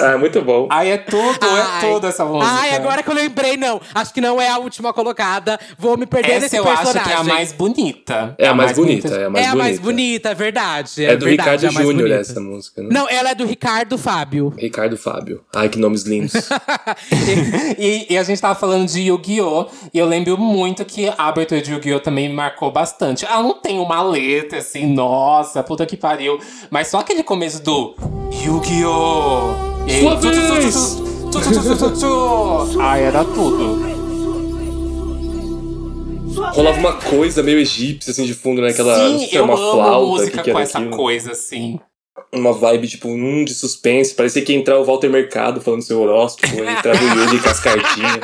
Ah, 0.00 0.18
muito 0.18 0.40
bom. 0.42 0.66
Ai, 0.70 0.90
é 0.92 0.98
tudo, 0.98 1.38
Ai. 1.42 1.60
é 1.60 1.92
tudo 1.92 2.06
essa 2.06 2.24
música. 2.24 2.50
Ai, 2.52 2.74
agora 2.74 3.02
que 3.02 3.10
eu 3.10 3.14
lembrei, 3.14 3.56
não. 3.56 3.80
Acho 3.94 4.12
que 4.14 4.20
não 4.20 4.40
é 4.40 4.48
a 4.48 4.58
última 4.58 4.92
colocada. 4.92 5.58
Vou 5.78 5.96
me 5.96 6.06
perder 6.06 6.32
Essa 6.32 6.40
nesse 6.40 6.56
eu 6.56 6.64
personagem. 6.64 7.00
acho 7.00 7.08
que 7.08 7.12
é 7.14 7.16
a 7.16 7.24
mais 7.24 7.52
bonita. 7.52 8.34
É 8.38 8.48
a 8.48 8.54
mais 8.54 8.72
bonita, 8.76 9.08
é 9.08 9.24
a 9.26 9.30
mais 9.30 9.44
é 9.44 9.48
a 9.48 9.50
bonita. 9.52 9.64
mais 9.64 9.78
bonita, 9.78 10.28
é 10.30 10.34
verdade. 10.34 11.04
É 11.04 11.16
do 11.16 11.24
verdade, 11.26 11.30
Ricardo 11.50 11.66
é 11.66 11.70
mais 11.70 11.86
Júnior 11.86 12.08
bonita. 12.08 12.20
essa 12.20 12.40
música, 12.40 12.82
né? 12.82 12.88
Não, 12.92 13.08
ela 13.08 13.30
é 13.30 13.34
do 13.34 13.44
Ricardo 13.46 13.98
Fábio. 13.98 14.52
Ricardo 14.58 14.96
Fábio. 14.96 15.42
Ai, 15.54 15.68
que 15.68 15.78
nomes 15.78 16.02
lindos. 16.04 16.32
E, 17.78 18.06
e 18.10 18.18
a 18.18 18.22
gente 18.22 18.40
tava 18.40 18.54
falando 18.54 18.86
de 18.88 19.00
Yu-Gi-Oh! 19.02 19.66
E 19.92 19.98
eu 19.98 20.06
lembro 20.06 20.36
muito 20.36 20.84
que 20.84 21.08
a 21.08 21.28
abertura 21.28 21.60
de 21.60 21.72
Yu-Gi-Oh! 21.72 22.00
também 22.00 22.28
me 22.28 22.34
marcou 22.34 22.70
bastante. 22.70 23.24
Ela 23.24 23.42
não 23.42 23.54
tem 23.54 23.78
uma 23.78 24.02
letra 24.02 24.58
assim, 24.58 24.86
nossa, 24.86 25.62
puta 25.62 25.86
que 25.86 25.96
pariu. 25.96 26.38
Mas 26.70 26.88
só 26.88 26.98
aquele 26.98 27.22
começo 27.22 27.62
do 27.62 27.94
Yu-Gi-Oh! 28.44 29.70
Aí, 29.90 30.00
Sua 30.00 30.14
vez! 30.14 30.98
Ai, 32.80 33.02
era 33.02 33.24
tudo. 33.24 33.90
Rolava 36.52 36.78
uma 36.78 36.92
coisa 36.94 37.42
meio 37.42 37.58
egípcia, 37.58 38.12
assim, 38.12 38.24
de 38.24 38.34
fundo, 38.34 38.62
né? 38.62 38.70
Aquela, 38.70 38.96
Sim, 38.96 39.24
era 39.26 39.36
eu 39.36 39.44
uma 39.44 39.54
amo 39.54 39.72
flauta, 39.72 40.06
música 40.06 40.38
que 40.38 40.44
que 40.44 40.52
com 40.52 40.58
essa 40.60 40.78
aquilo. 40.78 40.96
coisa, 40.96 41.32
assim. 41.32 41.78
Uma 42.32 42.52
vibe, 42.52 42.86
tipo, 42.86 43.08
um 43.08 43.44
de 43.44 43.52
suspense. 43.52 44.14
Parecia 44.14 44.42
que 44.42 44.52
ia 44.52 44.58
entrar 44.58 44.78
o 44.78 44.84
Walter 44.84 45.10
Mercado 45.10 45.60
falando 45.60 45.82
seu 45.82 46.00
horóscopo. 46.00 46.62
Aí 46.62 46.72
entrava 46.72 46.98
o 47.02 47.18
Yugi 47.18 47.40
com 47.40 47.48
as 47.48 47.60
cartinhas. 47.60 48.14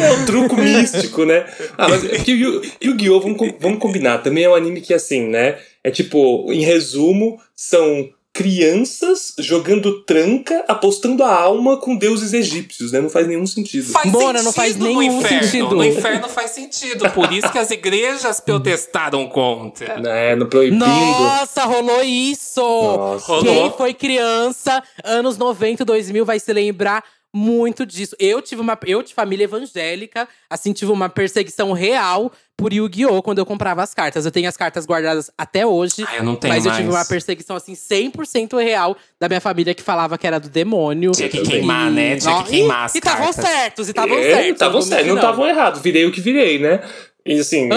é 0.00 0.12
um 0.12 0.24
truco 0.24 0.56
místico, 0.56 1.24
né? 1.24 1.44
Ah, 1.76 1.88
mas 1.88 2.04
é 2.04 2.18
que 2.18 2.32
o 2.32 2.62
Yu-Gi-Oh! 2.84 3.20
Vamos, 3.20 3.38
vamos 3.58 3.78
combinar. 3.80 4.18
Também 4.18 4.44
é 4.44 4.48
um 4.48 4.54
anime 4.54 4.80
que, 4.80 4.94
assim, 4.94 5.26
né? 5.26 5.58
É 5.82 5.90
tipo, 5.90 6.52
em 6.52 6.60
resumo, 6.60 7.40
são 7.56 8.08
crianças 8.38 9.34
jogando 9.36 10.00
tranca, 10.02 10.64
apostando 10.68 11.24
a 11.24 11.34
alma 11.34 11.76
com 11.76 11.96
deuses 11.96 12.32
egípcios, 12.32 12.92
né? 12.92 13.00
Não 13.00 13.10
faz 13.10 13.26
nenhum 13.26 13.44
sentido. 13.44 13.90
Faz 13.90 14.08
Mona, 14.12 14.40
não 14.44 14.52
faz 14.52 14.74
sentido 14.74 14.84
nenhum 14.84 15.00
no 15.00 15.18
inferno. 15.18 15.44
sentido. 15.44 15.74
No 15.74 15.84
inferno 15.84 16.28
faz 16.28 16.52
sentido. 16.52 17.10
Por 17.10 17.32
isso 17.32 17.50
que 17.50 17.58
as 17.58 17.68
igrejas 17.72 18.38
protestaram 18.38 19.26
contra. 19.26 19.98
Né? 19.98 20.28
No 20.38 20.46
proibindo. 20.46 20.86
Nossa, 20.86 21.64
rolou 21.64 22.00
isso! 22.02 22.60
Nossa. 22.60 23.26
Rolou. 23.26 23.42
Quem 23.42 23.72
foi 23.76 23.92
criança, 23.92 24.80
anos 25.02 25.36
90, 25.36 25.84
2000, 25.84 26.24
vai 26.24 26.38
se 26.38 26.52
lembrar 26.52 27.02
muito 27.34 27.84
disso. 27.84 28.16
Eu 28.18 28.40
tive 28.40 28.60
uma. 28.60 28.78
Eu 28.86 29.02
de 29.02 29.14
família 29.14 29.44
evangélica, 29.44 30.28
assim, 30.48 30.72
tive 30.72 30.90
uma 30.92 31.08
perseguição 31.08 31.72
real 31.72 32.32
por 32.56 32.72
Yu-Gi-Oh! 32.72 33.22
quando 33.22 33.38
eu 33.38 33.46
comprava 33.46 33.82
as 33.82 33.94
cartas. 33.94 34.24
Eu 34.24 34.32
tenho 34.32 34.48
as 34.48 34.56
cartas 34.56 34.84
guardadas 34.84 35.30
até 35.38 35.64
hoje. 35.64 36.04
Ah, 36.08 36.16
eu 36.16 36.24
não 36.24 36.34
tenho 36.34 36.52
Mas 36.52 36.66
eu 36.66 36.72
tive 36.72 36.84
mais. 36.88 36.96
uma 36.96 37.04
perseguição, 37.04 37.54
assim, 37.54 37.74
100% 37.74 38.58
real 38.60 38.96
da 39.20 39.28
minha 39.28 39.40
família 39.40 39.74
que 39.74 39.82
falava 39.82 40.18
que 40.18 40.26
era 40.26 40.40
do 40.40 40.48
demônio. 40.48 41.12
Tinha 41.12 41.28
que 41.28 41.42
queimar, 41.42 41.90
né? 41.90 42.16
Tinha 42.16 42.34
Ó, 42.34 42.42
que 42.42 42.50
queimar 42.50 42.86
as 42.86 42.94
E 42.94 42.98
estavam 42.98 43.26
cartas. 43.32 43.44
certos, 43.44 43.86
e 43.86 43.90
estavam 43.90 44.18
É, 44.18 44.22
certos. 44.22 44.50
estavam 44.52 44.82
certos, 44.82 45.06
não 45.06 45.14
estavam 45.16 45.46
errados. 45.46 45.80
Virei 45.82 46.04
o 46.06 46.10
que 46.12 46.20
virei, 46.20 46.58
né? 46.58 46.80
E 47.28 47.38
assim, 47.40 47.68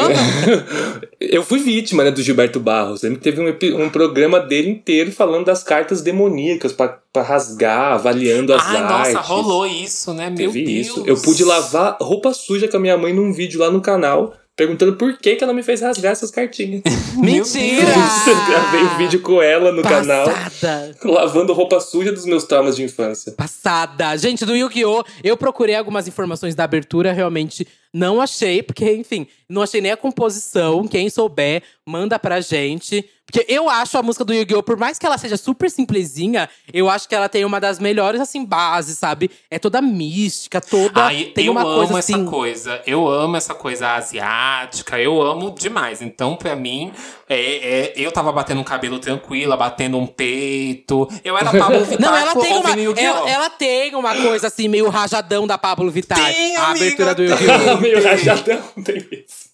eu 1.19 1.43
fui 1.43 1.59
vítima 1.59 2.05
né, 2.05 2.11
do 2.11 2.21
Gilberto 2.21 2.57
Barros. 2.57 3.01
Que 3.01 3.15
teve 3.17 3.41
um, 3.41 3.83
um 3.83 3.89
programa 3.89 4.39
dele 4.39 4.69
inteiro 4.69 5.11
falando 5.11 5.45
das 5.45 5.61
cartas 5.61 6.01
demoníacas 6.01 6.71
pra, 6.71 6.99
pra 7.11 7.21
rasgar, 7.21 7.93
avaliando 7.93 8.53
as 8.53 8.65
Ai, 8.65 8.77
artes. 8.77 9.13
nossa, 9.13 9.27
rolou 9.27 9.67
isso, 9.67 10.13
né? 10.13 10.29
Meu 10.29 10.51
Teve 10.51 10.63
Deus. 10.63 10.87
isso. 10.87 11.03
Eu 11.05 11.17
pude 11.17 11.43
lavar 11.43 11.97
roupa 11.99 12.33
suja 12.33 12.67
com 12.69 12.77
a 12.77 12.79
minha 12.79 12.97
mãe 12.97 13.13
num 13.13 13.33
vídeo 13.33 13.59
lá 13.59 13.69
no 13.69 13.81
canal, 13.81 14.33
perguntando 14.55 14.93
por 14.93 15.17
que, 15.17 15.35
que 15.35 15.43
ela 15.43 15.53
me 15.53 15.63
fez 15.63 15.81
rasgar 15.81 16.13
essas 16.13 16.31
cartinhas. 16.31 16.81
Mentira! 17.17 17.91
eu 18.27 18.45
gravei 18.47 18.81
o 18.83 18.97
vídeo 18.97 19.19
com 19.21 19.41
ela 19.41 19.71
no 19.73 19.81
canal, 19.81 20.29
Passada. 20.29 20.95
lavando 21.03 21.51
roupa 21.51 21.79
suja 21.81 22.11
dos 22.11 22.25
meus 22.25 22.45
traumas 22.45 22.77
de 22.77 22.83
infância. 22.83 23.33
Passada. 23.33 24.15
Gente, 24.17 24.45
do 24.45 24.55
Yu-Gi-Oh! 24.55 25.03
Eu 25.23 25.35
procurei 25.35 25.75
algumas 25.75 26.07
informações 26.07 26.55
da 26.55 26.63
abertura, 26.63 27.11
realmente 27.11 27.67
não 27.93 28.21
achei, 28.21 28.63
porque, 28.63 28.93
enfim, 28.93 29.27
não 29.49 29.61
achei 29.61 29.81
nem 29.81 29.91
a 29.91 29.97
composição. 29.97 30.87
Quem 30.87 31.09
souber, 31.09 31.61
manda 31.85 32.17
pra 32.17 32.39
gente. 32.39 33.05
Porque 33.25 33.45
eu 33.47 33.69
acho 33.69 33.97
a 33.97 34.03
música 34.03 34.25
do 34.25 34.33
Yu-Gi-Oh! 34.33 34.63
Por 34.63 34.75
mais 34.75 34.99
que 34.99 35.05
ela 35.05 35.17
seja 35.17 35.37
super 35.37 35.69
simplesinha, 35.71 36.49
eu 36.73 36.89
acho 36.89 37.07
que 37.07 37.15
ela 37.15 37.29
tem 37.29 37.45
uma 37.45 37.61
das 37.61 37.79
melhores, 37.79 38.19
assim, 38.19 38.43
bases, 38.43 38.97
sabe? 38.97 39.31
É 39.49 39.57
toda 39.57 39.81
mística, 39.81 40.59
toda. 40.59 41.05
Ai, 41.05 41.25
tem 41.33 41.45
eu 41.45 41.53
uma 41.53 41.61
amo 41.61 41.75
coisa 41.75 41.99
essa 41.99 42.13
assim. 42.13 42.25
coisa. 42.25 42.81
Eu 42.85 43.07
amo 43.07 43.37
essa 43.37 43.53
coisa 43.53 43.91
asiática. 43.91 44.99
Eu 44.99 45.21
amo 45.21 45.51
demais. 45.51 46.01
Então, 46.01 46.35
pra 46.35 46.57
mim, 46.57 46.91
é, 47.29 47.39
é, 47.39 47.93
eu 47.95 48.11
tava 48.11 48.31
batendo 48.33 48.59
um 48.59 48.65
cabelo 48.65 48.99
tranquila, 48.99 49.55
batendo 49.55 49.97
um 49.97 50.07
peito. 50.07 51.07
Eu 51.23 51.37
era 51.37 51.51
Pablo 51.51 51.85
Vittar 51.85 52.01
Não, 52.11 52.17
ela 52.17 52.35
tem, 52.35 52.57
uma, 52.57 52.99
ela, 52.99 53.29
ela 53.29 53.49
tem 53.49 53.95
uma 53.95 54.13
coisa 54.13 54.47
assim, 54.47 54.67
meio 54.67 54.89
rajadão 54.89 55.47
da 55.47 55.57
Pablo 55.57 55.89
Vittar. 55.89 56.17
Tem, 56.17 56.57
a 56.57 56.67
amiga, 56.67 56.85
abertura 56.85 57.15
do. 57.15 57.23
Yu-Gi-Oh! 57.23 57.80
Meio 57.81 58.03
rajadão, 58.03 58.61
tem 58.83 58.97
isso. 59.11 59.51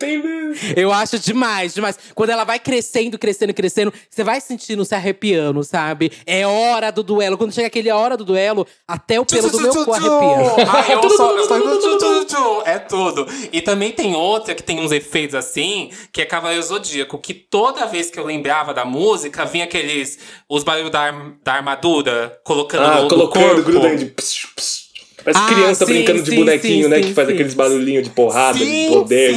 Tem 0.00 0.16
mesmo. 0.22 0.54
Eu 0.74 0.90
acho 0.90 1.18
demais, 1.18 1.74
demais. 1.74 1.98
Quando 2.14 2.30
ela 2.30 2.42
vai 2.42 2.58
crescendo, 2.58 3.18
crescendo, 3.18 3.52
crescendo, 3.52 3.92
você 4.08 4.24
vai 4.24 4.40
sentindo 4.40 4.82
se 4.82 4.94
arrepiando, 4.94 5.62
sabe? 5.62 6.10
É 6.24 6.46
hora 6.46 6.90
do 6.90 7.02
duelo. 7.02 7.36
Quando 7.36 7.52
chega 7.52 7.66
aquele 7.66 7.90
hora 7.90 8.16
do 8.16 8.24
duelo, 8.24 8.66
até 8.86 9.20
o 9.20 9.26
pelo 9.26 9.50
do 9.50 9.60
meu 9.60 9.84
cu 9.84 9.92
arrepia. 9.92 10.64
Eu 11.02 11.10
só, 11.10 11.36
eu 11.36 11.44
só-. 11.46 12.62
É 12.64 12.78
tudo. 12.78 13.26
E 13.52 13.60
também 13.60 13.92
tem 13.92 14.14
outra 14.14 14.54
que 14.54 14.62
tem 14.62 14.80
uns 14.80 14.90
efeitos 14.90 15.34
assim, 15.34 15.90
que 16.12 16.22
é 16.22 16.24
Cavaleiro 16.24 16.62
Zodíaco, 16.62 17.18
que 17.18 17.34
toda 17.34 17.84
vez 17.86 18.10
que 18.10 18.18
eu 18.18 18.24
lembrava 18.24 18.72
da 18.72 18.86
música, 18.86 19.44
vinha 19.44 19.64
aqueles. 19.64 20.18
os 20.48 20.64
barulhos 20.64 20.90
da, 20.90 21.10
da 21.44 21.52
armadura 21.52 22.38
colocando 22.42 22.84
Ah, 22.86 23.02
no, 23.02 23.08
colocando, 23.08 23.44
corpo. 23.62 23.62
grudando 23.70 24.06
pss, 24.06 24.87
Parece 25.24 25.40
Ah, 25.42 25.46
criança 25.46 25.84
sim, 25.86 25.92
brincando 25.92 26.22
de 26.22 26.30
sim, 26.30 26.36
bonequinho, 26.36 26.84
sim, 26.84 26.90
né? 26.90 26.96
sim, 27.02 27.08
que 27.08 27.14
faz 27.14 27.28
sim. 27.28 27.34
aqueles 27.34 27.54
barulhinhos 27.54 28.04
de 28.04 28.10
porrada, 28.10 28.58
de 28.58 28.86
poder. 28.88 29.34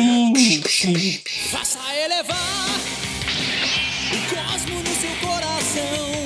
Faça 1.50 1.80
elevar 2.06 2.70
o 4.12 4.36
cosmo 4.36 4.80
no 4.80 4.96
seu 4.96 5.28
coração. 5.28 6.22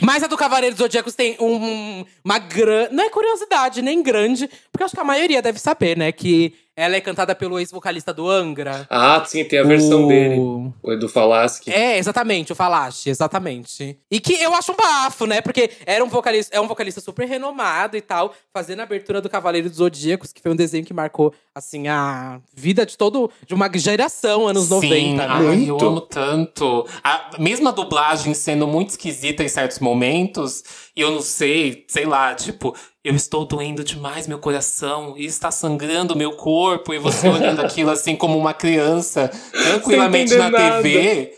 Mas 0.00 0.22
a 0.22 0.26
do 0.26 0.36
Cavaleiro 0.36 0.74
dos 0.74 0.82
Zodíacos 0.84 1.14
tem 1.14 1.36
um, 1.40 2.04
uma 2.24 2.38
grande. 2.38 2.94
Não 2.94 3.04
é 3.04 3.10
curiosidade, 3.10 3.80
nem 3.82 4.02
grande, 4.02 4.48
porque 4.70 4.82
eu 4.82 4.86
acho 4.86 4.94
que 4.94 5.00
a 5.00 5.04
maioria 5.04 5.40
deve 5.42 5.58
saber, 5.58 5.96
né? 5.96 6.10
Que 6.12 6.54
ela 6.74 6.96
é 6.96 7.00
cantada 7.00 7.34
pelo 7.34 7.58
ex-vocalista 7.58 8.14
do 8.14 8.28
Angra. 8.28 8.86
Ah, 8.88 9.22
sim, 9.26 9.44
tem 9.44 9.58
a 9.58 9.62
versão 9.62 10.04
o... 10.04 10.08
dele. 10.08 10.40
O 10.82 10.92
Edu 10.92 11.08
Falaschi. 11.08 11.70
É, 11.70 11.98
exatamente, 11.98 12.52
o 12.52 12.54
Falache, 12.54 13.10
exatamente. 13.10 13.98
E 14.10 14.18
que 14.18 14.34
eu 14.34 14.54
acho 14.54 14.72
um 14.72 14.76
bafo, 14.76 15.26
né? 15.26 15.42
Porque 15.42 15.70
era 15.84 16.02
um 16.02 16.08
vocalista, 16.08 16.56
é 16.56 16.60
um 16.60 16.66
vocalista 16.66 17.00
super 17.00 17.28
renomado 17.28 17.96
e 17.96 18.00
tal, 18.00 18.34
fazendo 18.52 18.80
a 18.80 18.84
abertura 18.84 19.20
do 19.20 19.28
Cavaleiro 19.28 19.68
dos 19.68 19.78
Zodíacos, 19.78 20.32
que 20.32 20.40
foi 20.40 20.50
um 20.50 20.56
desenho 20.56 20.84
que 20.84 20.94
marcou, 20.94 21.34
assim, 21.54 21.88
a 21.88 22.40
vida 22.54 22.86
de 22.86 22.96
todo. 22.96 23.30
de 23.46 23.54
uma 23.54 23.70
geração, 23.74 24.48
anos 24.48 24.64
Sim, 24.64 24.74
90, 24.74 25.16
né? 25.16 25.26
ai, 25.28 25.68
eu 25.68 25.78
amo 25.78 26.00
tanto. 26.00 26.86
A 27.04 27.32
mesma 27.38 27.70
dublagem 27.70 28.32
sendo 28.32 28.66
muito 28.66 28.90
esquisita 28.90 29.44
em 29.44 29.48
certos 29.48 29.78
momentos, 29.78 30.62
e 30.96 31.02
eu 31.02 31.10
não 31.10 31.20
sei, 31.22 31.84
sei 31.88 32.06
lá, 32.06 32.34
tipo, 32.34 32.74
eu 33.04 33.14
estou 33.14 33.44
doendo 33.44 33.82
demais 33.82 34.26
meu 34.26 34.38
coração 34.38 35.14
e 35.16 35.24
está 35.26 35.50
sangrando 35.50 36.14
meu 36.16 36.32
corpo, 36.32 36.94
e 36.94 36.98
você 36.98 37.28
olhando 37.28 37.60
aquilo 37.60 37.90
assim 37.90 38.14
como 38.16 38.38
uma 38.38 38.54
criança, 38.54 39.30
tranquilamente 39.52 40.34
na 40.36 40.50
nada. 40.50 40.82
TV. 40.82 41.34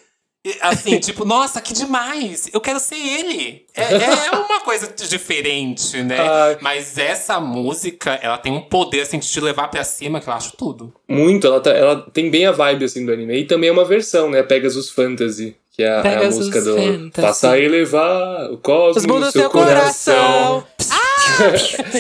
Assim, 0.61 0.99
tipo, 1.01 1.25
nossa, 1.25 1.59
que 1.59 1.73
demais! 1.73 2.51
Eu 2.53 2.61
quero 2.61 2.79
ser 2.79 2.97
ele! 2.97 3.65
É, 3.75 3.95
é 4.27 4.31
uma 4.33 4.61
coisa 4.61 4.93
diferente, 5.09 6.03
né? 6.03 6.19
Ai. 6.21 6.59
Mas 6.61 6.99
essa 6.99 7.41
música, 7.41 8.19
ela 8.23 8.37
tem 8.37 8.53
um 8.53 8.61
poder, 8.61 9.01
assim, 9.01 9.19
de 9.19 9.27
te 9.27 9.41
levar 9.41 9.69
pra 9.69 9.83
cima, 9.85 10.21
que 10.21 10.29
eu 10.29 10.35
acho 10.35 10.53
tudo. 10.55 10.93
Muito, 11.09 11.47
ela, 11.47 11.61
tá- 11.63 11.71
ela 11.71 11.97
tem 12.13 12.31
bem 12.31 12.45
a 12.45 12.53
vibe 12.53 12.85
assim 12.85 13.07
do 13.07 13.13
anime. 13.13 13.39
E 13.39 13.47
também 13.47 13.71
é 13.71 13.73
uma 13.73 13.87
versão, 13.87 14.29
né? 14.29 14.43
Pegasus 14.43 14.91
Fantasy. 14.91 15.57
Que 15.75 15.83
é, 15.83 15.89
a- 15.89 16.03
é 16.05 16.27
a 16.27 16.31
música 16.31 16.61
do. 16.61 16.77
Fantasy. 16.77 17.27
Faça 17.27 17.59
elevar 17.59 18.51
o 18.53 18.59
cosmos 18.59 18.99
Os 18.99 19.07
mundos 19.07 19.27
no 19.29 19.33
seu 19.33 19.41
do 19.41 19.43
seu 19.45 19.51
coração. 19.51 20.65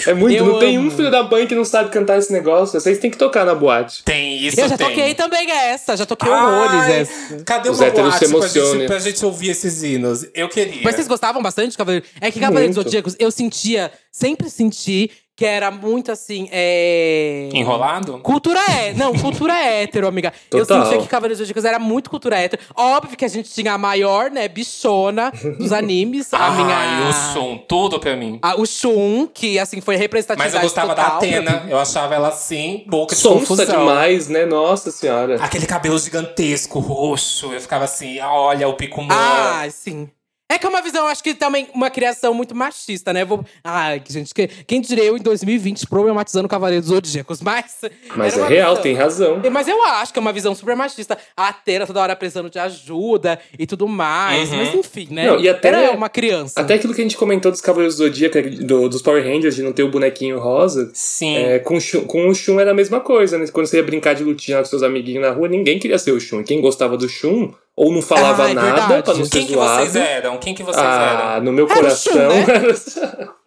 É 0.07 0.15
muito, 0.15 0.37
Eu 0.37 0.45
não 0.47 0.59
tem 0.59 0.77
amo. 0.77 0.89
um 0.89 0.91
filho 0.91 1.11
da 1.11 1.23
mãe 1.23 1.47
que 1.47 1.55
não 1.55 1.65
sabe 1.65 1.91
cantar 1.91 2.19
esse 2.19 2.33
negócio. 2.33 2.81
Vocês 2.81 2.99
têm 2.99 3.11
que 3.11 3.17
tocar 3.17 3.45
na 3.45 3.55
boate. 3.55 4.03
Tem 4.05 4.39
isso, 4.39 4.61
Eu 4.61 4.69
já 4.69 4.77
tem. 4.77 4.87
toquei 4.89 5.15
também 5.15 5.51
essa, 5.51 5.97
já 5.97 6.07
toquei 6.07 6.31
Ai, 6.31 6.43
horrores 6.45 6.89
essa. 7.11 7.45
Cadê 7.45 7.71
Os 7.71 7.81
uma 7.81 7.91
boate 7.91 8.27
se 8.27 8.33
pra 8.37 8.49
gente, 8.49 8.87
pra 8.87 8.99
gente 8.99 9.25
ouvir 9.25 9.51
esses 9.51 9.83
hinos? 9.83 10.27
Eu 10.35 10.49
queria. 10.49 10.83
Mas 10.83 10.95
vocês 10.97 11.09
gostavam 11.09 11.43
bastante 11.43 11.71
de 11.73 11.77
Cavaleiro? 11.79 12.05
É 12.21 12.31
que 12.31 12.41
Cavaleiro 12.41 12.69
dos 12.69 12.77
Muito. 12.77 12.87
Zodíacos, 12.89 13.17
eu 13.19 13.31
sentia, 13.31 13.91
sempre 14.11 14.49
senti 14.51 15.11
que 15.37 15.45
era 15.45 15.71
muito 15.71 16.13
assim, 16.13 16.49
é. 16.53 17.49
Enrolado? 17.53 18.19
Cultura 18.21 18.61
é, 18.71 18.93
não, 18.95 19.13
cultura 19.19 19.53
hétero, 19.55 20.07
amiga. 20.07 20.33
Eu 20.53 20.61
Total. 20.67 20.85
sentia 20.85 20.99
que 21.03 21.09
Cavaleiros 21.09 21.39
dos 21.39 21.49
Zodíacos 21.49 21.65
era 21.65 21.79
muito 21.79 22.09
cultura 22.09 22.39
hétero. 22.39 22.63
Óbvio 22.77 23.17
que 23.17 23.25
a 23.25 23.29
gente 23.29 23.51
tinha 23.51 23.73
a 23.73 23.79
maior, 23.79 24.31
né, 24.31 24.47
bichona 24.47 25.33
dos 25.59 25.73
animes. 25.75 26.33
a 26.33 26.39
Ai, 26.39 26.57
minha. 26.65 27.09
o 27.09 27.13
som, 27.33 27.59
tudo 27.69 27.99
pra 27.99 28.15
mim. 28.17 28.39
a- 28.43 28.55
o 28.61 28.65
Shun, 28.65 29.27
que 29.33 29.59
assim 29.59 29.81
foi 29.81 29.97
representatividade 29.97 30.55
Mas 30.55 30.63
eu 30.63 30.69
gostava 30.69 30.95
da 30.95 31.03
total 31.05 31.19
pra 31.19 31.29
Atena. 31.29 31.67
Eu 31.69 31.79
achava 31.79 32.15
ela 32.15 32.29
assim, 32.29 32.85
boca 32.87 33.15
de 33.15 33.21
Sonsa 33.21 33.67
demais, 33.67 34.29
né? 34.29 34.45
Nossa 34.47 34.91
senhora. 34.91 35.37
Aquele 35.43 35.67
cabelo 35.67 35.99
gigantesco, 35.99 36.79
roxo. 36.79 37.53
Eu 37.53 37.61
ficava 37.61 37.85
assim, 37.85 38.21
ah, 38.21 38.33
olha 38.33 38.69
o 38.69 38.75
pico 38.75 39.05
Ah, 39.11 39.67
sim. 39.71 40.09
É 40.55 40.59
que 40.59 40.67
é 40.67 40.69
uma 40.69 40.81
visão, 40.83 41.07
acho 41.09 41.23
que 41.23 41.35
também 41.35 41.67
uma 41.75 41.91
criação 41.91 42.33
muito 42.33 42.55
machista, 42.55 43.13
né? 43.13 43.25
Vou... 43.25 43.45
Ai, 43.63 44.01
gente, 44.09 44.33
que- 44.33 44.47
quem 44.67 44.81
diria 44.81 45.05
eu 45.05 45.17
em 45.17 45.21
2020 45.21 45.87
problematizando 45.87 46.49
Cavaleiros 46.49 46.87
dos 46.87 46.95
Zodíacos, 46.95 47.41
mas. 47.41 47.81
Mas 48.15 48.39
é 48.39 48.47
real, 48.47 48.71
visão. 48.71 48.83
tem 48.83 48.95
razão. 48.95 49.43
Mas 49.51 49.67
eu 49.67 49.83
acho 49.85 50.13
que 50.13 50.19
é 50.19 50.23
uma 50.23 50.33
visão 50.33 50.55
super 50.55 50.77
machista. 50.77 51.19
A 51.37 51.49
Atena 51.49 51.87
toda 51.87 52.01
hora 52.01 52.15
precisando 52.15 52.49
de 52.49 52.59
ajuda 52.59 53.39
e 53.59 53.67
tudo 53.67 53.89
mais. 53.89 54.51
Uhum. 54.51 54.57
Mas 54.59 54.75
enfim, 54.75 55.09
né? 55.11 55.27
Não, 55.27 55.41
e 55.41 55.49
até- 55.49 55.69
Era 55.69 55.91
uma 55.93 56.09
criança. 56.09 56.61
Até 56.61 56.75
aquilo 56.75 56.95
que 56.95 57.01
a 57.01 57.05
gente 57.05 57.17
comentou 57.17 57.51
dos 57.51 57.61
Cavaleiros 57.61 57.97
do 57.97 58.05
Zodíaco, 58.05 58.41
do, 58.65 58.89
dos 58.89 59.03
Power 59.03 59.25
Rangers, 59.25 59.57
de 59.57 59.63
não 59.63 59.73
ter 59.73 59.83
o 59.83 59.91
bonequinho 59.91 60.39
rosa. 60.39 60.91
Sim. 60.95 61.37
É, 61.37 61.59
com, 61.59 61.77
o 61.77 61.81
Shun, 61.81 62.03
com 62.05 62.29
o 62.29 62.35
Shun 62.35 62.61
era 62.61 62.71
a 62.71 62.75
mesma 62.75 63.01
coisa, 63.01 63.37
né? 63.39 63.47
Quando 63.49 63.67
você 63.67 63.79
ia 63.79 63.83
brincar 63.83 64.15
de 64.15 64.23
lutinha 64.23 64.59
com 64.59 64.65
seus 64.67 64.83
amiguinhos 64.83 65.23
na 65.23 65.31
rua, 65.33 65.49
ninguém 65.49 65.79
queria 65.79 65.99
ser 65.99 66.13
o 66.13 66.21
Shun. 66.21 66.45
Quem 66.45 66.61
gostava 66.61 66.97
do 66.97 67.09
Shun, 67.09 67.53
ou 67.77 67.93
não 67.93 68.01
falava 68.03 68.45
Ah, 68.45 68.51
é 68.51 68.55
nada 68.55 69.03
pra 69.03 69.15
não 69.15 69.25
ser 69.25 69.31
Quem 69.31 69.47
que 69.47 69.55
zoado. 69.55 69.83
vocês 69.83 69.97
eram? 69.97 70.39
Quem 70.39 70.55
que 70.55 70.63
vocês 70.63 70.85
Ah, 70.85 71.33
eram? 71.35 71.45
no 71.45 71.53
meu 71.53 71.65
Era 71.67 71.75
o 71.75 71.77
coração. 71.77 72.13
Shun, 72.13 72.29
né? 72.29 72.45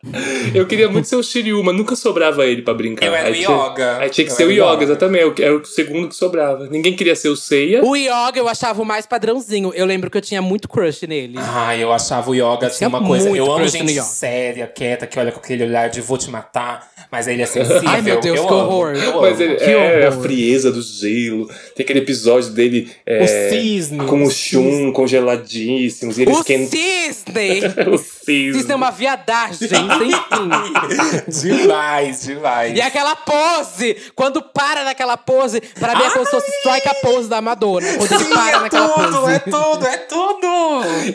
eu 0.54 0.66
queria 0.68 0.88
muito 0.88 1.08
ser 1.08 1.16
o 1.16 1.24
Shiryu, 1.24 1.64
mas 1.64 1.76
nunca 1.76 1.96
sobrava 1.96 2.46
ele 2.46 2.62
pra 2.62 2.74
brincar. 2.74 3.06
Eu 3.06 3.16
era 3.16 3.30
o 3.32 3.34
tinha- 3.34 3.50
Yoga. 3.50 3.98
Aí 4.00 4.10
tinha 4.10 4.26
que 4.26 4.32
Eu 4.32 4.36
ser 4.36 4.44
o 4.46 4.48
o 4.48 4.52
Yoga, 4.52 4.74
Yoga. 4.74 4.84
exatamente. 4.84 5.44
Era 5.44 5.56
o 5.58 5.66
segundo 5.66 6.08
que 6.08 6.16
sobrava. 6.16 6.68
Ninguém 6.70 6.96
queria 6.96 7.16
ser 7.16 7.30
o 7.30 7.36
Seiya. 7.36 7.84
O 7.84 7.96
Yoga 7.96 8.34
eu 8.36 8.48
achava 8.48 8.82
o 8.82 8.86
mais 8.86 9.06
padrãozinho. 9.08 9.74
Eu 9.74 9.86
lembro 9.86 10.10
que 10.12 10.18
eu 10.18 10.22
tinha 10.22 10.42
muito 10.42 10.70
crush 10.70 11.08
nele. 11.08 11.36
Ai, 11.38 11.82
eu 11.84 11.92
achava 11.92 12.30
o 12.30 12.36
yoga 12.36 12.68
assim 12.68 12.86
uma 12.86 13.04
coisa. 13.04 13.28
Eu 13.30 13.52
amo 13.52 13.68
gente 13.68 14.00
séria, 14.04 14.68
quieta, 14.68 15.08
que 15.08 15.20
olha 15.20 15.32
com 15.32 15.40
aquele 15.40 15.64
olhar 15.64 15.90
de 15.90 16.00
vou 16.00 16.18
te 16.18 16.30
matar, 16.30 16.88
mas 17.12 17.28
ele 17.28 17.42
é 17.42 17.46
sensível. 17.48 17.82
Ai, 17.86 18.02
meu 18.02 18.20
Deus, 18.20 18.38
eu 18.38 18.46
que 18.48 18.54
amo, 18.54 18.62
horror. 18.64 18.96
Eu 18.96 19.22
Mas 19.22 19.40
ele, 19.42 19.56
Que 19.56 19.64
é 19.66 20.06
a 20.06 20.10
horror. 20.10 20.22
frieza 20.22 20.72
do 20.72 20.82
gelo. 20.82 21.48
Tem 21.76 21.84
aquele 21.84 22.00
episódio 22.00 22.52
dele 22.52 22.90
é, 23.06 23.24
O 23.24 23.28
cisne. 23.52 23.98
com 24.06 24.24
o 24.24 24.30
Shun 24.30 24.92
congeladíssimos. 24.92 26.18
E 26.18 26.22
ele 26.22 26.32
O 26.32 26.40
esquenta. 26.40 26.70
Cisne! 26.70 27.62
o 27.92 27.98
cisne. 27.98 28.54
Cisne 28.54 28.72
é 28.72 28.76
uma 28.76 28.92
viadagem, 28.92 29.68
sem 29.98 30.12
fim. 30.12 31.42
demais, 31.58 32.22
demais. 32.24 32.78
E 32.78 32.82
aquela 32.82 33.16
pose! 33.16 33.96
Quando 34.16 34.42
para 34.42 34.84
naquela 34.84 35.18
pose, 35.18 35.62
pra 35.62 35.96
mim 35.96 36.04
é 36.04 36.10
como 36.12 36.26
se 36.26 36.32
fosse 36.32 36.50
strike 36.60 36.88
a 36.88 36.94
pose 36.96 37.28
da 37.30 37.42
Madonna. 37.42 37.88
Quando 37.98 38.12
ele 38.22 38.34
para 38.34 38.50
é 38.58 38.60
naquela 38.62 38.90
tudo, 38.90 39.20
pose. 39.22 39.34
é 39.34 39.40
tudo, 39.40 39.86
é 39.88 39.98
tudo! 39.98 40.48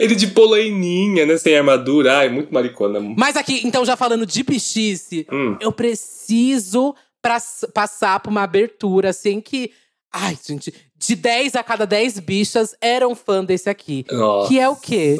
Ele 0.01 0.15
de 0.15 0.27
polaininha, 0.29 1.27
né? 1.27 1.37
Sem 1.37 1.57
armadura. 1.57 2.19
Ai, 2.19 2.29
muito 2.29 2.53
maricona. 2.53 3.01
Mas 3.17 3.37
aqui, 3.37 3.61
então, 3.65 3.85
já 3.85 3.97
falando 3.97 4.27
de 4.27 4.43
bichice, 4.43 5.27
Hum. 5.33 5.57
eu 5.61 5.73
preciso 5.73 6.95
pra- 7.21 7.41
passar 7.73 8.21
por 8.21 8.31
uma 8.31 8.43
abertura, 8.43 9.11
assim, 9.11 9.41
que. 9.41 9.71
Ai, 10.13 10.37
gente, 10.47 10.73
de 10.97 11.17
10 11.17 11.57
a 11.57 11.63
cada 11.63 11.87
10 11.87 12.19
bichas 12.21 12.75
eram 12.81 13.15
fã 13.15 13.43
desse 13.43 13.71
aqui. 13.71 14.05
Nossa. 14.11 14.49
Que 14.49 14.59
é 14.61 14.69
o 14.69 14.77
quê? 14.77 15.17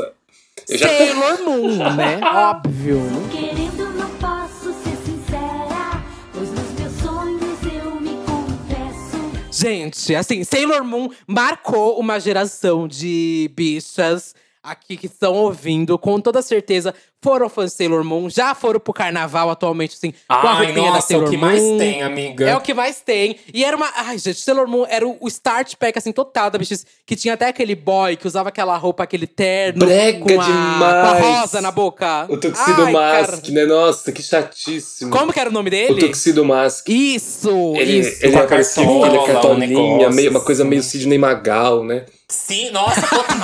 Eu 0.69 0.79
já- 0.79 0.89
Sailor 0.89 1.43
Moon, 1.45 1.77
né? 1.97 2.21
Óbvio. 2.33 3.01
Querendo 3.31 3.91
não 3.97 4.09
posso 4.17 4.73
ser 4.83 4.97
sincera, 5.05 6.03
pois 6.33 6.51
nos 6.51 6.73
meus 6.79 6.93
sonhos 7.03 7.85
eu 7.85 8.01
me 8.01 8.17
confesso. 8.27 9.63
Gente, 9.63 10.15
assim, 10.15 10.45
Sailor 10.45 10.85
Moon 10.85 11.09
marcou 11.27 11.99
uma 11.99 12.19
geração 12.19 12.87
de 12.89 13.51
bichas 13.55 14.35
aqui 14.63 14.97
que 14.97 15.07
estão 15.07 15.35
ouvindo, 15.35 15.99
com 15.99 16.21
toda 16.21 16.41
certeza 16.41 16.95
foram 17.23 17.49
fãs 17.49 17.71
de 17.71 17.77
Sailor 17.77 18.03
Moon, 18.05 18.29
já 18.29 18.55
foram 18.55 18.81
pro 18.81 18.93
carnaval 18.93 19.49
atualmente, 19.49 19.95
assim, 19.97 20.11
com 20.11 20.35
a 20.35 20.53
Ai, 20.53 20.67
roupinha 20.67 20.87
da 20.91 20.95
nossa, 20.97 20.99
é 20.99 21.01
Sailor 21.17 21.27
o 21.27 21.31
que 21.31 21.37
Moon. 21.37 21.47
mais 21.47 21.63
tem, 21.79 22.03
amiga. 22.03 22.49
É 22.51 22.57
o 22.57 22.61
que 22.61 22.75
mais 22.75 23.01
tem. 23.01 23.37
E 23.55 23.65
era 23.65 23.77
uma. 23.77 23.89
Ai, 23.95 24.19
gente, 24.19 24.41
Sailor 24.41 24.67
Moon 24.69 24.85
era 24.89 25.07
o 25.07 25.17
o 25.21 25.29
start 25.29 25.77
pack, 25.77 25.97
assim, 25.97 26.11
total 26.13 26.51
da 26.51 26.59
bichice. 26.59 26.85
Que 27.07 27.15
tinha 27.15 27.35
até 27.35 27.47
aquele 27.47 27.77
boy 27.77 28.17
que 28.17 28.27
usava 28.27 28.49
aquela 28.49 28.77
roupa, 28.77 29.05
aquele 29.05 29.27
terno. 29.27 29.87
Brega 29.87 30.19
com 30.19 30.41
a, 30.41 30.45
demais. 30.45 30.81
Com 30.81 31.27
a 31.27 31.41
rosa 31.41 31.61
na 31.61 31.71
boca. 31.71 32.27
O 32.29 32.37
Tuxedo 32.37 32.83
Ai, 32.87 32.93
Mask, 32.93 33.31
cara. 33.43 33.53
né? 33.53 33.65
Nossa, 33.67 34.11
que 34.11 34.23
chatíssimo. 34.23 35.11
Como 35.13 35.33
que 35.33 35.39
era 35.39 35.49
o 35.49 35.53
nome 35.53 35.69
O 35.69 35.71
dele? 35.71 36.01
Tuxedo 36.09 36.45
Mask. 36.45 36.89
Isso, 36.89 37.75
Ele, 37.77 38.01
isso. 38.01 38.25
ele 38.25 38.33
Com 38.33 38.39
a 38.41 38.43
aparecia 38.43 38.85
com 38.85 39.01
cartola, 39.01 39.07
aquele 39.07 39.23
o 39.23 39.27
cartolinha, 39.41 40.11
meio, 40.11 40.31
uma 40.31 40.41
coisa 40.41 40.65
meio 40.65 40.83
Sidney 40.83 41.19
Magal, 41.19 41.85
né? 41.85 42.05
Sim, 42.29 42.71
nossa, 42.71 43.03
total. 43.03 43.37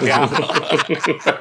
legal. 0.00 0.28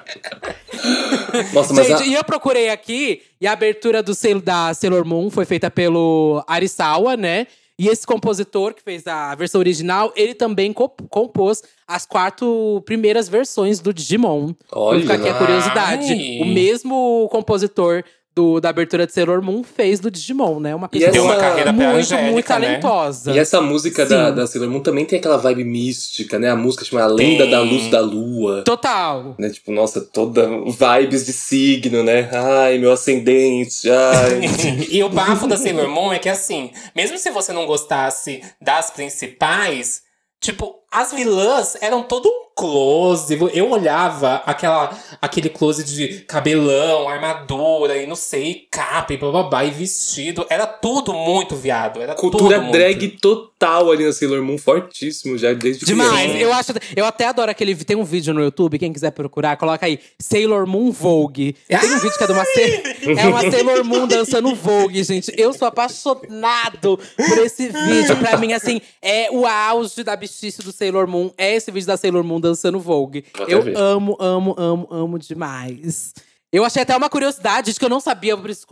Nossa, 1.56 1.74
mas 1.74 1.88
Gente, 1.88 2.04
a- 2.04 2.06
e 2.06 2.14
eu 2.14 2.24
procurei 2.24 2.70
aqui, 2.70 3.22
e 3.42 3.48
a 3.48 3.52
abertura 3.54 4.04
do 4.04 4.14
selo 4.14 4.42
da 4.42 4.74
Sailor 4.74 5.06
Moon 5.06 5.30
foi 5.30 5.46
feita 5.46 5.72
pelo 5.72 6.44
Arisawa, 6.48 7.16
né? 7.18 7.48
E 7.78 7.90
esse 7.90 8.08
compositor 8.08 8.74
que 8.74 8.82
fez 8.82 9.06
a 9.06 9.36
versão 9.36 9.60
original, 9.60 10.14
ele 10.16 10.34
também 10.34 10.72
co- 10.72 10.88
compôs 11.10 11.62
as 11.86 12.06
quatro 12.06 12.82
primeiras 12.86 13.28
versões 13.28 13.80
do 13.82 13.94
Digimon. 13.94 14.54
Olha, 14.72 14.98
Então 15.00 15.02
fica 15.02 15.14
aqui 15.16 15.28
a 15.30 15.34
curiosidade. 15.38 16.12
ai. 16.14 16.40
O 16.42 16.46
mesmo 16.46 17.28
compositor 17.30 18.02
do, 18.36 18.60
da 18.60 18.70
abertura 18.70 19.08
de 19.08 19.14
Sailor 19.14 19.42
Moon 19.42 19.64
fez 19.64 20.02
do 20.02 20.12
Digimon, 20.12 20.60
né? 20.60 20.76
Uma 20.76 20.90
pessoa 20.90 21.24
uma 21.24 21.38
carreira 21.38 21.74
pra 21.74 21.86
muito, 21.86 22.00
Angélica, 22.00 22.32
muito 22.32 22.50
né? 22.50 22.56
talentosa. 22.68 23.32
E 23.32 23.40
essa 23.40 23.62
música 23.62 24.06
da, 24.06 24.30
Sim. 24.30 24.36
da 24.36 24.48
Sailor 24.48 24.70
Moon 24.70 24.82
também 24.82 25.06
tem 25.06 25.20
aquela 25.20 25.38
vibe 25.38 25.64
mística, 25.64 26.38
né? 26.38 26.50
A 26.50 26.56
música 26.56 26.84
chama 26.84 27.02
A 27.04 27.08
Lenda 27.08 27.44
Tem. 27.44 27.52
da 27.52 27.62
Luz 27.62 27.88
da 27.90 28.02
Lua. 28.02 28.64
Total. 28.64 29.36
Né? 29.40 29.50
Tipo, 29.50 29.72
nossa, 29.72 30.02
toda 30.02 30.50
vibes 30.50 31.26
de 31.26 31.32
signo, 31.32 32.04
né? 32.04 32.30
Ai, 32.34 32.78
meu 32.78 32.92
ascendente, 32.92 33.90
ai. 33.90 34.42
e 34.92 35.02
o 35.02 35.08
bafo 35.08 35.48
da 35.48 35.56
Sailor 35.56 35.88
Moon 35.88 36.12
é 36.12 36.20
que 36.20 36.28
assim, 36.28 36.72
mesmo 36.94 37.18
se 37.18 37.32
você 37.32 37.54
não 37.54 37.66
gostasse 37.66 38.42
das 38.62 38.92
principais, 38.92 40.02
tipo, 40.42 40.76
as 40.96 41.12
vilãs 41.12 41.76
eram 41.82 42.02
todo 42.04 42.30
um 42.30 42.46
close. 42.56 43.38
Eu 43.54 43.70
olhava 43.70 44.42
aquela, 44.46 44.98
aquele 45.22 45.50
close 45.50 45.84
de 45.84 46.22
cabelão, 46.22 47.10
armadura 47.10 47.98
e 47.98 48.08
não 48.08 48.16
sei, 48.16 48.66
capa 48.72 49.12
e 49.14 49.18
bababá 49.18 49.66
e 49.66 49.72
vestido. 49.72 50.46
Era 50.50 50.66
tudo 50.66 51.14
muito 51.14 51.54
viado. 51.54 52.02
Era 52.02 52.16
Cultura 52.16 52.60
tudo 52.62 52.72
drag 52.72 52.98
muito. 52.98 53.20
total 53.20 53.92
ali 53.92 54.06
na 54.06 54.14
Sailor 54.14 54.42
Moon, 54.42 54.58
fortíssimo 54.58 55.38
já 55.38 55.52
desde 55.52 55.86
Demais. 55.86 56.32
criança. 56.32 56.38
Eu 56.38 56.54
acho. 56.54 56.74
Eu 56.96 57.06
até 57.06 57.28
adoro 57.28 57.52
aquele. 57.52 57.76
Tem 57.76 57.98
um 57.98 58.06
vídeo 58.06 58.34
no 58.34 58.42
YouTube, 58.42 58.80
quem 58.80 58.94
quiser 58.94 59.12
procurar, 59.12 59.58
coloca 59.58 59.86
aí. 59.86 60.00
Sailor 60.18 60.66
Moon 60.66 60.94
Vogue. 60.94 61.58
Tem 61.68 61.78
um 61.92 62.00
vídeo 62.00 62.18
que 62.18 62.24
é 62.24 62.28
de 62.28 62.34
uma. 62.34 62.46
É 63.22 63.28
uma 63.28 63.52
Sailor 63.52 63.84
Moon 63.84 64.08
dançando 64.08 64.56
Vogue, 64.56 65.04
gente. 65.04 65.34
Eu 65.38 65.52
sou 65.52 65.68
apaixonado 65.68 66.98
por 67.18 67.38
esse 67.40 67.68
vídeo. 67.68 68.16
Pra 68.18 68.38
mim, 68.38 68.54
assim, 68.54 68.80
é 69.02 69.28
o 69.30 69.46
auge 69.46 70.02
da 70.02 70.16
bichice 70.16 70.62
do 70.62 70.72
Sailor 70.72 70.85
Moon. 71.08 71.32
É 71.38 71.54
esse 71.56 71.72
vídeo 71.72 71.88
da 71.88 71.98
Sailor 71.98 72.24
Moon 72.24 72.40
dançando 72.40 72.80
Vogue. 72.80 73.26
Até 73.34 73.54
Eu 73.54 73.62
ver. 73.62 73.78
amo, 73.78 74.18
amo, 74.20 74.56
amo, 74.58 74.88
amo 74.92 75.20
demais. 75.20 76.14
Eu 76.52 76.64
achei 76.64 76.82
até 76.82 76.96
uma 76.96 77.10
curiosidade 77.10 77.74
de 77.74 77.80
que 77.80 77.84
eu 77.86 77.90
não 77.90 78.00
sabia. 78.00 78.32
Eu 78.34 78.38
preciso, 78.38 78.68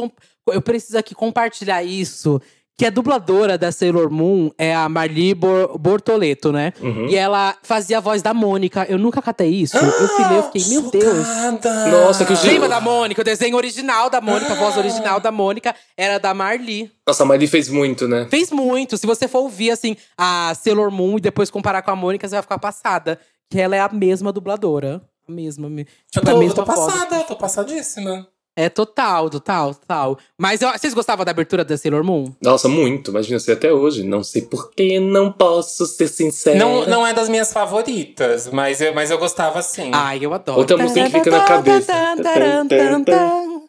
eu 0.47 0.61
preciso 0.61 0.97
aqui 0.97 1.13
compartilhar 1.13 1.83
isso. 1.83 2.41
Que 2.75 2.87
a 2.87 2.89
dubladora 2.89 3.55
da 3.55 3.71
Sailor 3.71 4.09
Moon 4.09 4.49
é 4.57 4.73
a 4.73 4.89
Marli 4.89 5.35
Bor- 5.35 5.77
Bortoleto, 5.77 6.51
né? 6.51 6.73
Uhum. 6.81 7.07
E 7.07 7.15
ela 7.15 7.55
fazia 7.61 7.99
a 7.99 8.01
voz 8.01 8.23
da 8.23 8.33
Mônica. 8.33 8.83
Eu 8.89 8.97
nunca 8.97 9.21
catei 9.21 9.49
isso. 9.53 9.77
eu 9.77 10.07
filei, 10.17 10.37
eu 10.39 10.43
fiquei, 10.51 10.65
meu 10.69 10.89
Deus. 10.89 11.27
Chocada. 11.27 11.87
Nossa, 11.89 12.25
que 12.25 12.33
Lembra 12.47 12.67
da 12.67 12.81
Mônica? 12.81 13.21
O 13.21 13.23
desenho 13.23 13.55
original 13.57 14.09
da 14.09 14.19
Mônica, 14.19 14.51
a 14.53 14.55
voz 14.55 14.75
original 14.75 15.19
da 15.19 15.31
Mônica 15.31 15.75
era 15.95 16.17
da 16.17 16.33
Marli. 16.33 16.91
Nossa, 17.05 17.21
a 17.21 17.25
Miley 17.27 17.45
fez 17.47 17.69
muito, 17.69 18.07
né? 18.07 18.25
Fez 18.31 18.49
muito. 18.49 18.97
Se 18.97 19.05
você 19.05 19.27
for 19.27 19.41
ouvir, 19.41 19.69
assim, 19.69 19.95
a 20.17 20.53
Sailor 20.55 20.89
Moon 20.89 21.17
e 21.19 21.21
depois 21.21 21.51
comparar 21.51 21.83
com 21.83 21.91
a 21.91 21.95
Mônica, 21.95 22.27
você 22.27 22.33
vai 22.35 22.41
ficar 22.41 22.57
passada. 22.57 23.19
Que 23.51 23.59
ela 23.61 23.75
é 23.75 23.81
a 23.81 23.89
mesma 23.89 24.31
dubladora. 24.33 24.99
A 25.29 25.31
mesma. 25.31 25.69
me- 25.69 25.83
Eu 25.83 25.87
Tipo, 26.11 26.27
a 26.27 26.31
tô, 26.31 26.31
eu 26.31 26.39
mesma 26.39 26.55
tô 26.55 26.65
voz. 26.65 26.91
passada, 26.91 27.15
eu 27.17 27.23
tô 27.23 27.35
passadíssima. 27.35 28.27
É 28.55 28.69
total, 28.69 29.31
total, 29.31 29.73
total. 29.73 30.17
Mas 30.37 30.61
eu- 30.61 30.71
vocês 30.71 30.93
gostavam 30.93 31.25
da 31.25 31.31
abertura 31.31 31.65
da 31.65 31.75
Sailor 31.75 32.03
Moon? 32.03 32.31
Nossa, 32.39 32.69
muito. 32.69 33.09
Imagina 33.09 33.39
ser 33.39 33.53
até 33.53 33.73
hoje. 33.73 34.03
Não 34.03 34.23
sei 34.23 34.43
por 34.43 34.69
que 34.71 34.99
não 34.99 35.31
posso 35.31 35.87
ser 35.87 36.07
sincero. 36.07 36.59
Não, 36.59 36.85
não 36.87 37.07
é 37.07 37.13
das 37.13 37.29
minhas 37.29 37.51
favoritas, 37.51 38.47
mas 38.51 38.79
eu, 38.79 38.93
mas 38.93 39.09
eu 39.09 39.17
gostava 39.17 39.61
sim. 39.63 39.89
Ai, 39.91 40.19
eu 40.21 40.33
adoro. 40.33 40.59
Outra 40.59 40.77
música 40.77 41.03
que 41.05 41.11
fica 41.17 41.31
na 41.31 41.43
cabeça. 41.45 41.93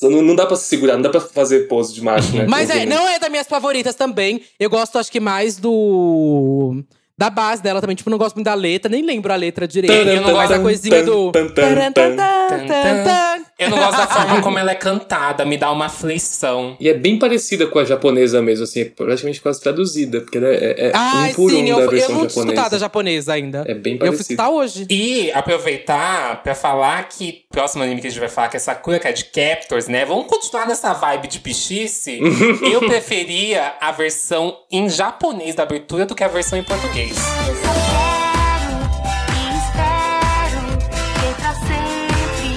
Não, 0.00 0.22
não 0.22 0.36
dá 0.36 0.46
pra 0.46 0.54
se 0.54 0.62
segurar, 0.68 0.94
não 0.94 1.02
dá 1.02 1.10
pra 1.10 1.20
fazer 1.20 1.66
pose 1.66 1.92
de 1.92 2.00
macho, 2.04 2.36
né? 2.36 2.46
Mas 2.48 2.70
é, 2.70 2.86
não 2.86 3.08
é 3.08 3.18
das 3.18 3.28
minhas 3.30 3.48
favoritas 3.48 3.96
também. 3.96 4.40
Eu 4.58 4.70
gosto, 4.70 4.96
acho 4.96 5.10
que 5.10 5.18
mais 5.18 5.56
do. 5.56 6.84
Da 7.18 7.28
base 7.30 7.60
dela 7.60 7.80
também. 7.80 7.96
Tipo, 7.96 8.08
não 8.10 8.16
gosto 8.16 8.36
muito 8.36 8.46
da 8.46 8.54
letra, 8.54 8.88
nem 8.88 9.02
lembro 9.04 9.32
a 9.32 9.36
letra 9.36 9.66
direito. 9.66 9.92
Eu 10.08 10.20
não 10.22 10.32
gosto- 10.32 10.54
a 10.54 10.58
coisinha 10.60 11.02
do. 11.02 11.32
Tan, 11.32 11.48
tan, 11.48 11.92
tan, 11.92 13.44
Eu 13.58 13.70
não 13.70 13.78
gosto 13.78 13.96
da 13.96 14.06
forma 14.06 14.40
como 14.40 14.56
ela 14.56 14.70
é 14.70 14.74
cantada, 14.76 15.44
me 15.44 15.56
dá 15.56 15.72
uma 15.72 15.86
aflição. 15.86 16.76
E 16.78 16.88
é 16.88 16.94
bem 16.94 17.18
parecida 17.18 17.66
com 17.66 17.80
a 17.80 17.84
japonesa 17.84 18.40
mesmo, 18.40 18.62
assim, 18.62 18.82
é 18.82 18.84
praticamente 18.84 19.40
quase 19.40 19.60
traduzida, 19.60 20.20
porque 20.20 20.38
ela 20.38 20.46
é, 20.46 20.76
é 20.88 20.92
Ai, 20.94 21.32
um 21.32 21.34
por 21.34 21.50
sim, 21.50 21.64
um 21.64 21.66
eu, 21.66 21.76
da 21.78 21.82
eu 21.82 21.90
versão 21.90 22.08
não 22.10 22.18
tinha 22.20 22.28
japonesa. 22.28 22.52
escutado 22.54 22.74
a 22.74 22.78
japonesa 22.78 23.32
ainda. 23.32 23.64
É 23.66 23.74
bem 23.74 23.98
Eu 24.00 24.12
fui 24.12 24.20
escutar 24.22 24.48
hoje. 24.50 24.86
E 24.88 25.32
aproveitar 25.32 26.40
pra 26.44 26.54
falar 26.54 27.08
que 27.08 27.42
o 27.50 27.52
próximo 27.52 27.82
anime 27.82 28.00
que 28.00 28.06
a 28.06 28.10
gente 28.10 28.20
vai 28.20 28.28
falar, 28.28 28.48
que 28.48 28.56
é 28.56 28.60
Sakura 28.60 29.00
Card 29.00 29.24
Captors, 29.24 29.88
né? 29.88 30.04
Vamos 30.04 30.26
continuar 30.28 30.66
nessa 30.68 30.92
vibe 30.92 31.26
de 31.26 31.40
bichice. 31.40 32.20
Eu 32.72 32.80
preferia 32.80 33.72
a 33.80 33.90
versão 33.90 34.56
em 34.70 34.88
japonês 34.88 35.56
da 35.56 35.64
abertura 35.64 36.06
do 36.06 36.14
que 36.14 36.22
a 36.22 36.28
versão 36.28 36.56
em 36.58 36.62
português. 36.62 37.07
Eu 37.10 37.54
só 37.54 37.72
quero 37.88 38.68
e 39.34 39.40
espero 39.58 40.78
ter 41.20 41.34
pra 41.36 41.52
sempre 41.54 42.48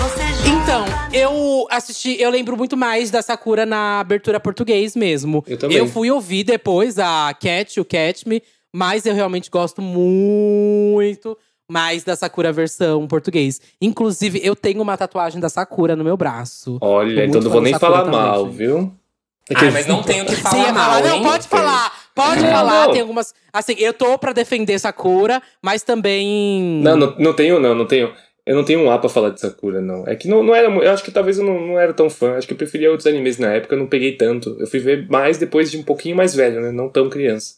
você 0.00 0.26
junto. 0.34 0.62
Então, 0.62 0.84
eu 1.12 1.66
assisti, 1.70 2.20
eu 2.20 2.30
lembro 2.30 2.56
muito 2.56 2.76
mais 2.76 3.10
da 3.10 3.22
Sakura 3.22 3.64
na 3.66 4.00
abertura 4.00 4.38
português 4.40 4.94
mesmo. 4.94 5.44
Eu 5.46 5.58
também. 5.58 5.88
fui 5.88 6.10
ouvir 6.10 6.44
depois 6.44 6.98
a 6.98 7.34
Cat, 7.34 7.80
o 7.80 7.84
Catch 7.84 8.24
Me, 8.26 8.42
mas 8.72 9.06
eu 9.06 9.14
realmente 9.14 9.50
gosto 9.50 9.80
muito 9.82 11.36
mais 11.70 12.02
da 12.02 12.16
Sakura 12.16 12.50
versão 12.52 13.06
português. 13.06 13.60
Inclusive, 13.80 14.40
eu 14.42 14.56
tenho 14.56 14.80
uma 14.80 14.96
tatuagem 14.96 15.40
da 15.40 15.48
Sakura 15.50 15.94
no 15.94 16.02
meu 16.02 16.16
braço. 16.16 16.78
Olha, 16.80 17.26
então 17.26 17.40
não 17.40 17.50
vou 17.50 17.60
nem 17.60 17.74
Sakura 17.74 17.92
falar 17.92 18.04
também, 18.04 18.20
mal, 18.20 18.44
gente. 18.46 18.56
viu? 18.56 18.92
Ah, 19.54 19.70
mas 19.72 19.86
não 19.86 20.02
tenho 20.02 20.24
o 20.24 20.26
que 20.26 20.36
falar 20.36 20.58
ia 20.66 20.72
mal, 20.72 20.84
falar, 20.84 21.08
não, 21.08 21.16
hein? 21.16 21.22
pode 21.22 21.48
falar. 21.48 21.92
Pode 22.18 22.42
Não, 22.42 22.50
falar, 22.50 22.86
não. 22.86 22.92
tem 22.92 23.00
algumas. 23.00 23.32
Assim, 23.52 23.76
eu 23.78 23.92
tô 23.92 24.18
pra 24.18 24.32
defender 24.32 24.76
Sakura, 24.80 25.40
mas 25.62 25.84
também. 25.84 26.80
Não, 26.82 26.96
não, 26.96 27.14
não 27.16 27.32
tenho, 27.32 27.60
não, 27.60 27.76
não 27.76 27.86
tenho. 27.86 28.12
Eu 28.44 28.56
não 28.56 28.64
tenho 28.64 28.80
um 28.80 28.90
A 28.90 28.98
pra 28.98 29.08
falar 29.08 29.30
de 29.30 29.40
Sakura, 29.40 29.80
não. 29.80 30.04
É 30.08 30.16
que 30.16 30.26
não, 30.26 30.42
não 30.42 30.52
era. 30.54 30.68
Eu 30.68 30.90
acho 30.90 31.04
que 31.04 31.10
talvez 31.12 31.38
eu 31.38 31.44
não, 31.44 31.60
não 31.60 31.78
era 31.78 31.92
tão 31.92 32.10
fã. 32.10 32.34
Acho 32.36 32.46
que 32.48 32.54
eu 32.54 32.56
preferia 32.58 32.90
outros 32.90 33.06
animes 33.06 33.38
na 33.38 33.52
época, 33.52 33.74
eu 33.74 33.78
não 33.78 33.86
peguei 33.86 34.16
tanto. 34.16 34.56
Eu 34.58 34.66
fui 34.66 34.80
ver 34.80 35.06
mais 35.08 35.38
depois 35.38 35.70
de 35.70 35.76
um 35.76 35.82
pouquinho 35.84 36.16
mais 36.16 36.34
velho, 36.34 36.60
né? 36.60 36.72
Não 36.72 36.88
tão 36.88 37.08
criança. 37.08 37.54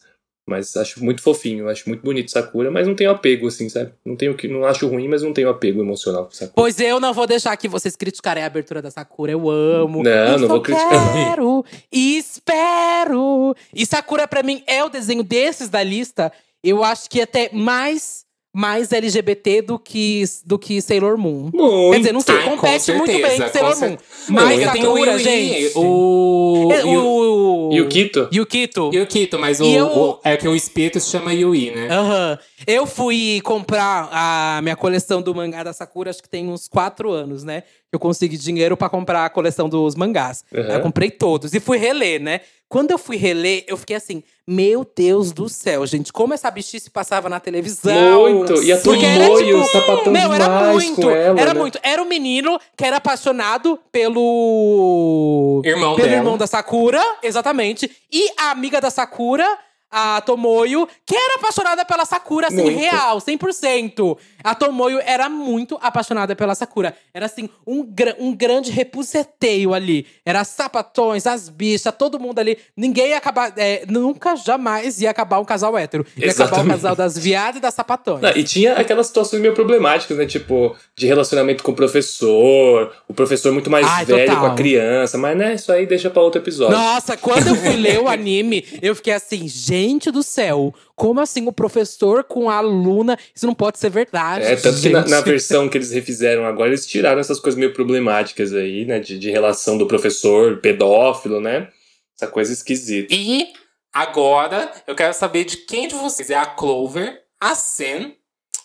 Mas 0.51 0.75
acho 0.75 1.03
muito 1.03 1.21
fofinho, 1.21 1.69
acho 1.69 1.87
muito 1.87 2.03
bonito 2.03 2.29
Sakura, 2.29 2.69
mas 2.69 2.85
não 2.85 2.93
tenho 2.93 3.09
apego, 3.09 3.47
assim, 3.47 3.69
sabe? 3.69 3.93
Não 4.05 4.15
tenho 4.15 4.35
que. 4.35 4.47
Não 4.47 4.65
acho 4.65 4.85
ruim, 4.87 5.07
mas 5.07 5.23
não 5.23 5.31
tenho 5.31 5.49
apego 5.49 5.81
emocional 5.81 6.25
com 6.25 6.31
Sakura. 6.31 6.53
Pois 6.55 6.79
eu 6.79 6.99
não 6.99 7.13
vou 7.13 7.25
deixar 7.25 7.55
que 7.55 7.67
vocês 7.67 7.95
criticarem 7.95 8.43
a 8.43 8.45
abertura 8.47 8.81
da 8.81 8.91
Sakura. 8.91 9.31
Eu 9.31 9.49
amo. 9.49 10.03
Não, 10.03 10.11
eu 10.11 10.39
não 10.39 10.47
vou 10.47 10.61
criticar. 10.61 11.13
Quero 11.13 11.65
e 11.91 12.17
espero. 12.17 13.55
E 13.73 13.85
Sakura, 13.85 14.27
pra 14.27 14.43
mim, 14.43 14.61
é 14.67 14.83
o 14.83 14.89
desenho 14.89 15.23
desses 15.23 15.69
da 15.69 15.81
lista. 15.81 16.31
Eu 16.63 16.83
acho 16.83 17.09
que 17.09 17.21
até 17.21 17.49
mais, 17.53 18.25
mais 18.53 18.91
LGBT 18.91 19.61
do 19.61 19.79
que, 19.79 20.23
do 20.45 20.59
que 20.59 20.81
Sailor 20.81 21.17
Moon. 21.17 21.49
Muito. 21.53 21.91
Quer 21.91 21.97
dizer, 21.99 22.11
não 22.11 22.19
sei, 22.21 22.35
Ai, 22.35 22.43
com 22.43 22.57
compete 22.57 22.91
muito 22.93 23.11
bem 23.11 23.21
certeza, 23.37 23.43
com 23.45 23.51
Sailor 23.73 23.79
Moon. 23.91 23.97
Mas 24.29 24.61
eu 24.61 24.71
tenho 24.71 24.85
o 24.91 24.93
Sakura, 24.97 25.11
Yui, 25.13 25.19
gente. 25.23 25.71
O. 25.77 26.69
É, 26.71 26.85
o, 26.85 27.69
E 27.71 27.81
o 27.81 27.87
Kito? 27.87 28.29
Yukito. 28.33 28.91
Yukito, 28.93 29.39
mas 29.39 29.59
o, 29.61 29.65
eu- 29.65 29.87
o- 29.87 30.19
é 30.23 30.35
que 30.35 30.47
o 30.47 30.55
espírito 30.55 30.99
se 30.99 31.09
chama 31.09 31.33
Yui, 31.33 31.71
né? 31.71 31.87
Aham. 31.89 32.37
Eu 32.67 32.85
fui 32.85 33.39
comprar 33.41 34.09
a 34.11 34.59
minha 34.61 34.75
coleção 34.75 35.21
do 35.21 35.33
mangá 35.33 35.63
da 35.63 35.73
Sakura, 35.73 36.09
acho 36.09 36.21
que 36.21 36.29
tem 36.29 36.47
uns 36.49 36.67
quatro 36.67 37.09
anos, 37.11 37.43
né? 37.43 37.63
Eu 37.91 37.99
consegui 37.99 38.37
dinheiro 38.37 38.75
pra 38.77 38.87
comprar 38.89 39.25
a 39.25 39.29
coleção 39.29 39.67
dos 39.67 39.95
mangás. 39.95 40.43
Aí 40.53 40.75
Eu 40.75 40.81
comprei 40.81 41.09
todos 41.09 41.53
e 41.53 41.59
fui 41.59 41.77
reler, 41.77 42.21
né? 42.21 42.41
Quando 42.71 42.91
eu 42.91 42.97
fui 42.97 43.17
reler, 43.17 43.65
eu 43.67 43.75
fiquei 43.75 43.97
assim, 43.97 44.23
meu 44.47 44.87
Deus 44.95 45.33
do 45.33 45.49
céu, 45.49 45.85
gente, 45.85 46.13
como 46.13 46.33
essa 46.33 46.49
bichice 46.49 46.89
passava 46.89 47.27
na 47.27 47.37
televisão. 47.37 48.21
Muito. 48.21 48.63
E 48.63 48.71
a 48.71 48.77
Porque 48.77 49.05
era, 49.05 49.25
tipo, 49.35 49.65
sapatão 49.65 50.13
Meu, 50.13 50.31
era 50.31 50.71
muito. 50.71 51.01
com 51.01 51.09
ela, 51.11 51.37
era 51.37 51.53
né? 51.53 51.59
muito. 51.59 51.77
Era 51.83 52.01
um 52.01 52.05
menino 52.05 52.57
que 52.77 52.85
era 52.85 52.95
apaixonado 52.95 53.77
pelo. 53.91 55.61
Irmão 55.65 55.97
pelo 55.97 56.07
dela. 56.07 56.21
irmão 56.21 56.37
da 56.37 56.47
Sakura, 56.47 57.03
exatamente. 57.21 57.91
E 58.09 58.31
a 58.37 58.51
amiga 58.51 58.79
da 58.79 58.89
Sakura, 58.89 59.45
a 59.91 60.21
Tomoyo, 60.21 60.87
que 61.05 61.15
era 61.15 61.35
apaixonada 61.35 61.83
pela 61.83 62.05
Sakura, 62.05 62.47
assim, 62.47 62.61
Muito. 62.61 62.79
real, 62.79 63.17
100%. 63.19 64.17
A 64.43 64.55
Tomoyo 64.55 64.99
era 65.05 65.27
muito 65.29 65.77
apaixonada 65.81 66.35
pela 66.35 66.55
Sakura. 66.55 66.95
Era, 67.13 67.25
assim, 67.25 67.49
um, 67.67 67.83
gra- 67.83 68.15
um 68.17 68.33
grande 68.35 68.71
repuseteio 68.71 69.73
ali. 69.73 70.05
Era 70.25 70.43
sapatões, 70.43 71.27
as 71.27 71.49
bichas, 71.49 71.93
todo 71.97 72.19
mundo 72.19 72.39
ali. 72.39 72.57
Ninguém 72.75 73.09
ia 73.09 73.17
acabar. 73.17 73.51
é, 73.57 73.83
nunca, 73.87 74.35
jamais 74.35 75.01
ia 75.01 75.09
acabar 75.11 75.39
um 75.39 75.45
casal 75.45 75.77
hétero. 75.77 76.05
Ia 76.15 76.31
acabar 76.31 76.43
o 76.43 76.45
Exatamente. 76.47 76.71
casal 76.75 76.95
das 76.95 77.17
viadas 77.17 77.57
e 77.57 77.59
das 77.59 77.73
sapatões. 77.73 78.21
Não, 78.21 78.29
e 78.31 78.43
tinha 78.43 78.73
aquelas 78.75 79.07
situações 79.07 79.41
meio 79.41 79.53
problemáticas, 79.53 80.17
né? 80.17 80.25
Tipo, 80.25 80.75
de 80.95 81.05
relacionamento 81.05 81.63
com 81.63 81.71
o 81.71 81.75
professor, 81.75 82.93
o 83.07 83.13
professor 83.13 83.51
muito 83.51 83.69
mais 83.69 83.85
Ai, 83.85 84.05
velho 84.05 84.25
total. 84.27 84.41
com 84.41 84.51
a 84.53 84.55
criança, 84.55 85.17
mas 85.17 85.37
né, 85.37 85.55
isso 85.55 85.71
aí 85.71 85.85
deixa 85.85 86.09
pra 86.09 86.21
outro 86.21 86.39
episódio. 86.41 86.77
Nossa, 86.77 87.17
quando 87.17 87.47
eu 87.47 87.55
fui 87.55 87.75
ler 87.75 87.99
o 87.99 88.07
anime, 88.07 88.65
eu 88.81 88.95
fiquei 88.95 89.13
assim, 89.13 89.47
gente 89.47 89.80
do 90.11 90.23
céu, 90.23 90.73
como 90.95 91.19
assim 91.19 91.47
o 91.47 91.51
professor 91.51 92.23
com 92.23 92.49
a 92.49 92.57
aluna? 92.57 93.17
Isso 93.35 93.45
não 93.45 93.55
pode 93.55 93.79
ser 93.79 93.89
verdade. 93.89 94.45
É, 94.45 94.55
tanto 94.55 94.81
que 94.81 94.89
na, 94.89 94.99
gente. 95.01 95.09
na 95.09 95.21
versão 95.21 95.67
que 95.67 95.77
eles 95.77 95.91
refizeram 95.91 96.45
agora, 96.45 96.69
eles 96.69 96.85
tiraram 96.85 97.19
essas 97.19 97.39
coisas 97.39 97.57
meio 97.59 97.73
problemáticas 97.73 98.53
aí, 98.53 98.85
né? 98.85 98.99
De, 98.99 99.17
de 99.17 99.31
relação 99.31 99.77
do 99.77 99.87
professor 99.87 100.57
pedófilo, 100.57 101.39
né? 101.39 101.69
Essa 102.15 102.27
coisa 102.27 102.53
esquisita. 102.53 103.13
E 103.13 103.47
agora 103.93 104.71
eu 104.85 104.95
quero 104.95 105.13
saber 105.13 105.43
de 105.45 105.57
quem 105.57 105.87
de 105.87 105.95
vocês 105.95 106.29
é 106.29 106.35
a 106.35 106.45
Clover, 106.45 107.21
a 107.39 107.55
Sen 107.55 108.15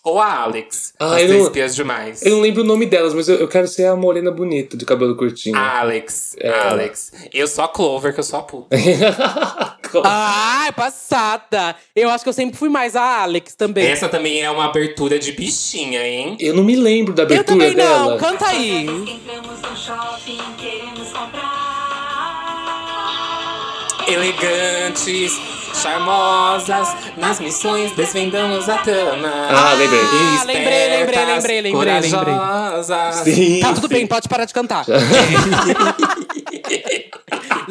ou 0.07 0.21
a 0.21 0.43
Alex. 0.43 0.95
Ah, 1.01 1.17
As 1.17 1.23
eu 1.23 1.27
três 1.27 1.41
não- 1.41 1.47
espias 1.49 1.75
demais. 1.75 2.23
Eu 2.25 2.31
não 2.31 2.41
lembro 2.41 2.63
o 2.63 2.65
nome 2.65 2.87
delas, 2.87 3.13
mas 3.13 3.29
eu, 3.29 3.37
eu 3.39 3.49
quero 3.49 3.67
ser 3.67 3.87
a 3.87 3.97
morena 3.97 4.31
bonita, 4.31 4.77
de 4.77 4.85
cabelo 4.85 5.17
curtinho. 5.17 5.57
Alex, 5.59 6.37
É. 6.39 6.49
Alex. 6.49 7.13
Eu 7.35 7.49
sou 7.49 7.65
a 7.65 7.69
Clover, 7.69 8.15
que 8.15 8.21
eu 8.21 8.25
sou 8.25 8.39
a 8.39 8.43
puta. 8.43 8.69
Ai, 10.05 10.71
passada! 10.73 11.75
Eu 11.95 12.09
acho 12.11 12.23
que 12.23 12.29
eu 12.29 12.33
sempre 12.33 12.57
fui 12.57 12.69
mais 12.69 12.95
a 12.95 13.23
Alex 13.23 13.55
também. 13.57 13.87
Essa 13.87 14.09
também 14.09 14.43
é 14.43 14.51
uma 14.51 14.67
abertura 14.67 15.19
de 15.19 15.33
bichinha, 15.33 16.07
hein? 16.07 16.37
eu 16.39 16.55
não 16.55 16.63
me 16.63 16.77
lembro 16.77 17.13
da 17.13 17.23
eu 17.23 17.27
abertura 17.27 17.59
também 17.59 17.75
não, 17.75 18.07
dela. 18.07 18.19
canta 18.19 18.47
aí. 18.47 18.85
Entramos 18.87 19.61
no 19.63 19.77
shopping, 19.77 20.39
queremos 20.57 21.09
comprar. 21.13 21.57
Elegantes, 24.09 25.33
Charmosas, 25.77 26.89
nas 27.16 27.39
missões 27.41 27.93
desvendamos 27.93 28.68
a 28.68 28.79
trama. 28.79 29.29
Ah, 29.51 29.74
lembrei. 29.74 30.01
Ah, 30.01 30.45
lembrei, 30.45 30.89
lembrei, 30.89 31.24
lembrei, 31.24 31.24
lembrei, 31.27 31.61
lembrei. 31.62 31.72
corajosas. 31.72 33.14
Sim. 33.16 33.61
Tá 33.61 33.72
tudo 33.74 33.89
bem, 33.89 34.07
pode 34.07 34.29
parar 34.29 34.45
de 34.47 34.55
cantar. 34.55 34.85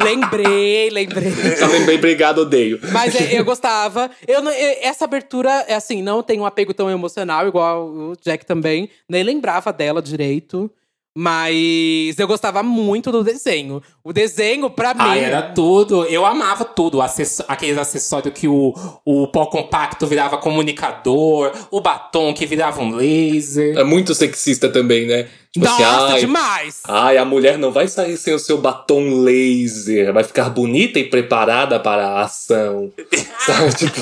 lembrei, 0.02 0.90
lembrei. 0.90 1.32
Só 1.58 1.66
lembrei, 1.66 1.96
obrigado, 1.96 2.38
odeio. 2.38 2.78
Mas 2.92 3.14
é, 3.14 3.38
eu 3.38 3.44
gostava. 3.44 4.10
Eu, 4.26 4.42
não- 4.42 4.52
eu- 4.52 4.78
essa 4.82 5.04
abertura, 5.04 5.64
é 5.68 5.74
assim, 5.74 6.02
não 6.02 6.22
tem 6.22 6.40
um 6.40 6.46
apego 6.46 6.72
tão 6.74 6.90
emocional, 6.90 7.46
igual 7.46 7.86
o 7.86 8.16
Jack 8.22 8.44
também. 8.46 8.88
Nem 9.08 9.22
lembrava 9.22 9.72
dela 9.72 10.00
direito. 10.02 10.70
Mas 11.18 12.18
eu 12.18 12.26
gostava 12.26 12.62
muito 12.62 13.10
do 13.10 13.24
desenho. 13.24 13.82
O 14.04 14.12
desenho, 14.12 14.68
pra 14.68 14.92
mim. 14.92 15.00
Ah, 15.00 15.16
era 15.16 15.42
tudo. 15.42 16.04
Eu 16.04 16.26
amava 16.26 16.62
tudo. 16.62 17.00
Acess 17.00 17.42
aqueles 17.48 17.78
acessórios 17.78 18.34
que 18.34 18.46
o, 18.46 18.74
o 19.02 19.26
pó 19.28 19.46
compacto 19.46 20.06
virava 20.06 20.36
comunicador, 20.36 21.52
o 21.70 21.80
batom 21.80 22.34
que 22.34 22.44
virava 22.44 22.82
um 22.82 22.94
laser. 22.94 23.78
É 23.78 23.82
muito 23.82 24.14
sexista 24.14 24.68
também, 24.68 25.06
né? 25.06 25.26
Tipo 25.60 25.66
assim, 25.72 25.82
Nossa, 25.82 26.12
ai, 26.14 26.20
demais! 26.20 26.80
ai, 26.86 27.16
a 27.16 27.24
mulher 27.24 27.56
não 27.56 27.72
vai 27.72 27.88
sair 27.88 28.16
sem 28.16 28.34
o 28.34 28.38
seu 28.38 28.58
batom 28.58 29.22
laser. 29.22 30.12
Vai 30.12 30.22
ficar 30.22 30.50
bonita 30.50 30.98
e 30.98 31.04
preparada 31.04 31.80
para 31.80 32.06
a 32.06 32.20
ação. 32.22 32.92
Sabe? 33.46 33.74
Tipo, 33.74 34.00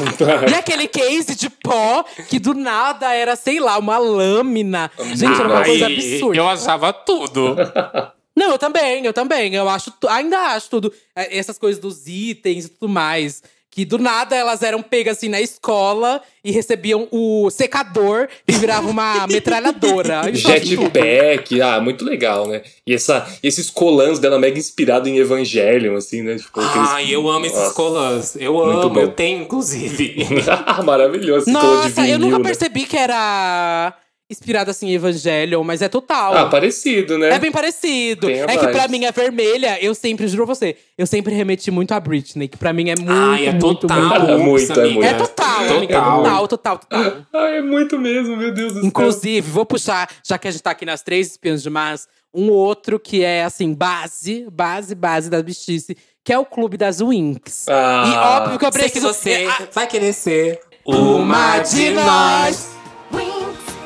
E 0.51 0.55
aquele 0.55 0.89
case 0.89 1.37
de 1.37 1.49
pó 1.49 2.05
que 2.29 2.39
do 2.39 2.55
nada 2.55 3.13
era, 3.13 3.37
sei 3.37 3.61
lá, 3.61 3.79
uma 3.79 3.99
lâmina. 3.99 4.91
Gente, 5.15 5.39
era 5.39 5.49
uma 5.49 5.59
Ai, 5.59 5.65
coisa 5.65 5.87
absurda. 5.87 6.37
Eu 6.37 6.49
achava 6.49 6.93
tudo. 6.93 7.57
Não, 8.37 8.51
eu 8.51 8.59
também, 8.59 9.07
eu 9.07 9.13
também. 9.13 9.55
Eu 9.55 9.69
acho, 9.69 9.93
ainda 10.09 10.37
acho 10.57 10.69
tudo. 10.69 10.93
é, 11.15 11.39
Essas 11.39 11.57
coisas 11.57 11.81
dos 11.81 12.09
itens 12.09 12.65
e 12.65 12.69
tudo 12.69 12.89
mais. 12.89 13.43
Que 13.75 13.85
do 13.85 13.99
nada 13.99 14.37
elas 14.37 14.63
eram 14.63 14.81
pegas 14.81 15.17
assim 15.17 15.29
na 15.29 15.41
escola 15.41 16.23
e 16.45 16.53
recebiam 16.53 17.09
o 17.11 17.51
secador 17.51 18.29
e 18.47 18.53
virava 18.53 18.89
uma 18.89 19.27
metralhadora. 19.27 20.23
Jetpack, 20.33 21.61
ah, 21.61 21.81
muito 21.81 22.05
legal, 22.05 22.47
né? 22.47 22.63
E 22.87 22.95
essa, 22.95 23.27
esses 23.43 23.69
colãs 23.71 24.21
dela 24.21 24.39
mega 24.39 24.57
inspirado 24.57 25.09
em 25.09 25.17
Evangelion, 25.19 25.97
assim, 25.97 26.23
né? 26.23 26.37
Tipo, 26.37 26.61
aqueles- 26.61 26.89
Ai, 26.91 27.13
eu 27.13 27.29
amo 27.29 27.47
esses 27.47 27.59
Nossa. 27.59 27.75
colãs. 27.75 28.37
Eu 28.37 28.53
Muito 28.55 28.79
amo, 28.79 28.91
bom. 28.91 29.01
eu 29.01 29.09
tenho, 29.11 29.43
inclusive. 29.43 30.25
Maravilhoso 30.85 31.51
esse 31.51 31.53
colã 31.53 31.71
de 31.83 31.89
Nossa, 31.89 32.03
vinil, 32.03 32.13
eu 32.13 32.19
nunca 32.21 32.39
né? 32.39 32.45
percebi 32.45 32.85
que 32.85 32.97
era 32.97 33.93
inspirado 34.31 34.71
assim 34.71 34.89
em 34.89 34.95
Evangelion, 34.95 35.63
mas 35.63 35.83
é 35.83 35.89
total. 35.89 36.35
Ah, 36.37 36.47
parecido, 36.47 37.19
né? 37.19 37.29
É 37.35 37.39
bem 37.39 37.53
parecido. 37.53 38.27
Tem 38.27 38.41
a 38.43 38.45
É 38.47 38.57
que 38.57 38.69
pra 38.69 38.89
mim 38.89 39.05
é 39.05 39.13
vermelha, 39.13 39.79
eu 39.83 39.95
sempre, 39.95 40.27
juro 40.29 40.47
você, 40.47 40.77
eu 40.97 41.07
sempre 41.07 41.35
remeti 41.35 41.71
muito 41.71 41.93
a 41.93 42.01
Britney, 42.01 42.49
que 42.49 42.57
pra 42.57 42.73
mim 42.73 42.89
é 42.91 42.95
muito, 42.97 43.13
Ai, 43.13 43.47
é 43.47 43.53
muito, 43.53 43.81
total. 43.87 44.01
muito. 44.01 44.31
É 44.31 44.37
muito, 44.37 44.73
é 44.73 44.75
amiga. 44.83 44.95
muito. 44.95 45.05
É 45.07 45.15
total, 45.15 45.61
amiga. 45.77 45.95
Total. 45.99 46.23
Total, 46.23 46.49
total, 46.49 46.79
total. 46.79 47.13
Ah, 47.35 47.49
é 47.49 47.61
muito 47.63 47.99
mesmo, 47.99 48.37
meu 48.37 48.53
Deus 48.53 48.73
do 48.73 48.79
céu. 48.81 48.89
Inclusive, 48.89 49.51
vou 49.51 49.67
puxar, 49.67 50.09
já 50.27 50.39
que 50.39 50.49
a 50.49 50.51
gente 50.51 50.63
tá 50.63 50.71
aqui 50.71 50.87
nas 50.87 51.03
três 51.03 51.33
espiãs 51.33 51.63
de 51.63 51.69
Mars, 51.71 52.09
um 52.33 52.51
outro 52.51 52.99
que 52.99 53.23
é, 53.23 53.45
assim, 53.45 53.73
base, 53.75 54.47
base, 54.51 54.95
base 54.95 55.29
da 55.31 55.43
bichice, 55.43 55.97
que 56.25 56.33
é 56.33 56.39
o 56.39 56.45
Clube 56.47 56.77
das 56.79 57.01
Winx. 57.01 57.67
Ah. 57.69 58.05
e 58.07 58.17
óbvio 58.43 58.59
que 58.59 58.65
eu 58.67 58.73
Sei 58.73 58.83
que 58.85 58.91
preciso… 58.93 59.07
você 59.07 59.31
é, 59.31 59.47
a- 59.49 59.69
vai 59.73 59.87
querer 59.87 60.13
ser 60.15 60.61
uma 60.87 61.59
de 61.59 61.91
nós. 61.91 62.71
Winx, 63.13 63.44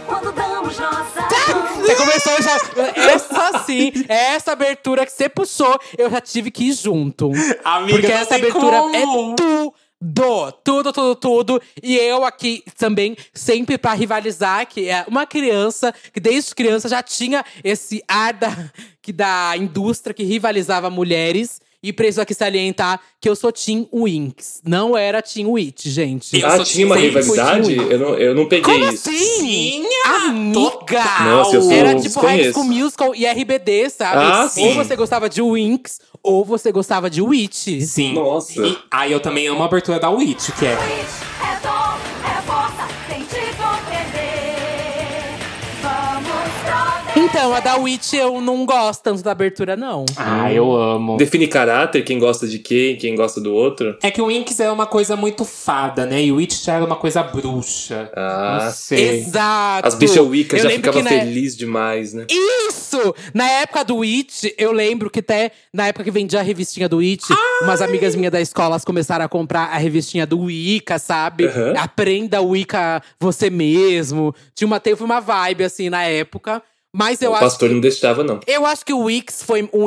quando 0.09 0.33
damos 0.33 0.79
nossa 0.79 1.21
mão. 1.21 1.77
Você 1.77 1.95
começou 1.95 2.43
já… 2.43 2.57
Essa 2.97 3.59
sim, 3.65 3.93
essa 4.09 4.53
abertura 4.53 5.05
que 5.07 5.13
você 5.13 5.29
puxou, 5.29 5.79
eu 5.97 6.11
já 6.11 6.21
tive 6.21 6.51
que 6.51 6.65
ir 6.65 6.73
junto. 6.73 7.31
Amiga, 7.65 7.93
Porque 7.93 8.09
não 8.09 8.15
essa 8.17 8.29
tem 8.31 8.39
abertura 8.39 8.79
como. 8.79 8.97
é 8.97 9.03
tudo. 9.03 9.75
Tudo, 10.63 10.93
tudo, 10.93 11.15
tudo. 11.17 11.63
E 11.83 11.97
eu 11.97 12.25
aqui 12.25 12.63
também, 12.77 13.17
sempre 13.35 13.77
pra 13.77 13.95
rivalizar, 13.95 14.67
que 14.67 14.89
é 14.89 15.05
uma 15.09 15.27
criança 15.27 15.93
que 16.13 16.21
desde 16.21 16.55
criança 16.55 16.89
já 16.89 17.03
tinha 17.03 17.45
esse 17.65 18.03
ar 18.07 18.33
da, 18.33 18.49
que 19.03 19.13
da 19.13 19.55
indústria 19.57 20.15
que 20.15 20.23
rivalizava 20.23 20.89
mulheres. 20.89 21.61
E 21.81 21.93
preciso 21.93 22.21
aqui 22.23 22.35
salientar 22.35 23.01
que 23.21 23.29
eu 23.29 23.37
sou 23.37 23.53
Team 23.53 23.87
Winx. 23.95 24.61
Não 24.65 24.97
era 24.97 25.23
Team 25.23 25.49
Witch, 25.53 25.87
gente. 25.87 26.37
Eu 26.41 26.49
Ah, 26.49 26.57
sou 26.57 26.65
tinha 26.65 26.85
uma 26.87 26.97
rivalidade? 26.97 27.77
Eu 27.77 27.99
não, 28.01 28.15
eu 28.17 28.35
não 28.35 28.49
peguei 28.49 28.75
Como 28.75 28.93
isso. 28.93 29.09
assim? 29.09 29.41
Tinha! 29.41 30.27
Amiga! 30.27 31.05
Nossa, 31.25 31.55
eu 31.57 31.63
sou- 31.63 31.73
Era 31.73 31.95
tipo 32.01 32.19
High. 32.21 32.53
School 32.53 32.65
Musical 32.65 33.15
e 33.15 33.25
RBD, 33.27 33.91
sabe? 33.91 34.25
Ah, 34.25 34.43
ou 34.43 34.49
sim. 34.49 34.75
você 34.75 34.97
gostava 34.97 35.29
de 35.29 35.41
Winx, 35.41 36.01
ou 36.21 36.45
você 36.45 36.73
gostava 36.73 37.09
de 37.09 37.23
Witch. 37.23 37.81
Sim. 37.83 38.13
Nossa. 38.15 38.61
E 38.61 38.77
aí 38.91 39.13
eu 39.13 39.21
também 39.21 39.47
amo 39.47 39.63
a 39.63 39.67
abertura 39.67 40.01
da 40.01 40.11
Witch, 40.11 40.51
que 40.59 40.67
é. 40.67 40.77
Então, 47.39 47.55
a 47.55 47.61
da 47.61 47.77
Witch 47.77 48.15
eu 48.15 48.41
não 48.41 48.67
gosto 48.67 49.01
tanto 49.01 49.23
da 49.23 49.31
abertura, 49.31 49.77
não. 49.77 50.05
Ah, 50.17 50.53
eu 50.53 50.75
amo. 50.75 51.17
Define 51.17 51.47
caráter, 51.47 52.03
quem 52.03 52.19
gosta 52.19 52.49
de 52.49 52.59
quem, 52.59 52.97
quem 52.97 53.15
gosta 53.15 53.41
do 53.41 53.55
outro. 53.55 53.97
É 54.03 54.11
que 54.11 54.21
o 54.21 54.27
Winx 54.27 54.59
é 54.59 54.69
uma 54.73 54.87
coisa 54.87 55.15
muito 55.15 55.45
fada, 55.45 56.05
né? 56.05 56.21
E 56.21 56.33
o 56.33 56.37
Witch 56.37 56.65
já 56.65 56.75
era 56.75 56.85
uma 56.85 56.97
coisa 56.97 57.23
bruxa. 57.23 58.11
Ah, 58.13 58.63
Não 58.65 58.73
sei. 58.73 59.21
Exato. 59.21 59.87
As 59.87 59.95
bichas 59.95 60.19
Wicca 60.19 60.57
Eu 60.57 60.63
já 60.65 60.69
lembro 60.69 60.93
ficavam 60.93 61.03
na- 61.05 61.11
felizes 61.11 61.57
demais, 61.57 62.13
né? 62.13 62.27
Isso! 62.29 63.15
Na 63.33 63.49
época 63.49 63.85
do 63.85 64.03
It, 64.03 64.53
eu 64.59 64.73
lembro 64.73 65.09
que 65.09 65.21
até 65.21 65.53
na 65.73 65.87
época 65.87 66.03
que 66.03 66.11
vendia 66.11 66.41
a 66.41 66.43
revistinha 66.43 66.89
do 66.89 66.99
It, 66.99 67.23
umas 67.63 67.81
amigas 67.81 68.17
minhas 68.17 68.33
da 68.33 68.41
escola 68.41 68.71
elas 68.71 68.85
começaram 68.85 69.25
a 69.25 69.29
comprar 69.29 69.67
a 69.73 69.79
revistinha 69.79 70.27
do 70.27 70.41
Wicca, 70.41 70.99
sabe? 70.99 71.47
Aham. 71.47 71.75
Aprenda 71.79 72.43
Wicca 72.43 73.01
você 73.21 73.49
mesmo. 73.49 74.35
Tinha 74.57 74.67
uma, 74.67 74.81
teve 74.81 75.05
uma 75.05 75.21
vibe 75.21 75.63
assim 75.63 75.89
na 75.89 76.03
época. 76.03 76.61
Mas 76.93 77.21
eu 77.21 77.33
o 77.33 77.35
acho 77.35 77.45
pastor 77.45 77.69
que 77.69 77.75
não 77.75 77.81
deixava, 77.81 78.25
não. 78.25 78.41
Eu 78.47 78.65
acho 78.65 78.85
que 78.85 78.93
o 78.93 79.05
Wix 79.05 79.43
foi, 79.43 79.69
o 79.73 79.85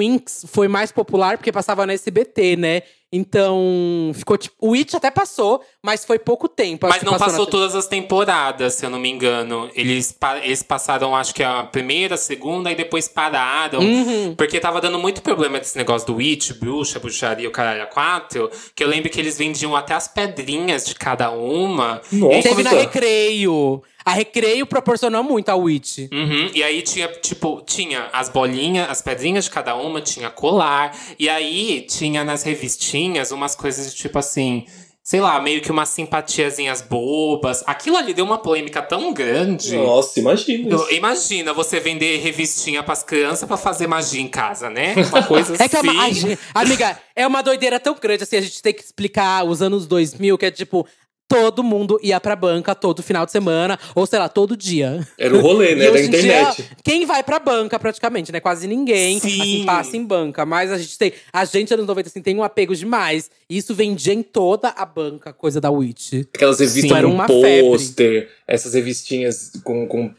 foi 0.48 0.68
mais 0.68 0.92
popular 0.92 1.38
porque 1.38 1.52
passava 1.52 1.86
na 1.86 1.94
SBT, 1.94 2.56
né? 2.58 2.84
Então, 3.12 4.12
ficou 4.14 4.38
tipo. 4.38 4.56
O 4.60 4.74
It 4.74 4.96
até 4.96 5.12
passou, 5.12 5.62
mas 5.84 6.06
foi 6.06 6.18
pouco 6.18 6.48
tempo. 6.48 6.88
Mas 6.88 7.04
não 7.04 7.18
passou 7.18 7.46
na- 7.46 7.52
todas 7.52 7.76
as 7.76 7.88
temporadas, 7.88 8.76
se 8.76 8.86
eu 8.86 8.90
não 8.90 9.00
me 9.00 9.10
engano. 9.10 9.70
Eles, 9.76 10.12
pa- 10.12 10.38
eles 10.38 10.64
passaram, 10.64 11.16
acho 11.16 11.34
que 11.34 11.44
a 11.44 11.64
primeira, 11.64 12.16
a 12.16 12.18
segunda 12.18 12.72
e 12.72 12.76
depois 12.76 13.08
pararam. 13.08 13.80
Uhum. 13.82 14.36
Porque 14.36 14.60
tava 14.60 14.80
dando 14.80 14.98
muito 15.00 15.22
problema 15.22 15.60
desse 15.60 15.78
negócio 15.78 16.08
do 16.08 16.16
Witch, 16.16 16.52
bruxa, 16.54 17.00
bruxaria, 17.00 17.48
o 17.48 17.52
caralho 17.52 17.84
a 17.84 17.88
quatro. 17.88 18.50
Que 18.76 18.84
eu 18.84 18.88
lembro 18.88 19.10
que 19.10 19.20
eles 19.20 19.38
vendiam 19.38 19.76
até 19.76 19.94
as 19.94 20.08
pedrinhas 20.08 20.86
de 20.86 20.96
cada 20.96 21.32
uma. 21.32 22.02
Nossa. 22.12 22.38
E 22.38 22.44
Teve 22.44 22.64
na. 22.64 22.70
Recreio. 22.72 23.84
A 24.04 24.14
Recreio 24.14 24.66
proporcionou 24.66 25.24
muito 25.24 25.50
ao 25.50 25.60
Witch. 25.62 26.00
Uhum, 26.12 26.50
E 26.56 26.64
aí 26.64 26.82
tinha, 26.82 27.08
tipo, 27.08 27.62
tinha 27.64 28.10
as 28.12 28.30
bolinhas, 28.30 28.90
as 28.90 29.00
pedrinhas 29.00 29.44
de 29.44 29.52
cada 29.52 29.76
uma, 29.76 30.02
tinha 30.02 30.28
colar. 30.32 30.98
E 31.20 31.30
aí 31.30 31.82
tinha 31.88 32.24
nas 32.24 32.42
revistinhas 32.42 33.01
umas 33.32 33.56
coisas 33.56 33.92
de 33.94 33.98
tipo 33.98 34.18
assim. 34.20 34.66
Sei 35.04 35.20
lá, 35.20 35.42
meio 35.42 35.62
que 35.62 35.72
umas 35.72 35.90
simpatiazinhas 35.90 36.84
bobas. 36.84 37.64
Aquilo 37.66 37.98
ali 37.98 38.14
deu 38.14 38.24
uma 38.24 38.38
polêmica 38.38 38.84
tão 38.84 39.12
grande. 39.12 39.76
Nossa, 39.76 40.20
imagina. 40.20 40.76
isso. 40.76 40.92
Imagina 40.92 41.54
você 41.54 41.80
vender 41.80 42.18
revistinha 42.20 42.84
pras 42.84 43.02
crianças 43.02 43.48
pra 43.48 43.58
fazer 43.58 43.88
magia 43.88 44.22
em 44.22 44.28
casa, 44.28 44.70
né? 44.70 44.94
Uma 45.12 45.24
coisa 45.24 45.56
É 45.56 45.68
que 45.68 45.76
é 45.76 45.80
assim. 45.80 45.90
uma, 45.90 46.62
amiga, 46.62 47.00
é 47.16 47.26
uma 47.26 47.42
doideira 47.42 47.80
tão 47.80 47.96
grande 48.00 48.24
assim, 48.24 48.38
a 48.38 48.42
gente 48.42 48.62
tem 48.62 48.76
que 48.76 48.84
explicar 48.84 49.44
os 49.44 49.60
anos 49.64 49.88
2000, 49.88 50.38
que 50.38 50.46
é 50.46 50.52
tipo, 50.52 50.86
todo 51.32 51.64
mundo 51.64 51.98
ia 52.04 52.20
pra 52.20 52.36
banca 52.36 52.76
todo 52.76 53.02
final 53.02 53.26
de 53.26 53.32
semana, 53.32 53.80
ou 53.96 54.06
sei 54.06 54.20
lá, 54.20 54.28
todo 54.28 54.58
dia. 54.58 55.08
Era 55.18 55.34
o 55.34 55.40
rolê, 55.40 55.76
né, 55.76 55.90
da 55.90 56.00
em 56.02 56.10
dia, 56.10 56.20
internet. 56.20 56.70
quem 56.84 57.06
vai 57.06 57.24
pra 57.24 57.40
banca 57.40 57.80
praticamente, 57.80 58.34
né? 58.34 58.42
Quase 58.42 58.68
ninguém 58.68 59.18
Sim. 59.18 59.42
assim, 59.42 59.66
passa 59.66 59.96
em 59.96 60.04
banca. 60.04 60.46
Mas 60.46 60.72
a 60.72 60.78
gente 60.78 60.98
tem. 60.98 61.14
A 61.32 61.46
gente, 61.46 61.74
anos 61.74 61.88
90, 61.88 62.10
assim, 62.10 62.22
tem 62.22 62.36
um 62.36 62.44
apego 62.44 62.76
demais. 62.76 63.32
E 63.50 63.58
isso 63.58 63.74
vendia 63.74 64.14
em 64.14 64.22
toda 64.22 64.70
a 64.70 64.86
banca, 64.86 65.32
coisa 65.32 65.62
da 65.62 65.72
Witch. 65.72 66.26
Aquelas 66.34 66.60
revistas 66.60 66.98
Sim. 66.98 67.04
Com 67.04 67.14
uma 67.14 67.28
pôster, 67.28 68.30
essas 68.48 68.74
revistinhas 68.74 69.52
com, 69.64 69.88
com, 69.88 70.12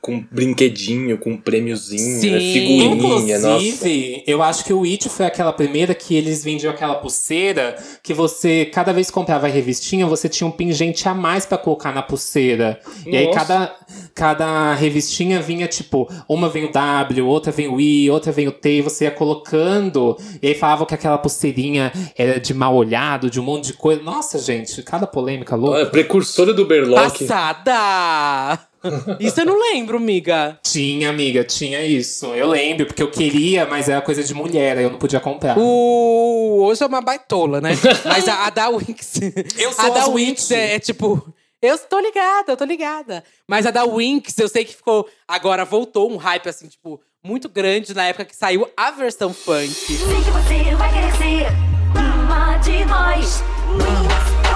com 0.00 0.24
brinquedinho, 0.30 1.16
com 1.16 1.36
prêmiozinho, 1.36 2.20
Sim. 2.20 2.30
né, 2.30 2.40
figurinha, 2.40 3.38
nossa. 3.38 3.64
Inclusive, 3.64 4.24
eu 4.26 4.42
acho 4.42 4.64
que 4.64 4.72
o 4.72 4.84
It 4.84 5.08
foi 5.08 5.26
aquela 5.26 5.52
primeira 5.52 5.94
que 5.94 6.14
eles 6.14 6.44
vendiam 6.44 6.72
aquela 6.72 6.96
pulseira 6.96 7.76
que 8.02 8.12
você, 8.12 8.66
cada 8.66 8.92
vez 8.92 9.06
que 9.08 9.12
comprava 9.14 9.46
a 9.46 9.50
revistinha, 9.50 10.06
você 10.06 10.28
tinha 10.28 10.46
um 10.46 10.57
pingente 10.58 11.08
a 11.08 11.14
mais 11.14 11.46
pra 11.46 11.56
colocar 11.56 11.94
na 11.94 12.02
pulseira. 12.02 12.80
E 13.06 13.16
aí 13.16 13.26
Nossa. 13.26 13.38
cada, 13.38 13.76
cada 14.12 14.74
revistinha 14.74 15.40
vinha 15.40 15.68
tipo, 15.68 16.10
uma 16.28 16.48
vem 16.48 16.64
o 16.64 16.72
W, 16.72 17.24
outra 17.24 17.52
vem 17.52 17.68
o 17.68 17.80
I, 17.80 18.10
outra 18.10 18.32
vem 18.32 18.48
o 18.48 18.52
T, 18.52 18.78
e 18.78 18.82
você 18.82 19.04
ia 19.04 19.10
colocando. 19.12 20.18
E 20.42 20.48
aí 20.48 20.54
falavam 20.54 20.84
que 20.84 20.94
aquela 20.94 21.16
pulseirinha 21.16 21.92
era 22.16 22.40
de 22.40 22.52
mal 22.52 22.74
olhado, 22.74 23.30
de 23.30 23.40
um 23.40 23.44
monte 23.44 23.68
de 23.68 23.72
coisa. 23.74 24.02
Nossa, 24.02 24.38
gente, 24.38 24.82
cada 24.82 25.06
polêmica 25.06 25.54
louca. 25.54 25.86
Precursora 25.86 26.52
do 26.52 26.66
Berlock. 26.66 27.24
Passada! 27.24 28.67
Isso 29.18 29.40
eu 29.40 29.46
não 29.46 29.58
lembro, 29.60 29.98
miga. 29.98 30.58
Tinha, 30.62 31.10
amiga, 31.10 31.42
tinha 31.44 31.84
isso. 31.84 32.26
Eu 32.26 32.48
lembro, 32.48 32.86
porque 32.86 33.02
eu 33.02 33.10
queria, 33.10 33.66
mas 33.66 33.88
era 33.88 34.00
coisa 34.00 34.22
de 34.22 34.32
mulher, 34.34 34.78
aí 34.78 34.84
eu 34.84 34.90
não 34.90 34.98
podia 34.98 35.20
comprar. 35.20 35.58
O... 35.58 36.62
Hoje 36.62 36.82
é 36.82 36.86
uma 36.86 37.00
baitola, 37.00 37.60
né? 37.60 37.70
Mas 38.04 38.28
a, 38.28 38.46
a 38.46 38.50
da 38.50 38.68
Winx. 38.68 39.20
Eu 39.56 39.72
sou 39.72 39.84
A 39.84 39.88
da 39.90 40.04
Winx 40.06 40.14
Winx. 40.14 40.50
é, 40.50 40.74
é 40.74 40.78
tipo. 40.78 41.32
Eu 41.60 41.76
tô 41.78 41.98
ligada, 41.98 42.52
eu 42.52 42.56
tô 42.56 42.64
ligada. 42.64 43.24
Mas 43.46 43.66
a 43.66 43.70
da 43.70 43.84
Winx, 43.84 44.36
eu 44.38 44.48
sei 44.48 44.64
que 44.64 44.74
ficou. 44.74 45.08
Agora 45.26 45.64
voltou 45.64 46.10
um 46.10 46.16
hype, 46.16 46.48
assim, 46.48 46.68
tipo, 46.68 47.00
muito 47.24 47.48
grande 47.48 47.94
na 47.94 48.04
época 48.04 48.24
que 48.24 48.36
saiu 48.36 48.68
a 48.76 48.90
versão 48.90 49.32
funk. 49.32 49.68
Sei 49.68 49.96
que 49.96 50.30
você 50.30 50.74
vai 50.76 50.92
querer 50.92 51.12
ser 51.16 51.46
uma 51.94 52.56
de 52.58 52.84
nós. 52.84 53.42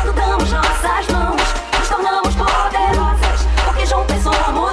Quando 0.03 0.15
damos 0.15 0.51
nossas 0.51 1.07
mãos, 1.09 1.43
nos 1.79 1.89
tornamos 1.89 2.35
poderosas. 2.35 3.12
Porque 3.83 3.87
juntas 3.87 4.23
somos 4.23 4.73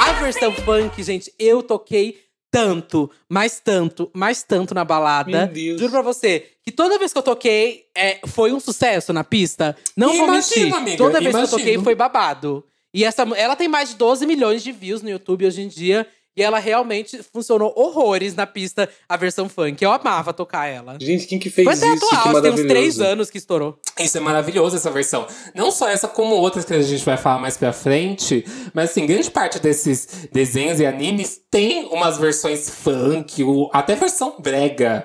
A 0.00 0.12
versão 0.22 0.52
funk, 0.52 1.02
gente, 1.02 1.32
eu 1.36 1.62
toquei 1.64 2.20
tanto, 2.48 3.10
mais 3.28 3.58
tanto, 3.58 4.08
mais 4.14 4.44
tanto 4.44 4.72
na 4.72 4.84
balada. 4.84 5.46
Meu 5.46 5.48
Deus. 5.48 5.80
Juro 5.80 5.92
pra 5.92 6.02
você 6.02 6.44
que 6.62 6.70
toda 6.70 6.98
vez 6.98 7.12
que 7.12 7.18
eu 7.18 7.22
toquei, 7.22 7.86
é, 7.94 8.20
foi 8.26 8.52
um 8.52 8.60
sucesso 8.60 9.12
na 9.12 9.24
pista. 9.24 9.76
Não 9.96 10.08
vou 10.16 10.28
Imagino, 10.28 10.66
mentir. 10.66 10.74
amiga, 10.74 10.96
toda 10.96 11.20
vez 11.20 11.30
que 11.30 11.36
eu 11.36 11.40
imagino. 11.40 11.58
toquei 11.58 11.78
foi 11.78 11.94
babado. 11.96 12.64
E 12.94 13.04
essa, 13.04 13.22
ela 13.36 13.56
tem 13.56 13.66
mais 13.66 13.90
de 13.90 13.96
12 13.96 14.24
milhões 14.26 14.62
de 14.62 14.70
views 14.70 15.02
no 15.02 15.10
YouTube 15.10 15.44
hoje 15.44 15.62
em 15.62 15.68
dia. 15.68 16.06
E 16.36 16.42
ela 16.42 16.58
realmente 16.58 17.20
funcionou 17.32 17.72
horrores 17.74 18.34
na 18.34 18.46
pista, 18.46 18.88
a 19.08 19.16
versão 19.16 19.48
funk. 19.48 19.82
Eu 19.82 19.90
amava 19.90 20.32
tocar 20.34 20.66
ela. 20.66 20.98
Gente, 21.00 21.26
quem 21.26 21.38
que 21.38 21.48
fez 21.48 21.64
Foi 21.66 21.74
até 21.74 21.86
isso? 21.94 22.04
atual, 22.04 22.22
que 22.22 22.28
acho 22.28 22.36
que 22.36 22.42
tem 22.42 22.52
uns 22.52 22.68
três 22.68 23.00
anos 23.00 23.30
que 23.30 23.38
estourou. 23.38 23.78
Isso 23.98 24.18
é 24.18 24.20
maravilhoso, 24.20 24.76
essa 24.76 24.90
versão. 24.90 25.26
Não 25.54 25.70
só 25.70 25.88
essa, 25.88 26.06
como 26.06 26.34
outras 26.34 26.66
que 26.66 26.74
a 26.74 26.82
gente 26.82 27.02
vai 27.04 27.16
falar 27.16 27.38
mais 27.38 27.56
pra 27.56 27.72
frente. 27.72 28.44
Mas, 28.74 28.90
assim, 28.90 29.06
grande 29.06 29.30
parte 29.30 29.58
desses 29.58 30.28
desenhos 30.30 30.78
e 30.78 30.84
animes 30.84 31.40
tem 31.50 31.86
umas 31.86 32.18
versões 32.18 32.68
funk, 32.68 33.42
o- 33.42 33.70
até 33.72 33.94
versão 33.94 34.34
brega. 34.38 35.04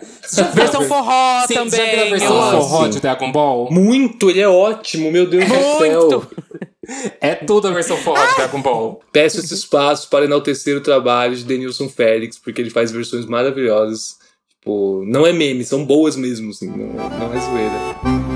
Versão 0.54 0.82
forró 0.84 1.48
Sim, 1.48 1.54
também. 1.54 1.70
Já 1.80 1.86
viu 1.86 2.02
a 2.06 2.10
versão 2.10 2.52
forró 2.52 2.88
de 2.88 3.00
Dragon 3.00 3.32
Ball? 3.32 3.72
Muito, 3.72 4.30
ele 4.30 4.42
é 4.42 4.50
ótimo, 4.50 5.10
meu 5.10 5.26
Deus 5.30 5.46
do 5.48 5.78
céu. 5.80 6.24
É 7.20 7.36
tudo 7.36 7.68
a 7.68 7.72
versão 7.72 7.96
forró 7.98 8.26
de 8.26 8.36
Dragon 8.36 8.60
Ball. 8.60 9.02
Peço 9.12 9.40
esse 9.40 9.54
espaço 9.54 10.10
para 10.10 10.26
enaltecer 10.26 10.76
o 10.76 10.82
trabalho 10.82 11.36
de 11.36 11.44
Denilson 11.44 11.88
Félix, 11.88 12.40
porque 12.40 12.60
ele 12.60 12.72
faz 12.72 12.92
versões 12.92 13.28
maravilhosas. 13.28 14.18
Tipo, 14.50 15.04
não 15.06 15.28
é 15.28 15.32
meme, 15.32 15.64
são 15.64 15.86
boas 15.86 16.16
mesmo, 16.16 16.50
assim, 16.50 16.68
não, 16.68 16.88
não 16.88 17.34
é 17.34 17.40
zoeira. 17.40 18.32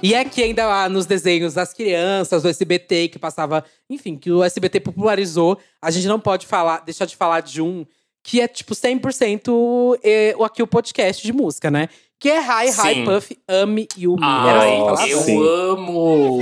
E 0.00 0.16
aqui 0.16 0.42
ainda 0.42 0.64
ah, 0.66 0.88
nos 0.88 1.06
desenhos 1.06 1.54
das 1.54 1.72
crianças, 1.72 2.42
do 2.42 2.48
SBT, 2.48 3.08
que 3.08 3.18
passava… 3.18 3.64
Enfim, 3.88 4.16
que 4.16 4.32
o 4.32 4.42
SBT 4.42 4.80
popularizou. 4.80 5.58
A 5.80 5.90
gente 5.92 6.08
não 6.08 6.18
pode 6.18 6.46
falar, 6.46 6.80
deixar 6.84 7.04
de 7.04 7.16
falar 7.16 7.40
de 7.40 7.62
um 7.62 7.86
que 8.22 8.40
é, 8.40 8.48
tipo, 8.48 8.74
100% 8.74 9.98
é, 10.02 10.34
aqui 10.42 10.62
o 10.62 10.66
podcast 10.66 11.22
de 11.22 11.32
música, 11.32 11.70
né? 11.70 11.88
Que 12.18 12.30
é 12.30 12.38
Hi, 12.38 12.68
Hi, 12.68 12.72
Sim. 12.72 13.04
Puff, 13.04 13.36
Ame 13.48 13.88
assim 13.90 14.00
que 14.00 14.06
Nossa, 14.06 14.84
falava? 14.84 15.08
eu 15.08 15.20
sim. 15.22 15.42
amo. 15.42 16.40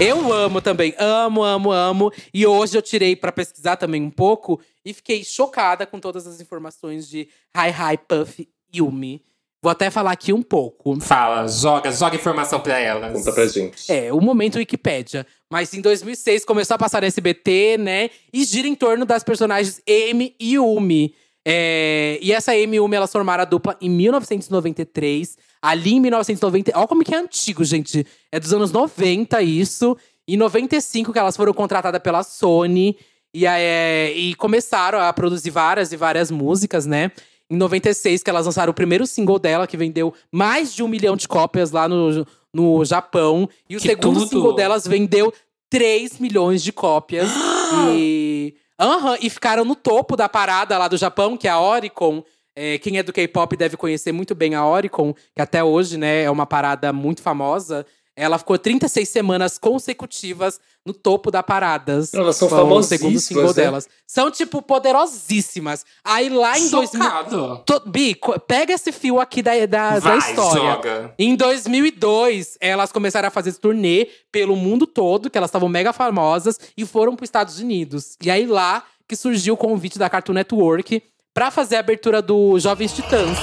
Eu 0.00 0.32
amo 0.32 0.60
também. 0.60 0.94
Amo, 0.98 1.42
amo, 1.42 1.70
amo. 1.72 2.12
E 2.32 2.46
hoje 2.46 2.76
eu 2.76 2.82
tirei 2.82 3.14
pra 3.14 3.30
pesquisar 3.30 3.76
também 3.76 4.02
um 4.02 4.10
pouco. 4.10 4.60
E 4.84 4.92
fiquei 4.92 5.22
chocada 5.24 5.86
com 5.86 6.00
todas 6.00 6.26
as 6.26 6.40
informações 6.40 7.08
de 7.08 7.28
Hi, 7.56 7.70
Hi, 7.70 7.98
Puff, 7.98 8.48
Yumi. 8.74 9.22
Vou 9.64 9.70
até 9.70 9.90
falar 9.90 10.12
aqui 10.12 10.30
um 10.30 10.42
pouco. 10.42 11.00
Fala, 11.00 11.48
joga, 11.48 11.90
joga 11.90 12.16
informação 12.16 12.60
pra 12.60 12.78
elas. 12.78 13.14
Conta 13.14 13.32
pra 13.32 13.46
gente. 13.46 13.90
É, 13.90 14.12
o 14.12 14.20
momento 14.20 14.56
Wikipédia. 14.56 15.26
Mas 15.50 15.72
em 15.72 15.80
2006 15.80 16.44
começou 16.44 16.74
a 16.74 16.78
passar 16.78 17.00
no 17.00 17.06
SBT, 17.06 17.78
né? 17.78 18.10
E 18.30 18.44
gira 18.44 18.68
em 18.68 18.74
torno 18.74 19.06
das 19.06 19.24
personagens 19.24 19.80
Amy 19.88 20.36
e 20.38 20.56
Yumi. 20.56 21.14
É, 21.46 22.18
e 22.20 22.30
essa 22.30 22.52
Amy 22.52 22.74
e 22.74 22.76
Yumi, 22.76 22.94
elas 22.94 23.10
formaram 23.10 23.40
a 23.40 23.46
dupla 23.46 23.74
em 23.80 23.88
1993. 23.88 25.38
Ali 25.62 25.94
em 25.94 26.00
1990… 26.00 26.70
Olha 26.74 26.86
como 26.86 27.02
que 27.02 27.14
é 27.14 27.18
antigo, 27.18 27.64
gente. 27.64 28.06
É 28.30 28.38
dos 28.38 28.52
anos 28.52 28.70
90 28.70 29.40
isso. 29.40 29.96
Em 30.28 30.36
95 30.36 31.10
que 31.10 31.18
elas 31.18 31.38
foram 31.38 31.54
contratadas 31.54 32.02
pela 32.02 32.22
Sony. 32.22 32.98
E, 33.32 33.46
é, 33.46 34.12
e 34.14 34.34
começaram 34.34 35.00
a 35.00 35.10
produzir 35.10 35.48
várias 35.48 35.90
e 35.90 35.96
várias 35.96 36.30
músicas, 36.30 36.84
né? 36.84 37.10
Em 37.50 37.56
96, 37.56 38.22
que 38.22 38.30
elas 38.30 38.46
lançaram 38.46 38.70
o 38.70 38.74
primeiro 38.74 39.06
single 39.06 39.38
dela, 39.38 39.66
que 39.66 39.76
vendeu 39.76 40.14
mais 40.32 40.74
de 40.74 40.82
um 40.82 40.88
milhão 40.88 41.16
de 41.16 41.28
cópias 41.28 41.70
lá 41.70 41.88
no, 41.88 42.26
no 42.52 42.84
Japão. 42.84 43.48
E 43.68 43.76
o 43.76 43.80
Que 43.80 43.88
segundo 43.88 44.20
tudo! 44.20 44.28
single 44.28 44.54
delas 44.54 44.86
vendeu 44.86 45.32
3 45.70 46.18
milhões 46.18 46.62
de 46.62 46.72
cópias. 46.72 47.28
e. 47.94 48.54
Aham, 48.80 49.16
e 49.20 49.30
ficaram 49.30 49.64
no 49.64 49.76
topo 49.76 50.16
da 50.16 50.28
parada 50.28 50.76
lá 50.76 50.88
do 50.88 50.96
Japão, 50.96 51.36
que 51.36 51.46
é 51.46 51.50
a 51.50 51.60
Oricon. 51.60 52.24
É, 52.56 52.78
quem 52.78 52.98
é 52.98 53.02
do 53.02 53.12
K-pop 53.12 53.56
deve 53.56 53.76
conhecer 53.76 54.12
muito 54.12 54.34
bem 54.34 54.54
a 54.54 54.66
Oricon, 54.66 55.12
que 55.34 55.42
até 55.42 55.62
hoje, 55.62 55.96
né, 55.98 56.22
é 56.22 56.30
uma 56.30 56.46
parada 56.46 56.92
muito 56.92 57.20
famosa. 57.22 57.84
Ela 58.16 58.38
ficou 58.38 58.56
36 58.56 59.08
semanas 59.08 59.58
consecutivas 59.58 60.60
no 60.86 60.92
topo 60.92 61.30
da 61.30 61.42
paradas. 61.42 62.14
Elas 62.14 62.36
são 62.36 62.46
o 62.48 62.82
segundo 62.82 63.18
single 63.18 63.46
né? 63.48 63.52
delas. 63.54 63.88
São, 64.06 64.30
tipo, 64.30 64.62
poderosíssimas. 64.62 65.84
Aí 66.04 66.28
lá 66.28 66.58
em 66.58 66.68
2000. 66.70 67.02
Chocado. 67.02 67.62
To- 67.66 67.82
Bi, 67.86 68.16
pega 68.46 68.72
esse 68.72 68.92
fio 68.92 69.20
aqui 69.20 69.42
da, 69.42 69.52
da, 69.66 69.90
da 69.94 69.98
Vai, 69.98 70.18
história. 70.18 70.62
joga. 70.62 71.14
Em 71.18 71.34
2002, 71.34 72.56
elas 72.60 72.92
começaram 72.92 73.28
a 73.28 73.30
fazer 73.30 73.52
turnê 73.54 74.08
pelo 74.30 74.54
mundo 74.56 74.86
todo, 74.86 75.28
que 75.28 75.36
elas 75.36 75.48
estavam 75.48 75.68
mega 75.68 75.92
famosas, 75.92 76.58
e 76.76 76.84
foram 76.86 77.16
para 77.16 77.24
os 77.24 77.28
Estados 77.28 77.58
Unidos. 77.58 78.16
E 78.22 78.30
aí 78.30 78.46
lá 78.46 78.84
que 79.08 79.16
surgiu 79.16 79.54
o 79.54 79.56
convite 79.56 79.98
da 79.98 80.08
Cartoon 80.08 80.32
Network 80.34 81.02
pra 81.34 81.50
fazer 81.50 81.76
a 81.76 81.80
abertura 81.80 82.22
do 82.22 82.58
Jovens 82.60 82.92
Titãs. 82.92 83.38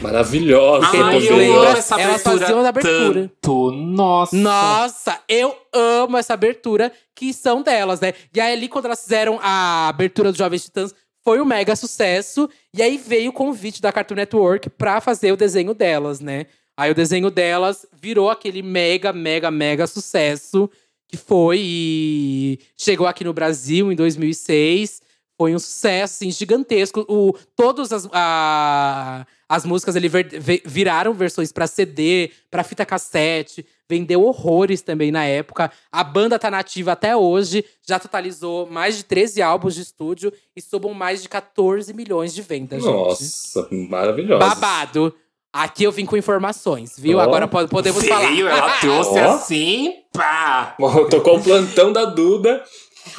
Maravilhosa 0.00 0.86
também. 0.90 1.24
eu 1.26 1.36
lembra? 1.36 1.58
amo 1.68 1.76
essa 1.78 2.00
Elas 2.00 2.22
faziam 2.22 2.60
a 2.64 2.68
abertura. 2.68 3.30
tanto. 3.40 3.70
Nossa. 3.72 4.36
Nossa, 4.36 5.20
eu 5.28 5.54
amo 5.72 6.16
essa 6.16 6.34
abertura 6.34 6.90
que 7.14 7.32
são 7.32 7.62
delas, 7.62 8.00
né? 8.00 8.14
E 8.34 8.40
aí 8.40 8.52
ali, 8.54 8.68
quando 8.68 8.86
elas 8.86 9.02
fizeram 9.02 9.38
a 9.42 9.88
abertura 9.88 10.32
do 10.32 10.38
Jovens 10.38 10.64
Titãs, 10.64 10.94
foi 11.22 11.40
um 11.40 11.44
mega 11.44 11.76
sucesso. 11.76 12.48
E 12.74 12.82
aí 12.82 12.96
veio 12.96 13.30
o 13.30 13.32
convite 13.32 13.82
da 13.82 13.92
Cartoon 13.92 14.14
Network 14.16 14.70
pra 14.70 15.00
fazer 15.00 15.32
o 15.32 15.36
desenho 15.36 15.74
delas, 15.74 16.20
né? 16.20 16.46
Aí 16.76 16.90
o 16.90 16.94
desenho 16.94 17.30
delas 17.30 17.84
virou 18.00 18.30
aquele 18.30 18.62
mega, 18.62 19.12
mega, 19.12 19.50
mega 19.50 19.86
sucesso 19.86 20.70
que 21.06 21.16
foi 21.16 21.58
e 21.60 22.58
chegou 22.76 23.06
aqui 23.06 23.22
no 23.24 23.32
Brasil 23.34 23.92
em 23.92 23.96
2006. 23.96 25.02
Foi 25.36 25.54
um 25.54 25.58
sucesso 25.58 26.14
assim, 26.14 26.30
gigantesco. 26.30 27.04
O, 27.08 27.34
todas 27.56 27.92
as, 27.92 28.08
a- 28.12 29.26
as 29.50 29.64
músicas 29.64 29.96
ele 29.96 30.08
viraram 30.64 31.12
versões 31.12 31.50
pra 31.50 31.66
CD, 31.66 32.30
pra 32.48 32.62
fita 32.62 32.86
cassete. 32.86 33.66
Vendeu 33.88 34.22
horrores 34.22 34.80
também 34.80 35.10
na 35.10 35.24
época. 35.24 35.72
A 35.90 36.04
banda 36.04 36.38
tá 36.38 36.48
nativa 36.48 36.92
até 36.92 37.16
hoje. 37.16 37.64
Já 37.84 37.98
totalizou 37.98 38.64
mais 38.70 38.96
de 38.96 39.02
13 39.04 39.42
álbuns 39.42 39.74
de 39.74 39.82
estúdio 39.82 40.32
e 40.54 40.62
somam 40.62 40.94
mais 40.94 41.20
de 41.20 41.28
14 41.28 41.92
milhões 41.92 42.32
de 42.32 42.42
vendas, 42.42 42.80
gente. 42.80 42.92
Nossa, 42.94 43.66
maravilhosa. 43.72 44.38
Babado. 44.38 45.12
Aqui 45.52 45.82
eu 45.82 45.90
vim 45.90 46.06
com 46.06 46.16
informações, 46.16 46.96
viu? 46.96 47.18
Ó. 47.18 47.20
Agora 47.20 47.48
po- 47.48 47.66
podemos 47.66 48.06
falar. 48.06 48.28
Veio, 48.28 48.46
ela 48.46 48.78
trouxe 48.78 49.18
Ó. 49.18 49.32
assim, 49.34 49.94
pá. 50.12 50.76
Tocou 51.10 51.38
o 51.38 51.42
plantão 51.42 51.92
da 51.92 52.04
Duda. 52.04 52.62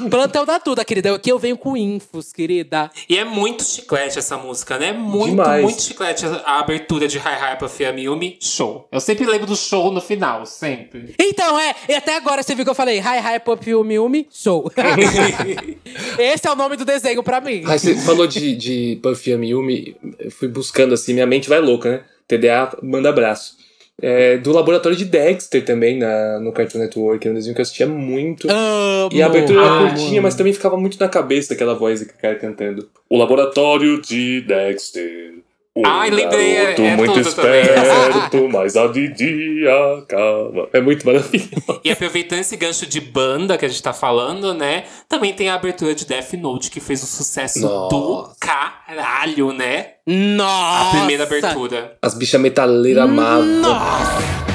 Plantão 0.09 0.45
da 0.45 0.57
Duda, 0.57 0.83
querida. 0.85 1.15
Aqui 1.15 1.31
eu 1.31 1.39
venho 1.39 1.57
com 1.57 1.75
infos, 1.75 2.31
querida. 2.31 2.89
E 3.09 3.17
é 3.17 3.23
muito 3.23 3.63
chiclete 3.63 4.19
essa 4.19 4.37
música, 4.37 4.77
né? 4.77 4.91
Muito, 4.93 5.31
Demais. 5.31 5.63
muito 5.63 5.81
chiclete 5.81 6.25
a 6.25 6.59
abertura 6.59 7.07
de 7.07 7.17
Hi 7.17 7.21
Hi 7.21 7.57
Puffy 7.59 7.85
Yumi, 7.85 8.37
show. 8.39 8.87
Eu 8.91 8.99
sempre 8.99 9.25
lembro 9.25 9.47
do 9.47 9.55
show 9.55 9.91
no 9.91 10.01
final, 10.01 10.45
sempre. 10.45 11.15
Então, 11.19 11.59
é, 11.59 11.75
e 11.89 11.93
até 11.93 12.15
agora 12.15 12.43
você 12.43 12.55
viu 12.55 12.63
que 12.63 12.71
eu 12.71 12.75
falei 12.75 12.99
Hi 12.99 13.35
Hi 13.35 13.39
Pop 13.39 13.69
Yumi 13.69 13.95
Yumi, 13.95 14.27
show. 14.31 14.71
Esse 16.17 16.47
é 16.47 16.51
o 16.51 16.55
nome 16.55 16.75
do 16.75 16.85
desenho 16.85 17.23
pra 17.23 17.41
mim. 17.41 17.63
Ai, 17.65 17.79
você 17.79 17.95
falou 17.95 18.27
de, 18.27 18.55
de 18.55 18.99
Puffy 19.01 19.31
Yumi, 19.31 19.95
eu 20.19 20.31
fui 20.31 20.47
buscando 20.47 20.93
assim, 20.93 21.13
minha 21.13 21.27
mente 21.27 21.49
vai 21.49 21.59
louca, 21.59 21.91
né? 21.91 22.03
TDA, 22.27 22.77
manda 22.81 23.09
abraço. 23.09 23.60
É, 24.01 24.37
do 24.37 24.51
laboratório 24.51 24.97
de 24.97 25.05
Dexter 25.05 25.63
também 25.63 25.97
na, 25.99 26.39
no 26.39 26.51
Cartoon 26.51 26.79
Network, 26.79 27.27
é 27.27 27.31
um 27.31 27.35
desenho 27.35 27.53
que 27.53 27.61
eu 27.61 27.63
assistia 27.63 27.87
muito. 27.87 28.47
Amo, 28.49 29.09
E 29.13 29.21
a 29.21 29.27
abertura 29.27 29.59
era 29.59 29.69
amo. 29.69 29.89
curtinha, 29.89 30.21
mas 30.21 30.35
também 30.35 30.53
ficava 30.53 30.75
muito 30.75 30.99
na 30.99 31.07
cabeça 31.07 31.53
aquela 31.53 31.75
voz 31.75 31.99
daquele 31.99 32.17
cara 32.19 32.35
cantando. 32.35 32.89
O 33.09 33.17
laboratório 33.17 34.01
de 34.01 34.41
Dexter. 34.41 35.35
O 35.73 35.83
Ai, 35.85 36.09
lembrei, 36.09 36.57
é- 36.57 36.81
é 36.81 36.95
muito 36.97 37.17
esperto, 37.17 38.45
mas 38.51 38.75
a 38.75 38.87
de 38.87 39.07
dia 39.07 39.71
acaba. 39.99 40.67
É 40.73 40.81
muito 40.81 41.05
maravilhoso. 41.05 41.79
E 41.81 41.89
aproveitando 41.89 42.39
esse 42.39 42.57
gancho 42.57 42.85
de 42.85 42.99
banda 42.99 43.57
que 43.57 43.65
a 43.65 43.69
gente 43.69 43.81
tá 43.81 43.93
falando, 43.93 44.53
né? 44.53 44.83
Também 45.07 45.33
tem 45.33 45.47
a 45.47 45.55
abertura 45.55 45.95
de 45.95 46.05
Death 46.05 46.33
Note, 46.33 46.69
que 46.69 46.81
fez 46.81 47.01
um 47.01 47.07
sucesso 47.07 47.61
do 47.61 47.67
Nossa. 47.69 48.35
caralho, 48.37 49.53
né? 49.53 49.91
Nossa! 50.05 50.89
A 50.89 50.91
primeira 50.97 51.23
abertura. 51.23 51.97
As 52.01 52.15
bichas 52.15 52.41
metaleiras 52.41 53.03
amavam. 53.05 53.45
Nossa! 53.45 54.50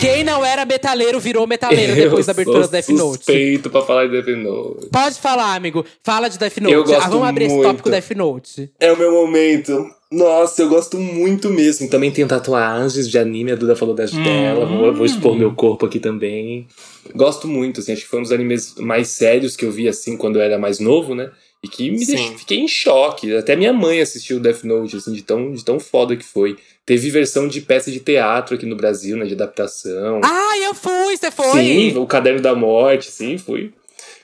Quem 0.00 0.24
não 0.24 0.44
era 0.44 0.64
metaleiro 0.64 1.20
virou 1.20 1.46
metaleiro 1.46 1.94
depois 1.94 2.26
da 2.26 2.32
abertura 2.32 2.62
do 2.62 2.68
Death 2.68 2.88
Note. 2.88 3.16
suspeito 3.18 3.70
pra 3.70 3.82
falar 3.82 4.06
de 4.06 4.20
Death 4.20 4.36
Note. 4.38 4.86
Pode 4.90 5.20
falar, 5.20 5.54
amigo. 5.54 5.84
Fala 6.02 6.28
de 6.28 6.38
Death 6.38 6.58
Note. 6.58 6.74
Eu 6.74 6.84
gosto 6.84 7.04
ah, 7.04 7.08
vamos 7.08 7.28
abrir 7.28 7.44
esse 7.44 7.54
muito. 7.54 7.68
tópico 7.68 7.90
Death 7.90 8.10
Note. 8.10 8.70
É 8.80 8.92
o 8.92 8.96
meu 8.96 9.12
momento. 9.12 9.88
Nossa, 10.10 10.62
eu 10.62 10.68
gosto 10.68 10.98
muito 10.98 11.50
mesmo. 11.50 11.88
Também 11.88 12.10
tenho 12.10 12.26
tatuagens 12.26 13.08
de 13.08 13.18
anime, 13.18 13.52
a 13.52 13.56
Duda 13.56 13.76
falou 13.76 13.94
das 13.94 14.10
dela. 14.10 14.64
Vou, 14.64 14.94
vou 14.94 15.04
expor 15.04 15.36
meu 15.36 15.52
corpo 15.52 15.84
aqui 15.84 16.00
também. 16.00 16.66
Gosto 17.14 17.46
muito, 17.46 17.80
assim. 17.80 17.92
Acho 17.92 18.02
que 18.02 18.08
foi 18.08 18.20
um 18.20 18.22
dos 18.22 18.32
animes 18.32 18.74
mais 18.76 19.08
sérios 19.08 19.54
que 19.54 19.64
eu 19.64 19.70
vi, 19.70 19.86
assim, 19.86 20.16
quando 20.16 20.36
eu 20.36 20.42
era 20.42 20.58
mais 20.58 20.80
novo, 20.80 21.14
né? 21.14 21.30
E 21.62 21.66
que 21.66 21.90
me 21.90 22.06
deixou, 22.06 22.38
fiquei 22.38 22.58
em 22.58 22.68
choque. 22.68 23.34
Até 23.36 23.56
minha 23.56 23.72
mãe 23.72 24.00
assistiu 24.00 24.38
Death 24.38 24.62
Note, 24.62 24.96
assim, 24.96 25.12
de 25.12 25.22
tão, 25.22 25.52
de 25.52 25.64
tão 25.64 25.80
foda 25.80 26.16
que 26.16 26.24
foi. 26.24 26.56
Teve 26.86 27.10
versão 27.10 27.48
de 27.48 27.60
peça 27.60 27.90
de 27.90 27.98
teatro 27.98 28.54
aqui 28.54 28.64
no 28.64 28.76
Brasil, 28.76 29.16
né? 29.16 29.24
De 29.26 29.34
adaptação. 29.34 30.20
Ah, 30.22 30.56
eu 30.58 30.72
fui, 30.72 31.16
você 31.16 31.30
foi? 31.32 31.60
Sim, 31.60 31.98
o 31.98 32.06
Caderno 32.06 32.40
da 32.40 32.54
Morte, 32.54 33.10
sim, 33.10 33.36
fui. 33.38 33.72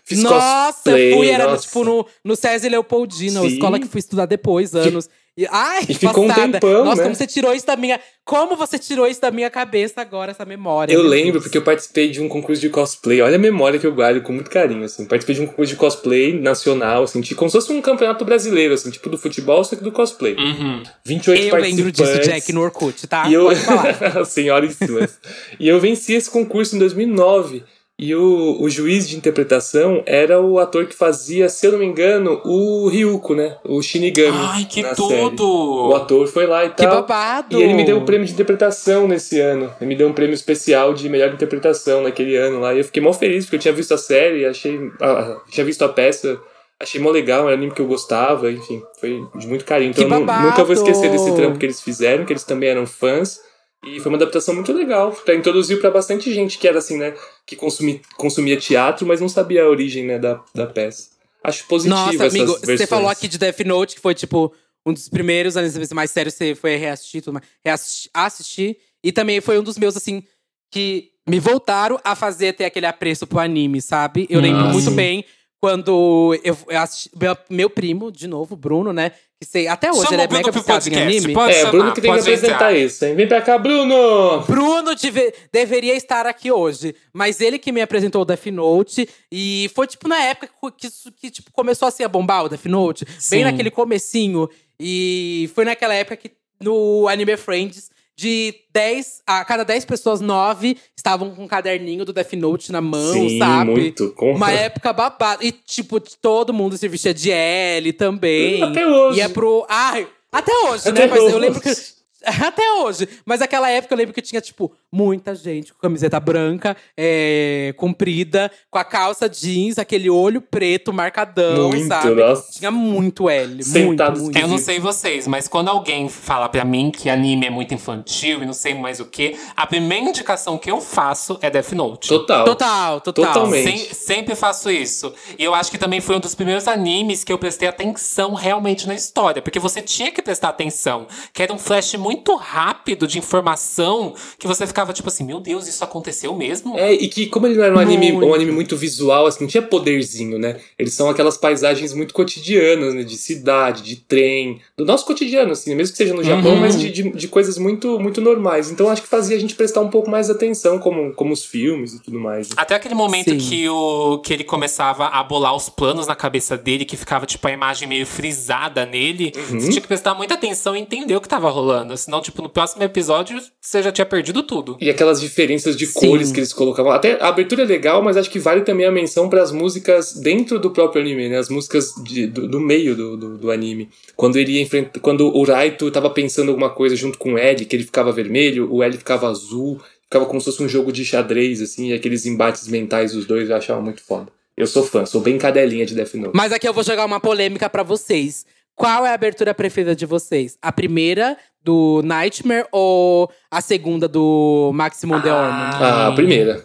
Fiz 0.04 0.22
Nossa, 0.22 0.74
cosplay, 0.74 1.12
eu 1.12 1.16
fui, 1.16 1.28
era 1.28 1.46
nossa. 1.46 1.62
tipo 1.66 1.82
no, 1.82 2.06
no 2.22 2.36
César 2.36 2.68
Leopoldina, 2.68 3.40
a 3.40 3.42
Sim. 3.42 3.48
escola 3.48 3.80
que 3.80 3.88
fui 3.88 3.98
estudar 3.98 4.26
depois, 4.26 4.74
anos. 4.74 5.08
E, 5.36 5.48
ai, 5.50 5.82
E 5.88 5.94
ficou 5.94 6.24
um 6.24 6.28
passada. 6.28 6.52
tempão, 6.60 6.84
Nossa, 6.84 6.98
né? 6.98 7.02
como 7.02 7.14
você 7.16 7.26
tirou 7.26 7.52
isso 7.52 7.66
da 7.66 7.74
minha. 7.74 7.98
Como 8.24 8.54
você 8.56 8.78
tirou 8.78 9.04
isso 9.06 9.20
da 9.20 9.32
minha 9.32 9.50
cabeça 9.50 10.00
agora, 10.00 10.30
essa 10.30 10.44
memória? 10.44 10.92
Eu 10.92 11.02
lembro, 11.02 11.32
Deus. 11.32 11.42
porque 11.44 11.58
eu 11.58 11.62
participei 11.62 12.08
de 12.08 12.20
um 12.22 12.28
concurso 12.28 12.60
de 12.62 12.68
cosplay. 12.70 13.20
Olha 13.20 13.34
a 13.34 13.38
memória 13.38 13.78
que 13.78 13.86
eu 13.86 13.92
guardo 13.92 14.22
com 14.22 14.32
muito 14.32 14.48
carinho, 14.48 14.84
assim. 14.84 15.04
Participei 15.04 15.34
de 15.34 15.42
um 15.42 15.46
concurso 15.48 15.72
de 15.72 15.76
cosplay 15.78 16.32
nacional, 16.40 17.02
assim, 17.02 17.20
tipo, 17.20 17.36
como 17.36 17.50
se 17.50 17.56
fosse 17.56 17.72
um 17.72 17.82
campeonato 17.82 18.24
brasileiro, 18.24 18.74
assim, 18.74 18.90
tipo 18.92 19.10
do 19.10 19.18
futebol, 19.18 19.62
só 19.64 19.74
que 19.74 19.82
do 19.82 19.90
cosplay. 19.90 20.36
Uhum. 20.36 20.82
28 21.04 21.42
Eu 21.42 21.50
participantes. 21.50 21.76
lembro 21.76 21.92
disso, 21.92 22.20
Jack, 22.30 22.52
no 22.52 22.60
Orkut, 22.62 23.06
tá? 23.08 23.28
E 23.28 23.34
eu... 23.34 23.44
Pode 23.46 23.60
falar. 23.60 24.24
Senhoríssimas. 24.24 25.18
e 25.58 25.68
eu 25.68 25.80
venci 25.80 26.14
esse 26.14 26.30
concurso 26.30 26.76
em 26.76 26.78
2009. 26.78 27.64
E 27.96 28.12
o, 28.12 28.60
o 28.60 28.68
juiz 28.68 29.08
de 29.08 29.16
interpretação 29.16 30.02
era 30.04 30.40
o 30.40 30.58
ator 30.58 30.86
que 30.86 30.96
fazia, 30.96 31.48
se 31.48 31.64
eu 31.64 31.72
não 31.72 31.78
me 31.78 31.86
engano, 31.86 32.40
o 32.44 32.88
Ryuko, 32.88 33.36
né? 33.36 33.56
O 33.64 33.80
Shinigami. 33.80 34.36
Ai, 34.36 34.64
que 34.64 34.82
tudo! 34.96 35.08
série. 35.08 35.40
O 35.40 35.94
ator 35.94 36.26
foi 36.26 36.44
lá 36.44 36.64
e 36.64 36.70
Que 36.70 36.82
tal. 36.82 37.02
babado! 37.02 37.56
E 37.56 37.62
ele 37.62 37.72
me 37.72 37.84
deu 37.84 37.96
um 37.98 38.04
prêmio 38.04 38.26
de 38.26 38.32
interpretação 38.32 39.06
nesse 39.06 39.38
ano. 39.38 39.72
Ele 39.80 39.88
me 39.88 39.94
deu 39.94 40.08
um 40.08 40.12
prêmio 40.12 40.34
especial 40.34 40.92
de 40.92 41.08
melhor 41.08 41.32
interpretação 41.32 42.02
naquele 42.02 42.36
ano 42.36 42.58
lá. 42.58 42.74
E 42.74 42.78
eu 42.78 42.84
fiquei 42.84 43.00
mó 43.00 43.12
feliz, 43.12 43.44
porque 43.44 43.56
eu 43.56 43.60
tinha 43.60 43.74
visto 43.74 43.94
a 43.94 43.98
série, 43.98 44.44
achei. 44.44 44.76
ah, 45.00 45.40
tinha 45.48 45.64
visto 45.64 45.82
a 45.84 45.88
peça, 45.88 46.36
achei 46.80 47.00
mó 47.00 47.10
legal, 47.10 47.42
era 47.42 47.50
um 47.52 47.54
anime 47.54 47.72
que 47.72 47.80
eu 47.80 47.86
gostava, 47.86 48.50
enfim, 48.50 48.82
foi 49.00 49.22
de 49.36 49.46
muito 49.46 49.64
carinho. 49.64 49.90
Então 49.90 50.08
Que 50.08 50.12
eu 50.12 50.20
nunca 50.20 50.64
vou 50.64 50.72
esquecer 50.72 51.12
desse 51.12 51.32
trampo 51.36 51.58
que 51.58 51.66
eles 51.66 51.80
fizeram, 51.80 52.24
que 52.24 52.32
eles 52.32 52.44
também 52.44 52.70
eram 52.70 52.86
fãs. 52.86 53.38
E 53.86 54.00
foi 54.00 54.10
uma 54.10 54.16
adaptação 54.16 54.54
muito 54.54 54.72
legal, 54.72 55.12
pra 55.12 55.34
introduzir 55.34 55.80
pra 55.80 55.90
bastante 55.90 56.32
gente 56.32 56.58
que 56.58 56.66
era 56.66 56.78
assim, 56.78 56.96
né? 56.98 57.14
Que 57.46 57.54
consumi, 57.56 58.00
consumia 58.16 58.56
teatro, 58.56 59.06
mas 59.06 59.20
não 59.20 59.28
sabia 59.28 59.64
a 59.64 59.68
origem 59.68 60.04
né, 60.06 60.18
da, 60.18 60.42
da 60.54 60.66
peça. 60.66 61.10
Acho 61.42 61.66
positivo 61.66 61.94
Nossa, 62.00 62.14
essas 62.14 62.34
amigo, 62.34 62.52
versões. 62.54 62.78
você 62.80 62.86
falou 62.86 63.08
aqui 63.10 63.28
de 63.28 63.36
Death 63.38 63.60
Note, 63.60 63.94
que 63.96 64.00
foi, 64.00 64.14
tipo, 64.14 64.52
um 64.86 64.92
dos 64.92 65.08
primeiros 65.08 65.56
animes 65.56 65.92
mais 65.92 66.10
sérios 66.10 66.34
que 66.34 66.38
você 66.38 66.54
foi 66.54 66.76
reassistir, 66.76 67.20
tudo 67.22 67.34
mais, 67.34 67.44
reassistir, 67.64 68.10
assistir. 68.14 68.76
E 69.02 69.12
também 69.12 69.40
foi 69.42 69.58
um 69.58 69.62
dos 69.62 69.76
meus, 69.76 69.96
assim, 69.96 70.22
que 70.70 71.10
me 71.28 71.38
voltaram 71.38 71.98
a 72.02 72.14
fazer 72.14 72.54
ter 72.54 72.64
aquele 72.64 72.86
apreço 72.86 73.26
pro 73.26 73.38
anime, 73.38 73.82
sabe? 73.82 74.26
Eu 74.30 74.40
lembro 74.40 74.62
Ah, 74.64 74.72
muito 74.72 74.88
sim. 74.90 74.96
bem 74.96 75.24
quando 75.64 76.38
eu, 76.44 76.54
eu 76.68 76.78
assisti. 76.80 77.10
Meu, 77.18 77.34
meu 77.48 77.70
primo, 77.70 78.12
de 78.12 78.26
novo, 78.28 78.54
Bruno, 78.54 78.92
né? 78.92 79.12
Que 79.40 79.46
sei, 79.48 79.66
até 79.66 79.90
hoje 79.90 80.02
Chama 80.02 80.14
ele 80.14 80.22
é 80.22 80.24
o 80.26 80.28
Bruno 80.28 80.44
mega 80.46 80.52
viciado 80.58 80.88
em 80.90 80.96
anime. 81.02 81.32
pode 81.32 81.52
É, 81.52 81.56
chamar, 81.60 81.70
Bruno 81.70 81.92
que 81.94 82.00
tem 82.02 82.12
que 82.12 82.20
apresentar 82.20 82.54
entrar. 82.54 82.72
isso, 82.74 83.04
hein? 83.06 83.14
Vem 83.14 83.26
pra 83.26 83.40
cá, 83.40 83.56
Bruno! 83.56 84.40
Bruno 84.46 84.94
deve- 84.94 85.32
deveria 85.50 85.94
estar 85.96 86.26
aqui 86.26 86.52
hoje, 86.52 86.94
mas 87.14 87.40
ele 87.40 87.58
que 87.58 87.72
me 87.72 87.80
apresentou 87.80 88.20
o 88.20 88.24
Death 88.26 88.44
Note 88.46 89.08
e 89.32 89.70
foi 89.74 89.86
tipo 89.86 90.06
na 90.06 90.18
época 90.22 90.50
que, 90.76 90.86
isso- 90.86 91.10
que 91.12 91.30
tipo, 91.30 91.50
começou 91.50 91.88
assim 91.88 92.04
a 92.04 92.08
bombar 92.08 92.44
o 92.44 92.48
Death 92.50 92.66
Note, 92.66 93.06
Sim. 93.18 93.36
bem 93.36 93.44
naquele 93.44 93.70
comecinho. 93.70 94.48
E 94.78 95.50
foi 95.54 95.64
naquela 95.64 95.94
época 95.94 96.16
que 96.16 96.30
no 96.60 97.08
Anime 97.08 97.36
Friends 97.38 97.90
de 98.16 98.54
10 98.72 99.22
a 99.26 99.44
cada 99.44 99.64
10 99.64 99.84
pessoas, 99.84 100.20
9 100.20 100.76
estavam 100.96 101.34
com 101.34 101.44
um 101.44 101.48
caderninho 101.48 102.04
do 102.04 102.12
Death 102.12 102.32
Note 102.34 102.70
na 102.70 102.80
mão, 102.80 103.12
Sim, 103.12 103.38
sabe? 103.38 103.70
muito. 103.70 104.10
Com... 104.12 104.32
Uma 104.32 104.52
época 104.52 104.92
babada. 104.92 105.44
E, 105.44 105.50
tipo, 105.52 106.00
todo 106.00 106.52
mundo 106.52 106.76
se 106.76 106.86
vestia 106.88 107.12
de 107.12 107.30
L 107.30 107.92
também. 107.92 108.62
Até 108.62 108.86
hoje. 108.86 109.18
Ia 109.18 109.28
pro. 109.28 109.66
Ai, 109.68 110.06
até 110.30 110.52
hoje, 110.52 110.88
Até 110.88 111.02
né? 111.02 111.06
Mas 111.08 111.22
hoje. 111.22 111.32
eu 111.32 111.38
lembro 111.38 111.60
que. 111.60 111.70
Até 112.24 112.72
hoje. 112.72 113.06
Mas 113.26 113.40
naquela 113.40 113.68
época 113.68 113.92
eu 113.92 113.98
lembro 113.98 114.14
que 114.14 114.22
tinha, 114.22 114.40
tipo, 114.40 114.72
muita 114.94 115.34
gente 115.34 115.72
com 115.74 115.80
camiseta 115.80 116.20
branca, 116.20 116.76
é, 116.96 117.74
comprida, 117.76 118.50
com 118.70 118.78
a 118.78 118.84
calça 118.84 119.28
jeans, 119.28 119.76
aquele 119.78 120.08
olho 120.08 120.40
preto 120.40 120.92
marcadão, 120.92 121.70
Muito, 121.70 121.88
sabe? 121.88 122.14
nossa. 122.14 122.52
Tinha 122.52 122.70
muito 122.70 123.28
L. 123.28 123.62
Sentados 123.64 124.20
muito, 124.22 124.34
muito. 124.34 124.38
Eu 124.44 124.48
não 124.48 124.58
sei 124.58 124.78
vocês, 124.78 125.26
mas 125.26 125.48
quando 125.48 125.68
alguém 125.68 126.08
fala 126.08 126.48
pra 126.48 126.64
mim 126.64 126.90
que 126.92 127.10
anime 127.10 127.46
é 127.46 127.50
muito 127.50 127.74
infantil 127.74 128.42
e 128.42 128.46
não 128.46 128.52
sei 128.52 128.74
mais 128.74 129.00
o 129.00 129.06
que, 129.06 129.36
a 129.56 129.66
primeira 129.66 130.08
indicação 130.08 130.56
que 130.56 130.70
eu 130.70 130.80
faço 130.80 131.38
é 131.42 131.50
Death 131.50 131.72
Note. 131.72 132.08
Total. 132.08 132.44
Total, 132.44 133.00
total. 133.00 133.24
Totalmente. 133.24 133.64
Sem- 133.78 133.94
sempre 133.94 134.34
faço 134.34 134.70
isso. 134.70 135.12
E 135.38 135.42
eu 135.42 135.54
acho 135.54 135.70
que 135.70 135.78
também 135.78 136.00
foi 136.00 136.16
um 136.16 136.20
dos 136.20 136.34
primeiros 136.34 136.68
animes 136.68 137.24
que 137.24 137.32
eu 137.32 137.38
prestei 137.38 137.66
atenção 137.66 138.34
realmente 138.34 138.86
na 138.86 138.94
história. 138.94 139.42
Porque 139.42 139.58
você 139.58 139.82
tinha 139.82 140.12
que 140.12 140.22
prestar 140.22 140.50
atenção. 140.50 141.06
Que 141.32 141.42
era 141.42 141.52
um 141.52 141.58
flash 141.58 141.94
muito 141.94 142.36
rápido 142.36 143.06
de 143.06 143.18
informação 143.18 144.14
que 144.38 144.46
você 144.46 144.66
ficava 144.66 144.83
tipo 144.92 145.08
assim: 145.08 145.24
Meu 145.24 145.40
Deus, 145.40 145.66
isso 145.66 145.82
aconteceu 145.82 146.34
mesmo? 146.34 146.78
É, 146.78 146.92
e 146.92 147.08
que 147.08 147.26
como 147.26 147.46
ele 147.46 147.56
não 147.56 147.64
era 147.64 147.74
um 147.74 147.78
anime, 147.78 148.12
Muito. 148.12 148.26
um 148.28 148.34
anime 148.34 148.52
muito 148.52 148.76
visual, 148.76 149.26
assim, 149.26 149.40
não 149.44 149.48
tinha 149.48 149.62
poderzinho, 149.62 150.38
né? 150.38 150.56
Eles 150.78 150.92
são 150.94 151.08
aquelas 151.08 151.36
paisagens 151.36 151.92
muito 151.94 152.12
cotidianas, 152.14 152.94
né? 152.94 153.02
De 153.02 153.16
cidade, 153.16 153.82
de 153.82 153.96
trem, 153.96 154.60
do 154.76 154.84
nosso 154.84 155.04
cotidiano, 155.06 155.52
assim, 155.52 155.74
mesmo 155.74 155.92
que 155.92 155.98
seja 155.98 156.14
no 156.14 156.22
Japão, 156.22 156.54
Uhum. 156.54 156.60
mas 156.60 156.78
de, 156.78 156.90
de, 156.90 157.10
de 157.10 157.28
coisas 157.28 157.56
muito, 157.58 157.98
muito 157.98 158.20
normais. 158.20 158.70
Então 158.70 158.88
acho 158.88 159.02
que 159.02 159.08
fazia 159.08 159.36
a 159.36 159.40
gente 159.40 159.54
prestar 159.54 159.80
um 159.80 159.88
pouco 159.90 160.10
mais 160.10 160.28
atenção, 160.30 160.78
como, 160.78 161.12
como 161.14 161.32
os 161.32 161.44
filmes 161.44 161.94
e 161.94 162.02
tudo 162.02 162.18
mais. 162.18 162.48
né? 162.50 162.54
Até 162.58 162.74
aquele 162.74 162.94
momento 162.94 163.30
Sim. 163.30 163.38
que, 163.38 163.68
o, 163.68 164.18
que 164.18 164.32
ele 164.32 164.44
começava 164.44 165.06
a 165.06 165.22
bolar 165.22 165.54
os 165.54 165.68
planos 165.68 166.06
na 166.06 166.14
cabeça 166.14 166.56
dele, 166.56 166.84
que 166.84 166.96
ficava, 166.96 167.26
tipo, 167.26 167.46
a 167.46 167.52
imagem 167.52 167.88
meio 167.88 168.06
frisada 168.06 168.84
nele. 168.86 169.32
Uhum. 169.50 169.60
Você 169.60 169.68
tinha 169.70 169.80
que 169.80 169.88
prestar 169.88 170.14
muita 170.14 170.34
atenção 170.34 170.76
e 170.76 170.80
entender 170.80 171.14
o 171.16 171.20
que 171.20 171.28
tava 171.28 171.48
rolando. 171.50 171.96
Senão, 171.96 172.20
tipo, 172.20 172.42
no 172.42 172.48
próximo 172.48 172.82
episódio, 172.82 173.40
você 173.60 173.82
já 173.82 173.92
tinha 173.92 174.04
perdido 174.06 174.42
tudo. 174.42 174.73
E 174.80 174.90
aquelas 174.90 175.20
diferenças 175.20 175.76
de 175.76 175.86
Sim. 175.86 176.00
cores 176.08 176.30
que 176.32 176.40
eles 176.40 176.52
colocavam. 176.52 176.92
Até 176.92 177.20
a 177.22 177.28
abertura 177.28 177.62
é 177.62 177.66
legal, 177.66 178.02
mas 178.02 178.16
acho 178.16 178.30
que 178.30 178.38
vale 178.38 178.62
também 178.62 178.86
a 178.86 178.90
menção 178.92 179.28
para 179.28 179.42
as 179.42 179.50
músicas 179.52 180.14
dentro 180.14 180.58
do 180.58 180.70
próprio 180.70 181.02
anime, 181.02 181.28
né? 181.28 181.38
As 181.38 181.48
músicas 181.48 181.92
de- 182.02 182.26
do, 182.26 182.46
do 182.48 182.60
meio 182.60 182.94
do, 182.94 183.16
do, 183.16 183.38
do 183.38 183.50
anime. 183.50 183.88
Quando 184.16 184.36
ele 184.38 184.52
ia 184.52 184.62
enfrenta, 184.62 184.98
quando 185.00 185.26
o 185.26 185.44
Raito 185.44 185.90
tava 185.90 186.10
pensando 186.10 186.48
alguma 186.50 186.70
coisa 186.70 186.94
junto 186.96 187.18
com 187.18 187.34
o 187.34 187.38
L, 187.38 187.64
que 187.64 187.74
ele 187.76 187.84
ficava 187.84 188.12
vermelho, 188.12 188.68
o 188.72 188.82
L 188.82 188.96
ficava 188.96 189.28
azul, 189.28 189.80
ficava 190.02 190.26
como 190.26 190.40
se 190.40 190.46
fosse 190.46 190.62
um 190.62 190.68
jogo 190.68 190.92
de 190.92 191.04
xadrez, 191.04 191.60
assim, 191.62 191.90
e 191.90 191.92
aqueles 191.92 192.26
embates 192.26 192.68
mentais 192.68 193.12
dos 193.12 193.26
dois 193.26 193.48
eu 193.50 193.56
achava 193.56 193.80
muito 193.80 194.02
foda. 194.02 194.28
Eu 194.56 194.66
sou 194.68 194.84
fã, 194.84 195.04
sou 195.04 195.20
bem 195.20 195.36
cadelinha 195.36 195.84
de 195.84 195.94
Death 195.94 196.14
Note. 196.14 196.30
Mas 196.34 196.52
aqui 196.52 196.68
eu 196.68 196.72
vou 196.72 196.84
jogar 196.84 197.04
uma 197.04 197.18
polêmica 197.18 197.68
pra 197.68 197.82
vocês. 197.82 198.46
Qual 198.76 199.04
é 199.06 199.10
a 199.10 199.14
abertura 199.14 199.52
preferida 199.54 199.94
de 199.96 200.06
vocês? 200.06 200.56
A 200.62 200.70
primeira 200.72 201.36
do 201.64 202.02
Nightmare 202.04 202.66
ou 202.70 203.30
a 203.50 203.60
segunda 203.60 204.06
do 204.06 204.70
Maximum 204.74 205.20
The 205.20 205.32
Hormone? 205.32 205.74
Ah, 205.80 206.08
a 206.08 206.12
primeira. 206.12 206.64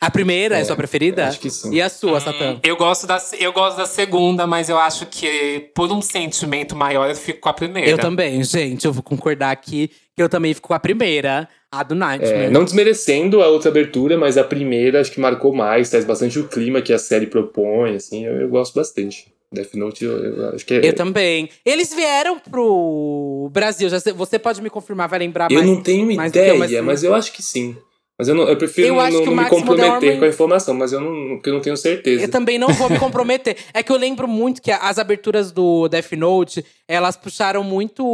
A 0.00 0.10
primeira 0.10 0.56
é, 0.56 0.60
É, 0.62 0.64
sua 0.64 0.76
preferida? 0.76 1.26
acho 1.26 1.38
que 1.38 1.50
sim. 1.50 1.74
E 1.74 1.80
a 1.82 1.90
sua, 1.90 2.20
Satã? 2.20 2.58
Eu 2.62 2.74
gosto, 2.74 3.06
da, 3.06 3.18
eu 3.38 3.52
gosto 3.52 3.76
da 3.76 3.84
segunda, 3.84 4.46
mas 4.46 4.70
eu 4.70 4.78
acho 4.78 5.04
que 5.04 5.70
por 5.74 5.92
um 5.92 6.00
sentimento 6.00 6.74
maior 6.74 7.10
eu 7.10 7.14
fico 7.14 7.38
com 7.40 7.50
a 7.50 7.52
primeira. 7.52 7.90
Eu 7.90 7.98
também, 7.98 8.42
gente. 8.42 8.86
Eu 8.86 8.94
vou 8.94 9.02
concordar 9.02 9.50
aqui 9.50 9.90
que 10.16 10.22
eu 10.22 10.28
também 10.28 10.54
fico 10.54 10.68
com 10.68 10.74
a 10.74 10.80
primeira, 10.80 11.46
a 11.70 11.82
do 11.82 11.94
Nightmare. 11.94 12.44
É, 12.46 12.50
não 12.50 12.64
desmerecendo 12.64 13.42
a 13.42 13.48
outra 13.48 13.68
abertura, 13.70 14.16
mas 14.16 14.38
a 14.38 14.44
primeira 14.44 15.02
acho 15.02 15.12
que 15.12 15.20
marcou 15.20 15.54
mais, 15.54 15.90
traz 15.90 16.06
bastante 16.06 16.38
o 16.38 16.48
clima 16.48 16.80
que 16.80 16.94
a 16.94 16.98
série 16.98 17.26
propõe, 17.26 17.96
assim, 17.96 18.24
eu, 18.24 18.40
eu 18.40 18.48
gosto 18.48 18.74
bastante. 18.74 19.30
Death 19.52 19.74
Note, 19.74 20.04
eu, 20.04 20.16
eu 20.18 20.54
acho 20.54 20.64
que 20.64 20.74
é. 20.74 20.88
Eu 20.88 20.94
também. 20.94 21.48
Eles 21.64 21.92
vieram 21.92 22.38
pro 22.38 23.50
Brasil. 23.52 23.88
Já 23.88 23.98
você 24.14 24.38
pode 24.38 24.62
me 24.62 24.70
confirmar, 24.70 25.08
vai 25.08 25.18
lembrar 25.18 25.50
Eu 25.50 25.56
mais. 25.56 25.66
não 25.66 25.82
tenho 25.82 26.06
que 26.06 26.14
eu, 26.14 26.24
ideia, 26.24 26.54
mas- 26.54 26.70
mas, 26.82 27.02
eu 27.02 27.14
acho 27.14 27.32
que 27.32 27.42
sim. 27.42 27.76
Mas 28.16 28.28
eu, 28.28 28.34
não, 28.34 28.46
eu 28.46 28.56
prefiro 28.56 28.88
Eu 28.88 28.94
não, 28.96 29.24
não 29.24 29.34
me 29.34 29.48
comprometer 29.48 30.18
com 30.18 30.24
a 30.26 30.28
informação, 30.28 30.74
mas 30.74 30.92
eu 30.92 31.00
não, 31.00 31.40
eu 31.42 31.52
não 31.54 31.60
tenho 31.60 31.74
certeza. 31.74 32.22
Eu 32.24 32.30
também 32.30 32.58
não 32.58 32.68
vou 32.68 32.90
me 32.90 32.98
comprometer. 32.98 33.56
É 33.72 33.82
que 33.82 33.90
eu 33.90 33.96
lembro 33.96 34.28
muito 34.28 34.60
que 34.60 34.70
as 34.70 34.98
aberturas 34.98 35.50
do 35.50 35.88
Death 35.88 36.12
Note, 36.12 36.62
elas 36.86 37.16
puxaram 37.16 37.64
muito 37.64 38.04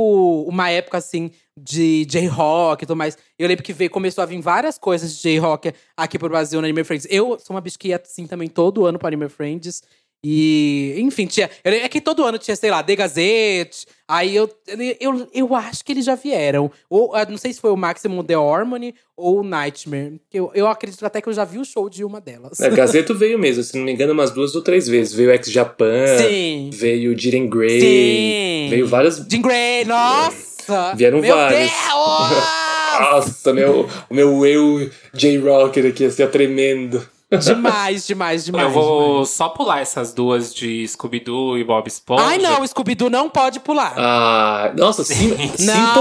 uma 0.48 0.70
época 0.70 0.96
assim 0.96 1.32
de 1.58 2.04
J-rock 2.04 2.84
e 2.84 2.86
tudo 2.86 2.96
mais. 2.96 3.18
Eu 3.36 3.48
lembro 3.48 3.64
que 3.64 3.72
veio, 3.72 3.90
começou 3.90 4.22
a 4.22 4.26
vir 4.26 4.40
várias 4.40 4.78
coisas 4.78 5.12
de 5.16 5.22
J-rock 5.22 5.72
aqui 5.96 6.18
pro 6.20 6.28
Brasil 6.28 6.60
no 6.60 6.66
Anime 6.66 6.84
Friends. 6.84 7.08
Eu 7.10 7.36
sou 7.40 7.56
uma 7.56 7.60
bicha 7.60 7.76
que 7.76 7.88
ia 7.88 8.00
assim 8.02 8.28
também 8.28 8.48
todo 8.48 8.86
ano 8.86 9.00
pro 9.00 9.08
Anime 9.08 9.28
Friends. 9.28 9.82
E, 10.28 10.96
enfim, 10.98 11.24
tinha. 11.24 11.48
É 11.62 11.88
que 11.88 12.00
todo 12.00 12.24
ano 12.24 12.36
tinha, 12.36 12.56
sei 12.56 12.68
lá, 12.68 12.82
The 12.82 12.96
Gazette. 12.96 13.86
Aí 14.08 14.34
eu, 14.34 14.50
eu, 14.98 15.28
eu 15.32 15.54
acho 15.54 15.84
que 15.84 15.92
eles 15.92 16.04
já 16.04 16.16
vieram. 16.16 16.68
Ou 16.90 17.14
ah, 17.14 17.24
não 17.24 17.38
sei 17.38 17.52
se 17.52 17.60
foi 17.60 17.70
o 17.70 17.76
Maximum 17.76 18.24
The 18.24 18.34
Harmony 18.34 18.92
ou 19.16 19.38
o 19.38 19.44
Nightmare. 19.44 20.20
Eu, 20.34 20.50
eu 20.52 20.66
acredito 20.66 21.06
até 21.06 21.20
que 21.20 21.28
eu 21.28 21.32
já 21.32 21.44
vi 21.44 21.58
o 21.58 21.64
show 21.64 21.88
de 21.88 22.04
uma 22.04 22.20
delas. 22.20 22.58
É, 22.58 22.68
Gazeto 22.70 23.14
veio 23.14 23.38
mesmo, 23.38 23.62
se 23.62 23.76
não 23.76 23.84
me 23.84 23.92
engano, 23.92 24.14
umas 24.14 24.32
duas 24.32 24.52
ou 24.56 24.62
três 24.62 24.88
vezes. 24.88 25.12
Veio 25.12 25.30
Ex-Japan, 25.30 26.18
Sim. 26.18 26.70
veio 26.72 27.16
Jiren 27.16 27.48
Grey, 27.48 27.80
Sim. 27.80 28.70
veio 28.70 28.88
várias. 28.88 29.24
Jim 29.30 29.40
Grey, 29.40 29.84
nossa! 29.84 30.92
Vieram 30.96 31.20
Meu 31.20 31.32
vários. 31.32 31.60
Deus! 31.60 32.66
Nossa, 32.98 33.52
meu, 33.52 33.86
o 34.08 34.14
meu 34.14 34.46
eu 34.46 34.90
J-Rocker 35.12 35.84
aqui, 35.84 36.06
assim, 36.06 36.22
ó, 36.22 36.28
tremendo. 36.28 37.06
Demais, 37.40 38.06
demais, 38.06 38.44
demais. 38.44 38.64
Eu 38.66 38.70
vou 38.72 39.10
demais. 39.12 39.30
só 39.30 39.48
pular 39.48 39.80
essas 39.80 40.12
duas 40.12 40.54
de 40.54 40.86
Scooby-Doo 40.86 41.58
e 41.58 41.64
Bob 41.64 41.86
Esponja. 41.88 42.22
Ai, 42.24 42.38
não, 42.38 42.66
Scooby-Doo 42.66 43.10
não 43.10 43.28
pode 43.28 43.60
pular. 43.60 43.94
Ah, 43.96 44.72
nossa, 44.76 45.02
sim, 45.04 45.28
não, 45.30 45.36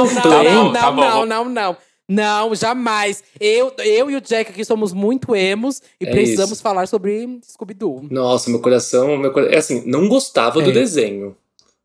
Simple 0.07 0.13
não, 0.15 0.21
Plan. 0.21 0.43
não, 0.43 0.73
Tá 0.73 0.82
não, 0.91 0.95
bom. 0.95 1.01
não, 1.01 1.26
não, 1.26 1.45
não. 1.49 1.78
Não, 2.07 2.53
jamais. 2.53 3.23
Eu, 3.39 3.73
eu 3.80 4.11
e 4.11 4.15
o 4.15 4.21
Jack 4.21 4.51
aqui 4.51 4.63
somos 4.63 4.93
muito 4.93 5.36
emos 5.36 5.82
e 5.99 6.05
É 6.05 6.11
precisamos 6.11 6.51
isso. 6.53 6.61
falar 6.61 6.88
sobre 6.88 7.39
Scooby-Doo. 7.43 8.05
Nossa, 8.11 8.47
meu 8.51 8.59
coração, 8.59 9.17
meu 9.17 9.32
coração. 9.32 9.53
É 9.55 9.57
assim, 9.57 9.84
não 9.88 10.07
gostava 10.07 10.61
do 10.61 10.69
É. 10.69 10.73
desenho. 10.73 11.36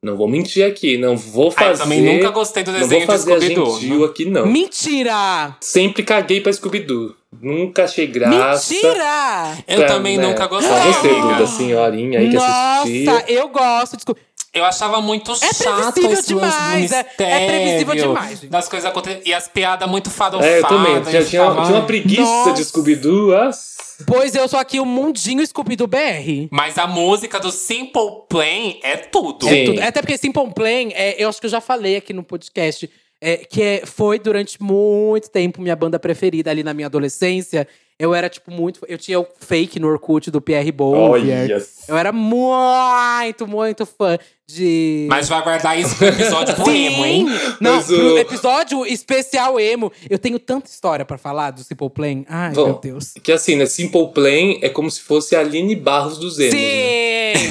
Não 0.02 0.16
vou 0.16 0.28
mentir 0.28 0.62
aqui, 0.66 0.98
não 0.98 1.16
vou 1.16 1.46
Ah, 1.56 1.64
eu 1.64 1.68
fazer. 1.68 1.82
também 1.84 2.02
nunca 2.02 2.28
gostei 2.30 2.62
do 2.62 2.70
Não 2.72 2.80
desenho 2.80 3.06
vou 3.06 3.16
de 3.16 3.22
fazer 3.22 3.32
a 3.32 3.40
Scooby-Doo. 3.40 4.04
aqui, 4.04 4.24
não. 4.26 4.46
Mentira! 4.46 5.56
Sempre 5.60 6.02
caguei 6.02 6.40
pra 6.42 6.52
Scooby-Doo. 6.52 7.14
Nunca 7.40 7.84
achei 7.84 8.06
graça. 8.06 8.72
Mentira! 8.74 9.58
Eu 9.66 9.78
Pra- 9.78 9.86
também 9.88 10.18
né, 10.18 10.26
nunca 10.28 10.46
gostei. 10.46 10.70
Só 10.70 10.80
você. 11.00 11.08
Duda, 11.08 11.46
senhorinha 11.46 12.18
aí 12.20 12.30
que 12.30 12.36
assistia. 12.36 13.12
Nossa, 13.12 13.24
eu 13.28 13.48
gosto 13.48 13.96
de 13.96 14.02
Scooby. 14.02 14.20
Eu 14.52 14.64
achava 14.64 15.00
muito 15.00 15.32
chato 15.36 15.92
previsível 15.92 16.12
esse 16.12 16.34
lance 16.34 16.34
do 16.34 16.34
demais, 16.34 16.92
é- 16.92 17.06
é 17.20 17.46
previsível 17.46 17.94
demais, 17.94 18.40
gente. 18.40 18.50
Das 18.50 18.68
coisas 18.68 18.90
acontecendo. 18.90 19.22
E 19.24 19.32
as 19.32 19.46
piadas 19.46 19.88
muito 19.88 20.10
farofadas. 20.10 20.44
É, 20.54 20.58
eu 20.58 20.66
também. 20.66 20.94
eu 20.96 21.04
Já 21.04 21.10
tinha, 21.10 21.24
tinha 21.24 21.44
uma 21.44 21.76
"Ai". 21.78 21.86
preguiça 21.86 22.22
Nossa. 22.22 22.52
de 22.52 22.64
Scooby-Doo. 22.64 23.30
nossa. 23.30 23.70
Pois 24.06 24.34
eu 24.34 24.48
sou 24.48 24.58
aqui 24.58 24.80
o 24.80 24.84
mundinho 24.86 25.46
Scooby-Doo 25.46 25.86
BR. 25.86 26.48
Mas 26.50 26.78
a 26.78 26.86
música 26.88 27.38
do 27.38 27.52
Simple 27.52 28.24
Plan 28.28 28.74
é 28.82 28.96
tudo. 28.96 29.46
Sim. 29.46 29.54
É 29.54 29.64
tudo. 29.66 29.82
Até 29.82 30.00
porque 30.02 30.18
Simple 30.18 30.52
Plan, 30.52 30.88
é, 30.94 31.14
eu 31.22 31.28
acho 31.28 31.38
que 31.38 31.46
eu 31.46 31.50
já 31.50 31.60
falei 31.60 31.96
aqui 31.96 32.12
no 32.12 32.24
podcast, 32.24 32.90
é, 33.20 33.36
que 33.38 33.62
é- 33.62 33.82
foi 33.86 34.18
durante 34.18 34.62
muito 34.62 35.30
tempo 35.30 35.60
minha 35.60 35.76
banda 35.76 35.98
preferida 35.98 36.50
ali 36.50 36.62
na 36.62 36.72
minha 36.74 36.86
adolescência. 36.86 37.66
Eu 37.98 38.14
era, 38.14 38.30
tipo, 38.30 38.50
muito. 38.50 38.80
Eu 38.88 38.96
tinha 38.96 39.20
o 39.20 39.26
fake 39.40 39.78
no 39.78 39.86
Orkut 39.88 40.30
do 40.30 40.40
Pierre. 40.40 40.72
Olha. 40.78 41.62
Eu 41.86 41.98
era 41.98 42.10
muito, 42.12 43.46
muito 43.46 43.84
fã 43.84 44.16
de. 44.48 45.06
Mas 45.10 45.28
vai 45.28 45.42
guardar 45.42 45.78
isso 45.78 45.94
pro 45.96 46.06
episódio 46.06 46.56
do 46.56 46.70
emo, 46.70 47.04
hein? 47.04 47.26
Não, 47.60 47.76
Mas 47.76 47.86
pro 47.88 48.14
o- 48.14 48.18
episódio 48.18 48.86
especial 48.86 49.60
emo. 49.60 49.92
Eu 50.08 50.18
tenho 50.18 50.38
tanta 50.38 50.70
história 50.70 51.04
pra 51.04 51.18
falar 51.18 51.50
do 51.50 51.62
Simple 51.62 51.90
Plan. 51.90 52.24
Ai, 52.26 52.52
Bom, 52.54 52.64
meu 52.68 52.78
Deus. 52.78 53.12
Que 53.22 53.32
assim, 53.32 53.54
né? 53.56 53.66
Simple 53.66 54.08
Plan 54.14 54.58
é 54.62 54.70
como 54.70 54.90
se 54.90 55.02
fosse 55.02 55.36
a 55.36 55.40
Aline 55.40 55.76
Barros 55.76 56.16
dos 56.16 56.38
emos. 56.38 56.54
né? 56.54 57.34
Sim! 57.34 57.50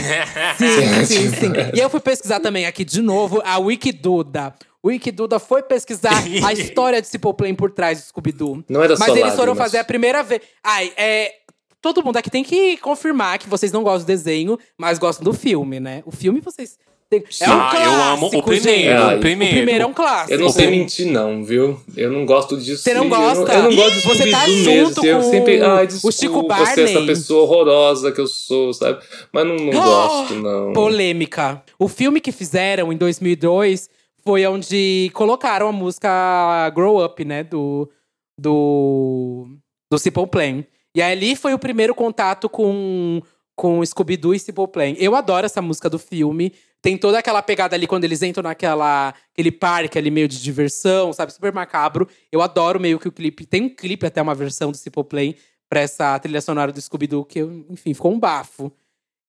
sim, 0.57 1.05
sim, 1.05 1.29
sim. 1.29 1.51
E 1.75 1.79
eu 1.79 1.89
fui 1.91 1.99
pesquisar 1.99 2.39
também 2.39 2.65
aqui 2.65 2.83
de 2.83 3.03
novo 3.03 3.39
a 3.45 3.59
Wikiduda. 3.59 4.53
O 4.81 4.87
Wikiduda 4.87 5.39
foi 5.39 5.61
pesquisar 5.63 6.13
a 6.45 6.53
história 6.53 7.01
de 7.01 7.07
Simple 7.07 7.33
Plan 7.33 7.53
por 7.55 7.71
trás 7.71 7.99
do 7.99 8.05
Scooby-Doo. 8.07 8.63
Não 8.69 8.81
era 8.83 8.95
só 8.95 9.05
Mas 9.07 9.09
eles 9.17 9.31
foram 9.31 9.37
lágrimas. 9.53 9.57
fazer 9.57 9.77
a 9.79 9.83
primeira 9.83 10.23
vez. 10.23 10.41
Ai, 10.63 10.91
é. 10.97 11.33
Todo 11.81 12.03
mundo 12.03 12.17
aqui 12.17 12.29
tem 12.29 12.43
que 12.43 12.75
confirmar 12.77 13.39
que 13.39 13.47
vocês 13.47 13.71
não 13.71 13.83
gostam 13.83 14.03
do 14.03 14.07
desenho, 14.07 14.59
mas 14.77 14.99
gostam 14.99 15.23
do 15.23 15.31
filme, 15.33 15.79
né? 15.79 16.03
O 16.05 16.11
filme 16.11 16.41
vocês. 16.41 16.77
É 17.11 17.49
um 17.49 17.53
Ah, 17.59 17.71
eu 17.83 17.91
amo 17.91 18.27
o 18.27 18.29
clássico, 18.29 18.43
primeiro, 18.43 19.01
gente. 19.01 19.15
o 19.15 19.19
primeiro. 19.19 19.53
O 19.53 19.57
primeiro 19.57 19.83
é 19.83 19.87
um 19.87 19.93
clássico. 19.93 20.31
Eu 20.33 20.39
não 20.41 20.49
sei 20.49 20.67
mentir, 20.69 21.07
não, 21.07 21.43
viu? 21.43 21.81
Eu 21.97 22.11
não 22.11 22.23
gosto 22.23 22.55
disso. 22.55 22.83
Você 22.83 22.93
não 22.93 23.05
Eu 23.05 23.09
gosta? 23.09 23.51
Eu 23.51 23.63
não, 23.63 23.75
gosto 23.75 23.95
de 23.95 24.01
Você 24.01 24.29
tá 24.29 24.41
Scooby-Doo 24.41 24.73
mesmo. 24.73 24.85
junto 24.87 24.99
assim, 24.99 25.07
eu 25.09 25.17
com 25.19 25.31
sempre. 25.31 25.61
Ai, 25.63 25.83
o 25.85 25.87
desculpa, 25.87 26.11
Chico 26.15 26.41
você 26.43 26.81
é 26.81 26.83
essa 26.83 26.93
Barney. 26.93 27.07
pessoa 27.07 27.43
horrorosa 27.43 28.11
que 28.11 28.21
eu 28.21 28.27
sou, 28.27 28.71
sabe? 28.75 28.99
Mas 29.33 29.47
não, 29.47 29.55
não 29.55 29.69
Oh, 29.69 29.81
gosto, 29.81 30.35
não. 30.35 30.73
Polêmica. 30.73 31.63
O 31.79 31.87
filme 31.87 32.21
que 32.21 32.31
fizeram 32.31 32.93
em 32.93 32.97
2002 32.97 33.89
foi 34.23 34.45
onde 34.45 35.11
colocaram 35.13 35.67
a 35.67 35.71
música 35.71 36.69
Grow 36.71 37.03
Up, 37.03 37.23
né? 37.23 37.43
Do. 37.43 37.89
Do. 38.37 39.47
Do 39.91 39.97
Simple 39.97 40.27
Plan. 40.27 40.63
E 40.95 41.01
ali 41.01 41.35
foi 41.35 41.53
o 41.53 41.59
primeiro 41.59 41.93
contato 41.93 42.49
com, 42.49 43.21
com 43.55 43.83
Scooby-Doo 43.85 44.33
e 44.33 44.39
Simple 44.39 44.67
Plan. 44.67 44.93
Eu 44.97 45.15
adoro 45.15 45.45
essa 45.45 45.61
música 45.61 45.89
do 45.89 45.99
filme. 45.99 46.53
Tem 46.81 46.97
toda 46.97 47.19
aquela 47.19 47.41
pegada 47.41 47.75
ali 47.75 47.85
quando 47.85 48.05
eles 48.05 48.21
entram 48.21 48.43
naquela 48.43 49.13
aquele 49.33 49.51
parque 49.51 49.97
ali 49.97 50.09
meio 50.09 50.27
de 50.27 50.41
diversão, 50.41 51.11
sabe? 51.11 51.33
Super 51.33 51.51
macabro. 51.51 52.07
Eu 52.31 52.41
adoro 52.41 52.79
meio 52.79 52.99
que 52.99 53.07
o 53.07 53.11
clipe. 53.11 53.45
Tem 53.45 53.63
um 53.63 53.69
clipe 53.69 54.05
até 54.05 54.21
uma 54.21 54.33
versão 54.33 54.71
do 54.71 54.77
Simple 54.77 55.03
Plan 55.03 55.33
pra 55.69 55.81
essa 55.81 56.17
trilha 56.19 56.41
sonora 56.41 56.71
do 56.71 56.81
Scooby-Doo, 56.81 57.25
que, 57.25 57.39
enfim, 57.41 57.93
ficou 57.93 58.11
um 58.11 58.19
bafo. 58.19 58.71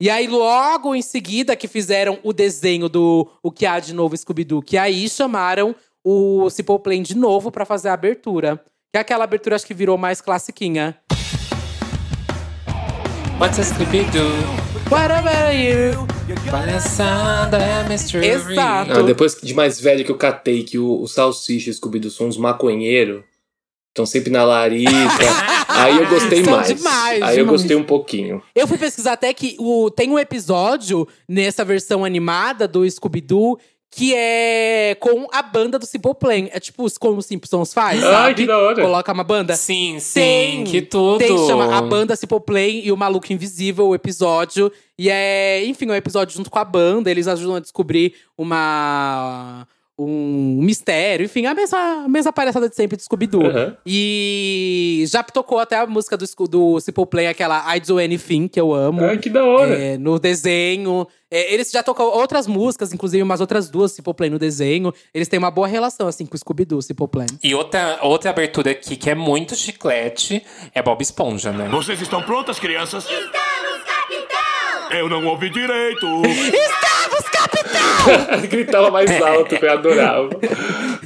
E 0.01 0.09
aí, 0.09 0.27
logo 0.27 0.95
em 0.95 1.03
seguida, 1.03 1.55
que 1.55 1.69
fizeram 1.69 2.19
o 2.23 2.33
desenho 2.33 2.89
do 2.89 3.29
O 3.43 3.53
Que 3.53 3.67
Há 3.67 3.79
de 3.79 3.93
Novo 3.93 4.17
Scooby-Doo, 4.17 4.63
que 4.63 4.79
aí 4.79 5.07
chamaram 5.11 5.77
o 6.03 6.49
Simple 6.49 6.79
Plan 6.79 7.03
de 7.03 7.15
novo 7.15 7.51
pra 7.51 7.67
fazer 7.67 7.91
a 7.91 7.93
abertura. 7.93 8.57
Que 8.91 8.97
é 8.97 9.01
aquela 9.01 9.25
abertura, 9.25 9.57
acho 9.57 9.67
que 9.67 9.75
virou 9.75 9.99
mais 9.99 10.23
classiquinha. 10.23 10.97
What's 13.39 13.59
a 13.59 13.63
Scooby-Doo? 13.63 14.31
What 14.91 15.13
about 15.13 15.55
you? 15.55 16.07
Palhaçada, 16.51 17.59
é 17.59 17.87
mystery. 17.87 18.27
Exato. 18.27 18.93
Ah, 18.93 19.03
depois 19.03 19.35
de 19.35 19.53
mais 19.53 19.79
velho 19.79 20.03
que 20.03 20.11
eu 20.11 20.17
catei 20.17 20.63
que 20.63 20.79
o, 20.79 21.03
o 21.03 21.07
Salsicha 21.07 21.69
e 21.69 21.73
o 21.73 21.75
Scooby-Doo 21.75 22.11
são 22.11 22.27
uns 22.27 22.39
maconheiros. 22.39 23.23
Estão 23.91 24.07
sempre 24.07 24.31
na 24.31 24.45
larita. 24.45 24.91
aí 25.69 25.97
eu 25.97 26.09
gostei 26.09 26.45
São 26.45 26.57
mais. 26.57 26.69
demais, 26.69 27.23
aí 27.23 27.39
eu 27.39 27.45
demais. 27.45 27.61
gostei 27.61 27.77
um 27.77 27.85
pouquinho. 27.85 28.43
Eu 28.55 28.67
fui 28.67 28.79
pesquisar 28.79 29.13
até 29.13 29.35
que 29.35 29.57
o, 29.59 29.91
tem 29.91 30.11
um 30.11 30.19
episódio 30.19 31.07
nessa 31.29 31.65
versão 31.65 32.05
animada 32.05 32.67
do 32.69 32.89
Scooby-Doo 32.89 33.59
que 33.93 34.15
é 34.15 34.97
com 35.01 35.27
a 35.33 35.43
banda 35.43 35.79
do 35.79 35.85
Simple 35.85 36.15
Plan. 36.15 36.47
É 36.53 36.61
tipo 36.61 36.87
como 37.01 37.19
os 37.19 37.27
Simpsons 37.27 37.75
faz, 37.75 38.03
Ai, 38.03 38.11
sabe? 38.11 38.35
que 38.37 38.47
da 38.47 38.57
hora. 38.57 38.81
Coloca 38.81 39.13
uma 39.13 39.25
banda. 39.25 39.57
Sim, 39.57 39.99
sim, 39.99 40.21
Tem, 40.21 40.65
que 40.65 40.81
tudo. 40.81 41.19
Tem, 41.19 41.37
chama 41.47 41.77
A 41.77 41.83
Banda 41.83 42.15
Simple 42.15 42.41
Plan 42.41 42.61
e 42.61 42.93
o 42.93 42.97
Maluco 42.97 43.33
Invisível, 43.33 43.89
o 43.89 43.95
episódio. 43.95 44.71
E 44.97 45.11
é, 45.11 45.65
enfim, 45.65 45.87
é 45.87 45.93
um 45.93 45.95
episódio 45.97 46.37
junto 46.37 46.51
com 46.51 46.59
a 46.59 46.65
banda. 46.65 47.11
Eles 47.11 47.27
ajudam 47.27 47.57
a 47.57 47.61
descobrir 47.61 48.15
uma. 48.39 49.67
Um 50.03 50.57
mistério, 50.63 51.27
enfim, 51.27 51.45
a 51.45 51.55
mesma, 51.55 52.05
a 52.05 52.09
mesma 52.09 52.33
palhaçada 52.33 52.71
de 52.71 52.75
sempre 52.75 52.97
do 52.97 53.03
Scooby-Doo. 53.03 53.43
Uhum. 53.43 53.77
E 53.85 55.05
já 55.09 55.23
tocou 55.23 55.59
até 55.59 55.77
a 55.77 55.87
música 55.87 56.17
do, 56.17 56.25
do 56.49 56.81
Simple 56.81 57.07
Plan, 57.07 57.29
aquela 57.29 57.77
I 57.77 57.81
Do 57.81 57.99
Anything, 57.99 58.49
que 58.49 58.59
eu 58.59 58.73
amo. 58.73 59.05
Ai, 59.05 59.19
que 59.19 59.29
da 59.29 59.45
hora. 59.45 59.75
É, 59.75 59.99
no 59.99 60.19
desenho. 60.19 61.07
É, 61.31 61.53
eles 61.53 61.71
já 61.71 61.83
tocam 61.83 62.07
outras 62.07 62.47
músicas, 62.47 62.93
inclusive 62.93 63.23
umas 63.23 63.41
outras 63.41 63.69
duas 63.69 63.93
Simple 63.93 64.15
Plan 64.15 64.31
no 64.31 64.39
desenho. 64.39 64.93
Eles 65.13 65.29
têm 65.29 65.39
uma 65.39 65.51
boa 65.51 65.69
relação, 65.69 66.09
assim, 66.09 66.25
com 66.25 66.35
o 66.35 66.39
Scooby-Doo, 66.39 66.81
Simple 66.81 67.07
Plan. 67.07 67.27
E 67.43 67.55
outra, 67.55 67.99
outra 68.01 68.31
abertura 68.31 68.71
aqui 68.71 68.97
que 68.97 69.11
é 69.11 69.15
muito 69.15 69.55
chiclete 69.55 70.43
é 70.75 70.83
Bob 70.83 71.03
Esponja, 71.03 71.53
né? 71.53 71.69
Vocês 71.69 72.01
estão 72.01 72.23
prontas, 72.23 72.59
crianças? 72.59 73.05
Estamos, 73.05 73.83
capitão! 73.85 74.99
Eu 74.99 75.09
não 75.09 75.27
ouvi 75.27 75.51
direito. 75.51 76.07
Gritava 78.49 78.91
mais 78.91 79.11
alto, 79.21 79.57
que 79.57 79.65
eu 79.65 79.73
adorava. 79.73 80.31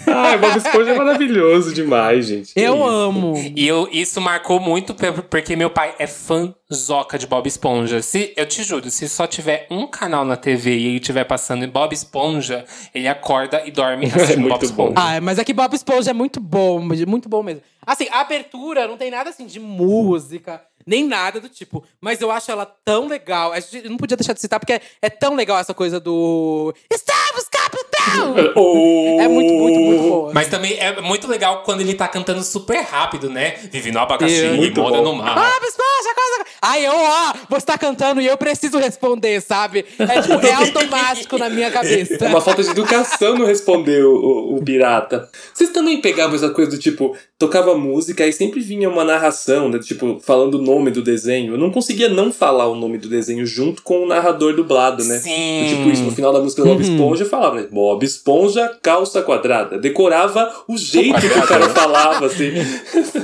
Ai, 0.07 0.39
Bob 0.39 0.57
Esponja 0.57 0.93
é 0.93 0.95
maravilhoso 0.99 1.73
demais, 1.73 2.27
gente. 2.27 2.53
Eu 2.57 2.75
isso. 2.75 2.85
amo. 2.85 3.53
E 3.57 3.67
eu, 3.67 3.89
isso 3.91 4.21
marcou 4.21 4.61
muito 4.61 4.95
porque 5.29 5.57
meu 5.57 5.71
pai 5.71 5.95
é 5.99 6.07
fãzoca 6.07 7.19
de 7.19 7.27
Bob 7.27 7.47
Esponja. 7.47 8.03
Se, 8.03 8.33
eu 8.37 8.47
te 8.47 8.63
juro, 8.63 8.91
se 8.91 9.09
só 9.09 9.27
tiver 9.27 9.67
um 9.71 9.87
canal 9.87 10.25
na 10.25 10.37
TV 10.37 10.77
e 10.77 10.87
ele 10.87 10.97
estiver 10.97 11.25
passando 11.25 11.65
em 11.65 11.69
Bob 11.69 11.93
Esponja, 11.93 12.65
ele 12.95 13.09
acorda 13.09 13.63
e 13.65 13.71
dorme 13.71 14.07
assistindo 14.15 14.41
muito 14.41 14.53
Bob 14.55 14.65
Esponja. 14.65 14.93
bom. 14.93 15.01
Ah, 15.01 15.21
mas 15.21 15.39
é 15.39 15.45
que 15.45 15.53
Bob 15.53 15.75
Esponja 15.75 16.11
é 16.11 16.15
muito 16.15 16.41
bom, 16.41 16.81
muito 16.81 17.29
bom 17.29 17.43
mesmo. 17.43 17.63
Assim, 17.87 18.09
a 18.11 18.21
abertura 18.21 18.89
não 18.89 18.97
tem 18.97 19.11
nada 19.11 19.31
assim 19.31 19.47
de 19.47 19.61
música, 19.61 20.63
nem 20.87 21.07
nada 21.07 21.41
do 21.41 21.49
tipo. 21.49 21.85
Mas 22.01 22.21
eu 22.21 22.31
acho 22.31 22.51
ela 22.51 22.67
tão 22.67 23.07
legal. 23.07 23.53
A 23.53 23.61
gente 23.61 23.89
não 23.89 23.97
podia 23.97 24.17
deixar 24.17 24.33
de 24.33 24.41
citar, 24.41 24.61
porque 24.61 24.75
é, 24.75 24.81
é 25.03 25.11
tão 25.11 25.35
legal 25.35 25.59
essa 25.59 25.75
coisa 25.75 25.99
do. 26.01 26.75
Estamos, 26.91 27.49
capitão! 27.49 27.94
Oh. 28.57 29.19
É 29.21 29.29
muito, 29.29 29.53
muito, 29.55 29.81
muito 29.81 30.03
boa. 30.03 30.31
Mas 30.33 30.49
também 30.49 30.75
é 30.79 31.01
muito 31.01 31.27
legal 31.27 31.63
quando 31.65 31.81
ele 31.81 31.95
tá 31.95 32.07
cantando 32.07 32.43
super 32.43 32.81
rápido, 32.83 33.31
né? 33.31 33.55
Vive 33.71 33.91
no 33.91 34.01
abacaxi 34.01 34.35
É, 34.35 34.55
e 34.55 34.71
mora 34.71 35.01
no 35.01 35.15
mar. 35.15 35.37
Ah, 35.37 35.59
mas 35.61 35.75
poxa, 35.75 36.15
coisa. 36.15 36.45
Aí 36.63 36.85
eu, 36.85 36.93
ó, 36.95 37.35
você 37.49 37.67
tá 37.67 37.79
cantando 37.79 38.21
e 38.21 38.27
eu 38.27 38.37
preciso 38.37 38.79
responder, 38.79 39.41
sabe? 39.41 39.85
É, 39.99 40.21
tipo, 40.21 40.47
é 40.47 40.53
automático 40.55 41.39
na 41.39 41.49
minha 41.49 41.71
cabeça. 41.71 42.27
Uma 42.27 42.41
falta 42.41 42.63
de 42.63 42.71
educação 42.71 43.37
não 43.37 43.47
responder 43.47 44.05
o, 44.05 44.15
o, 44.15 44.57
o 44.57 44.65
pirata. 44.65 45.29
Vocês 45.53 45.71
também 45.71 46.01
pegavam 46.01 46.35
essa 46.37 46.51
coisa 46.51 46.71
do 46.71 46.79
tipo, 46.79 47.17
tocava 47.39 47.77
música 47.77 48.27
e 48.27 48.33
sempre 48.33 48.61
vinha 48.61 48.89
uma 48.89 49.05
narração, 49.05 49.69
né? 49.69 49.79
Tipo, 49.79 50.21
falando 50.21 50.55
o 50.55 50.63
nome 50.63 50.91
do 50.91 51.03
desenho. 51.03 51.55
Eu 51.55 51.59
não 51.59 51.71
conseguia 51.71 52.09
não 52.09 52.33
falar 52.33 52.67
o 52.67 52.75
nome 52.75 52.99
do 52.99 53.09
desenho 53.09 53.47
junto 53.47 53.83
com 53.83 54.03
o 54.03 54.07
narrador 54.07 54.55
dublado, 54.55 55.05
né? 55.05 55.19
Sim. 55.19 55.67
Tipo 55.69 55.91
isso, 55.91 56.03
no 56.03 56.13
final 56.13 56.33
da 56.33 56.41
música 56.41 56.63
do 56.63 56.69
Bob 56.69 56.81
Esponja, 56.83 57.25
eu 57.25 57.29
falava, 57.29 57.61
né? 57.61 57.69
Bob 57.71 57.94
Esponja, 58.03 58.79
calça 58.83 59.23
quadrada. 59.23 59.79
Decorava 59.79 60.65
o 60.67 60.77
jeito 60.77 61.21
que 61.21 61.27
o 61.27 61.47
cara 61.47 61.69
falava, 61.71 62.27
assim. 62.27 62.53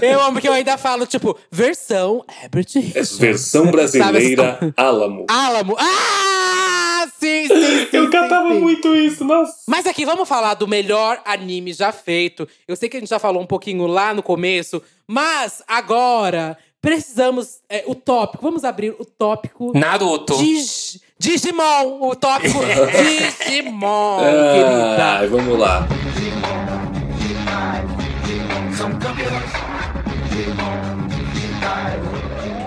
Eu 0.00 0.20
amo 0.20 0.40
que 0.40 0.48
eu 0.48 0.52
ainda 0.52 0.76
falo, 0.78 1.06
tipo, 1.06 1.36
versão 1.50 2.24
Herbert 2.42 2.66
É 2.94 3.02
versão 3.02 3.70
brasileira 3.70 4.58
Álamo. 4.76 5.26
Álamo. 5.28 5.76
Ah, 5.78 7.06
sim, 7.18 7.46
sim, 7.46 7.54
sim. 7.54 7.88
Eu 7.92 8.04
sim, 8.04 8.10
cantava 8.10 8.48
sim. 8.50 8.60
muito 8.60 8.94
isso, 8.94 9.24
nossa. 9.24 9.54
Mas 9.66 9.86
aqui, 9.86 10.04
vamos 10.04 10.28
falar 10.28 10.54
do 10.54 10.68
melhor 10.68 11.20
anime 11.24 11.72
já 11.72 11.92
feito. 11.92 12.46
Eu 12.66 12.76
sei 12.76 12.88
que 12.88 12.96
a 12.96 13.00
gente 13.00 13.08
já 13.08 13.18
falou 13.18 13.42
um 13.42 13.46
pouquinho 13.46 13.86
lá 13.86 14.14
no 14.14 14.22
começo, 14.22 14.82
mas 15.06 15.62
agora 15.66 16.56
precisamos. 16.80 17.58
é, 17.68 17.84
o 17.86 17.94
tópico, 17.94 18.42
vamos 18.42 18.64
abrir 18.64 18.94
o 18.98 19.04
tópico. 19.04 19.72
Naruto. 19.76 20.36
Dig- 20.38 21.00
Digimon, 21.18 21.98
o 22.00 22.16
tópico 22.16 22.58
Digimon, 23.44 24.18
querida. 24.20 24.96
Ah, 25.20 25.26
vamos 25.30 25.58
lá. 25.58 25.86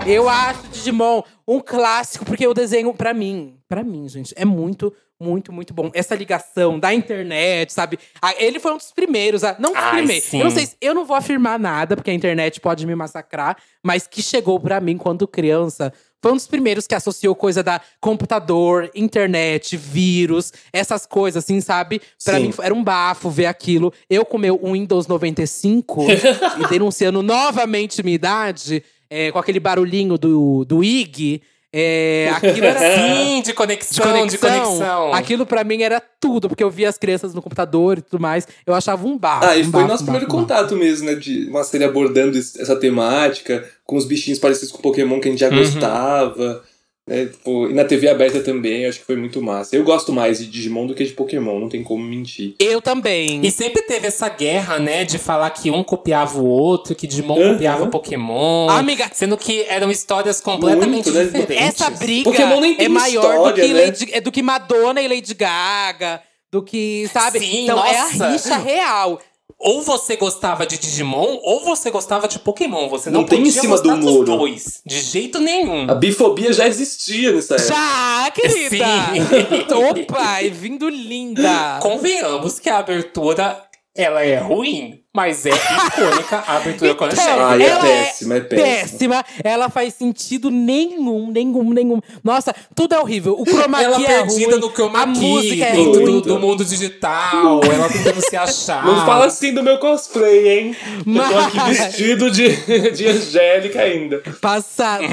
Eu 0.06 0.28
acho 0.28 0.62
Digimon 0.70 1.22
um 1.48 1.60
clássico, 1.60 2.24
porque 2.24 2.46
o 2.46 2.54
desenho, 2.54 2.92
pra 2.92 3.14
mim, 3.14 3.56
pra 3.68 3.82
mim, 3.82 4.06
gente, 4.08 4.34
é 4.36 4.44
muito, 4.44 4.92
muito, 5.24 5.52
muito 5.52 5.72
bom. 5.72 5.90
Essa 5.94 6.14
ligação 6.14 6.78
da 6.78 6.92
internet, 6.92 7.72
sabe? 7.72 7.98
Ah, 8.20 8.34
Ele 8.38 8.60
foi 8.60 8.72
um 8.72 8.76
dos 8.76 8.92
primeiros, 8.92 9.42
a- 9.42 9.56
não 9.58 9.72
Ai, 9.74 9.96
primeiros. 9.98 10.24
sim. 10.24 10.38
Eu 10.38 10.44
não 10.44 10.50
sei 10.50 10.66
se 10.66 10.76
eu 10.80 10.94
não 10.94 11.04
vou 11.04 11.16
afirmar 11.16 11.58
nada, 11.58 11.96
porque 11.96 12.10
a 12.10 12.14
internet 12.14 12.60
pode 12.60 12.86
me 12.86 12.94
massacrar, 12.94 13.56
mas 13.82 14.06
que 14.06 14.20
chegou 14.22 14.60
pra 14.60 14.80
mim 14.80 14.98
quando 14.98 15.26
criança. 15.26 15.92
Foi 16.22 16.32
um 16.32 16.36
dos 16.36 16.46
primeiros 16.46 16.86
que 16.86 16.94
associou 16.94 17.34
coisa 17.34 17.62
da 17.62 17.80
computador, 18.00 18.90
internet, 18.94 19.76
vírus, 19.76 20.52
essas 20.72 21.04
coisas, 21.04 21.44
assim, 21.44 21.60
sabe? 21.60 22.00
Pra 22.24 22.36
Sim. 22.38 22.46
mim 22.48 22.54
era 22.62 22.72
um 22.74 22.82
bafo 22.82 23.28
ver 23.28 23.46
aquilo. 23.46 23.92
Eu 24.08 24.24
com 24.24 24.38
meu 24.38 24.58
Windows 24.62 25.06
95 25.06 26.06
e 26.64 26.68
denunciando 26.68 27.22
novamente 27.22 28.02
minha 28.02 28.14
idade, 28.14 28.82
é, 29.10 29.30
com 29.32 29.38
aquele 29.38 29.60
barulhinho 29.60 30.16
do, 30.16 30.64
do 30.64 30.82
IG. 30.82 31.42
É, 31.76 32.30
aquilo 32.36 32.66
era 32.66 32.78
Sim, 32.94 33.36
de 33.40 33.46
de 33.48 33.52
conexão, 33.52 34.04
conexão. 34.06 34.26
de 34.28 34.38
conexão. 34.38 35.12
Aquilo 35.12 35.44
pra 35.44 35.64
mim 35.64 35.82
era 35.82 36.00
tudo, 36.20 36.48
porque 36.48 36.62
eu 36.62 36.70
via 36.70 36.88
as 36.88 36.96
crianças 36.96 37.34
no 37.34 37.42
computador 37.42 37.98
e 37.98 38.02
tudo 38.02 38.20
mais. 38.20 38.46
Eu 38.64 38.72
achava 38.74 39.04
um 39.06 39.18
bafo. 39.18 39.44
Ah, 39.46 39.56
e 39.56 39.62
um 39.62 39.64
foi 39.64 39.72
bafo, 39.80 39.88
nosso 39.88 40.02
um 40.04 40.06
primeiro 40.06 40.26
contato 40.28 40.76
mesmo, 40.76 41.06
né? 41.06 41.14
De 41.16 41.48
uma 41.48 41.64
série 41.64 41.82
abordando 41.84 42.38
essa 42.38 42.76
temática, 42.76 43.68
com 43.84 43.96
os 43.96 44.04
bichinhos 44.06 44.38
parecidos 44.38 44.70
com 44.70 44.80
Pokémon 44.80 45.18
que 45.20 45.28
a 45.28 45.30
gente 45.32 45.44
Uhum. 45.44 45.50
já 45.50 45.56
gostava. 45.56 46.62
Né? 47.06 47.26
Tipo, 47.26 47.68
e 47.68 47.74
na 47.74 47.84
TV 47.84 48.08
aberta 48.08 48.40
também, 48.40 48.86
acho 48.86 49.00
que 49.00 49.04
foi 49.04 49.16
muito 49.16 49.42
massa. 49.42 49.76
Eu 49.76 49.84
gosto 49.84 50.10
mais 50.10 50.38
de 50.38 50.46
Digimon 50.46 50.86
do 50.86 50.94
que 50.94 51.04
de 51.04 51.12
Pokémon, 51.12 51.60
não 51.60 51.68
tem 51.68 51.82
como 51.82 52.02
mentir. 52.02 52.54
Eu 52.58 52.80
também. 52.80 53.44
E 53.44 53.50
sempre 53.50 53.82
teve 53.82 54.06
essa 54.06 54.26
guerra, 54.30 54.78
né, 54.78 55.04
de 55.04 55.18
falar 55.18 55.50
que 55.50 55.70
um 55.70 55.84
copiava 55.84 56.38
o 56.38 56.46
outro, 56.46 56.94
que 56.94 57.06
Digimon 57.06 57.38
Aham. 57.38 57.52
copiava 57.52 57.86
Pokémon. 57.88 58.68
Amiga- 58.70 59.10
Sendo 59.12 59.36
que 59.36 59.66
eram 59.68 59.90
histórias 59.90 60.40
completamente 60.40 61.10
Muito, 61.10 61.12
né? 61.12 61.24
diferentes. 61.24 61.56
Essa 61.80 61.90
briga 61.90 62.30
Pokémon 62.30 62.60
nem 62.60 62.74
tem 62.74 62.86
é 62.86 62.88
maior 62.88 63.48
do, 63.52 63.54
que 63.54 63.68
né? 63.68 63.84
Lady, 63.84 64.08
é 64.10 64.20
do 64.22 64.32
que 64.32 64.42
Madonna 64.42 65.00
e 65.02 65.08
Lady 65.08 65.34
Gaga. 65.34 66.22
Do 66.50 66.62
que, 66.62 67.06
sabe? 67.12 67.40
Sim, 67.40 67.64
então 67.64 67.84
é 67.84 67.98
nossa. 68.00 68.24
a 68.26 68.30
rixa 68.30 68.56
real. 68.56 69.20
Ou 69.58 69.82
você 69.82 70.16
gostava 70.16 70.66
de 70.66 70.78
Digimon, 70.78 71.38
ou 71.42 71.64
você 71.64 71.90
gostava 71.90 72.26
de 72.28 72.38
Pokémon. 72.38 72.88
Você 72.88 73.10
não, 73.10 73.20
Não 73.20 73.26
tem 73.28 73.42
em 73.42 73.50
cima 73.50 73.80
do 73.80 73.96
muro. 73.96 74.24
dois. 74.38 74.82
De 74.84 75.00
jeito 75.00 75.38
nenhum. 75.38 75.88
A 75.90 75.94
bifobia 75.94 76.52
já 76.52 76.66
existia 76.66 77.32
nessa 77.32 77.54
época. 77.54 77.68
Já, 77.68 78.30
querida! 78.30 78.68
Sim. 78.68 80.02
Opa, 80.02 80.42
e 80.42 80.50
vindo 80.50 80.88
linda! 80.88 81.78
Convenhamos 81.80 82.58
que 82.58 82.68
a 82.68 82.78
abertura, 82.78 83.62
ela 83.94 84.22
é 84.24 84.38
ruim, 84.38 85.00
mas 85.14 85.46
é 85.46 85.50
icônica 85.50 86.42
a 86.46 86.56
abertura 86.56 86.94
quando 86.96 87.12
Então, 87.12 87.24
chega. 87.24 87.46
Ai, 87.46 87.62
é 87.62 87.66
ela 87.68 87.80
péssima, 87.80 88.34
é 88.36 88.40
péssima. 88.40 88.64
péssima. 88.66 89.24
Ela 89.44 89.68
faz 89.70 89.94
sentido 89.94 90.50
nenhum, 90.50 91.30
nenhum, 91.30 91.72
nenhum. 91.72 92.00
Nossa, 92.22 92.52
tudo 92.74 92.94
é 92.96 92.98
horrível. 93.00 93.36
O 93.38 93.44
chroma 93.46 93.80
Ela 93.80 93.96
key 93.96 94.04
é 94.04 94.08
perdida 94.08 94.50
ruim, 94.52 94.60
no 94.60 94.70
chroma 94.72 95.02
a 95.02 95.06
key, 95.06 95.20
música 95.20 95.64
é 95.66 95.72
dentro 95.72 96.00
do, 96.04 96.10
ruim. 96.12 96.20
do 96.22 96.38
mundo 96.40 96.64
digital, 96.64 97.60
ela 97.64 97.88
tentando 97.88 98.20
se 98.20 98.36
achar. 98.36 98.84
Não 98.84 99.06
fala 99.06 99.26
assim 99.26 99.54
do 99.54 99.62
meu 99.62 99.78
cosplay, 99.78 100.48
hein? 100.48 100.76
Eu 101.06 101.28
tô 101.32 101.38
aqui 101.38 101.56
Mas- 101.56 101.78
vestido 101.78 102.30
de, 102.30 102.48
de 102.90 103.06
Angélica 103.06 103.80
ainda. 103.82 104.18
Passada. 104.40 105.04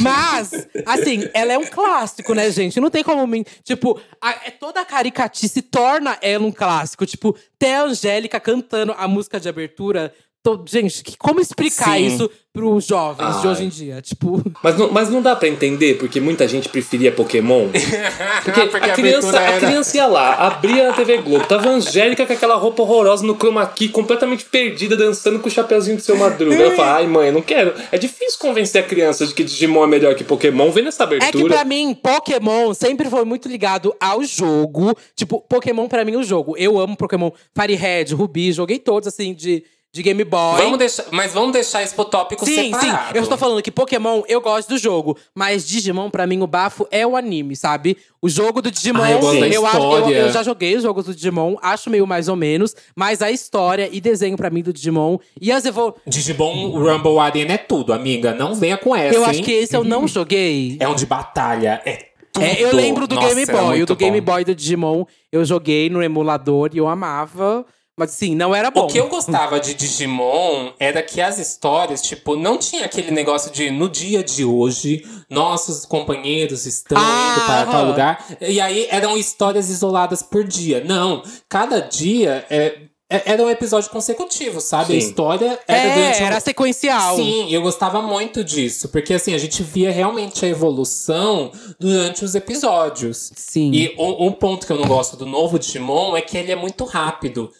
Mas, 0.00 0.66
assim, 0.86 1.28
ela 1.34 1.52
é 1.52 1.58
um 1.58 1.66
clássico, 1.66 2.32
né, 2.34 2.50
gente? 2.50 2.80
Não 2.80 2.90
tem 2.90 3.02
como. 3.02 3.22
Tipo, 3.64 4.00
a- 4.20 4.30
é 4.46 4.50
toda 4.50 4.80
a 4.80 4.84
caricatice 4.84 5.62
torna 5.62 6.16
ela 6.20 6.44
um 6.46 6.52
clássico. 6.52 7.04
Tipo, 7.06 7.34
ter 7.62 7.74
a 7.74 7.84
Angélica 7.84 8.40
cantando 8.40 8.92
a 8.98 9.06
música 9.06 9.38
de 9.38 9.48
abertura. 9.48 10.12
To- 10.42 10.64
Gente, 10.68 11.02
que- 11.04 11.16
como 11.16 11.40
explicar 11.40 11.96
Sim. 11.96 12.06
isso 12.06 12.30
pros 12.52 12.84
jovens 12.86 13.40
de 13.40 13.46
Ai. 13.46 13.52
hoje 13.52 13.64
em 13.64 13.68
dia? 13.68 14.02
Tipo. 14.02 14.42
Mas 14.62 14.76
não, 14.76 14.90
mas 14.92 15.08
não 15.08 15.22
dá 15.22 15.34
pra 15.34 15.48
entender, 15.48 15.94
porque 15.98 16.20
muita 16.20 16.46
gente 16.46 16.68
preferia 16.68 17.10
Pokémon. 17.10 17.68
Porque, 18.44 18.60
Porque 18.66 18.90
a, 18.90 18.92
a 18.92 18.94
criança, 18.96 19.28
abertura 19.28 19.40
a 19.40 19.50
era- 19.56 19.66
criança 19.66 19.96
ia 19.96 20.06
lá, 20.06 20.34
abria 20.34 20.88
na 20.88 20.92
TV 20.94 21.18
Globo, 21.18 21.46
tava 21.46 21.68
a 21.68 21.72
Angélica 21.72 22.26
com 22.26 22.32
aquela 22.32 22.56
roupa 22.56 22.82
horrorosa 22.82 23.24
no 23.24 23.34
chroma 23.36 23.64
key, 23.66 23.88
completamente 23.88 24.44
perdida, 24.44 24.96
dançando 24.96 25.38
com 25.38 25.46
o 25.48 25.50
chapeuzinho 25.50 25.96
do 25.96 26.02
seu 26.02 26.16
madruga. 26.16 26.54
Ela 26.56 26.74
fala, 26.74 26.96
ai 26.96 27.06
mãe, 27.06 27.28
eu 27.28 27.32
não 27.32 27.40
quero. 27.42 27.72
É 27.92 27.96
difícil 27.98 28.38
convencer 28.40 28.82
a 28.82 28.86
criança 28.86 29.26
de 29.26 29.32
que 29.32 29.44
Digimon 29.44 29.84
é 29.84 29.86
melhor 29.86 30.14
que 30.16 30.24
Pokémon, 30.24 30.70
vem 30.72 30.84
nessa 30.84 31.04
É 31.04 31.06
que 31.06 31.14
abertura. 31.14 31.54
pra 31.54 31.64
mim, 31.64 31.94
Pokémon 31.94 32.74
sempre 32.74 33.08
foi 33.08 33.24
muito 33.24 33.48
ligado 33.48 33.94
ao 34.00 34.22
jogo. 34.24 34.94
Tipo, 35.14 35.40
Pokémon 35.40 35.86
pra 35.88 36.04
mim 36.04 36.14
é 36.14 36.18
o 36.18 36.22
jogo. 36.24 36.56
Eu 36.58 36.78
amo 36.80 36.96
Pokémon 36.96 37.30
Fire 37.58 37.74
Red, 37.74 38.06
Ruby, 38.12 38.52
joguei 38.52 38.78
todos 38.80 39.06
assim 39.08 39.32
de, 39.32 39.62
de 39.94 40.02
Game 40.02 40.24
Boy. 40.24 40.56
Vamos 40.56 40.78
deixar, 40.78 41.04
mas 41.10 41.34
vamos 41.34 41.52
deixar 41.52 41.82
isso 41.82 41.94
pro 41.94 42.06
tópico 42.06 42.46
Sim, 42.46 42.54
sim. 42.72 42.74
separado. 42.80 43.14
Eu 43.16 43.22
estou 43.22 43.36
falando 43.36 43.60
que 43.62 43.70
Pokémon 43.70 44.22
eu 44.26 44.40
gosto 44.40 44.70
do 44.70 44.78
jogo, 44.78 45.18
mas 45.34 45.68
Digimon, 45.68 46.08
pra 46.08 46.26
mim, 46.26 46.40
o 46.40 46.46
bafo 46.46 46.88
é 46.90 47.06
o 47.06 47.14
anime, 47.14 47.54
sabe? 47.54 47.98
O 48.22 48.26
jogo 48.28 48.62
do 48.62 48.70
Digimon. 48.70 49.02
Ah, 49.02 49.10
eu 49.10 49.18
gosto 49.18 49.36
acho- 49.36 49.44
eu, 49.52 49.64
história. 49.66 50.16
eu 50.16 50.32
já 50.32 50.42
joguei 50.42 50.74
os 50.76 50.82
jogos 50.82 51.04
do 51.04 51.14
Digimon, 51.14 51.56
acho 51.60 51.90
meio 51.90 52.06
mais 52.06 52.26
ou 52.28 52.36
menos, 52.36 52.74
mas 52.96 53.20
a 53.20 53.30
história 53.30 53.88
e 53.92 54.00
desenho 54.00 54.36
pra 54.36 54.48
mim 54.48 54.62
do 54.62 54.72
Digimon 54.72 55.18
e 55.38 55.52
as 55.52 55.66
evol... 55.66 55.94
Digimon 56.06 56.70
Rumble 56.70 57.18
Arena 57.18 57.52
é 57.52 57.58
tudo, 57.58 57.92
amiga. 57.92 58.32
Não 58.32 58.54
venha 58.54 58.78
com 58.78 58.96
essa, 58.96 59.14
Eu 59.14 59.24
hein? 59.24 59.28
acho 59.30 59.42
que 59.42 59.52
esse 59.52 59.76
eu 59.76 59.84
não 59.84 60.08
joguei. 60.08 60.78
É 60.80 60.88
um 60.88 60.94
de 60.94 61.04
batalha, 61.04 61.82
é 61.84 62.08
tudo. 62.32 62.42
É, 62.46 62.62
eu 62.62 62.74
lembro 62.74 63.06
do 63.06 63.14
Nossa, 63.14 63.28
Game 63.28 63.42
era 63.42 63.60
Boy. 63.60 63.82
O 63.82 63.86
do 63.86 63.94
Game 63.94 64.20
bom. 64.22 64.32
Boy 64.32 64.42
do 64.46 64.54
Digimon 64.54 65.04
eu 65.30 65.44
joguei 65.44 65.90
no 65.90 66.02
emulador 66.02 66.70
e 66.72 66.78
eu 66.78 66.88
amava. 66.88 67.66
Mas 67.98 68.10
assim, 68.14 68.34
não 68.34 68.54
era 68.54 68.70
bom. 68.70 68.84
O 68.84 68.86
que 68.86 68.98
eu 68.98 69.08
gostava 69.08 69.60
de 69.60 69.74
Digimon 69.74 70.72
era 70.80 71.02
que 71.02 71.20
as 71.20 71.38
histórias, 71.38 72.00
tipo, 72.00 72.36
não 72.36 72.56
tinha 72.56 72.86
aquele 72.86 73.10
negócio 73.10 73.52
de 73.52 73.70
no 73.70 73.88
dia 73.88 74.24
de 74.24 74.44
hoje, 74.44 75.04
nossos 75.28 75.84
companheiros 75.84 76.64
estão 76.64 76.96
Ah, 76.98 77.34
indo 77.36 77.44
para 77.46 77.66
tal 77.66 77.84
lugar. 77.86 78.26
E 78.40 78.60
aí 78.60 78.86
eram 78.90 79.16
histórias 79.18 79.68
isoladas 79.68 80.22
por 80.22 80.42
dia. 80.44 80.82
Não, 80.82 81.22
cada 81.50 81.80
dia 81.80 82.46
é, 82.48 82.78
é- 83.10 83.22
era 83.32 83.42
um 83.44 83.50
episódio 83.50 83.90
consecutivo, 83.90 84.58
sabe? 84.62 84.96
A 84.96 85.00
Sim. 85.00 85.06
história 85.08 85.60
era 85.68 85.78
É, 85.88 85.94
durante 85.94 86.22
um- 86.22 86.26
era 86.26 86.40
sequencial. 86.40 87.14
Sim, 87.16 87.52
eu 87.52 87.60
gostava 87.60 88.00
muito 88.00 88.42
disso, 88.42 88.88
porque 88.88 89.12
assim, 89.12 89.34
a 89.34 89.38
gente 89.38 89.62
via 89.62 89.92
realmente 89.92 90.42
a 90.46 90.48
evolução 90.48 91.52
durante 91.78 92.24
os 92.24 92.34
episódios. 92.34 93.32
Sim. 93.36 93.70
E 93.70 93.94
um, 93.98 94.28
um 94.28 94.32
ponto 94.32 94.66
que 94.66 94.72
eu 94.72 94.78
não 94.78 94.88
gosto 94.88 95.14
do 95.14 95.26
novo 95.26 95.58
Digimon 95.58 96.16
é 96.16 96.22
que 96.22 96.38
ele 96.38 96.50
é 96.52 96.56
muito 96.56 96.84
rápido. 96.86 97.52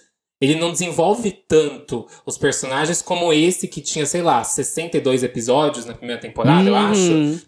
Ele 0.43 0.57
não 0.57 0.73
desenvolve 0.73 1.31
tanto 1.47 2.07
os 2.27 2.37
personagens 2.37 3.01
como 3.01 3.33
esse 3.33 3.69
que 3.69 3.81
tinha, 3.81 4.05
sei 4.05 4.21
lá, 4.23 4.43
62 4.43 5.23
episódios 5.23 5.85
na 5.87 5.95
primeira 5.95 6.21
temporada, 6.21 6.69
eu 6.69 6.75
acho. 6.77 7.01
Uhum. 7.01 7.41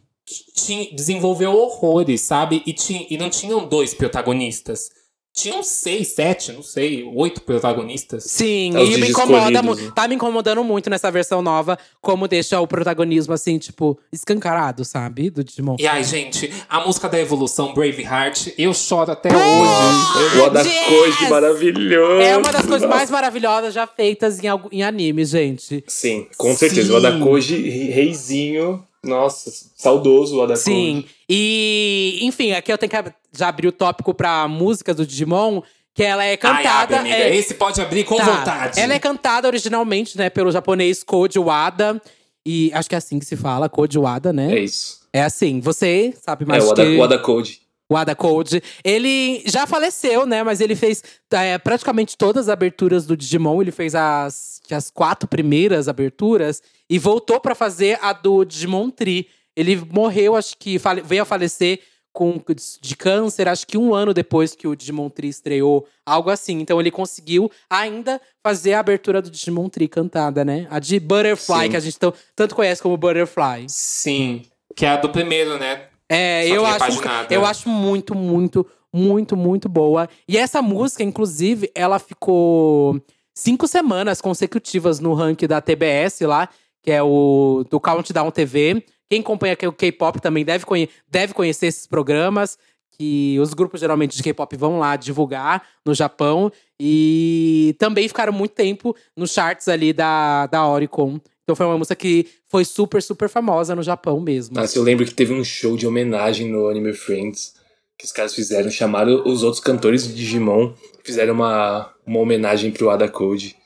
Tinha- 0.54 0.90
desenvolveu 0.94 1.52
horrores, 1.54 2.20
sabe? 2.22 2.62
E, 2.64 2.72
tinha, 2.72 3.06
e 3.10 3.18
não 3.18 3.28
tinham 3.28 3.66
dois 3.68 3.92
protagonistas. 3.92 4.88
Tinham 5.36 5.64
seis, 5.64 6.14
sete, 6.14 6.52
não 6.52 6.62
sei, 6.62 7.02
oito 7.02 7.40
protagonistas. 7.42 8.22
Sim, 8.24 8.76
É, 8.76 8.84
e 8.84 8.96
me 8.98 9.08
incomoda 9.10 9.60
muito. 9.62 9.82
né? 9.82 9.92
Tá 9.92 10.06
me 10.06 10.14
incomodando 10.14 10.62
muito 10.62 10.88
nessa 10.88 11.10
versão 11.10 11.42
nova, 11.42 11.76
como 12.00 12.28
deixa 12.28 12.60
o 12.60 12.66
protagonismo, 12.68 13.34
assim, 13.34 13.58
tipo, 13.58 13.98
escancarado, 14.12 14.84
sabe? 14.84 15.30
Do 15.30 15.42
Digimon. 15.42 15.74
E 15.80 15.86
ai, 15.88 16.04
gente, 16.04 16.52
a 16.68 16.86
música 16.86 17.08
da 17.08 17.18
evolução, 17.18 17.74
Braveheart, 17.74 18.50
eu 18.56 18.72
choro 18.72 19.10
até 19.10 19.28
Ah! 19.30 19.36
hoje. 19.36 20.38
O 20.38 20.42
Oda 20.44 20.62
Yes! 20.62 20.86
Koji 20.86 21.28
maravilhoso. 21.30 22.20
É 22.22 22.36
uma 22.36 22.52
das 22.52 22.64
coisas 22.66 22.88
mais 22.88 23.10
maravilhosas 23.10 23.74
já 23.74 23.86
feitas 23.88 24.38
em, 24.38 24.46
em 24.70 24.82
anime, 24.84 25.24
gente. 25.24 25.82
Sim, 25.88 26.28
com 26.38 26.54
certeza. 26.54 26.92
O 26.92 26.96
Oda 26.96 27.18
Koji, 27.18 27.56
reizinho. 27.90 28.84
Nossa, 29.04 29.50
saudoso 29.76 30.36
o 30.36 30.40
Oda 30.42 30.56
Sim. 30.56 31.04
E, 31.28 32.18
enfim, 32.22 32.52
aqui 32.52 32.72
eu 32.72 32.78
tenho 32.78 32.90
que 32.90 33.12
já 33.32 33.48
abrir 33.48 33.68
o 33.68 33.72
tópico 33.72 34.12
pra 34.14 34.46
música 34.48 34.92
do 34.94 35.06
Digimon, 35.06 35.62
que 35.94 36.02
ela 36.02 36.24
é 36.24 36.30
Ai, 36.30 36.36
cantada. 36.36 36.82
abre, 36.82 36.96
amiga. 36.96 37.14
é, 37.16 37.36
Esse 37.36 37.54
pode 37.54 37.80
abrir 37.80 38.04
com 38.04 38.16
Tá. 38.16 38.24
vontade. 38.24 38.80
Ela 38.80 38.94
é 38.94 38.98
cantada 38.98 39.46
originalmente, 39.48 40.16
né, 40.18 40.28
pelo 40.30 40.50
japonês 40.50 41.02
Koji 41.04 41.38
Wada. 41.38 42.00
E 42.46 42.70
acho 42.74 42.88
que 42.88 42.94
é 42.94 42.98
assim 42.98 43.18
que 43.18 43.24
se 43.24 43.36
fala, 43.36 43.68
Koji 43.68 43.98
Wada, 43.98 44.32
né? 44.32 44.54
É 44.54 44.60
isso. 44.60 45.00
É 45.12 45.22
assim. 45.22 45.60
Você 45.60 46.12
sabe 46.20 46.44
É, 46.44 46.46
mais 46.48 46.64
o 46.64 46.68
Oda, 46.70 46.84
que… 46.84 46.96
o 46.96 47.00
Oda 47.00 47.18
Koji. 47.18 47.64
O 47.86 47.96
Ada 47.98 48.14
Code. 48.14 48.62
Ele 48.82 49.42
já 49.44 49.66
faleceu, 49.66 50.24
né? 50.24 50.42
Mas 50.42 50.62
ele 50.62 50.74
fez 50.74 51.02
é, 51.30 51.58
praticamente 51.58 52.16
todas 52.16 52.48
as 52.48 52.52
aberturas 52.52 53.04
do 53.04 53.14
Digimon. 53.14 53.60
Ele 53.60 53.70
fez 53.70 53.94
as, 53.94 54.53
que 54.66 54.74
as 54.74 54.90
quatro 54.90 55.28
primeiras 55.28 55.86
aberturas 55.88 56.62
e 56.90 56.98
voltou 56.98 57.38
pra 57.38 57.54
fazer 57.54 57.98
a 58.02 58.12
do 58.12 58.44
Digimon 58.44 58.90
Tree. 58.90 59.28
Ele 59.54 59.76
morreu, 59.92 60.34
acho 60.34 60.56
que 60.58 60.78
fale- 60.78 61.02
veio 61.02 61.22
a 61.22 61.26
falecer 61.26 61.80
com, 62.12 62.40
de 62.80 62.96
câncer, 62.96 63.48
acho 63.48 63.66
que 63.66 63.76
um 63.76 63.92
ano 63.94 64.14
depois 64.14 64.54
que 64.54 64.66
o 64.68 64.74
Digimon 64.76 65.08
Tree 65.10 65.28
estreou, 65.30 65.86
algo 66.06 66.30
assim. 66.30 66.60
Então 66.60 66.80
ele 66.80 66.90
conseguiu 66.90 67.50
ainda 67.68 68.20
fazer 68.42 68.72
a 68.74 68.80
abertura 68.80 69.20
do 69.20 69.30
Digimon 69.30 69.68
Tree 69.68 69.88
cantada, 69.88 70.44
né? 70.44 70.66
A 70.70 70.78
de 70.78 70.98
Butterfly, 71.00 71.64
Sim. 71.64 71.70
que 71.70 71.76
a 71.76 71.80
gente 71.80 71.98
tão- 71.98 72.14
tanto 72.34 72.54
conhece 72.54 72.80
como 72.82 72.96
Butterfly. 72.96 73.66
Sim. 73.68 74.42
Que 74.76 74.86
é 74.86 74.90
a 74.90 74.96
do 74.96 75.10
primeiro, 75.10 75.58
né? 75.58 75.88
É, 76.08 76.46
Só 76.48 76.54
eu 76.54 76.66
acho, 76.66 77.00
eu 77.30 77.44
acho 77.46 77.68
muito, 77.68 78.14
muito, 78.14 78.66
muito, 78.92 79.36
muito 79.36 79.68
boa. 79.68 80.08
E 80.28 80.36
essa 80.38 80.60
música, 80.62 81.02
inclusive, 81.02 81.70
ela 81.74 81.98
ficou 81.98 83.00
cinco 83.34 83.66
semanas 83.66 84.20
consecutivas 84.20 85.00
no 85.00 85.12
ranking 85.12 85.46
da 85.46 85.60
TBS 85.60 86.20
lá, 86.20 86.48
que 86.82 86.90
é 86.90 87.02
o 87.02 87.64
do 87.68 87.80
Countdown 87.80 88.30
TV. 88.30 88.84
Quem 89.08 89.20
acompanha 89.20 89.56
o 89.66 89.72
K-pop 89.72 90.20
também 90.20 90.44
deve, 90.44 90.64
conhe 90.64 90.88
deve 91.08 91.34
conhecer 91.34 91.66
esses 91.66 91.86
programas. 91.86 92.56
Que 92.96 93.36
os 93.40 93.52
grupos 93.52 93.80
geralmente 93.80 94.16
de 94.16 94.22
K-pop 94.22 94.56
vão 94.56 94.78
lá 94.78 94.94
divulgar 94.94 95.64
no 95.84 95.92
Japão. 95.92 96.52
E 96.78 97.74
também 97.78 98.06
ficaram 98.06 98.32
muito 98.32 98.52
tempo 98.52 98.94
nos 99.16 99.32
charts 99.32 99.66
ali 99.66 99.92
da, 99.92 100.46
da 100.46 100.66
Oricon. 100.68 101.18
Então 101.42 101.56
foi 101.56 101.66
uma 101.66 101.76
música 101.76 101.94
que 101.96 102.26
foi 102.48 102.64
super, 102.64 103.02
super 103.02 103.28
famosa 103.28 103.74
no 103.74 103.82
Japão 103.82 104.20
mesmo. 104.20 104.54
Nossa, 104.54 104.78
eu 104.78 104.82
lembro 104.82 105.04
que 105.04 105.12
teve 105.12 105.34
um 105.34 105.44
show 105.44 105.76
de 105.76 105.86
homenagem 105.86 106.50
no 106.50 106.68
Anime 106.68 106.92
Friends 106.94 107.54
que 107.98 108.04
os 108.04 108.12
caras 108.12 108.34
fizeram, 108.34 108.70
chamaram 108.70 109.22
os 109.26 109.42
outros 109.42 109.62
cantores 109.62 110.06
de 110.06 110.14
Digimon, 110.14 110.72
fizeram 111.04 111.34
uma, 111.34 111.92
uma 112.06 112.18
homenagem 112.20 112.70
pro 112.70 112.90
Ada 112.90 113.08
Code. 113.08 113.56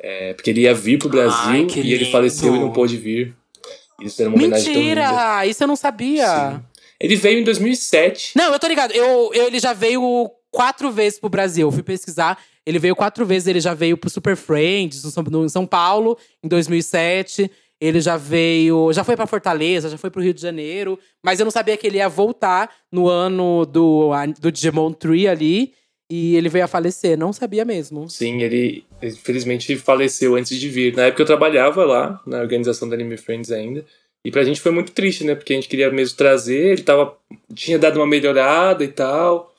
É, 0.00 0.34
porque 0.34 0.50
ele 0.50 0.62
ia 0.62 0.74
vir 0.74 0.98
pro 0.98 1.08
Brasil 1.08 1.38
Ai, 1.40 1.66
e 1.76 1.92
ele 1.92 2.10
faleceu 2.10 2.54
e 2.54 2.58
não 2.58 2.72
pôde 2.72 2.96
vir. 2.96 3.34
E 3.98 4.02
eles 4.02 4.12
fizeram 4.12 4.30
uma 4.32 4.38
homenagem 4.38 4.72
tão 4.72 4.82
linda. 4.82 5.00
Mentira! 5.02 5.46
Isso 5.46 5.62
eu 5.64 5.68
não 5.68 5.76
sabia. 5.76 6.26
Sim. 6.52 6.60
Ele 7.00 7.16
veio 7.16 7.38
em 7.40 7.44
2007. 7.44 8.32
Não, 8.36 8.52
eu 8.52 8.58
tô 8.58 8.66
ligado. 8.66 8.92
Eu, 8.92 9.30
eu- 9.32 9.46
ele 9.46 9.58
já 9.58 9.72
veio 9.72 10.30
quatro 10.50 10.90
vezes 10.90 11.18
pro 11.18 11.28
Brasil. 11.30 11.66
Eu 11.68 11.72
fui 11.72 11.82
pesquisar. 11.82 12.38
Ele 12.64 12.78
veio 12.78 12.94
quatro 12.96 13.24
vezes. 13.24 13.48
Ele 13.48 13.60
já 13.60 13.72
veio 13.74 13.96
pro 13.96 14.10
Super 14.10 14.36
Friends, 14.36 15.02
no 15.04 15.22
no- 15.30 15.44
em 15.44 15.48
São 15.48 15.66
Paulo, 15.66 16.18
em 16.42 16.48
2007. 16.48 17.50
Ele 17.80 18.00
já 18.00 18.16
veio. 18.16 18.92
Já 18.92 19.04
foi 19.04 19.16
pra 19.16 19.26
Fortaleza, 19.26 19.90
já 19.90 19.98
foi 19.98 20.10
pro 20.10 20.22
Rio 20.22 20.34
de 20.34 20.40
Janeiro. 20.40 20.98
Mas 21.24 21.38
eu 21.38 21.44
não 21.44 21.50
sabia 21.50 21.76
que 21.76 21.86
ele 21.86 21.98
ia 21.98 22.08
voltar 22.08 22.70
no 22.90 23.08
ano 23.08 23.66
do, 23.66 24.10
do 24.40 24.50
Digimon 24.50 24.92
Tree 24.92 25.28
ali. 25.28 25.74
E 26.10 26.36
ele 26.36 26.48
veio 26.48 26.64
a 26.64 26.68
falecer. 26.68 27.18
Não 27.18 27.32
sabia 27.32 27.64
mesmo. 27.64 28.08
Sim, 28.08 28.42
ele 28.42 28.84
infelizmente 29.02 29.76
faleceu 29.76 30.36
antes 30.36 30.58
de 30.58 30.68
vir. 30.68 30.94
Na 30.94 31.04
época 31.06 31.22
eu 31.22 31.26
trabalhava 31.26 31.84
lá, 31.84 32.20
na 32.26 32.40
organização 32.40 32.88
da 32.88 32.94
Anime 32.94 33.16
Friends 33.16 33.50
ainda. 33.50 33.84
E 34.26 34.30
pra 34.30 34.42
gente 34.42 34.60
foi 34.60 34.72
muito 34.72 34.90
triste, 34.90 35.22
né? 35.22 35.36
Porque 35.36 35.52
a 35.52 35.56
gente 35.56 35.68
queria 35.68 35.88
mesmo 35.88 36.16
trazer, 36.16 36.72
ele 36.72 36.82
tava, 36.82 37.16
tinha 37.54 37.78
dado 37.78 38.00
uma 38.00 38.06
melhorada 38.08 38.82
e 38.82 38.88
tal, 38.88 39.54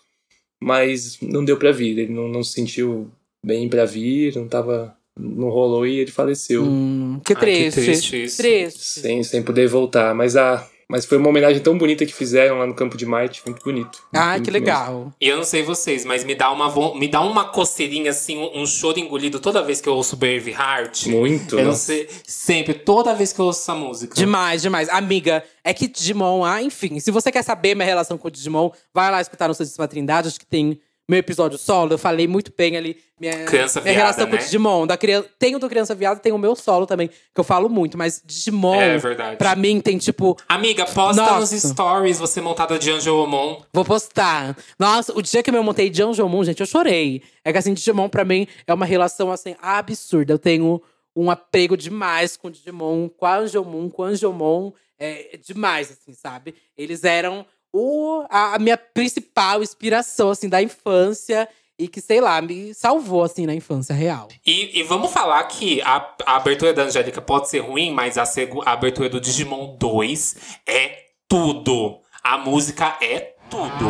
mas 0.61 1.17
não 1.21 1.45
deu 1.45 1.55
pra 1.55 1.71
vir. 1.71 1.97
Ele 1.97 2.11
não, 2.11 2.27
não 2.27 2.43
se 2.43 2.51
sentiu 2.51 3.09
bem 3.41 3.69
pra 3.69 3.85
vir, 3.85 4.35
não 4.35 4.45
tava. 4.45 4.96
Não 5.19 5.49
rolou 5.49 5.85
e 5.87 5.99
ele 5.99 6.11
faleceu. 6.11 6.63
Hum, 6.63 7.19
que 7.25 7.33
Ai, 7.33 7.39
que 7.39 7.45
triste. 7.45 7.81
triste 7.81 8.23
isso. 8.23 8.37
Triste. 8.37 8.99
Sem, 9.01 9.23
sem 9.23 9.41
poder 9.43 9.67
voltar. 9.67 10.13
Mas 10.13 10.35
a. 10.35 10.67
Mas 10.89 11.03
foi 11.05 11.17
uma 11.17 11.27
homenagem 11.27 11.61
tão 11.61 11.77
bonita 11.77 12.05
que 12.05 12.13
fizeram 12.13 12.59
lá 12.59 12.65
no 12.65 12.73
Campo 12.73 12.95
de 12.95 13.05
Marte, 13.05 13.41
muito 13.45 13.61
bonito. 13.61 14.01
Ai, 14.15 14.35
Muito 14.37 14.45
que 14.45 14.51
mesmo. 14.51 14.65
legal. 14.65 15.13
E 15.19 15.27
eu 15.27 15.35
não 15.35 15.43
sei 15.43 15.61
vocês, 15.61 16.05
mas 16.05 16.23
me 16.23 16.33
dá 16.33 16.49
uma, 16.49 16.69
von- 16.69 16.95
me 16.95 17.09
dá 17.09 17.19
uma 17.19 17.43
coceirinha, 17.43 18.11
assim, 18.11 18.37
um, 18.37 18.61
um 18.61 18.65
choro 18.65 18.97
engolido 18.97 19.37
toda 19.41 19.61
vez 19.61 19.81
que 19.81 19.89
eu 19.89 19.93
ouço 19.93 20.15
Braveheart. 20.15 21.07
Muito, 21.07 21.59
Eu 21.59 21.65
não 21.65 21.73
sei, 21.73 22.07
sempre, 22.25 22.73
toda 22.73 23.13
vez 23.13 23.33
que 23.33 23.39
eu 23.41 23.43
ouço 23.47 23.59
essa 23.63 23.75
música. 23.75 24.15
Demais, 24.15 24.61
demais. 24.61 24.87
Amiga, 24.87 25.43
é 25.61 25.73
que 25.73 25.89
Digimon, 25.89 26.45
ah, 26.45 26.63
enfim, 26.63 27.01
se 27.01 27.11
você 27.11 27.33
quer 27.33 27.43
saber 27.43 27.75
minha 27.75 27.85
relação 27.85 28.17
com 28.17 28.29
o 28.29 28.31
Digimon, 28.31 28.71
vai 28.93 29.11
lá 29.11 29.19
escutar 29.19 29.49
no 29.49 29.53
Santíssima 29.53 29.89
Trindade, 29.89 30.29
acho 30.29 30.39
que 30.39 30.45
tem 30.45 30.79
meu 31.07 31.19
episódio 31.19 31.57
solo, 31.57 31.93
eu 31.93 31.97
falei 31.97 32.27
muito 32.27 32.51
bem 32.55 32.75
ali 32.75 32.97
minha, 33.19 33.45
Criança 33.45 33.79
minha 33.79 33.93
Viada, 33.93 33.99
relação 34.07 34.25
com 34.27 34.33
o 34.33 34.35
né? 34.35 34.43
Digimon. 34.43 34.85
Da 34.85 34.97
criança, 34.97 35.29
tem 35.39 35.55
o 35.55 35.59
do 35.59 35.69
Criança 35.69 35.95
Viada, 35.95 36.19
tem 36.19 36.33
o 36.33 36.37
meu 36.37 36.55
solo 36.55 36.85
também, 36.85 37.07
que 37.07 37.39
eu 37.39 37.43
falo 37.43 37.69
muito, 37.69 37.97
mas 37.97 38.21
Digimon, 38.25 38.75
É 38.75 38.97
verdade. 38.97 39.37
pra 39.37 39.55
mim, 39.55 39.79
tem 39.79 39.97
tipo. 39.97 40.37
Amiga, 40.49 40.85
posta 40.85 41.21
Nossa. 41.21 41.39
nos 41.39 41.63
stories 41.63 42.19
você 42.19 42.41
montada 42.41 42.77
de 42.77 42.91
Angelomon. 42.91 43.61
Vou 43.73 43.85
postar. 43.85 44.55
Nossa, 44.77 45.17
o 45.17 45.21
dia 45.21 45.41
que 45.41 45.49
eu 45.49 45.63
montei 45.63 45.89
de 45.89 46.03
Anjomon, 46.03 46.43
gente, 46.43 46.59
eu 46.59 46.67
chorei. 46.67 47.23
É 47.43 47.51
que 47.51 47.57
assim, 47.57 47.73
Digimon 47.73 48.09
pra 48.09 48.25
mim 48.25 48.45
é 48.67 48.73
uma 48.73 48.85
relação 48.85 49.31
assim 49.31 49.55
absurda. 49.61 50.33
Eu 50.33 50.39
tenho 50.39 50.81
um 51.15 51.31
apego 51.31 51.75
demais 51.77 52.35
com 52.37 52.51
Digimon, 52.51 53.09
com 53.09 53.25
a 53.25 53.37
Anjomon, 53.37 53.89
com 53.89 54.03
a 54.03 54.07
Anjomon. 54.07 54.71
É 54.99 55.37
demais, 55.43 55.91
assim, 55.91 56.13
sabe? 56.13 56.55
Eles 56.77 57.03
eram 57.03 57.45
o, 57.73 58.25
a, 58.29 58.55
a 58.55 58.59
minha 58.59 58.77
principal 58.77 59.61
inspiração, 59.61 60.29
assim, 60.29 60.49
da 60.49 60.61
infância. 60.61 61.47
E 61.79 61.87
que, 61.87 62.01
sei 62.01 62.19
lá, 62.19 62.41
me 62.41 62.73
salvou, 62.73 63.23
assim, 63.23 63.45
na 63.45 63.53
infância 63.53 63.93
real. 63.93 64.29
E, 64.43 64.79
e 64.79 64.83
vamos 64.83 65.11
falar 65.11 65.43
que 65.43 65.79
a, 65.83 66.11
a 66.25 66.37
abertura 66.37 66.73
da 66.73 66.83
Angélica 66.83 67.21
pode 67.21 67.49
ser 67.49 67.59
ruim, 67.59 67.91
mas 67.91 68.17
a, 68.17 68.23
a 68.65 68.71
abertura 68.71 69.07
do 69.07 69.21
Digimon 69.21 69.75
2 69.77 70.35
é 70.65 71.05
tudo. 71.27 71.99
A 72.23 72.39
música 72.39 72.97
é 72.99 73.35
tudo. 73.47 73.85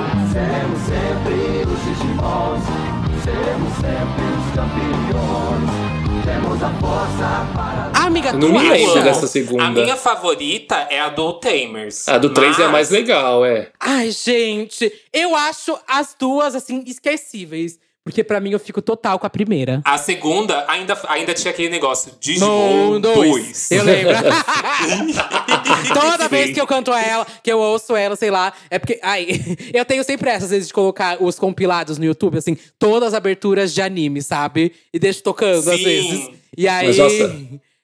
Ah, 7.94 8.06
amiga, 8.06 8.30
Eu 8.30 8.40
tu 8.40 8.40
não 8.40 8.60
me 8.60 8.70
lembro 8.70 9.02
dessa 9.04 9.28
segunda. 9.28 9.64
A 9.64 9.70
minha 9.72 9.96
favorita 9.96 10.76
é 10.90 11.00
a 11.00 11.10
do 11.10 11.34
Tamers. 11.34 12.08
A 12.08 12.18
do 12.18 12.34
3 12.34 12.60
é 12.60 12.64
a 12.64 12.66
Mas- 12.66 12.72
mais 12.74 12.90
legal, 12.90 13.46
é. 13.46 13.70
Ai, 13.80 14.12
gente, 14.12 14.92
eu 15.14 15.36
acho 15.36 15.78
as 15.88 16.16
duas, 16.20 16.56
assim, 16.56 16.84
esquecíveis. 16.86 17.80
Porque 18.08 18.24
pra 18.24 18.40
mim 18.40 18.52
eu 18.52 18.60
fico 18.60 18.82
total 18.82 19.20
com 19.20 19.28
a 19.28 19.30
primeira. 19.30 19.82
A 19.84 19.98
segunda 19.98 20.64
ainda, 20.70 20.98
ainda 21.10 21.34
tinha 21.34 21.52
aquele 21.52 21.68
negócio. 21.68 22.14
Digimon 22.22 22.92
Não, 22.92 23.02
2. 23.02 23.72
Eu 23.72 23.84
lembro. 23.84 24.14
Toda 25.94 26.30
vez 26.30 26.54
que 26.54 26.62
eu 26.62 26.66
canto 26.66 26.94
ela, 26.94 27.28
que 27.44 27.52
eu 27.52 27.60
ouço 27.60 27.98
ela, 27.98 28.16
sei 28.16 28.32
lá, 28.32 28.54
é 28.70 28.80
porque. 28.80 28.98
Ai, 29.04 29.28
eu 29.74 29.84
tenho 29.84 30.06
sempre 30.06 30.30
essa, 30.30 30.46
às 30.46 30.52
vezes, 30.52 30.68
de 30.68 30.74
colocar 30.74 31.22
os 31.22 31.38
compilados 31.38 31.98
no 31.98 32.06
YouTube, 32.06 32.38
assim, 32.38 32.58
todas 32.80 33.10
as 33.10 33.14
aberturas 33.14 33.74
de 33.74 33.82
anime, 33.82 34.22
sabe? 34.22 34.72
E 34.94 34.98
deixo 34.98 35.22
tocando, 35.22 35.70
às 35.70 35.78
Sim. 35.78 35.84
vezes. 35.84 36.30
E 36.58 36.66
aí. 36.66 36.96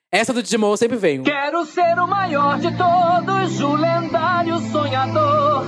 Essa 0.10 0.32
do 0.32 0.42
Digimon 0.42 0.72
eu 0.72 0.78
sempre 0.78 0.96
venho. 0.96 1.24
Quero 1.24 1.66
ser 1.66 2.00
o 2.00 2.08
maior 2.08 2.60
de 2.60 2.72
todos, 2.78 3.60
o 3.60 3.74
lendário 3.76 4.58
sonhador. 4.72 5.66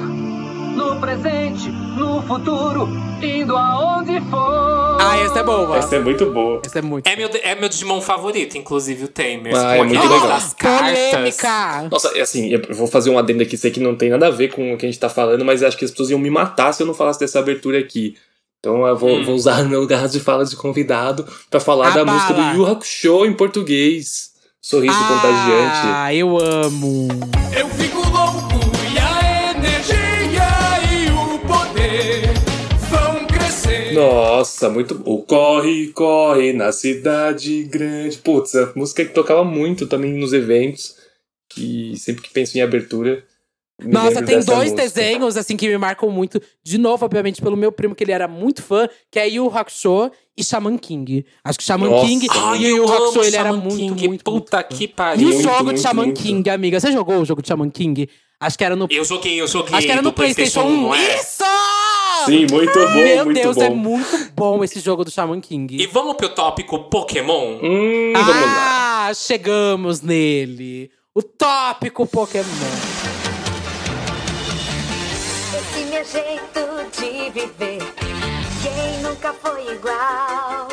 No 0.85 0.99
presente, 1.01 1.67
no 1.97 2.21
futuro, 2.21 2.87
indo 3.19 3.57
aonde 3.57 4.21
for. 4.29 4.97
Ah, 5.01 5.17
essa 5.17 5.39
é 5.39 5.43
boa. 5.43 5.77
Essa 5.77 5.95
é 5.95 5.99
muito 5.99 6.27
boa. 6.31 6.61
Essa 6.63 6.77
é 6.77 6.81
muito. 6.83 7.07
É 7.07 7.15
meu, 7.15 7.27
é 7.41 7.55
meu 7.55 7.67
Digimon 7.67 7.99
favorito, 8.01 8.55
inclusive 8.55 9.05
o 9.05 9.07
Tamers. 9.07 9.57
Ah, 9.57 9.77
é 9.77 9.83
muito 9.83 9.99
legal. 9.99 10.27
das 10.27 10.53
cartas. 10.53 10.99
Polêmica! 11.09 11.87
Nossa, 11.91 12.11
é 12.15 12.21
assim, 12.21 12.49
eu 12.49 12.61
vou 12.75 12.85
fazer 12.85 13.09
um 13.09 13.17
adendo 13.17 13.41
aqui, 13.41 13.57
sei 13.57 13.71
que 13.71 13.79
não 13.79 13.95
tem 13.95 14.11
nada 14.11 14.27
a 14.27 14.31
ver 14.31 14.49
com 14.49 14.73
o 14.73 14.77
que 14.77 14.85
a 14.85 14.89
gente 14.89 14.99
tá 14.99 15.09
falando, 15.09 15.43
mas 15.43 15.63
acho 15.63 15.75
que 15.75 15.85
as 15.85 15.89
pessoas 15.91 16.11
iam 16.11 16.19
me 16.19 16.29
matar 16.29 16.71
se 16.71 16.83
eu 16.83 16.87
não 16.87 16.93
falasse 16.93 17.19
dessa 17.19 17.39
abertura 17.39 17.79
aqui. 17.79 18.15
Então 18.59 18.85
eu 18.85 18.95
vou, 18.95 19.09
Hum. 19.09 19.23
vou 19.25 19.33
usar 19.35 19.63
meu 19.65 19.79
lugar 19.81 20.07
de 20.07 20.19
fala 20.19 20.45
de 20.45 20.55
convidado 20.55 21.25
pra 21.49 21.59
falar 21.59 21.87
A 21.87 21.91
da 21.95 22.05
música 22.05 22.33
bala. 22.33 22.51
do 22.53 22.57
Yu 22.59 22.65
Hakusho 22.67 23.25
em 23.25 23.33
português. 23.33 24.29
Sorriso 24.61 24.97
contagiante. 24.99 25.87
Ah, 25.87 26.13
eu 26.13 26.37
amo. 26.39 27.07
Eu 27.57 27.67
fico 27.69 28.04
Nossa, 33.95 34.69
muito. 34.69 35.01
O 35.05 35.23
Corre, 35.23 35.87
Corre 35.93 36.53
na 36.53 36.71
cidade 36.71 37.63
grande. 37.63 38.17
Putz, 38.17 38.55
a 38.55 38.71
música 38.75 39.03
que 39.05 39.13
tocava 39.13 39.43
muito 39.43 39.87
também 39.87 40.13
nos 40.13 40.33
eventos. 40.33 40.95
E 41.57 41.95
sempre 41.97 42.21
que 42.23 42.29
penso 42.31 42.57
em 42.57 42.61
abertura. 42.61 43.23
Nossa, 43.83 44.21
tem 44.23 44.39
dois 44.39 44.71
música. 44.71 44.81
desenhos, 44.81 45.35
assim, 45.35 45.57
que 45.57 45.67
me 45.67 45.77
marcam 45.77 46.09
muito. 46.09 46.41
De 46.63 46.77
novo, 46.77 47.03
obviamente, 47.05 47.41
pelo 47.41 47.57
meu 47.57 47.71
primo, 47.73 47.93
que 47.93 48.03
ele 48.05 48.13
era 48.13 48.25
muito 48.27 48.63
fã, 48.63 48.87
que 49.11 49.19
é 49.19 49.27
Yu 49.27 49.49
Hakusho 49.53 50.11
e 50.37 50.43
Shaman 50.43 50.77
King. 50.77 51.25
Acho 51.43 51.57
que 51.59 51.63
Shaman 51.65 51.89
Nossa. 51.89 52.07
King 52.07 52.27
Ai, 52.31 52.57
e 52.59 52.67
Yu 52.69 52.85
Hakusho, 52.89 53.21
ele 53.23 53.35
era 53.35 53.49
Shaman 53.49 53.57
muito, 53.61 53.77
King. 53.95 54.07
muito, 54.07 54.23
Puta 54.23 54.31
muito 54.31 54.49
fã. 54.71 54.77
que 54.77 54.83
E 54.85 54.87
pariu. 54.87 55.27
o 55.27 55.31
Muito, 55.31 55.43
jogo 55.43 55.57
de 55.57 55.63
muito, 55.65 55.81
Shaman 55.81 56.05
muito. 56.05 56.21
King, 56.21 56.49
amiga? 56.49 56.79
Você 56.79 56.91
jogou 56.91 57.17
o 57.19 57.25
jogo 57.25 57.41
de 57.41 57.47
Shaman 57.49 57.69
King? 57.69 58.09
Acho 58.39 58.57
que 58.57 58.63
era 58.63 58.75
no. 58.77 58.87
Eu 58.89 59.03
joguei, 59.03 59.41
eu 59.41 59.47
joguei. 59.47 59.73
Acho 59.75 59.85
que 59.87 59.91
era 59.91 60.01
no 60.01 60.13
PlayStation 60.13 60.61
1. 60.63 60.81
não 60.81 60.95
é? 60.95 61.15
Isso! 61.19 61.43
Sim, 62.25 62.45
muito 62.51 62.73
bom, 62.79 62.93
Meu 62.93 63.25
muito 63.25 63.41
Deus, 63.41 63.55
bom. 63.55 63.63
é 63.63 63.69
muito 63.69 64.31
bom 64.35 64.63
esse 64.63 64.79
jogo 64.79 65.03
do 65.05 65.11
Shaman 65.11 65.39
King. 65.41 65.81
E 65.81 65.87
vamos 65.87 66.15
pro 66.15 66.29
tópico 66.29 66.79
Pokémon? 66.89 67.57
Hum, 67.61 68.13
vamos 68.13 68.27
lá. 68.45 69.07
ah, 69.07 69.13
chegamos 69.13 70.01
nele. 70.01 70.91
O 71.13 71.21
tópico 71.23 72.05
Pokémon. 72.05 72.43
Esse 75.57 75.85
meu 75.85 76.03
jeito 76.03 76.99
de 76.99 77.29
viver, 77.31 77.79
quem 78.61 79.01
nunca 79.03 79.33
foi 79.33 79.73
igual? 79.73 80.67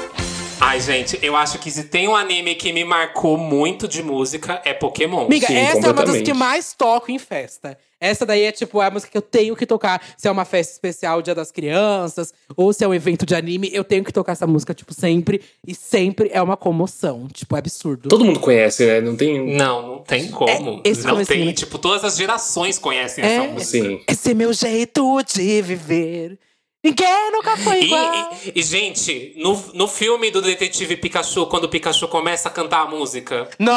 Ai, 0.64 0.80
gente, 0.80 1.18
eu 1.20 1.34
acho 1.34 1.58
que 1.58 1.68
se 1.72 1.82
tem 1.84 2.06
um 2.06 2.14
anime 2.14 2.54
que 2.54 2.72
me 2.72 2.84
marcou 2.84 3.36
muito 3.36 3.88
de 3.88 4.00
música, 4.00 4.62
é 4.64 4.72
Pokémon. 4.72 5.26
Amiga, 5.26 5.48
Sim, 5.48 5.56
essa 5.56 5.88
é 5.88 5.90
uma 5.90 6.04
das 6.04 6.22
que 6.22 6.32
mais 6.32 6.72
toco 6.72 7.10
em 7.10 7.18
festa. 7.18 7.76
Essa 8.00 8.24
daí 8.24 8.42
é 8.42 8.52
tipo 8.52 8.80
a 8.80 8.88
música 8.88 9.10
que 9.10 9.18
eu 9.18 9.22
tenho 9.22 9.56
que 9.56 9.66
tocar. 9.66 10.00
Se 10.16 10.28
é 10.28 10.30
uma 10.30 10.44
festa 10.44 10.72
especial, 10.72 11.20
Dia 11.20 11.34
das 11.34 11.50
Crianças, 11.50 12.32
ou 12.56 12.72
se 12.72 12.84
é 12.84 12.88
um 12.88 12.94
evento 12.94 13.26
de 13.26 13.34
anime, 13.34 13.70
eu 13.72 13.82
tenho 13.82 14.04
que 14.04 14.12
tocar 14.12 14.32
essa 14.32 14.46
música, 14.46 14.72
tipo, 14.72 14.94
sempre. 14.94 15.42
E 15.66 15.74
sempre 15.74 16.30
é 16.32 16.40
uma 16.40 16.56
comoção. 16.56 17.26
Tipo, 17.32 17.56
é 17.56 17.58
absurdo. 17.58 18.08
Todo 18.08 18.24
mundo 18.24 18.38
conhece, 18.38 18.86
né? 18.86 19.00
Não 19.00 19.16
tem. 19.16 19.56
Não, 19.56 19.82
não 19.82 19.98
tem 19.98 20.28
como. 20.30 20.80
É, 20.84 20.88
esse 20.88 21.04
não 21.04 21.24
tem, 21.24 21.46
né? 21.46 21.52
tipo, 21.52 21.76
todas 21.76 22.04
as 22.04 22.16
gerações 22.16 22.78
conhecem 22.78 23.24
É. 23.24 23.34
essa 23.34 23.48
música. 23.48 23.64
Sim. 23.64 24.00
Esse 24.08 24.30
é 24.30 24.34
meu 24.34 24.52
jeito 24.52 25.22
de 25.24 25.60
viver. 25.60 26.38
Ninguém 26.84 27.30
nunca 27.30 27.56
foi 27.58 27.80
E, 27.80 27.84
igual. 27.84 28.30
e- 28.44 28.52
e, 28.58 28.62
gente, 28.62 29.34
no, 29.36 29.56
no 29.72 29.86
filme 29.86 30.32
do 30.32 30.42
Detetive 30.42 30.96
Pikachu, 30.96 31.46
quando 31.46 31.64
o 31.64 31.68
Pikachu 31.68 32.08
começa 32.08 32.48
a 32.48 32.50
cantar 32.50 32.82
a 32.82 32.86
música. 32.86 33.48
Nossa! 33.56 33.72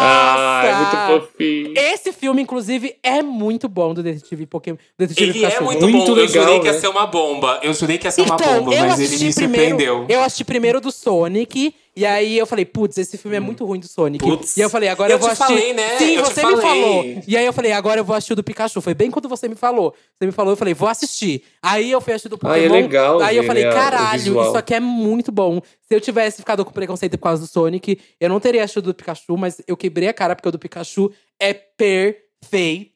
Ah, 0.00 0.62
é 0.64 0.74
muito 0.74 1.20
fofinho. 1.28 1.74
Esse 1.76 2.12
filme, 2.12 2.40
inclusive, 2.42 2.96
é 3.02 3.22
muito 3.22 3.68
bom 3.68 3.92
do 3.92 4.02
Detetive 4.02 4.46
Pokémon. 4.46 4.78
Detetive 4.98 5.30
Ele 5.30 5.44
é 5.44 5.48
Pikachu. 5.48 5.64
muito, 5.64 5.80
Muito 5.88 6.12
bom. 6.12 6.18
eu 6.18 6.26
legal, 6.26 6.44
jurei 6.44 6.60
que 6.60 6.66
ia 6.66 6.72
né? 6.72 6.78
ser 6.80 6.88
uma 6.88 7.06
bomba. 7.06 7.60
Eu 7.62 7.74
jurei 7.74 7.98
que 7.98 8.06
ia 8.06 8.10
ser 8.10 8.22
uma 8.22 8.36
Então, 8.36 8.54
bomba, 8.60 8.74
eu 8.74 8.86
mas 8.86 8.98
ele 9.00 9.10
me 9.10 9.16
primeiro. 9.34 9.34
surpreendeu. 9.34 10.06
Eu 10.08 10.22
assisti 10.22 10.44
primeiro 10.44 10.80
do 10.80 10.90
Sonic. 10.90 11.74
E 11.96 12.04
aí 12.04 12.36
eu 12.36 12.44
falei, 12.46 12.64
putz, 12.64 12.98
esse 12.98 13.16
filme 13.16 13.36
é 13.36 13.40
muito 13.40 13.64
ruim 13.64 13.78
do 13.78 13.86
Sonic. 13.86 14.24
Putz. 14.24 14.56
E 14.56 14.60
eu 14.60 14.68
falei, 14.68 14.88
agora 14.88 15.12
eu, 15.12 15.14
Eu 15.14 15.18
vou 15.20 15.28
te 15.28 15.32
assistir. 15.32 15.46
falei, 15.54 15.72
né? 15.72 15.96
Sim, 15.98 16.14
Eu 16.16 16.22
te 16.24 16.28
você 16.34 16.44
me 16.44 16.56
falou. 16.60 17.04
E 17.26 17.36
aí 17.36 17.46
eu 17.46 17.52
falei, 17.52 17.70
agora 17.72 18.00
eu 18.00 18.04
vou 18.04 18.16
assistir 18.16 18.32
o 18.32 18.36
do 18.36 18.42
Pikachu. 18.42 18.80
Foi 18.80 18.94
bem 18.94 19.10
quando 19.12 19.28
você 19.28 19.46
me 19.48 19.54
falou. 19.54 19.94
Você 20.18 20.26
me 20.26 20.32
falou, 20.32 20.52
eu 20.52 20.56
falei, 20.56 20.74
vou 20.74 20.88
assistir. 20.88 21.44
Aí 21.62 21.90
eu 21.92 22.00
fui 22.00 22.12
assistir 22.12 22.28
do 22.28 22.38
Ah, 22.42 22.58
é 22.58 22.62
Pokémon. 22.62 22.74
legal 22.74 23.20
Aí 23.20 23.36
eu 23.36 23.44
falei, 23.44 23.64
né, 23.64 23.70
o 23.70 23.72
caralho, 23.74 24.42
isso 24.42 24.56
aqui 24.56 24.74
é 24.74 24.80
muito 24.80 25.30
bom. 25.30 25.60
Se 25.88 25.94
eu 25.94 26.00
tivesse 26.00 26.38
ficado 26.38 26.64
com 26.64 26.72
preconceito 26.72 27.16
por 27.16 27.24
causa 27.24 27.42
do 27.42 27.46
Sonic, 27.48 28.00
eu 28.20 28.28
não 28.28 28.40
teria 28.40 28.64
assistido 28.64 28.86
o 28.86 28.92
do 28.92 28.94
Pikachu, 28.94 29.36
mas 29.38 29.60
eu 29.68 29.76
quebrei 29.76 30.08
a 30.08 30.12
cara 30.12 30.34
porque 30.34 30.48
o 30.48 30.52
do 30.52 30.58
Pikachu 30.58 31.12
é 31.38 31.52
perfeito. 31.54 32.90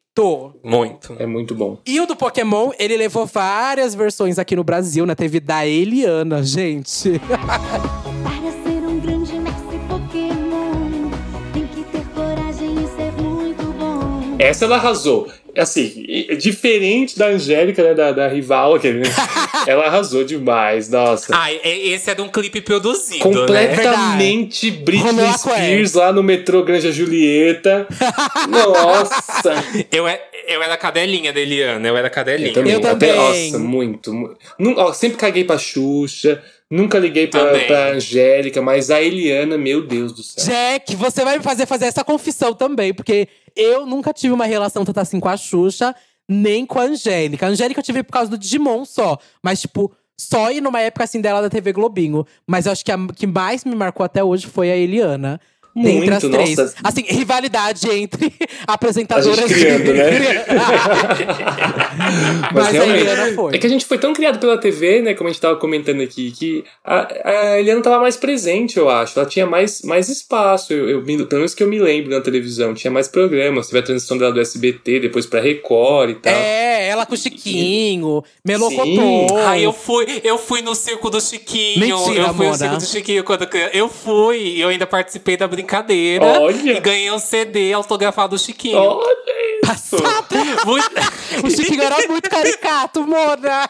Muito. 0.65 1.15
É 1.21 1.27
muito 1.27 1.55
bom. 1.55 1.79
E 1.87 2.01
o 2.01 2.07
do 2.07 2.17
Pokémon, 2.17 2.73
ele 2.81 2.97
levou 2.97 3.25
várias 3.27 3.95
versões 3.95 4.41
aqui 4.41 4.57
no 4.57 4.65
Brasil, 4.65 5.07
na 5.07 5.15
TV 5.15 5.39
da 5.39 5.65
Eliana, 5.65 6.43
gente. 6.43 7.21
Essa 14.39 14.65
ela 14.65 14.77
arrasou. 14.77 15.29
Assim, 15.57 16.07
diferente 16.39 17.19
da 17.19 17.27
Angélica, 17.27 17.83
né? 17.83 17.93
Da, 17.95 18.13
da 18.13 18.29
rival, 18.29 18.75
aquele, 18.77 19.01
né? 19.01 19.07
ela 19.67 19.87
arrasou 19.87 20.23
demais, 20.23 20.89
nossa. 20.89 21.35
É- 21.65 21.77
esse 21.89 22.09
é 22.11 22.15
de 22.15 22.23
um 22.23 22.29
clipe 22.29 22.61
produzido, 22.61 23.29
né? 23.29 23.67
Completamente 23.67 24.71
Britney 24.71 25.25
a 25.27 25.37
cueca. 25.39 25.59
Spears 25.59 25.95
lá 25.95 26.13
no 26.13 26.23
metrô 26.23 26.63
Granja 26.63 26.93
Julieta. 26.93 27.89
Nossa! 28.49 29.53
Eu, 29.91 30.07
é- 30.07 30.21
eu 30.47 30.63
era 30.63 30.77
cadelinha 30.77 31.31
da 31.33 31.41
Eliana, 31.41 31.87
eu 31.89 31.97
era 31.97 32.09
cadelinha. 32.09 32.53
também, 32.55 32.73
Eu 32.73 32.79
até- 32.79 32.89
também. 32.91 33.15
nossa, 33.53 33.59
muito. 33.59 34.15
mu- 34.15 34.35
Nu- 34.59 34.75
ó, 34.79 34.93
sempre 34.95 35.19
caguei 35.19 35.45
pra 35.45 35.59
Xuxa, 35.59 36.43
nunca 36.71 36.99
liguei 36.99 37.27
pra, 37.27 37.45
Também. 37.45 37.67
pra 37.67 37.89
Angélica, 37.91 38.63
mas 38.63 38.91
a 38.91 39.03
Eliana, 39.03 39.59
meu 39.59 39.83
Deus 39.83 40.11
do 40.13 40.23
céu. 40.23 40.47
Jack, 40.47 40.97
você 40.97 41.23
vai 41.23 41.37
me 41.37 41.45
fazer 41.45 41.67
fazer 41.67 41.85
essa 41.87 42.03
confissão 42.03 42.55
também, 42.55 42.95
porque 42.95 43.29
eu 43.59 43.85
nunca 43.85 44.13
tive 44.15 44.33
uma 44.33 44.47
relação 44.47 44.85
tanto 44.85 45.01
assim 45.01 45.19
com 45.19 45.29
a 45.29 45.37
Xuxa, 45.37 45.95
nem 46.29 46.65
com 46.65 46.79
a 46.79 46.85
Angélica. 46.85 47.47
A 47.47 47.49
Angélica 47.49 47.81
eu 47.81 47.85
tive 47.85 48.05
por 48.05 48.13
causa 48.13 48.31
do 48.31 48.39
Digimon 48.39 48.85
só, 48.85 49.19
mas 49.43 49.61
tipo, 49.61 49.93
só 50.19 50.51
ir 50.53 50.61
numa 50.61 50.81
época 50.81 51.05
assim 51.05 51.21
dela 51.21 51.43
da 51.43 51.51
TV 51.51 51.73
Globinho. 51.73 52.25
Mas 52.47 52.67
eu 52.67 52.73
acho 52.73 52.85
que 52.85 52.93
a 52.93 52.99
que 53.09 53.27
mais 53.27 53.65
me 53.65 53.75
marcou 53.75 54.05
até 54.05 54.23
hoje 54.23 54.47
foi 54.47 54.71
a 54.71 54.77
Eliana. 54.77 55.41
Dentre 55.83 56.15
as 56.15 56.23
Muito, 56.23 56.37
três. 56.37 56.57
nossa. 56.57 56.75
Assim, 56.83 57.05
rivalidade 57.09 57.91
entre 57.91 58.33
A 58.67 58.75
apresentadoras. 58.75 59.39
gente 59.39 59.55
criando, 59.55 59.93
né? 59.93 60.09
Mas, 62.53 62.67
a 62.67 62.71
realmente, 62.71 63.01
Eliana 63.01 63.33
foi. 63.35 63.55
É 63.55 63.59
que 63.59 63.67
a 63.67 63.71
gente 63.71 63.85
foi 63.85 63.99
tão 63.99 64.13
criado 64.13 64.39
pela 64.39 64.59
TV, 64.59 65.03
né? 65.03 65.15
Como 65.15 65.29
a 65.29 65.33
gente 65.33 65.41
tava 65.41 65.57
comentando 65.57 66.03
aqui, 66.03 66.31
que 66.31 66.65
a, 66.85 67.09
a 67.25 67.61
Eliana 67.61 67.83
tava 67.83 68.01
mais 68.01 68.17
presente, 68.17 68.77
eu 68.77 68.89
acho. 68.89 69.19
Ela 69.19 69.29
tinha 69.29 69.47
mais, 69.47 69.83
mais 69.83 70.09
espaço. 70.09 70.73
Eu, 70.73 70.89
eu, 70.89 71.03
pelo 71.05 71.41
menos 71.41 71.55
que 71.55 71.63
eu 71.63 71.69
me 71.69 71.79
lembro 71.79 72.11
na 72.11 72.21
televisão. 72.21 72.75
Tinha 72.75 72.91
mais 72.91 73.09
programas. 73.09 73.69
Teve 73.69 73.79
a 73.79 73.83
transição 73.83 74.19
dela 74.19 74.33
do 74.33 74.41
SBT, 74.41 75.01
depois 75.01 75.27
pra 75.27 75.41
Record 75.41 76.11
e 76.11 76.15
tal. 76.15 76.33
É, 76.33 76.89
ela 76.89 77.07
com 77.07 77.15
o 77.15 77.17
Chiquinho. 77.17 78.23
Melocotô. 78.45 79.37
Ai, 79.47 79.65
eu 79.65 79.73
fui, 79.73 80.07
eu 80.25 80.39
fui 80.39 80.63
no 80.63 80.75
circo 80.75 81.11
do 81.11 81.21
Chiquinho. 81.21 81.81
Mentira, 81.81 82.27
eu 82.27 82.35
fui 82.35 82.47
no 82.47 82.55
circo 82.55 82.77
do 82.77 82.85
Chiquinho 82.87 83.25
quando 83.25 83.47
criança. 83.47 83.77
Eu 83.77 83.89
fui, 83.89 84.39
e 84.39 84.61
eu 84.61 84.69
ainda 84.69 84.87
participei 84.87 85.37
da 85.37 85.47
brincadeira. 85.47 85.68
Olha. 86.25 86.73
E 86.77 86.81
ganhei 86.81 87.11
um 87.13 87.19
CD 87.19 87.73
autografado 87.73 88.37
do 88.37 88.39
Chiquinho. 88.43 88.79
Olha 88.79 89.17
Muito- 90.65 90.91
O 91.45 91.51
Chiquinho 91.51 91.83
era 91.83 92.09
muito 92.09 92.29
caricato, 92.29 93.07
Mona. 93.07 93.69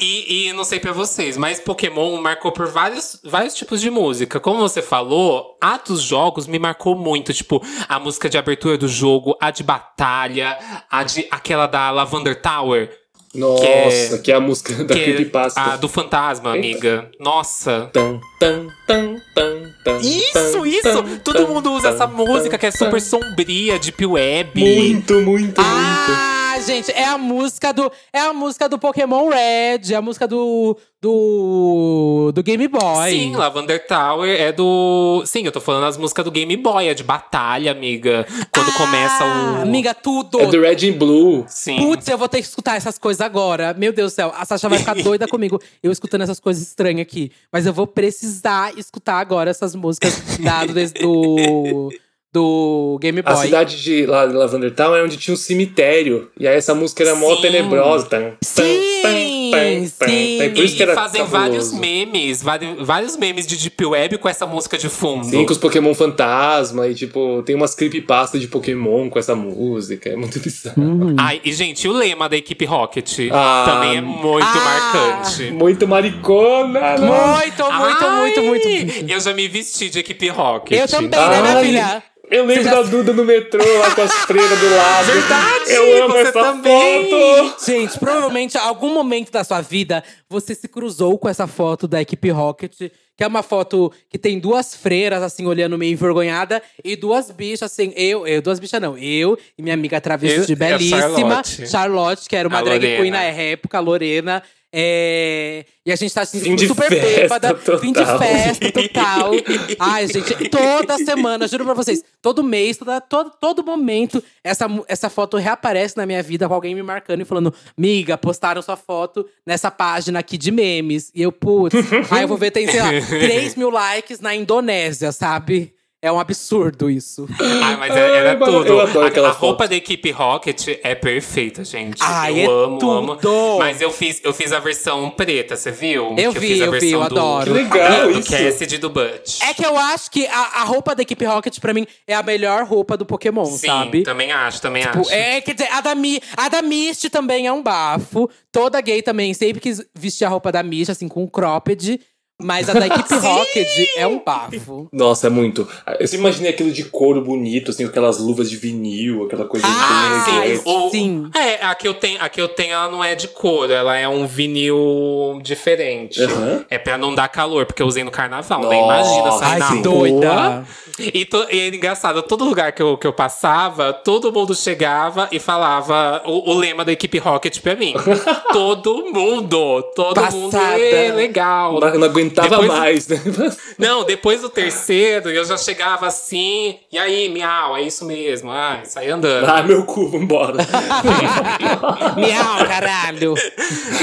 E, 0.00 0.48
e 0.48 0.52
não 0.52 0.64
sei 0.64 0.80
pra 0.80 0.90
vocês, 0.92 1.36
mas 1.36 1.60
Pokémon 1.60 2.16
marcou 2.20 2.50
por 2.50 2.66
vários, 2.66 3.20
vários 3.22 3.54
tipos 3.54 3.80
de 3.80 3.90
música. 3.90 4.40
Como 4.40 4.58
você 4.58 4.82
falou, 4.82 5.56
a 5.60 5.76
dos 5.76 6.02
jogos 6.02 6.46
me 6.46 6.58
marcou 6.58 6.96
muito. 6.96 7.32
Tipo, 7.32 7.62
a 7.88 7.98
música 8.00 8.28
de 8.28 8.36
abertura 8.38 8.76
do 8.76 8.88
jogo, 8.88 9.36
a 9.40 9.50
de 9.50 9.62
batalha, 9.62 10.58
a 10.90 11.04
de 11.04 11.26
aquela 11.30 11.66
da 11.66 11.90
Lavender 11.90 12.40
Tower. 12.40 12.90
Nossa, 13.34 14.18
que 14.18 14.30
é, 14.30 14.34
a 14.34 14.40
música 14.40 14.84
da 14.84 14.94
que 14.94 15.00
é 15.00 15.04
Creepypasta. 15.04 15.60
a 15.60 15.76
do 15.76 15.88
fantasma, 15.88 16.54
Eita. 16.54 16.68
amiga. 16.68 17.10
Nossa. 17.18 17.88
Tan, 17.92 18.20
tan, 18.38 18.66
tan, 18.86 19.16
tan, 19.34 19.72
tan, 19.84 19.98
Isso, 20.02 20.66
isso! 20.66 20.82
tan, 20.82 21.18
Todo 21.24 21.48
mundo 21.48 21.72
usa 21.72 21.88
tan, 21.88 21.94
essa 21.94 22.06
música 22.06 22.58
que 22.58 22.66
é 22.66 22.70
super 22.70 23.00
sombria, 23.00 23.78
deep 23.78 24.04
web. 24.04 24.60
Muito, 24.60 25.14
muito, 25.20 25.60
muito. 25.62 26.41
Gente, 26.66 26.92
é 26.92 27.04
a 27.04 27.18
música 27.18 27.72
do 27.72 27.90
é 28.12 28.20
a 28.20 28.32
música 28.32 28.68
do 28.68 28.78
Pokémon 28.78 29.28
Red, 29.28 29.92
é 29.92 29.94
a 29.96 30.02
música 30.02 30.28
do 30.28 30.76
do 31.00 32.30
do 32.32 32.42
Game 32.42 32.68
Boy. 32.68 33.10
Sim, 33.10 33.34
Lavender 33.34 33.84
Tower 33.86 34.30
é 34.30 34.52
do. 34.52 35.22
Sim, 35.26 35.44
eu 35.44 35.50
tô 35.50 35.60
falando 35.60 35.84
as 35.86 35.96
músicas 35.96 36.24
do 36.24 36.30
Game 36.30 36.56
Boy, 36.56 36.86
é 36.88 36.94
de 36.94 37.02
batalha, 37.02 37.72
amiga. 37.72 38.24
Quando 38.54 38.68
Ah, 38.68 38.78
começa 38.78 39.24
o. 39.24 39.62
Amiga, 39.62 39.92
tudo. 39.92 40.40
É 40.40 40.46
do 40.46 40.60
Red 40.60 40.88
and 40.88 40.98
Blue. 40.98 41.44
Sim. 41.48 41.76
Putz, 41.78 42.06
eu 42.06 42.16
vou 42.16 42.28
ter 42.28 42.38
que 42.40 42.46
escutar 42.46 42.76
essas 42.76 42.96
coisas 42.96 43.20
agora. 43.20 43.74
Meu 43.74 43.92
Deus 43.92 44.12
do 44.12 44.14
céu, 44.14 44.32
a 44.36 44.44
Sasha 44.44 44.68
vai 44.68 44.78
ficar 44.78 44.94
doida 45.02 45.26
comigo. 45.26 45.60
Eu 45.82 45.90
escutando 45.90 46.22
essas 46.22 46.38
coisas 46.38 46.62
estranhas 46.62 47.00
aqui. 47.02 47.32
Mas 47.52 47.66
eu 47.66 47.72
vou 47.72 47.86
precisar 47.86 48.78
escutar 48.78 49.18
agora 49.18 49.50
essas 49.50 49.74
músicas 49.74 50.38
da, 50.38 50.64
do, 50.64 50.74
do, 50.74 51.92
do 52.32 52.98
Game 53.00 53.20
A 53.24 53.34
Boy. 53.34 53.44
cidade 53.44 53.82
de 53.82 54.06
La- 54.06 54.24
Lavender 54.24 54.74
Town 54.74 54.94
é 54.96 55.02
onde 55.02 55.16
tinha 55.18 55.34
um 55.34 55.36
cemitério. 55.36 56.30
E 56.40 56.48
aí 56.48 56.56
essa 56.56 56.74
música 56.74 57.02
era 57.02 57.14
mó 57.14 57.36
tenebrosa. 57.36 58.06
Tan, 58.06 58.32
Sim, 58.42 58.62
tan, 59.02 59.10
tan, 59.50 59.88
tan, 59.98 60.08
sim. 60.08 60.50
Por 60.54 60.64
isso 60.64 60.76
que 60.76 60.80
e 60.80 60.84
era 60.84 60.94
fazem 60.94 61.20
cabuloso. 61.20 61.30
vários 61.30 61.72
memes, 61.72 62.42
vários 62.80 63.16
memes 63.18 63.46
de 63.46 63.56
Deep 63.58 63.84
Web 63.84 64.16
com 64.18 64.28
essa 64.28 64.46
música 64.46 64.78
de 64.78 64.88
fundo. 64.88 65.26
Sim, 65.26 65.44
com 65.44 65.52
os 65.52 65.58
Pokémon 65.58 65.94
fantasma. 65.94 66.86
E 66.88 66.94
tipo, 66.94 67.42
tem 67.44 67.54
umas 67.54 67.74
creepypasta 67.74 68.38
de 68.38 68.48
Pokémon 68.48 69.10
com 69.10 69.18
essa 69.18 69.34
música. 69.34 70.08
É 70.08 70.16
muito 70.16 70.40
bizarro. 70.40 70.80
Hum. 70.80 71.14
Ai, 71.18 71.40
e, 71.44 71.52
gente, 71.52 71.86
o 71.86 71.92
lema 71.92 72.28
da 72.30 72.36
equipe 72.36 72.64
Rocket 72.64 73.28
Ah. 73.30 73.64
também 73.66 73.98
é 73.98 74.00
muito 74.00 74.46
Ah. 74.46 74.90
marcante. 75.22 75.50
Muito 75.50 75.86
maricona, 75.86 76.80
né? 76.80 76.98
Muito, 76.98 77.62
muito, 77.62 77.62
Ai, 77.70 78.20
muito, 78.20 78.42
muito. 78.42 78.68
Eu 79.12 79.20
já 79.20 79.34
me 79.34 79.46
vesti 79.48 79.90
de 79.90 79.98
equipe 79.98 80.28
Rocket. 80.28 80.78
Eu 80.80 80.88
também, 80.88 81.10
né, 81.10 81.26
Ai. 81.26 81.42
minha 81.42 81.60
filha? 81.62 82.02
Eu 82.32 82.44
lembro 82.46 82.64
já- 82.64 82.74
da 82.74 82.82
Duda 82.82 83.12
no 83.12 83.24
metrô, 83.24 83.62
lá 83.78 83.94
com 83.94 84.00
as 84.02 84.12
freiras 84.24 84.58
do 84.58 84.70
lado. 84.74 85.06
Verdade, 85.12 85.70
Eu 85.72 86.04
amo 86.04 86.14
você 86.14 86.20
essa 86.20 86.32
também. 86.32 87.10
foto. 87.10 87.64
Gente, 87.66 87.98
provavelmente, 87.98 88.56
em 88.56 88.60
algum 88.60 88.92
momento 88.94 89.30
da 89.30 89.44
sua 89.44 89.60
vida, 89.60 90.02
você 90.28 90.54
se 90.54 90.66
cruzou 90.68 91.18
com 91.18 91.28
essa 91.28 91.46
foto 91.46 91.86
da 91.86 92.00
equipe 92.00 92.30
Rocket, 92.30 92.72
que 93.16 93.22
é 93.22 93.26
uma 93.26 93.42
foto 93.42 93.92
que 94.08 94.18
tem 94.18 94.38
duas 94.38 94.74
freiras, 94.74 95.22
assim, 95.22 95.46
olhando 95.46 95.76
meio 95.76 95.92
envergonhada, 95.92 96.62
e 96.82 96.96
duas 96.96 97.30
bichas, 97.30 97.70
assim, 97.70 97.92
eu, 97.94 98.26
eu 98.26 98.40
duas 98.40 98.58
bichas 98.58 98.80
não, 98.80 98.96
eu 98.96 99.38
e 99.58 99.62
minha 99.62 99.74
amiga 99.74 100.00
travesti 100.00 100.52
Eu- 100.52 100.56
belíssima, 100.58 101.42
Charlotte. 101.70 102.28
que 102.28 102.34
era 102.34 102.48
uma 102.48 102.58
A 102.58 102.62
drag 102.62 102.78
Lorena. 102.80 102.96
queen 103.00 103.10
na 103.10 103.22
época, 103.22 103.76
a 103.78 103.80
Lorena. 103.80 104.42
É, 104.74 105.64
E 105.84 105.92
a 105.92 105.96
gente 105.96 106.14
tá 106.14 106.22
assim, 106.22 106.40
Fim 106.40 106.56
de 106.56 106.66
super 106.66 106.88
festa 106.88 107.06
bêbada. 107.20 107.54
total. 107.54 107.78
Fim 107.78 107.92
de 107.92 108.04
festa 108.04 108.72
total. 108.72 109.30
Ai, 109.78 110.06
gente, 110.08 110.48
toda 110.48 110.96
semana, 110.98 111.46
juro 111.46 111.64
pra 111.64 111.74
vocês, 111.74 112.02
todo 112.22 112.42
mês, 112.42 112.76
toda, 112.78 113.00
todo, 113.00 113.32
todo 113.40 113.64
momento, 113.64 114.22
essa, 114.42 114.66
essa 114.88 115.10
foto 115.10 115.36
reaparece 115.36 115.96
na 115.96 116.06
minha 116.06 116.22
vida 116.22 116.48
com 116.48 116.54
alguém 116.54 116.74
me 116.74 116.82
marcando 116.82 117.20
e 117.20 117.24
falando: 117.24 117.52
Miga, 117.76 118.16
postaram 118.16 118.62
sua 118.62 118.76
foto 118.76 119.26
nessa 119.46 119.70
página 119.70 120.20
aqui 120.20 120.38
de 120.38 120.50
memes. 120.50 121.10
E 121.14 121.22
eu, 121.22 121.32
putz, 121.32 121.74
aí 122.10 122.22
eu 122.22 122.28
vou 122.28 122.38
ver, 122.38 122.50
tem, 122.50 122.66
sei 122.66 122.80
lá, 122.80 122.88
3 123.08 123.56
mil 123.56 123.70
likes 123.70 124.20
na 124.20 124.34
Indonésia, 124.34 125.12
sabe? 125.12 125.74
É 126.04 126.10
um 126.10 126.18
absurdo 126.18 126.90
isso. 126.90 127.28
Ai, 127.40 127.76
mas 127.76 127.92
Ai, 127.92 127.98
era, 128.02 128.16
era 128.30 128.38
mano, 128.38 128.52
tudo. 128.58 128.66
eu 128.66 128.80
adoro 128.80 129.04
a, 129.04 129.08
aquela 129.08 129.28
a 129.28 129.30
roupa 129.32 129.62
foto. 129.64 129.70
da 129.70 129.76
equipe 129.76 130.10
Rocket 130.10 130.66
é 130.82 130.96
perfeita, 130.96 131.64
gente. 131.64 131.98
Ai, 132.00 132.44
eu 132.44 132.50
é 132.50 132.64
amo, 132.64 132.78
tudo. 132.78 132.90
amo. 133.30 133.58
Mas 133.60 133.80
eu 133.80 133.92
fiz, 133.92 134.20
eu 134.24 134.34
fiz 134.34 134.52
a 134.52 134.58
versão 134.58 135.08
preta, 135.10 135.54
você 135.56 135.70
viu? 135.70 136.12
Eu 136.18 136.32
Que 136.32 136.40
vi, 136.40 136.48
fiz 136.48 136.60
a 136.60 136.64
eu 136.64 136.72
vi, 136.72 136.80
versão 136.80 137.02
eu 137.04 137.08
do, 137.08 137.14
adoro. 137.20 137.52
Que 137.52 137.58
legal 137.58 138.12
do 138.12 138.18
isso. 138.18 138.30
Cassidy 138.32 138.74
e 138.74 138.78
do 138.78 138.90
Butch. 138.90 139.40
É 139.42 139.54
que 139.54 139.64
eu 139.64 139.78
acho 139.78 140.10
que 140.10 140.26
a, 140.26 140.40
a 140.40 140.64
roupa 140.64 140.92
da 140.96 141.02
equipe 141.02 141.24
Rocket, 141.24 141.60
pra 141.60 141.72
mim, 141.72 141.86
é 142.04 142.14
a 142.16 142.22
melhor 142.24 142.64
roupa 142.64 142.96
do 142.96 143.06
Pokémon, 143.06 143.44
Sim, 143.44 143.68
sabe? 143.68 144.02
também 144.02 144.32
acho, 144.32 144.60
também 144.60 144.82
Tipo, 144.82 145.02
acho. 145.02 145.12
é, 145.12 145.40
quer 145.40 145.54
dizer, 145.54 145.68
a 145.72 145.80
da, 145.80 145.94
Mi, 145.94 146.20
a 146.36 146.48
da 146.48 146.62
Misty 146.62 147.10
também 147.10 147.46
é 147.46 147.52
um 147.52 147.62
bafo. 147.62 148.28
Toda 148.50 148.80
gay 148.80 149.02
também 149.02 149.32
sempre 149.34 149.60
quis 149.60 149.80
vestir 149.94 150.24
a 150.24 150.28
roupa 150.28 150.50
da 150.50 150.64
Misty, 150.64 150.90
assim, 150.90 151.06
com 151.06 151.22
um 151.22 151.28
cropped. 151.28 152.00
Mas 152.40 152.68
a 152.68 152.72
da 152.72 152.86
equipe 152.86 153.14
Rocket 153.14 153.68
é 153.96 154.06
um 154.06 154.20
bafo. 154.24 154.88
Nossa, 154.92 155.28
é 155.28 155.30
muito. 155.30 155.66
Eu 156.00 156.06
sempre 156.08 156.26
imaginei 156.26 156.50
aquilo 156.50 156.72
de 156.72 156.84
couro 156.84 157.20
bonito, 157.22 157.70
assim, 157.70 157.84
aquelas 157.84 158.18
luvas 158.18 158.50
de 158.50 158.56
vinil, 158.56 159.24
aquela 159.26 159.44
coisa 159.44 159.64
Ah, 159.68 160.24
bem 160.40 160.56
sim. 160.56 160.90
Sim. 160.90 161.30
É, 161.36 161.64
a 161.64 161.74
que, 161.74 161.86
eu 161.86 161.94
tenho, 161.94 162.20
a 162.20 162.28
que 162.28 162.40
eu 162.40 162.48
tenho, 162.48 162.72
ela 162.72 162.88
não 162.90 163.02
é 163.04 163.14
de 163.14 163.28
couro, 163.28 163.72
ela 163.72 163.96
é 163.96 164.08
um 164.08 164.26
vinil 164.26 165.38
diferente. 165.42 166.20
Aham. 166.20 166.64
É 166.68 166.78
pra 166.78 166.98
não 166.98 167.14
dar 167.14 167.28
calor, 167.28 167.64
porque 167.64 167.80
eu 167.82 167.86
usei 167.86 168.02
no 168.02 168.10
carnaval, 168.10 168.60
né? 168.68 168.80
Nossa, 168.80 168.84
Imagina 169.14 169.32
sair 169.32 169.52
ai, 169.52 169.58
na 169.76 169.82
doida. 169.82 170.64
E, 170.98 171.24
to- 171.24 171.46
e 171.50 171.58
é 171.60 171.68
engraçado, 171.68 172.22
todo 172.22 172.44
lugar 172.44 172.72
que 172.72 172.82
eu, 172.82 172.98
que 172.98 173.06
eu 173.06 173.12
passava, 173.12 173.92
todo 173.92 174.32
mundo 174.32 174.54
chegava 174.54 175.28
e 175.32 175.38
falava 175.38 176.22
o, 176.26 176.50
o 176.50 176.54
lema 176.54 176.84
da 176.84 176.92
equipe 176.92 177.18
Rocket 177.18 177.60
pra 177.60 177.74
mim. 177.74 177.94
todo 178.52 179.04
mundo! 179.12 179.82
Todo 179.94 180.20
mundo, 180.32 180.50
Passada. 180.52 180.78
é 180.80 181.12
legal. 181.12 181.78
Eu 181.80 181.98
não 181.98 182.06
aguentava 182.22 182.48
Depois- 182.48 182.68
mais, 182.68 183.08
né? 183.08 183.20
Não, 183.78 184.04
depois 184.04 184.40
do 184.40 184.48
terceiro, 184.48 185.30
eu 185.30 185.44
já 185.44 185.56
chegava 185.56 186.06
assim, 186.06 186.78
e 186.90 186.98
aí, 186.98 187.28
miau, 187.28 187.76
é 187.76 187.82
isso 187.82 188.04
mesmo. 188.04 188.50
Ai, 188.50 188.84
sai 188.84 189.10
andando. 189.10 189.44
Ah, 189.48 189.62
meu 189.62 189.84
cu, 189.84 190.08
vambora. 190.08 190.58
Miau, 192.16 192.66
caralho. 192.66 193.34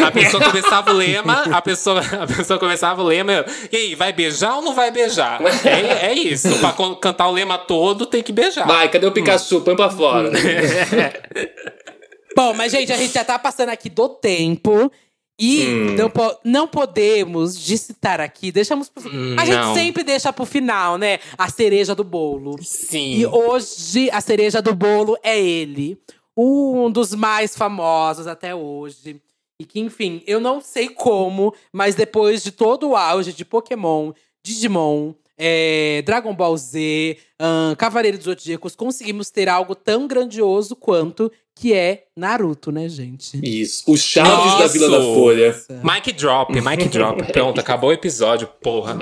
A 0.05 0.11
pessoa 0.11 0.43
começava 0.43 0.91
o 0.91 0.93
lema, 0.93 1.43
a 1.51 1.61
pessoa, 1.61 2.01
a 2.21 2.27
pessoa 2.27 2.59
começava 2.59 3.01
o 3.01 3.05
lema, 3.05 3.31
eu, 3.31 3.45
e 3.71 3.75
aí, 3.77 3.95
vai 3.95 4.11
beijar 4.13 4.55
ou 4.55 4.61
não 4.61 4.73
vai 4.73 4.91
beijar? 4.91 5.39
É, 5.65 6.07
é 6.07 6.13
isso, 6.13 6.49
pra 6.59 6.73
cantar 6.99 7.27
o 7.27 7.31
lema 7.31 7.57
todo 7.57 8.05
tem 8.05 8.23
que 8.23 8.31
beijar. 8.31 8.67
Vai, 8.67 8.89
cadê 8.89 9.05
o 9.05 9.11
Pikachu? 9.11 9.61
Põe 9.61 9.75
pra 9.75 9.89
fora. 9.89 10.31
Bom, 12.35 12.53
mas, 12.53 12.71
gente, 12.71 12.91
a 12.91 12.97
gente 12.97 13.13
já 13.13 13.23
tá 13.23 13.37
passando 13.39 13.69
aqui 13.69 13.89
do 13.89 14.07
tempo. 14.09 14.91
E 15.39 15.65
Hum. 15.67 15.95
não, 15.95 16.09
po- 16.09 16.37
não 16.43 16.67
podemos 16.67 17.57
de 17.57 17.77
citar 17.77 18.19
aqui, 18.19 18.51
deixamos 18.51 18.89
pro, 18.89 19.07
A 19.39 19.45
gente 19.45 19.55
não. 19.57 19.73
sempre 19.73 20.03
deixa 20.03 20.33
pro 20.33 20.45
final, 20.45 20.97
né? 20.97 21.19
A 21.37 21.49
cereja 21.49 21.95
do 21.95 22.03
bolo. 22.03 22.57
Sim. 22.61 23.13
E 23.15 23.25
hoje 23.25 24.09
a 24.11 24.19
cereja 24.19 24.61
do 24.61 24.75
bolo 24.75 25.17
é 25.23 25.39
ele. 25.39 25.97
Um 26.35 26.91
dos 26.91 27.13
mais 27.15 27.55
famosos 27.55 28.27
até 28.27 28.53
hoje. 28.53 29.21
E 29.61 29.65
que, 29.65 29.79
enfim, 29.79 30.21
eu 30.27 30.39
não 30.39 30.61
sei 30.61 30.87
como, 30.89 31.53
mas 31.73 31.95
depois 31.95 32.43
de 32.43 32.51
todo 32.51 32.89
o 32.89 32.95
auge 32.95 33.33
de 33.33 33.43
Pokémon, 33.43 34.13
Digimon, 34.45 35.13
é, 35.37 36.01
Dragon 36.05 36.33
Ball 36.33 36.55
Z, 36.57 37.17
ahn, 37.39 37.75
Cavaleiro 37.77 38.17
dos 38.17 38.25
Zodíacos, 38.25 38.75
conseguimos 38.75 39.29
ter 39.29 39.47
algo 39.49 39.75
tão 39.75 40.07
grandioso 40.07 40.75
quanto 40.77 41.29
que 41.59 41.73
é 41.73 42.03
Naruto, 42.15 42.71
né, 42.71 42.87
gente? 42.87 43.37
Isso. 43.43 43.83
Os 43.91 44.01
Chaves 44.01 44.57
da 44.57 44.67
Vila 44.67 44.89
da. 44.89 45.03
Folha. 45.03 45.55
Mic 45.83 46.13
drop, 46.13 46.53
mic 46.53 46.87
drop. 46.87 47.21
Pronto, 47.33 47.59
acabou 47.59 47.89
o 47.89 47.93
episódio, 47.93 48.47
porra. 48.61 48.97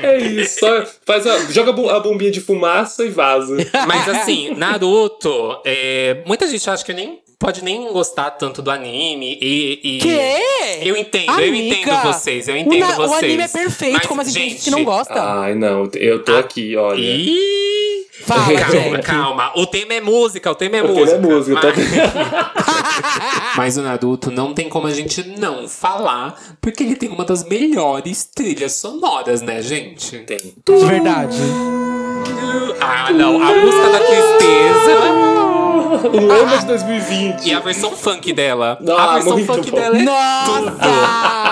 É 0.00 0.16
isso. 0.18 0.60
Só 0.60 0.86
faz 1.04 1.26
a, 1.26 1.50
joga 1.50 1.70
a 1.90 1.98
bombinha 1.98 2.30
de 2.30 2.40
fumaça 2.40 3.04
e 3.04 3.08
vaza. 3.08 3.56
Mas 3.86 4.08
assim, 4.08 4.54
Naruto, 4.54 5.60
é, 5.64 6.22
muita 6.24 6.46
gente 6.46 6.70
acha 6.70 6.84
que 6.84 6.92
nem 6.92 7.20
pode 7.38 7.62
nem 7.62 7.90
gostar 7.92 8.30
tanto 8.32 8.60
do 8.60 8.70
anime. 8.70 9.38
E, 9.40 9.80
e- 9.82 9.98
Que? 9.98 10.88
Eu 10.88 10.96
entendo, 10.96 11.30
eu 11.40 11.48
Amiga, 11.48 11.76
entendo 11.76 12.02
vocês, 12.02 12.48
eu 12.48 12.54
o 12.54 12.58
entendo 12.58 12.80
na- 12.80 12.94
vocês. 12.96 13.10
O 13.10 13.14
anime 13.14 13.42
é 13.42 13.48
perfeito, 13.48 13.92
Mas, 13.98 14.06
como 14.06 14.20
assim 14.20 14.32
tem 14.32 14.42
gente 14.42 14.52
gente, 14.54 14.64
que 14.64 14.70
não 14.70 14.84
gosta? 14.84 15.14
Ai, 15.22 15.54
não. 15.54 15.88
Eu 15.94 16.22
tô 16.24 16.36
aqui, 16.36 16.76
olha. 16.76 16.98
Ih, 17.00 18.06
Fala, 18.22 18.42
calma, 18.58 18.70
gente. 18.70 19.02
calma. 19.02 19.52
O 19.54 19.64
tema 19.66 19.94
é 19.94 20.00
música, 20.00 20.50
o 20.50 20.54
tema 20.54 20.76
é 20.78 20.82
O 20.82 20.88
tema 20.88 21.00
música. 21.00 21.16
é 21.16 21.20
música, 21.20 21.60
tá- 21.60 21.68
Mas... 21.76 23.56
Mas 23.56 23.76
o 23.76 23.82
Naruto 23.82 24.30
não 24.30 24.52
tem 24.52 24.68
como 24.68 24.86
a 24.86 24.90
gente 24.90 25.22
não 25.38 25.68
falar, 25.68 26.36
porque 26.60 26.82
ele 26.82 26.96
tem 26.96 27.08
uma 27.08 27.24
das 27.24 27.44
melhores 27.44 28.24
trilhas 28.34 28.72
sonoras, 28.74 29.40
né, 29.42 29.62
gente? 29.62 30.18
Tem. 30.18 30.38
De 30.38 30.84
verdade. 30.84 31.38
Ah, 32.80 33.10
não. 33.12 33.40
A 33.42 33.54
música 33.54 33.88
da 33.90 33.98
tristeza 34.00 35.27
O 36.06 36.26
lema 36.26 36.58
de 36.58 36.66
2020. 36.66 37.46
e 37.46 37.52
a 37.52 37.60
versão 37.60 37.90
funk 37.92 38.32
dela. 38.32 38.78
Ah, 38.88 39.10
a 39.10 39.14
versão 39.14 39.32
muito 39.34 39.46
funk 39.52 39.70
bom. 39.70 39.76
dela 39.76 39.98
é 39.98 40.02
Nossa! 40.02 40.78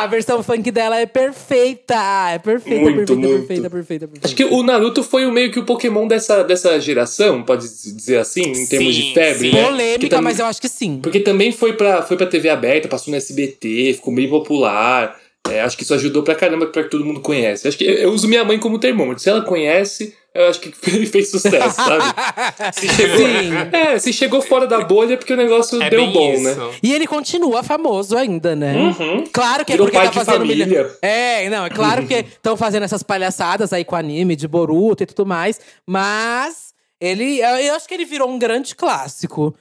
A 0.03 0.07
versão 0.07 0.43
funk 0.43 0.71
dela 0.71 0.97
é 1.01 1.07
perfeita! 1.07 1.95
É 2.33 2.39
perfeita, 2.39 2.81
Muito, 2.81 2.97
perfeita, 2.99 3.15
muito. 3.29 3.39
perfeita, 3.47 3.71
perfeita, 3.71 4.07
perfeita. 4.09 4.27
Acho 4.27 4.37
que 4.37 4.45
o 4.45 4.63
Naruto 4.63 5.03
foi 5.03 5.27
o 5.27 5.33
meio 5.33 5.51
que 5.51 5.59
o 5.59 5.65
Pokémon 5.65 6.07
dessa, 6.07 6.43
dessa 6.45 6.79
geração, 6.81 7.43
pode 7.43 7.63
dizer 7.63 8.19
assim, 8.19 8.43
em 8.43 8.67
termos 8.67 8.95
Sim, 8.95 9.01
de 9.03 9.15
febre, 9.15 9.51
sim. 9.51 9.57
né? 9.57 9.65
Polêmica, 9.65 10.23
mas 10.23 10.39
eu 10.39 10.47
acho 10.47 10.61
que 10.61 10.69
sim. 10.69 11.01
Porque 11.03 11.21
também 11.21 11.51
foi 11.53 11.73
pra, 11.73 12.03
foi 12.03 12.17
pra 12.17 12.27
TV 12.27 12.49
aberta, 12.49 12.89
passou 12.89 13.11
no 13.11 13.17
SBT, 13.17 13.95
ficou 13.95 14.15
bem 14.15 14.29
popular. 14.29 15.17
É, 15.51 15.61
acho 15.63 15.77
que 15.77 15.83
isso 15.83 15.95
ajudou 15.95 16.23
pra 16.23 16.35
caramba 16.35 16.67
pra 16.67 16.83
que 16.85 16.91
todo 16.91 17.05
mundo 17.05 17.21
conhece. 17.21 17.67
Acho 17.69 17.77
que 17.79 17.85
eu, 17.85 17.95
eu 17.95 18.11
uso 18.13 18.29
minha 18.29 18.45
mãe 18.45 18.59
como 18.59 18.79
termômetro. 18.79 19.23
Se 19.23 19.29
ela 19.31 19.43
conhece, 19.43 20.15
eu 20.35 20.47
acho 20.49 20.61
que 20.61 20.73
ele 20.91 21.07
fez 21.07 21.31
sucesso, 21.31 21.75
sabe? 21.77 22.05
Se 22.75 22.89
chegou, 22.89 23.17
Sim. 23.19 23.51
É, 23.73 23.99
se 23.99 24.13
chegou 24.13 24.41
fora 24.43 24.67
da 24.67 24.81
bolha 24.83 25.15
é 25.15 25.17
porque 25.17 25.33
o 25.33 25.37
negócio 25.37 25.81
É 25.83 25.89
deu 25.91 26.01
bem 26.01 26.13
bom, 26.13 26.33
isso. 26.35 26.43
né? 26.45 26.71
E 26.83 26.93
ele 26.93 27.07
continua 27.07 27.63
famoso 27.63 28.17
ainda, 28.17 28.55
né? 28.57 28.75
Uhum. 28.77 29.25
Claro 29.33 29.65
que 29.65 29.73
é 29.73 29.75
Virou 29.77 29.87
porque 29.87 29.97
pai 29.99 30.07
tá 30.07 30.11
de 30.13 30.25
fazendo 30.25 30.41
família. 30.43 30.67
milha- 30.67 30.91
É, 31.03 31.49
não, 31.49 31.65
é 31.67 31.71
claro 31.71 32.07
que 32.07 32.15
estão 32.37 32.57
fazendo 32.57 32.83
essas 32.85 33.03
palhaçadas 33.03 33.73
aí 33.73 33.85
com 33.85 33.97
anime 33.97 34.37
de 34.37 34.47
Boruto 34.49 35.03
e 35.03 35.07
tudo 35.07 35.25
mais, 35.27 35.61
mas 35.87 36.75
ele, 37.01 37.41
eu 37.41 37.75
acho 37.75 37.87
que 37.87 37.95
ele 37.95 38.05
virou 38.05 38.29
um 38.29 38.39
grande 38.39 38.75
clássico. 38.75 39.55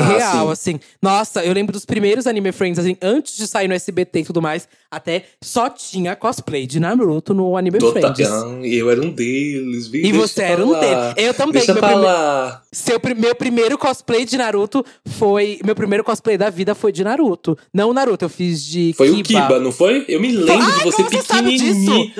Ah, 0.00 0.08
Real, 0.08 0.46
sim. 0.46 0.52
assim. 0.52 0.80
Nossa, 1.00 1.44
eu 1.44 1.52
lembro 1.52 1.72
dos 1.72 1.84
primeiros 1.84 2.26
Anime 2.26 2.52
Friends, 2.52 2.78
assim, 2.78 2.96
antes 3.02 3.36
de 3.36 3.46
sair 3.46 3.68
no 3.68 3.74
SBT 3.74 4.20
e 4.20 4.24
tudo 4.24 4.40
mais, 4.42 4.68
até 4.90 5.24
só 5.42 5.68
tinha 5.68 6.14
cosplay 6.16 6.66
de 6.66 6.78
Naruto 6.80 7.32
no 7.34 7.56
Anime 7.56 7.78
Tota- 7.78 8.00
Friends. 8.14 8.30
Eu 8.64 8.90
era 8.90 9.00
um 9.00 9.10
deles, 9.10 9.86
viu? 9.88 10.00
E 10.00 10.12
Deixa 10.12 10.18
você 10.28 10.42
era 10.42 10.64
um 10.64 10.70
lá. 10.70 10.80
deles. 10.80 11.14
Eu 11.16 11.34
também, 11.34 11.52
Deixa 11.54 11.72
meu 11.72 11.80
pra 11.80 11.88
prime-. 11.90 12.66
Seu, 12.72 13.00
meu 13.16 13.34
primeiro 13.34 13.78
cosplay 13.78 14.24
de 14.24 14.36
Naruto 14.36 14.84
foi. 15.06 15.58
Meu 15.64 15.74
primeiro 15.74 16.04
cosplay 16.04 16.36
da 16.38 16.50
vida 16.50 16.74
foi 16.74 16.92
de 16.92 17.02
Naruto. 17.04 17.56
Não 17.72 17.92
Naruto, 17.92 18.24
eu 18.24 18.28
fiz 18.28 18.64
de 18.64 18.92
Foi 18.96 19.08
Kiba. 19.08 19.20
o 19.20 19.22
Kiba, 19.22 19.60
não 19.60 19.72
foi? 19.72 20.04
Eu 20.08 20.20
me 20.20 20.30
lembro 20.32 20.62
Ai, 20.62 20.78
de 20.78 20.84
você 20.84 21.04
pequenininho. 21.04 21.58
disso? 21.58 22.12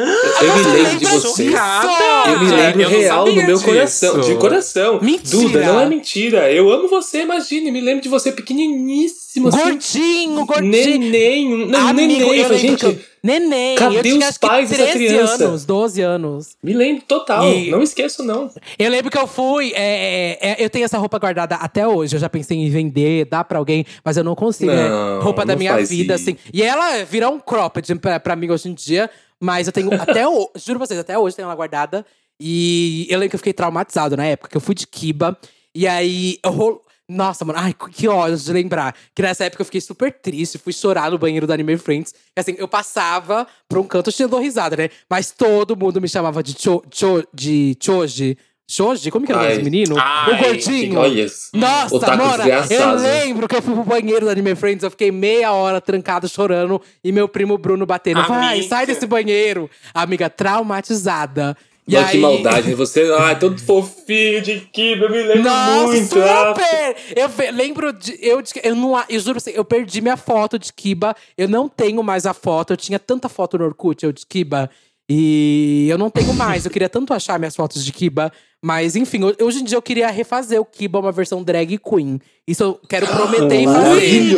Eu 0.42 0.56
me 0.56 0.62
lembro 0.82 0.98
de 0.98 1.06
você. 1.06 1.42
Eu 1.46 2.40
me 2.40 2.50
lembro 2.50 2.82
Eu 2.82 2.88
real 2.88 3.26
no 3.26 3.32
meu 3.34 3.46
disso. 3.56 3.64
coração. 3.64 4.20
De 4.20 4.34
coração. 4.36 4.98
Mentira. 5.02 5.42
Duda, 5.42 5.64
não 5.66 5.80
é 5.80 5.88
mentira. 5.88 6.50
Eu 6.52 6.70
amo 6.72 6.88
você, 6.88 7.24
imagine. 7.68 7.70
Me 7.72 7.80
lembro 7.80 8.02
de 8.02 8.08
você 8.08 8.32
pequeniníssimo. 8.32 9.48
assim. 9.48 9.58
Gordinho, 9.58 10.46
gordinho. 10.46 10.98
Neném. 10.98 11.66
Não, 11.66 11.88
Amigo, 11.88 12.12
neném. 12.12 12.38
eu 12.40 12.58
gente, 12.58 12.84
eu- 12.84 12.98
Neném. 13.22 13.74
cadê 13.76 14.12
eu 14.12 14.18
os 14.18 14.38
pais 14.38 14.70
dessa 14.70 14.82
13 14.92 15.06
criança? 15.06 15.44
anos, 15.46 15.64
12 15.64 16.00
anos. 16.00 16.56
me 16.62 16.72
lembro 16.72 17.02
total. 17.06 17.44
E- 17.52 17.70
Não 17.70 17.82
esqueço, 17.82 18.22
não. 18.22 18.50
Eu 18.78 18.90
lembro 18.90 19.10
que 19.10 19.18
eu 19.18 19.26
fui. 19.26 19.72
é, 19.74 20.38
é, 20.40 20.50
é, 20.52 20.56
eu 20.64 20.70
tenho 20.70 20.84
essa 20.84 20.98
roupa 20.98 21.18
guardada 21.18 21.56
até 21.56 21.86
hoje. 21.86 22.14
Eu 22.16 22.20
já 22.20 22.28
pensei 22.28 22.56
em 22.56 22.70
vender, 22.70 23.24
dar 23.26 23.44
pra 23.44 23.58
alguém, 23.58 23.84
mas 24.04 24.16
eu 24.16 24.24
não 24.24 24.34
consigo. 24.34 24.70
é 24.70 24.88
Não, 24.88 25.20
roupa 25.22 25.44
da 25.44 25.54
não 25.54 25.58
minha 25.58 25.72
faz 25.72 25.88
vida, 25.90 26.14
isso. 26.14 26.24
assim. 26.30 26.36
E 26.52 26.62
ela 26.62 27.04
virou 27.04 27.32
um 27.32 27.40
cropped 27.40 27.94
pra, 27.96 28.20
pra 28.20 28.36
mim 28.36 28.50
hoje 28.50 28.68
em 28.68 28.74
dia. 28.74 29.10
Mas 29.40 29.66
eu 29.66 29.72
tenho 29.72 29.90
até 30.00 30.26
hoje. 30.26 30.48
Juro 30.64 30.78
pra 30.78 30.86
vocês, 30.86 30.98
até 31.00 31.18
hoje 31.18 31.36
tenho 31.36 31.46
ela 31.46 31.54
guardada. 31.54 32.06
E 32.40 33.06
eu 33.10 33.18
lembro 33.18 33.30
que 33.30 33.36
eu 33.36 33.40
fiquei 33.40 33.52
traumatizado 33.52 34.16
na 34.16 34.24
época, 34.24 34.48
que 34.50 34.56
eu 34.56 34.60
fui 34.60 34.74
de 34.74 34.86
Kiba. 34.86 35.36
E 35.74 35.86
aí, 35.86 36.38
eu 36.44 36.50
rolo... 36.52 36.80
Nossa, 37.08 37.44
mano, 37.44 37.58
ai, 37.60 37.74
que 37.92 38.08
ódio 38.08 38.36
de 38.36 38.52
lembrar. 38.52 38.94
Que 39.14 39.22
nessa 39.22 39.44
época 39.44 39.62
eu 39.62 39.64
fiquei 39.66 39.80
super 39.80 40.12
triste, 40.12 40.58
fui 40.58 40.72
chorar 40.72 41.10
no 41.10 41.18
banheiro 41.18 41.46
do 41.46 41.52
Anime 41.52 41.76
Friends. 41.76 42.12
E 42.36 42.40
assim, 42.40 42.56
eu 42.58 42.66
passava 42.66 43.46
pra 43.68 43.78
um 43.80 43.84
canto, 43.84 44.10
eu 44.10 44.12
tinha 44.12 44.26
dou 44.26 44.40
risada, 44.40 44.76
né? 44.76 44.90
Mas 45.08 45.30
todo 45.30 45.76
mundo 45.76 46.00
me 46.00 46.08
chamava 46.08 46.42
de, 46.42 46.54
cho, 46.54 46.82
cho, 46.90 47.22
de 47.32 47.76
Choji. 47.80 48.36
Choji? 48.68 49.12
Como 49.12 49.24
que 49.24 49.30
era 49.30 49.46
desse 49.46 49.62
menino? 49.62 49.94
Ai, 49.96 50.32
o 50.34 50.38
gordinho. 50.38 50.98
Olha 50.98 51.22
isso. 51.22 51.50
Nossa, 51.54 51.94
Otaku 51.94 52.16
Mora, 52.16 52.44
eu 52.68 52.94
lembro 52.96 53.46
que 53.46 53.54
eu 53.54 53.62
fui 53.62 53.72
pro 53.72 53.84
banheiro 53.84 54.26
do 54.26 54.30
Anime 54.30 54.56
Friends, 54.56 54.82
eu 54.82 54.90
fiquei 54.90 55.12
meia 55.12 55.52
hora 55.52 55.80
trancado 55.80 56.28
chorando 56.28 56.82
e 57.04 57.12
meu 57.12 57.28
primo 57.28 57.56
Bruno 57.56 57.86
batendo. 57.86 58.24
Vai, 58.24 58.62
sai 58.64 58.84
desse 58.84 59.06
banheiro. 59.06 59.70
Amiga, 59.94 60.28
traumatizada. 60.28 61.56
E 61.88 61.96
aí... 61.96 62.10
que 62.12 62.18
maldade? 62.18 62.74
Você, 62.74 63.14
ai, 63.16 63.38
todo 63.38 63.60
fofinho 63.60 64.42
de 64.42 64.60
Kiba, 64.72 65.04
eu 65.04 65.10
me 65.10 65.22
lembro 65.22 65.42
Nossa, 65.44 65.86
muito. 65.86 66.18
ah. 66.20 66.54
super! 66.54 66.96
Eu 67.14 67.28
ve- 67.28 67.50
lembro 67.52 67.92
de. 67.92 68.18
Eu, 68.20 68.42
eu, 68.62 68.74
não, 68.74 69.04
eu 69.08 69.20
juro 69.20 69.34
pra 69.34 69.40
você, 69.40 69.52
eu 69.56 69.64
perdi 69.64 70.00
minha 70.00 70.16
foto 70.16 70.58
de 70.58 70.72
Kiba. 70.72 71.14
Eu 71.38 71.48
não 71.48 71.68
tenho 71.68 72.02
mais 72.02 72.26
a 72.26 72.34
foto. 72.34 72.72
Eu 72.72 72.76
tinha 72.76 72.98
tanta 72.98 73.28
foto 73.28 73.56
no 73.56 73.64
Orkut, 73.64 74.04
eu 74.04 74.12
de 74.12 74.26
Kiba. 74.26 74.68
E 75.08 75.86
eu 75.88 75.96
não 75.98 76.10
tenho 76.10 76.34
mais. 76.34 76.64
Eu 76.64 76.70
queria 76.70 76.88
tanto 76.88 77.14
achar 77.14 77.38
minhas 77.38 77.54
fotos 77.54 77.84
de 77.84 77.92
Kiba. 77.92 78.32
Mas, 78.60 78.96
enfim, 78.96 79.22
ho- 79.22 79.36
hoje 79.44 79.60
em 79.60 79.64
dia 79.64 79.76
eu 79.76 79.82
queria 79.82 80.10
refazer 80.10 80.60
o 80.60 80.64
Kiba, 80.64 80.98
uma 80.98 81.12
versão 81.12 81.44
drag 81.44 81.78
queen. 81.78 82.20
Isso 82.48 82.62
eu 82.64 82.80
quero 82.88 83.06
prometer 83.06 83.60
e 83.60 83.64
fazer. 83.64 84.36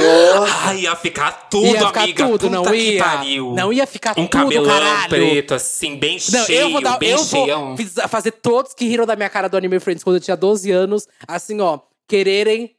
Ai, 0.64 0.80
ia 0.82 0.94
ficar 0.96 1.48
tudo, 1.48 1.66
Ia 1.68 1.86
ficar 1.86 2.02
amiga. 2.02 2.24
tudo, 2.26 2.38
Puta 2.40 2.50
não 2.50 2.62
que 2.64 2.74
ia? 2.76 3.02
pariu. 3.04 3.54
Não 3.54 3.72
ia 3.72 3.86
ficar 3.86 4.10
Um 4.18 4.26
tudo, 4.26 4.28
cabelão 4.42 4.66
caralho. 4.70 5.08
preto, 5.08 5.54
assim, 5.54 5.96
bem 5.96 6.18
Não, 6.30 6.44
cheio, 6.44 6.60
eu 6.60 6.70
vou, 6.72 6.82
dar, 6.82 6.98
bem 6.98 7.10
eu 7.10 7.18
cheião. 7.18 7.74
vou 7.76 8.08
fazer 8.08 8.32
todos 8.32 8.74
que 8.74 8.86
riram 8.86 9.06
da 9.06 9.16
minha 9.16 9.30
cara 9.30 9.48
do 9.48 9.56
Anime 9.56 9.80
Friends 9.80 10.04
quando 10.04 10.16
eu 10.16 10.20
tinha 10.20 10.36
12 10.36 10.70
anos, 10.70 11.06
assim, 11.26 11.60
ó, 11.60 11.78
quererem 12.06 12.72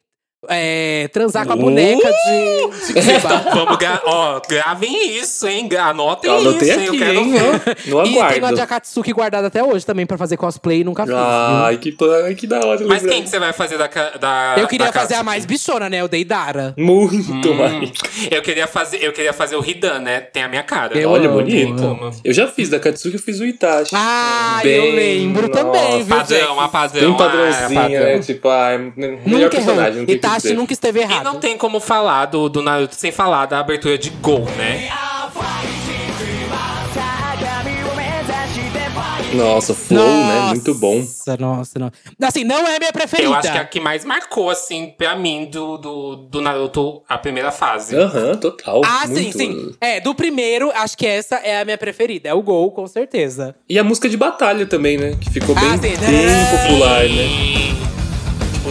é, 0.48 1.10
transar 1.12 1.46
com 1.46 1.52
a 1.54 1.56
boneca 1.56 2.08
de, 2.10 2.88
de 2.88 2.94
Kiba. 2.94 3.46
Vamos, 3.54 3.78
gra 3.78 4.02
ó, 4.06 4.40
gravem 4.48 5.18
isso, 5.18 5.46
hein? 5.48 5.68
Anotem 5.78 6.32
Eu 6.32 6.58
isso, 6.58 6.72
aqui, 6.72 6.86
eu 6.88 6.98
quero 6.98 7.20
hein? 7.20 7.32
ver. 7.34 7.78
No 7.88 8.02
E 8.06 8.14
tem 8.14 8.22
a 8.22 8.26
aguardo. 8.26 8.56
de 8.56 8.62
Akatsuki 8.62 9.12
guardada 9.12 9.48
até 9.48 9.62
hoje 9.62 9.86
também 9.86 10.06
pra 10.06 10.18
fazer 10.18 10.38
cosplay 10.38 10.80
e 10.80 10.84
nunca 10.86 11.06
fiz. 11.06 11.14
Ai, 11.16 11.78
que, 11.78 11.96
que 12.38 12.48
da 12.48 12.66
hora. 12.66 12.80
Mas 12.88 13.06
quem 13.06 13.22
que 13.24 13.30
você 13.30 13.38
vai 13.38 13.52
fazer 13.52 13.78
da, 13.78 13.88
da 13.88 14.56
Eu 14.58 14.68
queria 14.68 14.88
da 14.88 14.94
fazer 14.94 15.16
a 15.16 15.24
mais 15.24 15.46
bichona, 15.46 15.90
né? 15.90 16.04
O 16.04 16.08
Deidara. 16.08 16.74
Muito 16.78 17.54
mais. 17.54 17.92
Eu 18.32 18.42
queria 18.42 18.66
fazer, 18.68 19.04
eu 19.04 19.12
queria 19.12 19.34
fazer 19.34 19.58
o 19.58 19.66
Hidan, 19.66 20.00
né? 20.00 20.22
Tem 20.22 20.44
a 20.44 20.48
minha 20.48 20.64
cara. 20.64 20.98
Eu 20.98 21.10
Olha, 21.12 21.28
amo, 21.28 21.40
bonito. 21.42 21.84
amo. 21.84 22.12
Eu 22.24 22.34
já 22.34 22.48
fiz 22.48 22.70
da 22.70 22.80
Katsuki, 22.80 23.16
eu 23.16 23.22
fiz 23.22 23.40
o 23.42 23.46
Itachi. 23.46 23.92
Ah, 23.94 24.60
Bem, 24.64 24.74
eu 24.74 24.96
lembro 24.96 25.50
também, 25.50 26.02
viu, 26.04 26.16
Padrão, 26.16 26.60
a 26.60 26.68
padrão. 26.70 27.02
Bem 27.02 27.14
ah, 27.14 27.18
padrãozinho, 27.18 27.82
padrão. 27.82 28.00
né? 28.00 28.20
Tipo, 28.20 28.48
ah, 28.50 28.70
é 28.72 28.78
o 28.78 28.80
melhor 28.96 29.20
Nunca 29.26 29.36
errou. 29.38 29.50
personagem. 29.50 29.98
Não 30.00 30.06
tem 30.06 30.20
dizer. 30.38 30.54
nunca 30.56 30.74
esteve 30.74 31.00
E 31.00 31.04
errado. 31.04 31.24
não 31.24 31.36
tem 31.40 31.58
como 31.58 31.80
falar 31.80 32.26
do, 32.26 32.50
do 32.50 32.62
Naruto 32.62 32.96
sem 32.96 33.12
falar 33.12 33.46
da 33.46 33.60
abertura 33.60 33.98
de 33.98 34.10
Gol, 34.10 34.46
né? 34.58 34.90
Nossa, 39.34 39.76
Flow, 39.76 40.26
né? 40.26 40.42
Muito 40.48 40.74
bom. 40.74 40.98
Nossa, 41.00 41.38
nossa, 41.38 41.78
nossa. 41.80 41.94
Assim, 42.24 42.44
não 42.44 42.68
é 42.68 42.80
minha 42.80 42.92
preferida. 42.92 43.30
Eu 43.30 43.34
acho 43.36 43.52
que 43.52 43.58
é 43.58 43.62
a 43.62 43.66
que 43.66 43.80
mais 43.80 44.04
marcou, 44.04 44.50
assim, 44.50 44.92
pra 44.98 45.16
mim, 45.16 45.46
do, 45.46 45.78
do, 45.78 46.16
do 46.16 46.42
Naruto, 46.42 47.04
a 47.08 47.16
primeira 47.16 47.52
fase. 47.52 47.96
Aham, 47.96 48.36
total. 48.38 48.82
Ah, 48.84 49.06
sim, 49.06 49.14
muito. 49.14 49.38
sim. 49.38 49.72
É, 49.80 50.02
do 50.02 50.16
primeiro, 50.16 50.72
acho 50.74 50.98
que 50.98 51.06
essa 51.06 51.36
é 51.36 51.62
a 51.62 51.66
minha 51.66 51.78
preferida. 51.78 52.28
É 52.30 52.34
o 52.34 52.42
Gol, 52.42 52.72
com 52.72 52.88
certeza. 52.88 53.56
E 53.70 53.78
a 53.78 53.84
música 53.84 54.10
de 54.10 54.18
batalha 54.18 54.66
também, 54.66 54.98
né? 54.98 55.16
Que 55.22 55.30
ficou 55.30 55.56
Ah, 55.56 55.78
bem, 55.78 55.96
sim. 55.96 56.00
bem 56.00 56.68
popular, 56.68 57.04
né? 57.04 57.99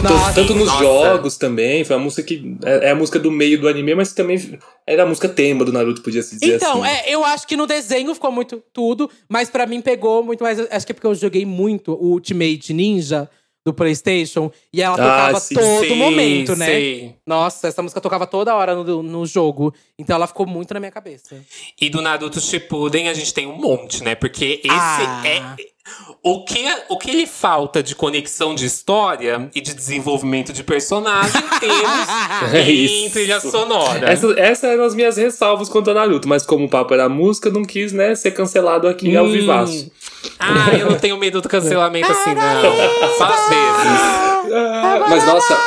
Nossa, 0.03 0.33
tanto 0.33 0.53
nos 0.55 0.67
nossa. 0.67 0.83
jogos 0.83 1.37
também. 1.37 1.83
Foi 1.83 1.95
a 1.95 1.99
música 1.99 2.23
que. 2.23 2.57
É 2.65 2.87
é 2.87 2.91
a 2.91 2.95
música 2.95 3.19
do 3.19 3.29
meio 3.31 3.59
do 3.59 3.67
anime, 3.67 3.95
mas 3.95 4.13
também 4.13 4.59
era 4.87 5.03
a 5.03 5.05
música 5.05 5.27
tema 5.29 5.63
do 5.65 5.71
Naruto, 5.73 6.01
podia 6.01 6.21
se 6.23 6.37
dizer 6.39 6.55
Então, 6.55 6.83
assim. 6.83 6.91
é, 6.93 7.13
eu 7.13 7.23
acho 7.25 7.47
que 7.47 7.55
no 7.57 7.67
desenho 7.67 8.13
ficou 8.13 8.31
muito 8.31 8.63
tudo, 8.73 9.09
mas 9.27 9.49
pra 9.49 9.65
mim 9.65 9.81
pegou 9.81 10.23
muito 10.23 10.43
mais. 10.43 10.59
Acho 10.71 10.85
que 10.85 10.91
é 10.91 10.95
porque 10.95 11.07
eu 11.07 11.15
joguei 11.15 11.45
muito 11.45 11.93
o 11.93 12.11
Ultimate 12.13 12.73
Ninja 12.73 13.29
do 13.65 13.73
PlayStation 13.73 14.49
e 14.73 14.81
ela 14.81 14.95
Ah, 14.95 14.97
tocava 14.97 15.39
sim. 15.41 15.53
todo 15.53 15.79
Sei, 15.81 15.95
momento, 15.95 16.55
né? 16.55 16.65
sei. 16.65 17.15
Nossa, 17.27 17.67
essa 17.67 17.81
música 17.83 17.99
tocava 17.99 18.25
toda 18.25 18.55
hora 18.55 18.73
no, 18.73 19.03
no 19.03 19.25
jogo. 19.25 19.73
Então 19.99 20.15
ela 20.15 20.25
ficou 20.27 20.47
muito 20.47 20.73
na 20.73 20.79
minha 20.79 20.91
cabeça. 20.91 21.35
E 21.79 21.89
do 21.89 22.01
Naruto 22.01 22.39
Shippuden 22.39 23.09
a 23.09 23.13
gente 23.13 23.33
tem 23.33 23.45
um 23.45 23.57
monte, 23.57 24.01
né? 24.03 24.15
Porque 24.15 24.61
esse 24.63 24.69
Ah. 24.73 25.21
é... 25.25 25.78
O 26.21 26.43
que, 26.43 26.65
o 26.89 26.97
que 26.97 27.11
lhe 27.11 27.25
falta 27.25 27.81
de 27.81 27.95
conexão 27.95 28.53
de 28.53 28.65
história 28.65 29.49
e 29.55 29.61
de 29.61 29.73
desenvolvimento 29.73 30.51
de 30.51 30.63
personagem 30.63 31.41
temos 31.59 32.53
É 32.53 32.69
em 32.69 33.09
trilha 33.09 33.39
sonora. 33.39 34.11
Essa, 34.11 34.27
essas 34.37 34.63
eram 34.71 34.83
as 34.83 34.93
minhas 34.95 35.15
ressalvas 35.17 35.69
quanto 35.69 35.91
a 35.91 35.93
Naruto, 35.93 36.27
mas 36.27 36.45
como 36.45 36.65
o 36.65 36.69
papo 36.69 36.93
era 36.93 37.07
música, 37.07 37.49
não 37.49 37.63
quis, 37.63 37.93
né, 37.93 38.15
ser 38.15 38.31
cancelado 38.31 38.87
aqui 38.87 39.15
ao 39.15 39.25
Hum. 39.25 39.31
vivaço. 39.31 39.89
Ah, 40.37 40.75
eu 40.77 40.89
não 40.91 40.97
tenho 40.99 41.17
medo 41.17 41.39
do 41.41 41.47
cancelamento 41.47 42.11
assim, 42.11 42.33
não. 42.35 43.15
Só 43.17 43.23
às 43.23 43.49
vezes. 43.49 45.09
Mas 45.09 45.25
nossa, 45.25 45.57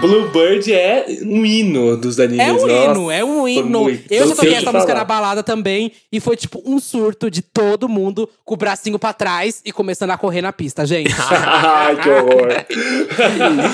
Bluebird 0.00 0.72
é 0.72 1.06
um 1.22 1.44
hino 1.44 1.96
dos 1.96 2.20
animes. 2.20 2.46
É 2.46 2.52
um 2.52 2.56
nossa, 2.56 2.72
hino, 2.72 3.10
é 3.10 3.24
um 3.24 3.48
hino. 3.48 3.80
muito. 3.80 4.12
Eu 4.12 4.28
já 4.28 4.36
toquei 4.36 4.54
essa 4.54 4.72
música 4.72 4.92
falar. 4.92 4.98
na 5.00 5.04
balada 5.04 5.42
também. 5.42 5.90
E 6.12 6.20
foi 6.20 6.36
tipo 6.36 6.62
um 6.64 6.78
surto 6.78 7.28
de 7.28 7.42
todo 7.42 7.88
mundo 7.88 8.28
com 8.44 8.54
o 8.54 8.56
bracinho 8.56 8.98
pra 8.98 9.12
trás 9.12 9.60
e 9.64 9.72
começando 9.72 10.10
a 10.10 10.18
correr 10.18 10.40
na 10.40 10.52
pista, 10.52 10.86
gente. 10.86 11.12
Ai, 11.30 12.00
que 12.00 12.08
horror. 12.08 12.48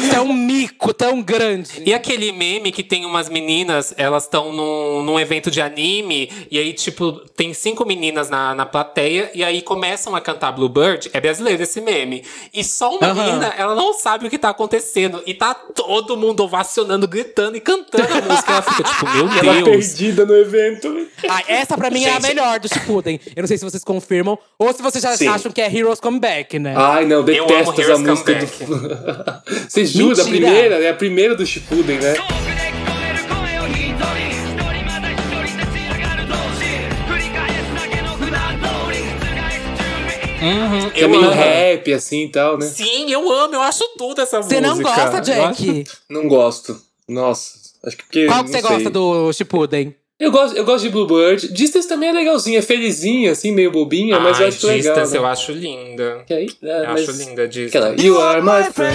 Isso 0.03 0.15
é 0.15 0.21
um 0.21 0.33
mico 0.33 0.95
tão 0.95 1.21
grande. 1.21 1.83
E 1.85 1.93
aquele 1.93 2.33
meme 2.33 2.73
que 2.73 2.83
tem 2.83 3.05
umas 3.05 3.29
meninas, 3.29 3.93
elas 3.99 4.25
estão 4.25 4.51
num, 4.53 5.03
num 5.03 5.21
evento 5.21 5.51
de 5.51 5.61
anime, 5.61 6.31
e 6.51 6.59
aí, 6.59 6.73
tipo, 6.73 7.13
tem 7.37 7.53
cinco 7.53 7.85
meninas 7.85 8.31
na, 8.31 8.55
na 8.55 8.65
plateia, 8.65 9.31
e 9.35 9.45
aí 9.45 9.61
começam 9.61 10.17
a 10.17 10.21
cantar 10.21 10.53
Bluebird. 10.53 11.11
É 11.13 11.21
brasileiro 11.21 11.63
esse 11.63 11.81
meme. 11.81 12.25
E 12.53 12.65
só 12.65 12.97
uma 12.97 13.13
menina, 13.13 13.55
ela 13.59 13.75
não 13.75 13.93
sabe 13.93 14.27
o 14.27 14.31
que 14.31 14.39
tá 14.39 14.49
acontecendo. 14.49 15.23
E 15.27 15.35
tá 15.35 15.55
todo 15.55 16.14
mundo 16.17 16.41
ovacionando, 16.45 17.07
gritando 17.09 17.57
e 17.57 17.61
cantando 17.61 18.05
a 18.13 18.21
música. 18.23 18.53
Ela 18.53 18.63
fica 18.63 18.83
tipo, 18.83 19.05
meu 19.15 19.29
Ela 19.39 19.55
Deus. 19.63 19.69
perdida 19.69 20.25
no 20.27 20.37
evento. 20.37 21.07
Ah, 21.29 21.43
essa 21.49 21.77
pra 21.77 21.91
mim 21.91 22.05
é 22.05 22.11
a 22.11 22.13
Gente. 22.15 22.23
melhor 22.29 22.61
do 22.61 22.69
Shippuden. 22.69 23.21
Eu 23.35 23.43
não 23.43 23.49
sei 23.49 23.59
se 23.59 23.65
vocês 23.65 23.83
confirmam 23.85 24.39
ou 24.59 24.73
se 24.73 24.83
vocês 24.83 25.03
já 25.03 25.17
Sim. 25.17 25.29
acham 25.29 25.51
que 25.53 25.61
é 25.61 25.73
Heroes 25.75 26.01
Come 26.01 26.19
Back, 26.21 26.59
né? 26.59 26.75
Ai, 26.77 27.05
não, 27.07 27.25
detesto 27.25 27.81
essa 27.81 27.99
música 27.99 28.35
do. 28.35 28.47
Você 29.69 29.85
jura? 29.85 30.23
A 30.23 30.25
primeira, 30.25 30.75
é 30.77 30.91
a 30.91 30.95
primeira 30.95 31.35
do 31.35 31.45
Shippuden, 31.47 31.99
né? 31.99 32.15
Uhum, 40.43 40.91
Que 40.91 41.01
é 41.01 41.05
eu 41.05 41.09
meio 41.09 41.23
amo. 41.25 41.31
rap, 41.33 41.93
assim 41.93 42.25
e 42.25 42.29
tal, 42.31 42.59
né? 42.59 42.67
Sim, 42.67 43.11
eu 43.11 43.31
amo, 43.33 43.55
eu 43.55 43.63
acho 43.63 43.83
tudo 43.97 44.21
essa 44.21 44.43
Você 44.43 44.61
música. 44.61 44.75
não 44.75 44.83
gosta, 44.83 45.21
Jack? 45.21 45.85
Não 46.11 46.29
gosto. 46.29 46.81
Nossa, 47.09 47.53
acho 47.87 47.97
que 47.97 48.03
porque. 48.05 48.27
Qual 48.27 48.45
que 48.45 48.51
você 48.51 48.61
sei. 48.61 48.71
gosta 48.71 48.91
do 48.91 49.33
Shippuden? 49.33 49.95
Eu 50.19 50.31
gosto, 50.31 50.57
eu 50.57 50.65
gosto 50.65 50.85
de 50.85 50.91
Bluebird. 50.91 51.53
Distance 51.53 51.89
também 51.89 52.09
é 52.09 52.13
legalzinha, 52.13 52.59
é 52.61 52.63
felizinha, 52.63 53.33
assim, 53.33 53.51
meio 53.53 53.71
bobinha, 53.73 54.19
mas 54.21 54.39
eu 54.39 54.47
acho 54.47 54.67
legal. 54.67 54.95
Distance 54.95 55.13
né? 55.13 55.19
eu 55.19 55.27
acho 55.27 55.53
linda. 55.53 56.23
Que 56.27 56.35
aí, 56.35 56.47
é, 56.63 56.81
Eu 56.85 56.89
mas- 56.93 57.09
acho 57.09 57.19
linda 57.19 57.49
Distance. 57.49 57.77
Aquela, 57.77 58.01
You 58.01 58.21
are 58.21 58.41
my 58.41 58.73
friend. 58.73 58.95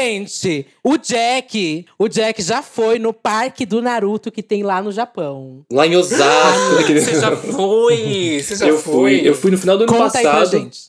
Gente, 0.00 0.66
o 0.82 0.96
Jack, 0.96 1.86
o 1.98 2.08
Jack 2.08 2.42
já 2.42 2.62
foi 2.62 2.98
no 2.98 3.12
parque 3.12 3.66
do 3.66 3.82
Naruto 3.82 4.30
que 4.30 4.42
tem 4.42 4.62
lá 4.62 4.82
no 4.82 4.90
Japão. 4.90 5.62
Lá 5.70 5.86
em 5.86 5.96
Osasco. 5.96 6.78
aquele- 6.80 7.00
Você 7.00 7.20
já 7.20 7.36
foi? 7.36 8.40
Você 8.42 8.56
já 8.56 8.66
eu 8.66 8.78
foi? 8.78 8.92
fui, 9.18 9.28
eu 9.28 9.34
fui 9.34 9.50
no 9.50 9.58
final 9.58 9.76
do 9.76 9.84
ano 9.84 9.92
Conta 9.92 10.18
aí 10.18 10.22
pra 10.24 10.32
passado. 10.32 10.50
gente. 10.58 10.80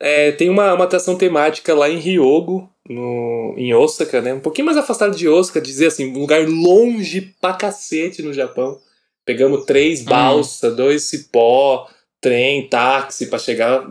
É, 0.00 0.32
tem 0.32 0.48
uma, 0.50 0.74
uma 0.74 0.84
atração 0.84 1.16
temática 1.16 1.74
lá 1.74 1.88
em 1.88 1.98
Ryogo, 1.98 2.68
no, 2.88 3.54
em 3.56 3.72
Osaka, 3.74 4.20
né? 4.20 4.34
Um 4.34 4.40
pouquinho 4.40 4.66
mais 4.66 4.76
afastado 4.76 5.16
de 5.16 5.28
Osaka, 5.28 5.60
dizer 5.60 5.86
assim, 5.86 6.10
um 6.12 6.18
lugar 6.18 6.46
longe 6.46 7.34
pra 7.40 7.54
cacete 7.54 8.22
no 8.22 8.32
Japão. 8.32 8.78
Pegamos 9.24 9.64
três 9.64 10.02
balsas, 10.02 10.76
dois 10.76 11.04
cipó, 11.04 11.88
trem, 12.24 12.66
táxi 12.66 13.26
pra 13.26 13.38
chegar. 13.38 13.84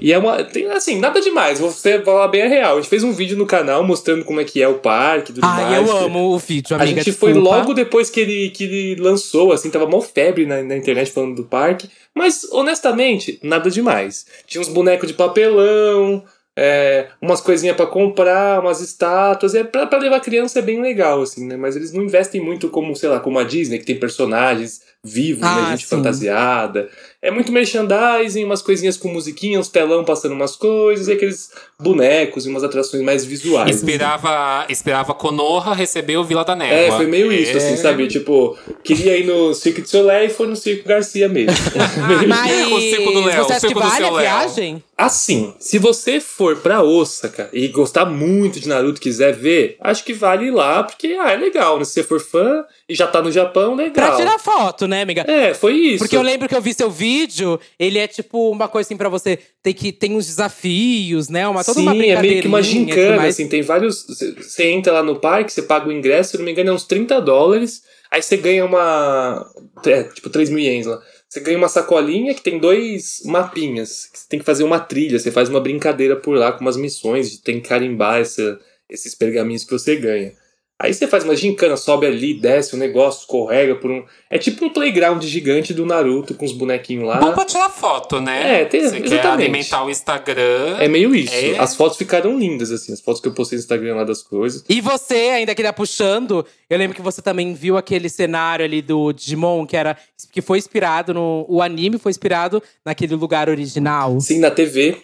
E 0.00 0.10
é 0.14 0.18
uma. 0.18 0.42
Tem, 0.42 0.66
assim, 0.68 0.98
nada 0.98 1.20
demais. 1.20 1.58
Você 1.60 2.00
falar 2.02 2.26
bem 2.28 2.42
a 2.42 2.48
real. 2.48 2.72
A 2.78 2.80
gente 2.80 2.88
fez 2.88 3.04
um 3.04 3.12
vídeo 3.12 3.36
no 3.36 3.44
canal 3.44 3.84
mostrando 3.84 4.24
como 4.24 4.40
é 4.40 4.44
que 4.44 4.62
é 4.62 4.66
o 4.66 4.78
parque 4.78 5.34
tudo 5.34 5.42
mais. 5.46 5.76
eu 5.76 5.96
amo 5.98 6.30
o 6.34 6.38
vídeo, 6.38 6.74
A 6.74 6.80
amiga. 6.82 7.02
gente 7.02 7.12
foi 7.14 7.34
desculpa. 7.34 7.56
logo 7.58 7.74
depois 7.74 8.08
que 8.08 8.20
ele, 8.20 8.48
que 8.48 8.64
ele 8.64 8.96
lançou, 9.02 9.52
assim, 9.52 9.68
tava 9.68 9.86
mó 9.86 10.00
febre 10.00 10.46
na, 10.46 10.62
na 10.62 10.74
internet 10.76 11.12
falando 11.12 11.36
do 11.36 11.44
parque. 11.44 11.90
Mas, 12.14 12.44
honestamente, 12.50 13.38
nada 13.42 13.70
demais. 13.70 14.24
Tinha 14.46 14.60
uns 14.62 14.68
bonecos 14.68 15.06
de 15.06 15.12
papelão, 15.14 16.24
é, 16.58 17.08
umas 17.20 17.42
coisinhas 17.42 17.76
pra 17.76 17.84
comprar, 17.84 18.60
umas 18.60 18.80
estátuas. 18.80 19.54
É, 19.54 19.62
pra, 19.62 19.86
pra 19.86 19.98
levar 19.98 20.20
criança 20.20 20.58
é 20.58 20.62
bem 20.62 20.80
legal, 20.80 21.20
assim, 21.20 21.46
né? 21.46 21.54
Mas 21.58 21.76
eles 21.76 21.92
não 21.92 22.02
investem 22.02 22.40
muito 22.40 22.70
como, 22.70 22.96
sei 22.96 23.10
lá, 23.10 23.20
como 23.20 23.38
a 23.38 23.44
Disney, 23.44 23.78
que 23.78 23.84
tem 23.84 23.98
personagens 24.00 24.80
vivos, 25.04 25.42
né? 25.42 25.48
Ah, 25.48 25.70
Gente 25.72 25.82
sim. 25.82 25.88
fantasiada. 25.96 26.88
É 27.26 27.30
muito 27.30 27.50
merchandising, 27.50 28.44
umas 28.44 28.62
coisinhas 28.62 28.96
com 28.96 29.08
musiquinha, 29.08 29.58
uns 29.58 29.68
telão 29.68 30.04
passando 30.04 30.32
umas 30.32 30.54
coisas, 30.54 31.08
e 31.08 31.12
aqueles 31.12 31.50
bonecos 31.80 32.46
e 32.46 32.48
umas 32.48 32.62
atrações 32.62 33.02
mais 33.02 33.24
visuais. 33.24 33.68
assim. 33.68 33.84
Esperava, 33.86 34.64
esperava 34.68 35.12
Konoha 35.12 35.74
receber 35.74 36.16
o 36.16 36.24
Vila 36.24 36.44
da 36.44 36.54
Névoa. 36.54 36.76
É, 36.78 36.90
foi 36.92 37.06
meio 37.06 37.32
isso, 37.32 37.52
É. 37.52 37.56
assim, 37.56 37.76
sabe? 37.76 38.06
Tipo, 38.06 38.56
queria 38.84 39.16
ir 39.18 39.26
no 39.26 39.52
Circo 39.54 39.82
de 39.82 39.88
Soleil 39.90 40.26
e 40.26 40.30
foi 40.30 40.46
no 40.46 40.54
Circo 40.56 40.88
Garcia 40.88 41.28
mesmo. 41.28 41.52
Mas 42.28 42.72
O 42.72 42.80
circo 42.80 43.10
do 43.12 43.20
Léo, 43.24 43.32
você 43.32 43.40
o 43.40 43.44
acha 43.44 43.54
que 43.54 43.60
circo 43.60 43.80
do 43.80 43.88
vale 43.88 43.92
a 44.04 44.06
seu 44.06 44.14
Léo. 44.14 44.22
viagem? 44.22 44.82
Assim, 44.96 45.54
se 45.58 45.78
você 45.78 46.20
for 46.20 46.56
pra 46.56 46.82
Osaka 46.82 47.50
e 47.52 47.68
gostar 47.68 48.06
muito 48.06 48.58
de 48.58 48.68
Naruto 48.68 49.00
quiser 49.00 49.34
ver, 49.34 49.76
acho 49.80 50.02
que 50.04 50.14
vale 50.14 50.46
ir 50.46 50.50
lá, 50.50 50.82
porque 50.82 51.16
ah, 51.20 51.32
é 51.32 51.36
legal, 51.36 51.78
né? 51.78 51.84
Se 51.84 51.92
você 51.92 52.02
for 52.02 52.18
fã 52.20 52.64
e 52.88 52.94
já 52.94 53.06
tá 53.06 53.20
no 53.20 53.30
Japão, 53.30 53.76
Pra 53.76 53.84
legal. 53.84 54.16
tirar 54.16 54.38
foto, 54.38 54.86
né, 54.86 55.02
amiga? 55.02 55.24
É, 55.28 55.52
foi 55.52 55.74
isso. 55.74 55.98
Porque 55.98 56.16
eu 56.16 56.22
lembro 56.22 56.48
que 56.48 56.54
eu 56.56 56.62
vi 56.62 56.72
seu 56.72 56.90
vídeo, 56.90 57.60
ele 57.78 57.98
é 57.98 58.06
tipo 58.06 58.50
uma 58.50 58.68
coisa 58.68 58.86
assim 58.88 58.96
pra 58.96 59.08
você 59.08 59.38
ter 59.62 59.74
que 59.74 59.92
tem 59.92 60.14
uns 60.16 60.26
desafios, 60.26 61.28
né? 61.28 61.46
Uma 61.46 61.62
toda 61.62 61.80
Sim, 61.80 61.86
uma 61.86 61.92
é 62.04 62.20
meio 62.22 62.40
que 62.42 62.48
uma 62.48 62.62
gincana, 62.62 63.16
mais. 63.16 63.34
assim, 63.34 63.48
tem 63.48 63.62
vários. 63.62 64.06
Você 64.38 64.68
entra 64.70 64.92
lá 64.92 65.02
no 65.02 65.16
parque, 65.20 65.52
você 65.52 65.62
paga 65.62 65.88
o 65.88 65.92
ingresso, 65.92 66.30
se 66.32 66.38
não 66.38 66.44
me 66.44 66.52
engano, 66.52 66.70
é 66.70 66.72
uns 66.72 66.84
30 66.84 67.20
dólares. 67.20 67.82
Aí 68.10 68.22
você 68.22 68.36
ganha 68.36 68.64
uma. 68.64 69.44
É, 69.84 70.04
tipo, 70.04 70.30
3 70.30 70.48
mil 70.48 70.60
ienes 70.60 70.86
lá. 70.86 71.00
Você 71.28 71.40
ganha 71.40 71.58
uma 71.58 71.68
sacolinha 71.68 72.34
que 72.34 72.42
tem 72.42 72.58
dois 72.58 73.22
mapinhas. 73.24 74.10
Você 74.12 74.28
tem 74.28 74.38
que 74.38 74.44
fazer 74.44 74.64
uma 74.64 74.78
trilha, 74.78 75.18
você 75.18 75.30
faz 75.30 75.48
uma 75.48 75.60
brincadeira 75.60 76.16
por 76.16 76.36
lá 76.36 76.52
com 76.52 76.60
umas 76.60 76.76
missões, 76.76 77.38
tem 77.38 77.60
que 77.60 77.68
carimbar 77.68 78.20
essa, 78.20 78.60
esses 78.88 79.14
pergaminhos 79.14 79.64
que 79.64 79.72
você 79.72 79.96
ganha. 79.96 80.32
Aí 80.78 80.92
você 80.92 81.06
faz 81.06 81.24
uma 81.24 81.34
gincana, 81.34 81.74
sobe 81.74 82.04
ali, 82.06 82.34
desce 82.34 82.74
o 82.74 82.78
negócio, 82.78 83.20
escorrega 83.20 83.76
por 83.76 83.90
um. 83.90 84.04
É 84.28 84.36
tipo 84.36 84.62
um 84.62 84.68
playground 84.68 85.22
gigante 85.24 85.72
do 85.72 85.86
Naruto 85.86 86.34
com 86.34 86.44
os 86.44 86.52
bonequinhos 86.52 87.06
lá. 87.08 87.16
Bom 87.18 87.32
pra 87.32 87.46
tirar 87.46 87.70
foto, 87.70 88.20
né? 88.20 88.60
É, 88.60 88.64
tem- 88.66 88.82
Você 88.82 89.00
quer 89.00 89.06
exatamente. 89.06 89.42
alimentar 89.44 89.84
o 89.84 89.90
Instagram. 89.90 90.76
É 90.78 90.86
meio 90.86 91.14
isso. 91.14 91.32
É. 91.34 91.58
As 91.58 91.74
fotos 91.74 91.96
ficaram 91.96 92.38
lindas, 92.38 92.70
assim, 92.70 92.92
as 92.92 93.00
fotos 93.00 93.22
que 93.22 93.28
eu 93.28 93.32
postei 93.32 93.56
no 93.56 93.60
Instagram 93.62 93.94
lá 93.96 94.04
das 94.04 94.22
coisas. 94.22 94.64
E 94.68 94.82
você, 94.82 95.14
ainda 95.14 95.54
que 95.54 95.62
tá 95.62 95.72
puxando, 95.72 96.44
eu 96.68 96.76
lembro 96.76 96.94
que 96.94 97.00
você 97.02 97.22
também 97.22 97.54
viu 97.54 97.78
aquele 97.78 98.10
cenário 98.10 98.62
ali 98.62 98.82
do 98.82 99.12
Digimon, 99.14 99.64
que 99.64 99.78
era 99.78 99.96
que 100.30 100.42
foi 100.42 100.58
inspirado 100.58 101.14
no. 101.14 101.46
O 101.48 101.62
anime 101.62 101.96
foi 101.98 102.10
inspirado 102.10 102.62
naquele 102.84 103.14
lugar 103.14 103.48
original. 103.48 104.20
Sim, 104.20 104.40
na 104.40 104.50
TV, 104.50 104.98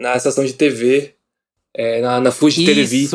na 0.00 0.14
estação 0.16 0.44
de 0.44 0.52
TV, 0.52 1.14
é, 1.74 2.00
na, 2.00 2.20
na 2.20 2.30
Fuji 2.30 2.64
Televi. 2.64 3.08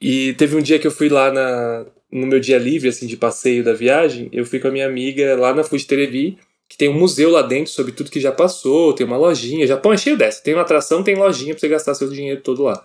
E 0.00 0.34
teve 0.34 0.56
um 0.56 0.62
dia 0.62 0.78
que 0.78 0.86
eu 0.86 0.90
fui 0.90 1.08
lá 1.08 1.32
na, 1.32 1.86
no 2.12 2.26
meu 2.26 2.40
dia 2.40 2.58
livre, 2.58 2.88
assim, 2.88 3.06
de 3.06 3.16
passeio 3.16 3.62
da 3.64 3.72
viagem, 3.72 4.28
eu 4.32 4.44
fui 4.44 4.58
com 4.58 4.68
a 4.68 4.70
minha 4.70 4.86
amiga 4.86 5.36
lá 5.36 5.54
na 5.54 5.62
Fuji 5.62 5.86
Televi, 5.86 6.38
que 6.68 6.76
tem 6.76 6.88
um 6.88 6.98
museu 6.98 7.30
lá 7.30 7.42
dentro 7.42 7.72
sobre 7.72 7.92
tudo 7.92 8.10
que 8.10 8.20
já 8.20 8.30
passou, 8.30 8.92
tem 8.92 9.06
uma 9.06 9.16
lojinha. 9.16 9.66
Japão 9.66 9.92
é 9.92 9.96
cheio 9.96 10.16
dessa. 10.16 10.42
Tem 10.42 10.54
uma 10.54 10.62
atração, 10.62 11.02
tem 11.02 11.16
lojinha 11.16 11.52
pra 11.52 11.60
você 11.60 11.68
gastar 11.68 11.94
seu 11.94 12.08
dinheiro 12.08 12.40
todo 12.42 12.62
lá. 12.62 12.84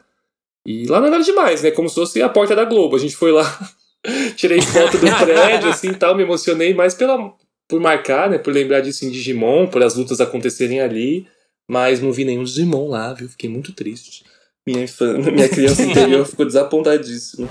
E 0.65 0.87
lá 0.87 0.99
não 0.99 1.07
é 1.07 1.11
nada 1.11 1.23
demais, 1.23 1.61
né? 1.61 1.69
Como 1.69 1.87
se 1.87 1.93
fosse 1.93 2.21
a 2.21 2.27
porta 2.27 2.55
da 2.55 2.65
Globo. 2.65 2.95
A 2.95 2.99
gente 2.99 3.15
foi 3.15 3.31
lá, 3.31 3.45
tirei 4.35 4.59
foto 4.59 4.97
do 4.97 5.05
prédio, 5.23 5.69
assim 5.69 5.89
e 5.89 5.95
tal, 5.95 6.15
me 6.15 6.23
emocionei 6.23 6.73
mais 6.73 6.95
pela, 6.95 7.31
por 7.67 7.79
marcar, 7.79 8.27
né? 8.27 8.39
Por 8.39 8.51
lembrar 8.51 8.81
disso 8.81 9.05
em 9.05 9.11
Digimon, 9.11 9.67
por 9.67 9.83
as 9.83 9.93
lutas 9.95 10.19
acontecerem 10.19 10.81
ali. 10.81 11.27
Mas 11.67 12.01
não 12.01 12.11
vi 12.11 12.25
nenhum 12.25 12.43
Digimon 12.43 12.89
lá, 12.89 13.13
viu? 13.13 13.29
Fiquei 13.29 13.49
muito 13.49 13.71
triste. 13.71 14.23
Minha, 14.65 14.83
infan... 14.83 15.13
Minha 15.31 15.47
criança 15.49 15.81
interior 15.85 16.25
ficou 16.25 16.45
desapontadíssima. 16.45 17.47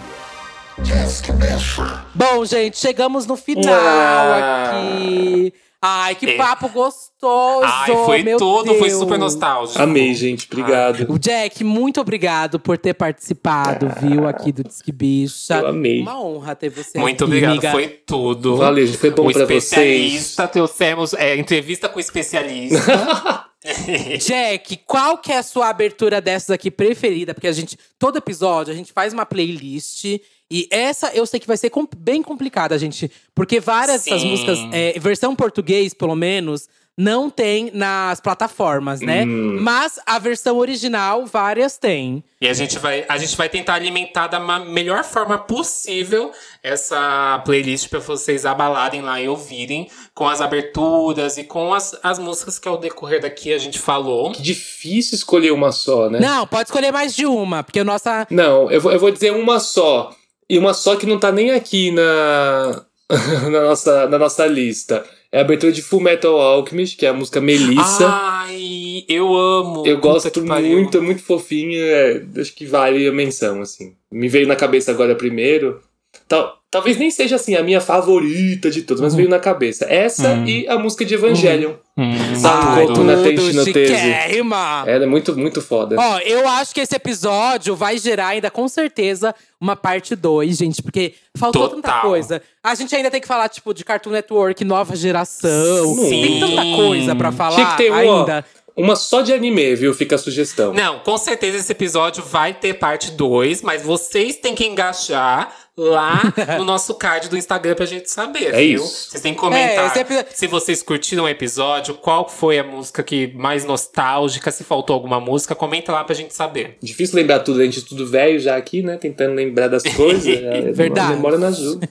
Bom, 2.14 2.44
gente, 2.44 2.78
chegamos 2.78 3.26
no 3.26 3.36
final 3.36 3.72
Ah. 3.74 4.70
aqui. 4.98 5.52
Ai, 5.86 6.14
que 6.14 6.26
É. 6.30 6.36
papo 6.38 6.68
gostoso! 6.70 7.62
Ai, 7.62 7.94
foi 8.06 8.22
meu 8.22 8.38
tudo, 8.38 8.74
foi 8.76 8.88
Deus. 8.88 8.98
super 8.98 9.18
nostálgico. 9.18 9.80
Amei, 9.82 10.14
gente. 10.14 10.48
Obrigado. 10.50 11.04
O 11.12 11.18
Jack, 11.18 11.62
muito 11.62 12.00
obrigado 12.00 12.58
por 12.58 12.78
ter 12.78 12.94
participado, 12.94 13.88
viu, 14.00 14.26
aqui 14.26 14.50
do 14.50 14.64
Disque 14.64 14.90
Bicha. 14.90 15.56
Eu 15.58 15.66
amei. 15.68 16.00
Uma 16.00 16.18
honra 16.20 16.56
ter 16.56 16.70
você 16.70 16.98
Muito 16.98 17.16
aqui, 17.22 17.24
obrigado, 17.24 17.52
amiga. 17.52 17.70
foi 17.70 17.86
tudo. 17.88 18.56
Valeu, 18.56 18.86
gente. 18.86 18.96
Foi 18.98 19.10
bom 19.10 19.28
o 19.28 19.32
pra 19.32 19.44
vocês. 19.44 19.62
especialista, 19.64 20.48
trouxemos 20.48 21.12
é, 21.14 21.36
entrevista 21.36 21.86
com 21.88 21.98
o 21.98 22.00
especialista. 22.00 22.80
Jack, 24.20 24.76
qual 24.86 25.18
que 25.18 25.32
é 25.32 25.38
a 25.38 25.42
sua 25.42 25.68
abertura 25.68 26.20
dessas 26.20 26.50
aqui 26.50 26.70
preferida? 26.70 27.32
Porque 27.32 27.46
a 27.46 27.52
gente, 27.52 27.78
todo 27.98 28.18
episódio, 28.18 28.72
a 28.72 28.76
gente 28.76 28.92
faz 28.92 29.12
uma 29.12 29.24
playlist. 29.24 30.04
E 30.50 30.68
essa 30.70 31.10
eu 31.14 31.24
sei 31.26 31.40
que 31.40 31.46
vai 31.46 31.56
ser 31.56 31.70
bem 31.96 32.22
complicada, 32.22 32.78
gente. 32.78 33.10
Porque 33.34 33.60
várias 33.60 34.04
dessas 34.04 34.20
Sim. 34.22 34.30
músicas, 34.30 34.58
é, 34.72 34.98
versão 34.98 35.34
português, 35.34 35.94
pelo 35.94 36.14
menos, 36.14 36.68
não 36.96 37.28
tem 37.28 37.70
nas 37.74 38.20
plataformas, 38.20 39.00
né? 39.00 39.24
Hum. 39.24 39.58
Mas 39.60 39.98
a 40.06 40.18
versão 40.18 40.56
original, 40.58 41.26
várias 41.26 41.76
têm. 41.76 42.22
E 42.40 42.46
a 42.46 42.52
gente, 42.52 42.78
vai, 42.78 43.04
a 43.08 43.18
gente 43.18 43.36
vai 43.36 43.48
tentar 43.48 43.74
alimentar 43.74 44.28
da 44.28 44.38
melhor 44.60 45.02
forma 45.02 45.38
possível 45.38 46.30
essa 46.62 47.42
playlist 47.44 47.88
para 47.88 47.98
vocês 47.98 48.46
abalarem 48.46 49.00
lá 49.02 49.20
e 49.20 49.28
ouvirem 49.28 49.88
com 50.14 50.28
as 50.28 50.40
aberturas 50.40 51.36
e 51.36 51.44
com 51.44 51.74
as, 51.74 51.98
as 52.02 52.18
músicas 52.18 52.58
que 52.58 52.68
ao 52.68 52.78
decorrer 52.78 53.20
daqui 53.20 53.52
a 53.52 53.58
gente 53.58 53.78
falou. 53.78 54.30
Que 54.32 54.42
difícil 54.42 55.16
escolher 55.16 55.52
uma 55.52 55.72
só, 55.72 56.08
né? 56.08 56.20
Não, 56.20 56.46
pode 56.46 56.68
escolher 56.68 56.92
mais 56.92 57.16
de 57.16 57.26
uma, 57.26 57.64
porque 57.64 57.80
a 57.80 57.84
nossa. 57.84 58.26
Não, 58.30 58.70
eu 58.70 58.80
vou, 58.80 58.92
eu 58.92 59.00
vou 59.00 59.10
dizer 59.10 59.32
uma 59.32 59.58
só. 59.58 60.14
E 60.48 60.58
uma 60.58 60.74
só 60.74 60.94
que 60.96 61.06
não 61.06 61.18
tá 61.18 61.32
nem 61.32 61.50
aqui 61.50 61.90
na, 61.90 62.84
na, 63.50 63.60
nossa, 63.62 64.06
na 64.06 64.18
nossa 64.18 64.46
lista. 64.46 65.04
É 65.34 65.38
a 65.38 65.40
abertura 65.40 65.72
de 65.72 65.82
Full 65.82 66.00
Metal 66.00 66.40
Alchemist, 66.40 66.96
que 66.96 67.04
é 67.04 67.08
a 67.08 67.12
música 67.12 67.40
Melissa. 67.40 68.06
Ai, 68.08 69.04
eu 69.08 69.34
amo. 69.34 69.84
eu 69.84 69.98
gosto 69.98 70.40
muito, 70.44 70.96
é 70.96 71.00
muito 71.00 71.24
fofinho. 71.24 71.76
é, 71.76 72.22
acho 72.38 72.54
que 72.54 72.64
vale 72.64 73.04
a 73.08 73.10
menção, 73.10 73.60
assim. 73.60 73.96
Me 74.12 74.28
veio 74.28 74.46
na 74.46 74.54
cabeça 74.54 74.92
agora 74.92 75.16
primeiro. 75.16 75.80
Tal, 76.26 76.58
talvez 76.70 76.96
nem 76.96 77.10
seja 77.10 77.36
assim 77.36 77.54
a 77.54 77.62
minha 77.62 77.80
favorita 77.80 78.70
de 78.70 78.82
todas, 78.82 79.00
mas 79.02 79.14
veio 79.14 79.28
na 79.28 79.38
cabeça. 79.38 79.84
Essa 79.84 80.34
e 80.46 80.66
a 80.68 80.78
música 80.78 81.04
de 81.04 81.14
Evangelion. 81.14 81.74
Hum, 81.96 82.34
Sakoto 82.34 82.94
tudo. 82.94 83.04
na 83.04 83.22
Tenshi 83.22 83.52
no 83.52 83.64
Tese. 83.64 83.94
chiquérrima! 83.94 84.84
Ela 84.86 85.04
é 85.04 85.06
muito, 85.06 85.36
muito 85.36 85.60
foda. 85.60 85.96
Ó, 85.98 86.18
eu 86.20 86.48
acho 86.48 86.74
que 86.74 86.80
esse 86.80 86.96
episódio 86.96 87.76
vai 87.76 87.98
gerar 87.98 88.28
ainda 88.28 88.50
com 88.50 88.66
certeza 88.66 89.34
uma 89.60 89.76
parte 89.76 90.16
2, 90.16 90.56
gente, 90.56 90.82
porque 90.82 91.14
faltou 91.36 91.68
tanta 91.68 91.88
Total. 91.88 92.02
coisa. 92.02 92.42
A 92.62 92.74
gente 92.74 92.94
ainda 92.96 93.10
tem 93.10 93.20
que 93.20 93.28
falar, 93.28 93.48
tipo, 93.48 93.72
de 93.74 93.84
Cartoon 93.84 94.10
Network, 94.10 94.64
nova 94.64 94.96
geração. 94.96 95.94
Sim. 95.96 96.10
Tem 96.10 96.40
tanta 96.40 96.62
coisa 96.76 97.14
pra 97.14 97.30
falar 97.30 97.54
Tinha 97.56 97.66
que 97.72 97.76
ter 97.76 97.90
uma, 97.90 98.00
ainda. 98.00 98.44
uma 98.76 98.96
só 98.96 99.20
de 99.20 99.32
anime, 99.32 99.74
viu? 99.76 99.94
Fica 99.94 100.16
a 100.16 100.18
sugestão. 100.18 100.72
Não, 100.72 100.98
com 101.00 101.16
certeza 101.16 101.58
esse 101.58 101.70
episódio 101.70 102.24
vai 102.24 102.52
ter 102.52 102.74
parte 102.74 103.12
2, 103.12 103.62
mas 103.62 103.82
vocês 103.82 104.36
têm 104.36 104.54
que 104.54 104.66
engajar 104.66 105.54
lá 105.76 106.22
no 106.58 106.64
nosso 106.64 106.94
card 106.94 107.28
do 107.28 107.36
Instagram 107.36 107.74
pra 107.74 107.84
gente 107.86 108.10
saber, 108.10 108.54
É 108.54 108.60
viu? 108.60 108.82
isso. 108.84 109.10
Vocês 109.10 109.22
têm 109.22 109.32
que 109.34 109.38
É, 109.38 109.42
comentar 109.42 109.86
esse 109.86 109.98
epi- 110.00 110.26
se 110.32 110.46
vocês 110.46 110.82
curtiram 110.82 111.24
o 111.24 111.28
episódio, 111.28 111.94
qual 111.94 112.28
foi 112.28 112.58
a 112.58 112.64
música 112.64 113.02
que 113.02 113.32
mais 113.34 113.64
nostálgica, 113.64 114.50
se 114.52 114.62
faltou 114.62 114.94
alguma 114.94 115.18
música, 115.18 115.54
comenta 115.54 115.90
lá 115.92 116.04
pra 116.04 116.14
gente 116.14 116.32
saber. 116.34 116.78
Difícil 116.82 117.16
lembrar 117.16 117.40
tudo, 117.40 117.60
a 117.60 117.64
gente 117.64 117.80
é 117.80 117.82
tudo 117.88 118.06
velho 118.06 118.38
já 118.38 118.56
aqui, 118.56 118.82
né? 118.82 118.96
Tentando 118.96 119.34
lembrar 119.34 119.68
das 119.68 119.82
coisas. 119.94 120.26
é, 120.26 120.72
Verdade. 120.72 121.12
A 121.12 121.16
memória 121.16 121.38
não 121.38 121.48
ajuda. 121.48 121.88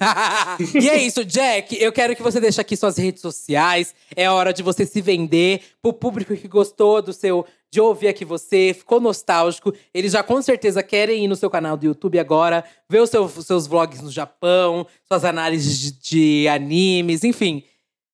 e 0.81 0.89
é 0.89 0.97
isso, 1.03 1.26
Jack. 1.26 1.76
Eu 1.81 1.91
quero 1.91 2.15
que 2.15 2.23
você 2.23 2.39
deixe 2.39 2.60
aqui 2.61 2.77
suas 2.77 2.97
redes 2.97 3.22
sociais. 3.22 3.93
É 4.15 4.30
hora 4.30 4.53
de 4.53 4.64
você 4.64 4.85
se 4.85 5.01
vender 5.01 5.61
pro 5.81 5.91
público 5.93 6.35
que 6.35 6.47
gostou 6.47 7.01
do 7.01 7.11
seu. 7.11 7.45
De 7.74 7.82
ouvir 7.82 8.08
aqui 8.08 8.24
você, 8.24 8.72
ficou 8.78 9.00
nostálgico. 9.02 9.74
Eles 9.91 10.12
já 10.12 10.22
com 10.22 10.40
certeza 10.44 10.84
querem 10.84 11.24
ir 11.24 11.28
no 11.28 11.36
seu 11.36 11.50
canal 11.50 11.76
do 11.76 11.84
YouTube 11.88 12.20
agora, 12.20 12.64
ver 12.88 13.02
os 13.02 13.10
seu- 13.10 13.28
seus 13.28 13.66
vlogs 13.66 14.00
no 14.00 14.12
Japão, 14.12 14.86
suas 15.08 15.26
análises 15.26 15.80
de, 15.80 15.91
de 16.44 16.48
animes, 16.50 17.24
enfim. 17.24 17.64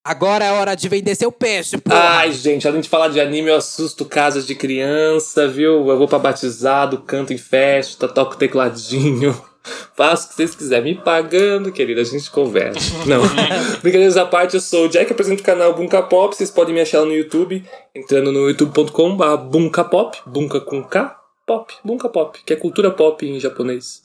Agora 0.02 0.46
é 0.46 0.52
hora 0.54 0.76
de 0.76 0.88
vender 0.88 1.14
seu 1.14 1.30
peixe, 1.30 1.78
pô. 1.78 1.92
Ai, 1.94 2.32
gente, 2.32 2.66
além 2.70 2.80
de 2.80 2.88
falar 2.88 3.10
de 3.10 3.20
anime, 3.20 3.50
eu 3.50 3.58
assusto 3.58 4.06
casas 4.06 4.48
de 4.48 4.56
criança, 4.56 5.46
viu? 5.46 5.86
Eu 5.90 5.98
vou 5.98 6.08
pra 6.08 6.18
batizado, 6.18 7.00
canto 7.00 7.34
em 7.34 7.38
festa, 7.38 8.08
toco 8.08 8.38
tecladinho. 8.38 9.38
Faço 9.96 10.26
o 10.26 10.30
que 10.30 10.36
vocês 10.36 10.56
quiserem. 10.56 10.96
Me 10.96 11.02
pagando, 11.02 11.72
querida, 11.72 12.02
a 12.02 12.04
gente 12.04 12.30
conversa. 12.32 12.80
Não. 13.06 13.22
Brincadeiras 13.82 14.18
à 14.18 14.26
parte, 14.26 14.56
eu 14.56 14.62
sou 14.62 14.86
o 14.86 14.90
Jack, 14.90 15.12
apresento 15.12 15.42
o 15.42 15.46
canal 15.46 15.74
Bunka 15.74 16.02
Pop. 16.02 16.36
Vocês 16.36 16.50
podem 16.50 16.74
me 16.74 16.82
achar 16.82 17.04
no 17.06 17.14
YouTube, 17.14 17.64
entrando 17.94 18.32
no 18.32 18.48
youtube.com.br 18.50 19.38
Bunka 19.50 19.84
Pop, 19.84 20.18
Bunka 20.26 20.62
com 20.62 20.84
K, 20.84 21.18
Pop, 21.46 21.74
Bunka 21.84 22.08
Pop, 22.10 22.40
que 22.46 22.54
é 22.54 22.56
cultura 22.56 22.92
pop 22.92 23.26
em 23.28 23.40
japonês. 23.40 24.02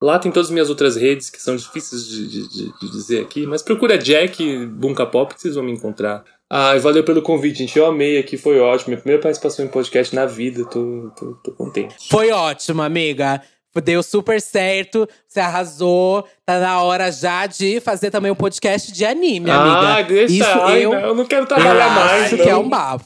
Lá 0.00 0.18
tem 0.18 0.30
todas 0.30 0.48
as 0.48 0.52
minhas 0.52 0.68
outras 0.68 0.94
redes 0.96 1.30
que 1.30 1.40
são 1.40 1.56
difíceis 1.56 2.06
de, 2.06 2.28
de, 2.28 2.48
de- 2.48 2.90
dizer 2.92 3.22
aqui, 3.22 3.46
mas 3.46 3.62
procura 3.62 3.96
Jack 3.98 4.66
Bunka 4.66 5.06
Pop 5.06 5.34
que 5.34 5.40
vocês 5.40 5.54
vão 5.54 5.64
me 5.64 5.72
encontrar. 5.72 6.22
Ai, 6.48 6.78
valeu 6.78 7.02
pelo 7.02 7.22
convite, 7.22 7.58
gente. 7.58 7.76
Eu 7.78 7.86
amei 7.86 8.18
aqui, 8.18 8.36
foi 8.36 8.60
ótimo. 8.60 8.90
Minha 8.90 9.00
primeira 9.00 9.20
participação 9.22 9.64
em 9.64 9.68
podcast 9.68 10.14
na 10.14 10.26
vida, 10.26 10.64
tô, 10.66 11.10
tô, 11.18 11.32
tô 11.42 11.50
contente. 11.52 11.96
Foi 12.08 12.30
ótimo, 12.30 12.82
amiga. 12.82 13.42
Deu 13.80 14.02
super 14.02 14.40
certo, 14.40 15.08
você 15.26 15.40
arrasou. 15.40 16.26
Tá 16.44 16.58
na 16.60 16.82
hora 16.82 17.10
já 17.10 17.46
de 17.46 17.80
fazer 17.80 18.10
também 18.10 18.30
um 18.30 18.36
podcast 18.36 18.92
de 18.92 19.04
anime, 19.04 19.50
amiga. 19.50 19.96
Ah, 19.96 20.02
deixa. 20.02 20.34
Isso 20.34 20.60
Ai, 20.62 20.84
eu, 20.84 20.92
não, 20.92 21.00
eu 21.00 21.14
não 21.14 21.24
quero 21.24 21.46
trabalhar 21.46 21.90
mais, 21.90 22.24
acho 22.24 22.36
não. 22.36 22.44
que 22.44 22.50
é 22.50 22.56
um 22.56 22.68
bafo. 22.68 23.04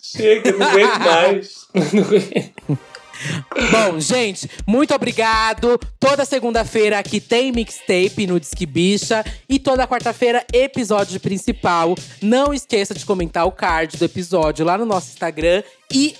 Chega, 0.00 0.52
não 0.52 0.66
aguento 0.66 0.98
mais. 1.00 1.68
Bom, 3.70 3.98
gente, 3.98 4.48
muito 4.66 4.94
obrigado. 4.94 5.78
Toda 5.98 6.24
segunda-feira 6.24 6.98
aqui 6.98 7.20
tem 7.20 7.50
mixtape 7.50 8.26
no 8.26 8.38
Disque 8.38 8.64
Bicha. 8.64 9.24
E 9.48 9.58
toda 9.58 9.88
quarta-feira, 9.88 10.44
episódio 10.52 11.18
principal. 11.18 11.96
Não 12.22 12.54
esqueça 12.54 12.94
de 12.94 13.04
comentar 13.04 13.44
o 13.46 13.52
card 13.52 13.96
do 13.96 14.04
episódio 14.04 14.64
lá 14.64 14.78
no 14.78 14.86
nosso 14.86 15.08
Instagram. 15.08 15.62
E 15.92 16.14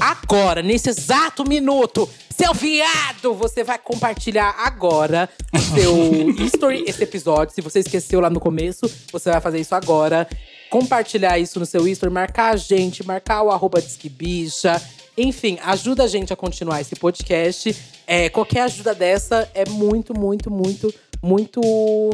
agora, 0.00 0.62
nesse 0.62 0.88
exato 0.88 1.44
minuto, 1.48 2.08
seu 2.30 2.54
viado, 2.54 3.34
você 3.34 3.64
vai 3.64 3.78
compartilhar 3.78 4.54
agora 4.64 5.28
no 5.52 5.60
seu 5.60 6.30
history 6.38 6.84
esse 6.86 7.02
episódio. 7.02 7.54
Se 7.54 7.60
você 7.60 7.80
esqueceu 7.80 8.20
lá 8.20 8.30
no 8.30 8.38
começo, 8.38 8.88
você 9.12 9.30
vai 9.30 9.40
fazer 9.40 9.58
isso 9.58 9.74
agora. 9.74 10.28
Compartilhar 10.70 11.38
isso 11.38 11.58
no 11.58 11.66
seu 11.66 11.88
history, 11.88 12.12
marcar 12.12 12.54
a 12.54 12.56
gente, 12.56 13.04
marcar 13.04 13.42
o 13.42 13.50
arroba 13.50 13.80
Disque 13.80 14.08
Bicha. 14.08 14.80
Enfim, 15.16 15.58
ajuda 15.64 16.04
a 16.04 16.06
gente 16.06 16.32
a 16.32 16.36
continuar 16.36 16.80
esse 16.80 16.94
podcast. 16.94 17.74
É, 18.06 18.28
qualquer 18.28 18.62
ajuda 18.62 18.94
dessa 18.94 19.50
é 19.52 19.68
muito, 19.68 20.16
muito, 20.16 20.48
muito, 20.48 20.94
muito 21.20 21.60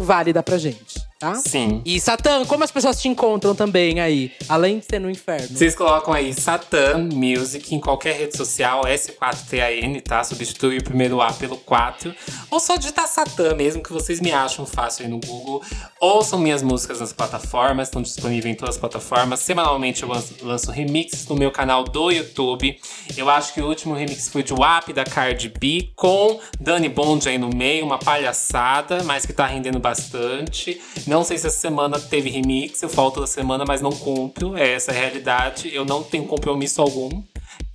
válida 0.01 0.43
pra 0.43 0.57
gente, 0.57 1.01
tá? 1.19 1.35
Sim. 1.35 1.83
E 1.85 2.01
Satã, 2.01 2.45
como 2.45 2.65
as 2.65 2.71
pessoas 2.71 3.01
te 3.01 3.09
encontram 3.09 3.55
também 3.55 4.01
aí? 4.01 4.33
Além 4.49 4.79
de 4.79 4.85
ser 4.85 4.99
no 4.99 5.11
inferno. 5.11 5.49
Vocês 5.49 5.75
colocam 5.75 6.13
aí 6.13 6.33
Satan 6.35 7.09
Music 7.13 7.75
em 7.75 7.81
qualquer 7.81 8.17
rede 8.17 8.37
social, 8.37 8.83
S4TAN, 8.83 10.01
tá? 10.03 10.23
Substitui 10.25 10.79
o 10.79 10.85
primeiro 10.85 11.21
A 11.21 11.33
pelo 11.33 11.57
4. 11.57 12.15
Ou 12.51 12.61
só 12.61 12.77
digitar 12.77 13.07
Satan 13.07 13.55
mesmo, 13.55 13.83
que 13.83 13.93
vocês 13.93 14.21
me 14.21 14.33
acham 14.33 14.67
fácil 14.67 15.05
aí 15.05 15.11
no 15.11 15.21
Google. 15.21 15.63
Ouçam 16.01 16.39
minhas 16.39 16.63
músicas 16.63 17.01
nas 17.01 17.13
plataformas, 17.13 17.89
estão 17.89 18.03
disponíveis 18.03 18.55
em 18.55 18.57
todas 18.57 18.75
as 18.75 18.81
plataformas. 18.81 19.41
Semanalmente 19.41 20.03
eu 20.03 20.09
lanço, 20.09 20.35
lanço 20.43 20.71
remixes 20.71 21.27
no 21.27 21.37
meu 21.37 21.51
canal 21.51 21.85
do 21.85 22.11
YouTube. 22.11 22.79
Eu 23.17 23.31
acho 23.31 23.55
que 23.55 23.61
o 23.61 23.67
último 23.67 23.95
remix 23.95 24.29
foi 24.29 24.43
de 24.43 24.53
WAP 24.53 24.93
da 24.93 25.05
Cardi 25.05 25.49
B, 25.49 25.91
com 25.97 26.41
Dani 26.61 26.89
Bond 26.89 27.29
aí 27.29 27.39
no 27.39 27.49
meio, 27.49 27.85
uma 27.85 27.99
palhaçada, 27.99 29.03
mas 29.05 29.25
que 29.25 29.33
tá 29.33 29.47
rendendo 29.47 29.79
bastante. 29.79 30.81
Não 31.07 31.14
sei 31.23 31.39
se 31.39 31.47
essa 31.47 31.59
semana 31.59 32.01
teve 32.01 32.31
remix, 32.31 32.83
eu 32.83 32.89
falo 32.89 33.11
toda 33.11 33.27
semana, 33.27 33.65
mas 33.67 33.81
não 33.81 33.93
cumpro. 33.93 34.57
É 34.57 34.73
essa 34.73 34.91
a 34.91 34.95
realidade. 34.95 35.73
Eu 35.73 35.85
não 35.85 36.03
tenho 36.03 36.25
compromisso 36.25 36.81
algum. 36.81 37.23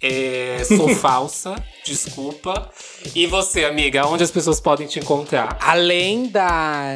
É, 0.01 0.63
sou 0.65 0.89
falsa, 0.95 1.55
desculpa. 1.85 2.69
E 3.15 3.27
você, 3.27 3.65
amiga, 3.65 4.07
onde 4.07 4.23
as 4.23 4.31
pessoas 4.31 4.59
podem 4.59 4.87
te 4.87 4.99
encontrar? 4.99 5.57
Além 5.61 6.27
da. 6.27 6.95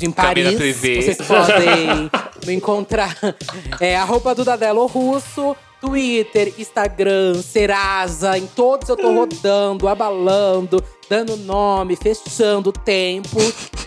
Em 0.00 0.10
Paris, 0.12 0.54
vocês 0.54 1.16
podem 1.16 2.10
me 2.46 2.54
encontrar. 2.54 3.16
É 3.80 3.96
arroba 3.96 4.34
Dudadelo 4.34 4.86
Russo, 4.86 5.56
Twitter, 5.80 6.52
Instagram, 6.58 7.40
Serasa. 7.42 8.36
Em 8.36 8.46
todos 8.46 8.88
eu 8.88 8.96
tô 8.96 9.12
rodando, 9.12 9.88
abalando, 9.88 10.82
dando 11.08 11.36
nome, 11.36 11.96
fechando 11.96 12.70
o 12.70 12.72
tempo. 12.72 13.38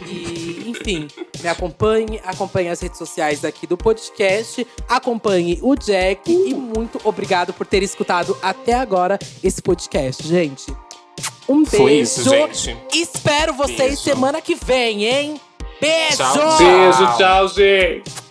E, 0.07 0.63
enfim, 0.67 1.07
me 1.41 1.47
acompanhe, 1.47 2.19
acompanhe 2.25 2.69
as 2.69 2.81
redes 2.81 2.97
sociais 2.97 3.45
aqui 3.45 3.67
do 3.67 3.77
podcast, 3.77 4.65
acompanhe 4.87 5.59
o 5.61 5.75
Jack 5.75 6.31
e 6.31 6.53
muito 6.53 6.99
obrigado 7.03 7.53
por 7.53 7.67
ter 7.67 7.83
escutado 7.83 8.37
até 8.41 8.73
agora 8.73 9.19
esse 9.43 9.61
podcast, 9.61 10.27
gente. 10.27 10.73
Um 11.47 11.63
beijo. 11.63 11.77
Foi 11.77 11.93
isso, 11.93 12.29
gente. 12.29 12.77
Espero 12.93 13.53
vocês 13.53 13.77
Beijo. 13.77 14.01
semana 14.01 14.41
que 14.41 14.55
vem, 14.55 15.05
hein? 15.05 15.41
Beijo! 15.79 16.17
Tchau, 16.17 16.57
Beijo, 16.57 17.17
tchau, 17.17 17.47
gente. 17.49 18.30